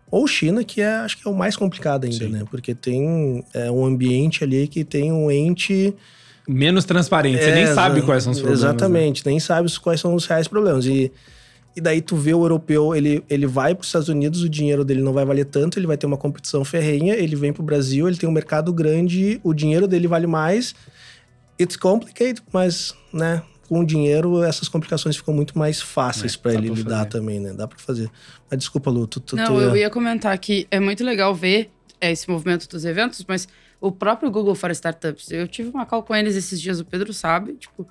Ou 0.09 0.29
China, 0.29 0.63
que 0.63 0.81
é, 0.81 0.99
acho 0.99 1.19
que 1.19 1.27
é 1.27 1.31
o 1.31 1.35
mais 1.35 1.57
complicado 1.57 2.05
ainda, 2.05 2.27
Sim. 2.27 2.31
né? 2.31 2.45
Porque 2.49 2.77
tem 2.77 3.45
é, 3.53 3.73
um 3.73 3.85
ambiente 3.85 4.45
ali 4.45 4.69
que 4.69 4.85
tem 4.85 5.11
um 5.11 5.33
ente... 5.33 5.93
Menos 6.47 6.85
transparente. 6.85 7.41
É, 7.41 7.47
Você 7.47 7.53
nem 7.53 7.67
sabe 7.67 8.01
quais 8.03 8.23
são 8.23 8.31
os 8.31 8.39
problemas. 8.39 8.63
Né? 8.63 8.69
Exatamente. 8.71 9.27
Né? 9.27 9.33
Nem 9.33 9.41
sabe 9.41 9.81
quais 9.81 10.01
são 10.01 10.15
os 10.15 10.27
reais 10.27 10.47
problemas. 10.47 10.87
E 10.87 11.11
e 11.75 11.81
daí 11.81 12.01
tu 12.01 12.17
vê 12.17 12.35
o 12.35 12.43
europeu, 12.43 12.95
ele, 12.95 13.23
ele 13.29 13.47
vai 13.47 13.75
para 13.75 13.83
os 13.83 13.89
Estados 13.89 14.09
Unidos, 14.09 14.43
o 14.43 14.49
dinheiro 14.49 14.85
dele 14.85 15.03
não 15.03 15.13
vai 15.13 15.25
valer 15.25 15.45
tanto, 15.45 15.79
ele 15.79 15.87
vai 15.87 15.97
ter 15.97 16.07
uma 16.07 16.17
competição 16.17 16.65
ferrenha, 16.65 17.15
ele 17.15 17.37
vem 17.37 17.53
para 17.53 17.63
o 17.63 17.65
Brasil, 17.65 18.09
ele 18.09 18.17
tem 18.17 18.29
um 18.29 18.33
mercado 18.33 18.73
grande, 18.73 19.41
o 19.45 19.55
dinheiro 19.55 19.87
dele 19.87 20.09
vale 20.09 20.27
mais. 20.27 20.75
It's 21.61 21.77
complicated, 21.77 22.43
mas, 22.53 22.95
né, 23.13 23.43
com 23.69 23.81
o 23.81 23.87
dinheiro 23.87 24.43
essas 24.43 24.69
complicações 24.69 25.17
ficam 25.17 25.33
muito 25.33 25.57
mais 25.57 25.81
fáceis 25.81 26.35
é, 26.35 26.39
para 26.39 26.55
ele 26.55 26.69
lidar 26.71 26.99
fazer. 26.99 27.09
também, 27.09 27.39
né? 27.39 27.53
Dá 27.53 27.69
para 27.69 27.79
fazer. 27.79 28.11
Mas 28.51 28.59
desculpa, 28.59 28.91
Lu, 28.91 29.07
tu, 29.07 29.21
tu 29.21 29.37
Não, 29.37 29.47
tu 29.47 29.61
eu 29.61 29.77
ia 29.77 29.89
comentar 29.89 30.37
que 30.39 30.67
é 30.73 30.81
muito 30.81 31.05
legal 31.05 31.33
ver 31.33 31.71
é, 32.01 32.11
esse 32.11 32.29
movimento 32.29 32.69
dos 32.69 32.85
eventos, 32.85 33.25
mas 33.29 33.47
o 33.81 33.93
próprio 33.93 34.29
Google 34.29 34.57
for 34.57 34.73
Startups, 34.73 35.31
eu 35.31 35.47
tive 35.47 35.69
uma 35.71 35.87
call 35.87 36.03
com 36.03 36.17
eles 36.17 36.35
esses 36.35 36.61
dias, 36.61 36.81
o 36.81 36.85
Pedro 36.85 37.15
sabe, 37.15 37.53
tipo, 37.53 37.87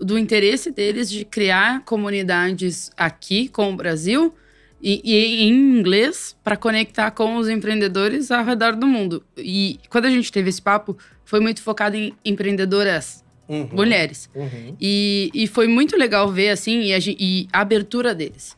do 0.00 0.18
interesse 0.18 0.70
deles 0.70 1.08
de 1.10 1.24
criar 1.24 1.84
comunidades 1.84 2.90
aqui 2.96 3.48
com 3.48 3.72
o 3.72 3.76
Brasil 3.76 4.34
e, 4.82 5.00
e 5.04 5.42
em 5.44 5.78
inglês 5.78 6.36
para 6.44 6.56
conectar 6.56 7.10
com 7.10 7.36
os 7.36 7.48
empreendedores 7.48 8.30
ao 8.30 8.44
redor 8.44 8.76
do 8.76 8.86
mundo. 8.86 9.24
E 9.36 9.78
quando 9.88 10.04
a 10.04 10.10
gente 10.10 10.30
teve 10.30 10.50
esse 10.50 10.60
papo, 10.60 10.96
foi 11.24 11.40
muito 11.40 11.62
focado 11.62 11.96
em 11.96 12.12
empreendedoras 12.24 13.24
uhum. 13.48 13.68
mulheres. 13.72 14.28
Uhum. 14.34 14.76
E, 14.80 15.30
e 15.32 15.46
foi 15.46 15.66
muito 15.66 15.96
legal 15.96 16.30
ver, 16.30 16.50
assim, 16.50 16.82
e 16.82 16.94
a, 16.94 16.98
e 16.98 17.48
a 17.52 17.60
abertura 17.60 18.14
deles. 18.14 18.56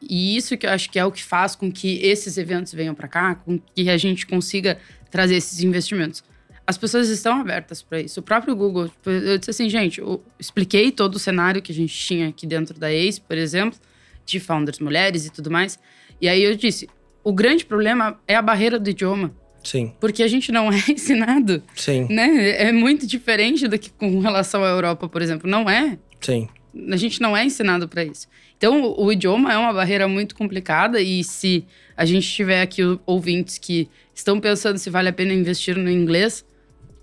E 0.00 0.36
isso 0.36 0.56
que 0.56 0.66
eu 0.66 0.70
acho 0.70 0.90
que 0.90 0.98
é 0.98 1.04
o 1.04 1.12
que 1.12 1.22
faz 1.22 1.54
com 1.54 1.70
que 1.70 1.98
esses 2.04 2.36
eventos 2.36 2.72
venham 2.72 2.94
para 2.94 3.06
cá, 3.06 3.36
com 3.36 3.58
que 3.58 3.88
a 3.88 3.96
gente 3.96 4.26
consiga 4.26 4.78
trazer 5.10 5.36
esses 5.36 5.62
investimentos. 5.62 6.24
As 6.66 6.78
pessoas 6.78 7.08
estão 7.08 7.40
abertas 7.40 7.82
para 7.82 8.00
isso. 8.00 8.20
O 8.20 8.22
próprio 8.22 8.54
Google, 8.54 8.88
tipo, 8.88 9.10
eu 9.10 9.36
disse 9.36 9.50
assim, 9.50 9.68
gente, 9.68 10.00
eu 10.00 10.22
expliquei 10.38 10.92
todo 10.92 11.16
o 11.16 11.18
cenário 11.18 11.60
que 11.60 11.72
a 11.72 11.74
gente 11.74 11.92
tinha 11.92 12.28
aqui 12.28 12.46
dentro 12.46 12.78
da 12.78 12.92
ACE, 12.92 13.20
por 13.20 13.36
exemplo, 13.36 13.78
de 14.24 14.38
founders 14.38 14.78
mulheres 14.78 15.26
e 15.26 15.30
tudo 15.30 15.50
mais. 15.50 15.78
E 16.20 16.28
aí 16.28 16.42
eu 16.42 16.54
disse, 16.54 16.88
o 17.24 17.32
grande 17.32 17.64
problema 17.64 18.18
é 18.26 18.36
a 18.36 18.42
barreira 18.42 18.78
do 18.78 18.88
idioma. 18.88 19.34
Sim. 19.64 19.92
Porque 20.00 20.22
a 20.22 20.28
gente 20.28 20.50
não 20.50 20.70
é 20.72 20.82
ensinado. 20.88 21.62
Sim. 21.74 22.06
Né? 22.08 22.50
É 22.62 22.72
muito 22.72 23.06
diferente 23.06 23.66
do 23.68 23.78
que 23.78 23.90
com 23.90 24.20
relação 24.20 24.62
à 24.64 24.68
Europa, 24.68 25.08
por 25.08 25.22
exemplo. 25.22 25.48
Não 25.48 25.68
é. 25.68 25.98
Sim. 26.20 26.48
A 26.90 26.96
gente 26.96 27.20
não 27.20 27.36
é 27.36 27.44
ensinado 27.44 27.88
para 27.88 28.04
isso. 28.04 28.26
Então, 28.56 28.82
o, 28.82 29.06
o, 29.06 29.12
idioma 29.12 29.52
é 29.52 29.58
uma 29.58 29.72
barreira 29.72 30.08
muito 30.08 30.34
complicada 30.34 31.00
e 31.00 31.22
se 31.22 31.64
a 31.96 32.04
gente 32.04 32.26
tiver 32.26 32.62
aqui 32.62 32.80
ouvintes 33.04 33.58
que 33.58 33.88
estão 34.14 34.40
pensando 34.40 34.78
se 34.78 34.88
vale 34.88 35.08
a 35.08 35.12
pena 35.12 35.34
investir 35.34 35.76
no 35.76 35.90
inglês, 35.90 36.44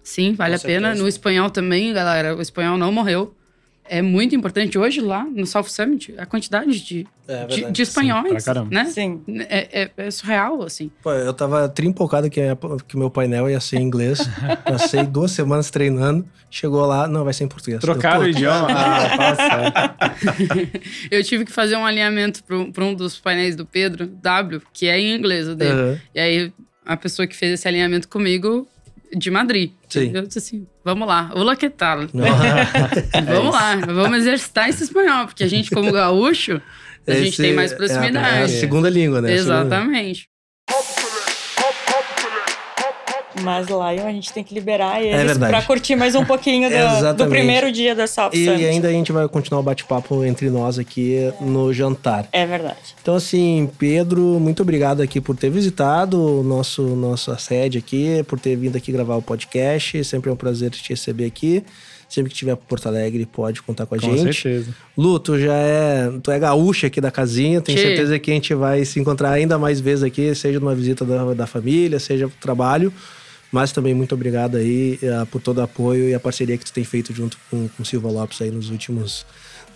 sim, 0.03 0.33
vale 0.33 0.51
Com 0.51 0.55
a 0.55 0.59
certeza. 0.59 0.81
pena. 0.81 0.95
No 0.95 1.07
espanhol 1.07 1.49
também, 1.49 1.93
galera. 1.93 2.35
O 2.35 2.41
espanhol 2.41 2.77
não 2.77 2.91
morreu 2.91 3.35
é 3.89 4.01
muito 4.01 4.35
importante. 4.35 4.77
Hoje, 4.77 5.01
lá 5.01 5.23
no 5.25 5.45
South 5.45 5.63
Summit, 5.63 6.13
a 6.17 6.25
quantidade 6.25 6.79
de, 6.79 7.07
é, 7.27 7.45
de, 7.45 7.71
de, 7.71 7.81
espanhóis, 7.81 8.43
Sim, 8.43 8.51
né? 8.69 8.85
Sim. 8.85 9.21
É, 9.27 9.81
é, 9.81 9.91
é, 9.97 10.11
surreal, 10.11 10.61
assim. 10.61 10.91
Pô, 11.01 11.11
eu 11.11 11.33
tava 11.33 11.67
trimpocado 11.67 12.29
que, 12.29 12.39
que 12.87 12.95
meu 12.95 13.09
painel 13.09 13.49
ia 13.49 13.59
ser 13.59 13.77
em 13.77 13.83
inglês. 13.83 14.19
Passei 14.63 15.03
duas 15.03 15.31
semanas 15.31 15.71
treinando. 15.71 16.25
Chegou 16.51 16.85
lá, 16.85 17.07
não, 17.07 17.23
vai 17.23 17.33
ser 17.33 17.45
em 17.45 17.47
português. 17.47 17.81
Trocaram 17.81 18.21
o 18.21 18.27
idioma? 18.27 18.67
ah, 18.69 19.17
passa. 19.17 19.95
eu 21.09 21.23
tive 21.23 21.45
que 21.45 21.51
fazer 21.51 21.75
um 21.75 21.85
alinhamento 21.85 22.43
para 22.43 22.85
um 22.85 22.93
dos 22.93 23.19
painéis 23.19 23.55
do 23.55 23.65
Pedro, 23.65 24.05
W, 24.05 24.61
que 24.71 24.87
é 24.87 24.99
em 24.99 25.15
inglês 25.15 25.47
o 25.47 25.55
dele. 25.55 25.81
Uhum. 25.81 25.97
E 26.13 26.19
aí, 26.19 26.53
a 26.85 26.95
pessoa 26.95 27.27
que 27.27 27.35
fez 27.35 27.53
esse 27.53 27.67
alinhamento 27.67 28.07
comigo 28.07 28.67
de 29.15 29.31
Madrid. 29.31 29.71
Sim. 29.87 30.11
Eu 30.13 30.23
disse 30.23 30.39
assim, 30.39 30.67
vamos 30.83 31.07
lá, 31.07 31.31
olá 31.33 31.55
que 31.55 31.69
tal? 31.69 31.99
vamos 33.25 33.53
lá, 33.53 33.75
vamos 33.75 34.19
exercitar 34.19 34.69
esse 34.69 34.83
espanhol, 34.83 35.25
porque 35.25 35.43
a 35.43 35.47
gente 35.47 35.71
como 35.71 35.91
gaúcho, 35.91 36.61
a 37.07 37.11
esse 37.11 37.25
gente 37.25 37.37
tem 37.37 37.53
mais 37.53 37.73
proximidade. 37.73 38.17
É 38.17 38.39
a, 38.39 38.41
é 38.41 38.43
a 38.43 38.47
segunda 38.47 38.89
língua, 38.89 39.21
né? 39.21 39.33
Exatamente. 39.33 40.27
Mas 43.41 43.67
Lion 43.67 44.07
a 44.07 44.11
gente 44.11 44.33
tem 44.33 44.43
que 44.43 44.53
liberar 44.53 45.01
eles 45.03 45.37
é 45.37 45.39
para 45.39 45.61
curtir 45.61 45.95
mais 45.95 46.15
um 46.15 46.25
pouquinho 46.25 46.69
do, 46.69 47.13
do, 47.13 47.27
primeiro 47.27 47.71
dia 47.71 47.93
da 47.93 48.07
South 48.07 48.31
E 48.33 48.45
Summit. 48.45 48.65
ainda 48.65 48.87
a 48.87 48.91
gente 48.91 49.11
vai 49.11 49.27
continuar 49.27 49.61
o 49.61 49.63
bate-papo 49.63 50.23
entre 50.23 50.49
nós 50.49 50.79
aqui 50.79 51.31
no 51.39 51.71
jantar. 51.71 52.27
É 52.31 52.45
verdade. 52.45 52.95
Então, 53.01 53.15
assim, 53.15 53.69
Pedro, 53.77 54.21
muito 54.39 54.63
obrigado 54.63 55.01
aqui 55.01 55.21
por 55.21 55.35
ter 55.35 55.49
visitado 55.49 56.39
o 56.39 56.43
nosso 56.43 56.81
nossa 56.81 57.37
sede 57.37 57.77
aqui, 57.77 58.23
por 58.27 58.39
ter 58.39 58.55
vindo 58.55 58.75
aqui 58.75 58.91
gravar 58.91 59.15
o 59.15 59.21
podcast. 59.21 60.03
Sempre 60.03 60.29
é 60.29 60.33
um 60.33 60.37
prazer 60.37 60.71
te 60.71 60.89
receber 60.89 61.25
aqui. 61.25 61.63
Sempre 62.09 62.31
que 62.31 62.37
tiver 62.37 62.55
por 62.55 62.65
Porto 62.65 62.87
Alegre, 62.87 63.23
pode 63.27 63.61
contar 63.61 63.85
com 63.85 63.93
a 63.93 63.99
com 63.99 64.09
gente. 64.09 64.25
Com 64.25 64.33
certeza. 64.33 64.75
Lu, 64.97 65.19
tu 65.19 65.37
já 65.37 65.53
é. 65.53 66.11
Tu 66.23 66.31
é 66.31 66.39
gaúcha 66.39 66.87
aqui 66.87 66.99
da 66.99 67.11
casinha. 67.11 67.61
Tenho 67.61 67.77
que... 67.77 67.83
certeza 67.85 68.17
que 68.17 68.31
a 68.31 68.33
gente 68.33 68.55
vai 68.55 68.83
se 68.83 68.99
encontrar 68.99 69.29
ainda 69.29 69.59
mais 69.59 69.79
vezes 69.79 70.03
aqui, 70.03 70.33
seja 70.33 70.59
numa 70.59 70.73
visita 70.73 71.05
da, 71.05 71.35
da 71.35 71.45
família, 71.45 71.99
seja 71.99 72.27
pro 72.27 72.37
trabalho. 72.39 72.91
Mas 73.51 73.71
também 73.71 73.93
muito 73.93 74.13
obrigado 74.13 74.57
aí 74.57 74.99
uh, 75.01 75.25
por 75.25 75.41
todo 75.41 75.57
o 75.57 75.61
apoio 75.61 76.07
e 76.07 76.13
a 76.13 76.19
parceria 76.19 76.57
que 76.57 76.65
tu 76.65 76.71
tem 76.71 76.83
feito 76.83 77.13
junto 77.13 77.37
com, 77.49 77.67
com 77.67 77.83
Silva 77.83 78.09
Lopes 78.09 78.41
aí 78.41 78.51
nos 78.51 78.69
últimos, 78.69 79.25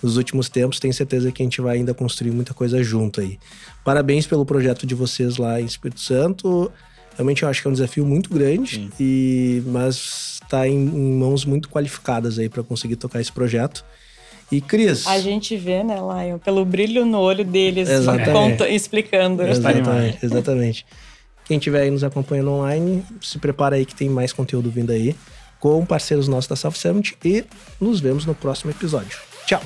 nos 0.02 0.16
últimos 0.16 0.48
tempos. 0.48 0.80
Tenho 0.80 0.94
certeza 0.94 1.32
que 1.32 1.42
a 1.42 1.46
gente 1.46 1.60
vai 1.60 1.78
ainda 1.78 1.94
construir 1.94 2.32
muita 2.32 2.54
coisa 2.54 2.84
junto 2.84 3.20
aí. 3.20 3.40
Parabéns 3.84 4.28
pelo 4.28 4.46
projeto 4.46 4.86
de 4.86 4.94
vocês 4.94 5.38
lá 5.38 5.60
em 5.60 5.66
Espírito 5.66 6.02
Santo. 6.02 6.72
Realmente 7.16 7.44
eu 7.44 7.50
acho 7.50 7.62
que 7.62 7.68
é 7.68 7.70
um 7.70 7.74
desafio 7.74 8.06
muito 8.06 8.30
grande, 8.30 8.90
e, 9.00 9.62
mas 9.68 10.40
está 10.42 10.68
em, 10.68 10.74
em 10.74 11.14
mãos 11.14 11.46
muito 11.46 11.70
qualificadas 11.70 12.40
aí 12.40 12.50
para 12.50 12.64
conseguir 12.64 12.96
tocar 12.96 13.22
esse 13.22 13.32
projeto. 13.32 13.86
E 14.52 14.62
Cris. 14.62 15.08
A 15.08 15.20
gente 15.20 15.56
vê, 15.56 15.84
né, 15.84 15.96
Lion, 15.96 16.38
pelo 16.38 16.64
brilho 16.66 17.06
no 17.06 17.20
olho 17.20 17.44
deles, 17.44 17.90
conta, 18.32 18.68
explicando. 18.70 19.42
Exatamente, 19.44 20.24
exatamente. 20.24 20.86
Quem 21.46 21.58
estiver 21.58 21.82
aí 21.82 21.92
nos 21.92 22.04
acompanhando 22.04 22.52
online, 22.52 23.04
se 23.22 23.38
prepara 23.38 23.76
aí 23.76 23.86
que 23.86 23.96
tem 23.96 24.10
mais 24.10 24.32
conteúdo 24.32 24.70
vindo 24.72 24.92
aí 24.92 25.16
com 25.60 25.86
parceiros 25.86 26.28
nossos 26.28 26.48
da 26.48 26.56
South 26.56 26.74
Summit 26.74 27.18
e 27.24 27.46
nos 27.80 28.00
vemos 28.00 28.26
no 28.26 28.36
próximo 28.36 28.72
episódio. 28.72 29.18
Tchau! 29.46 29.62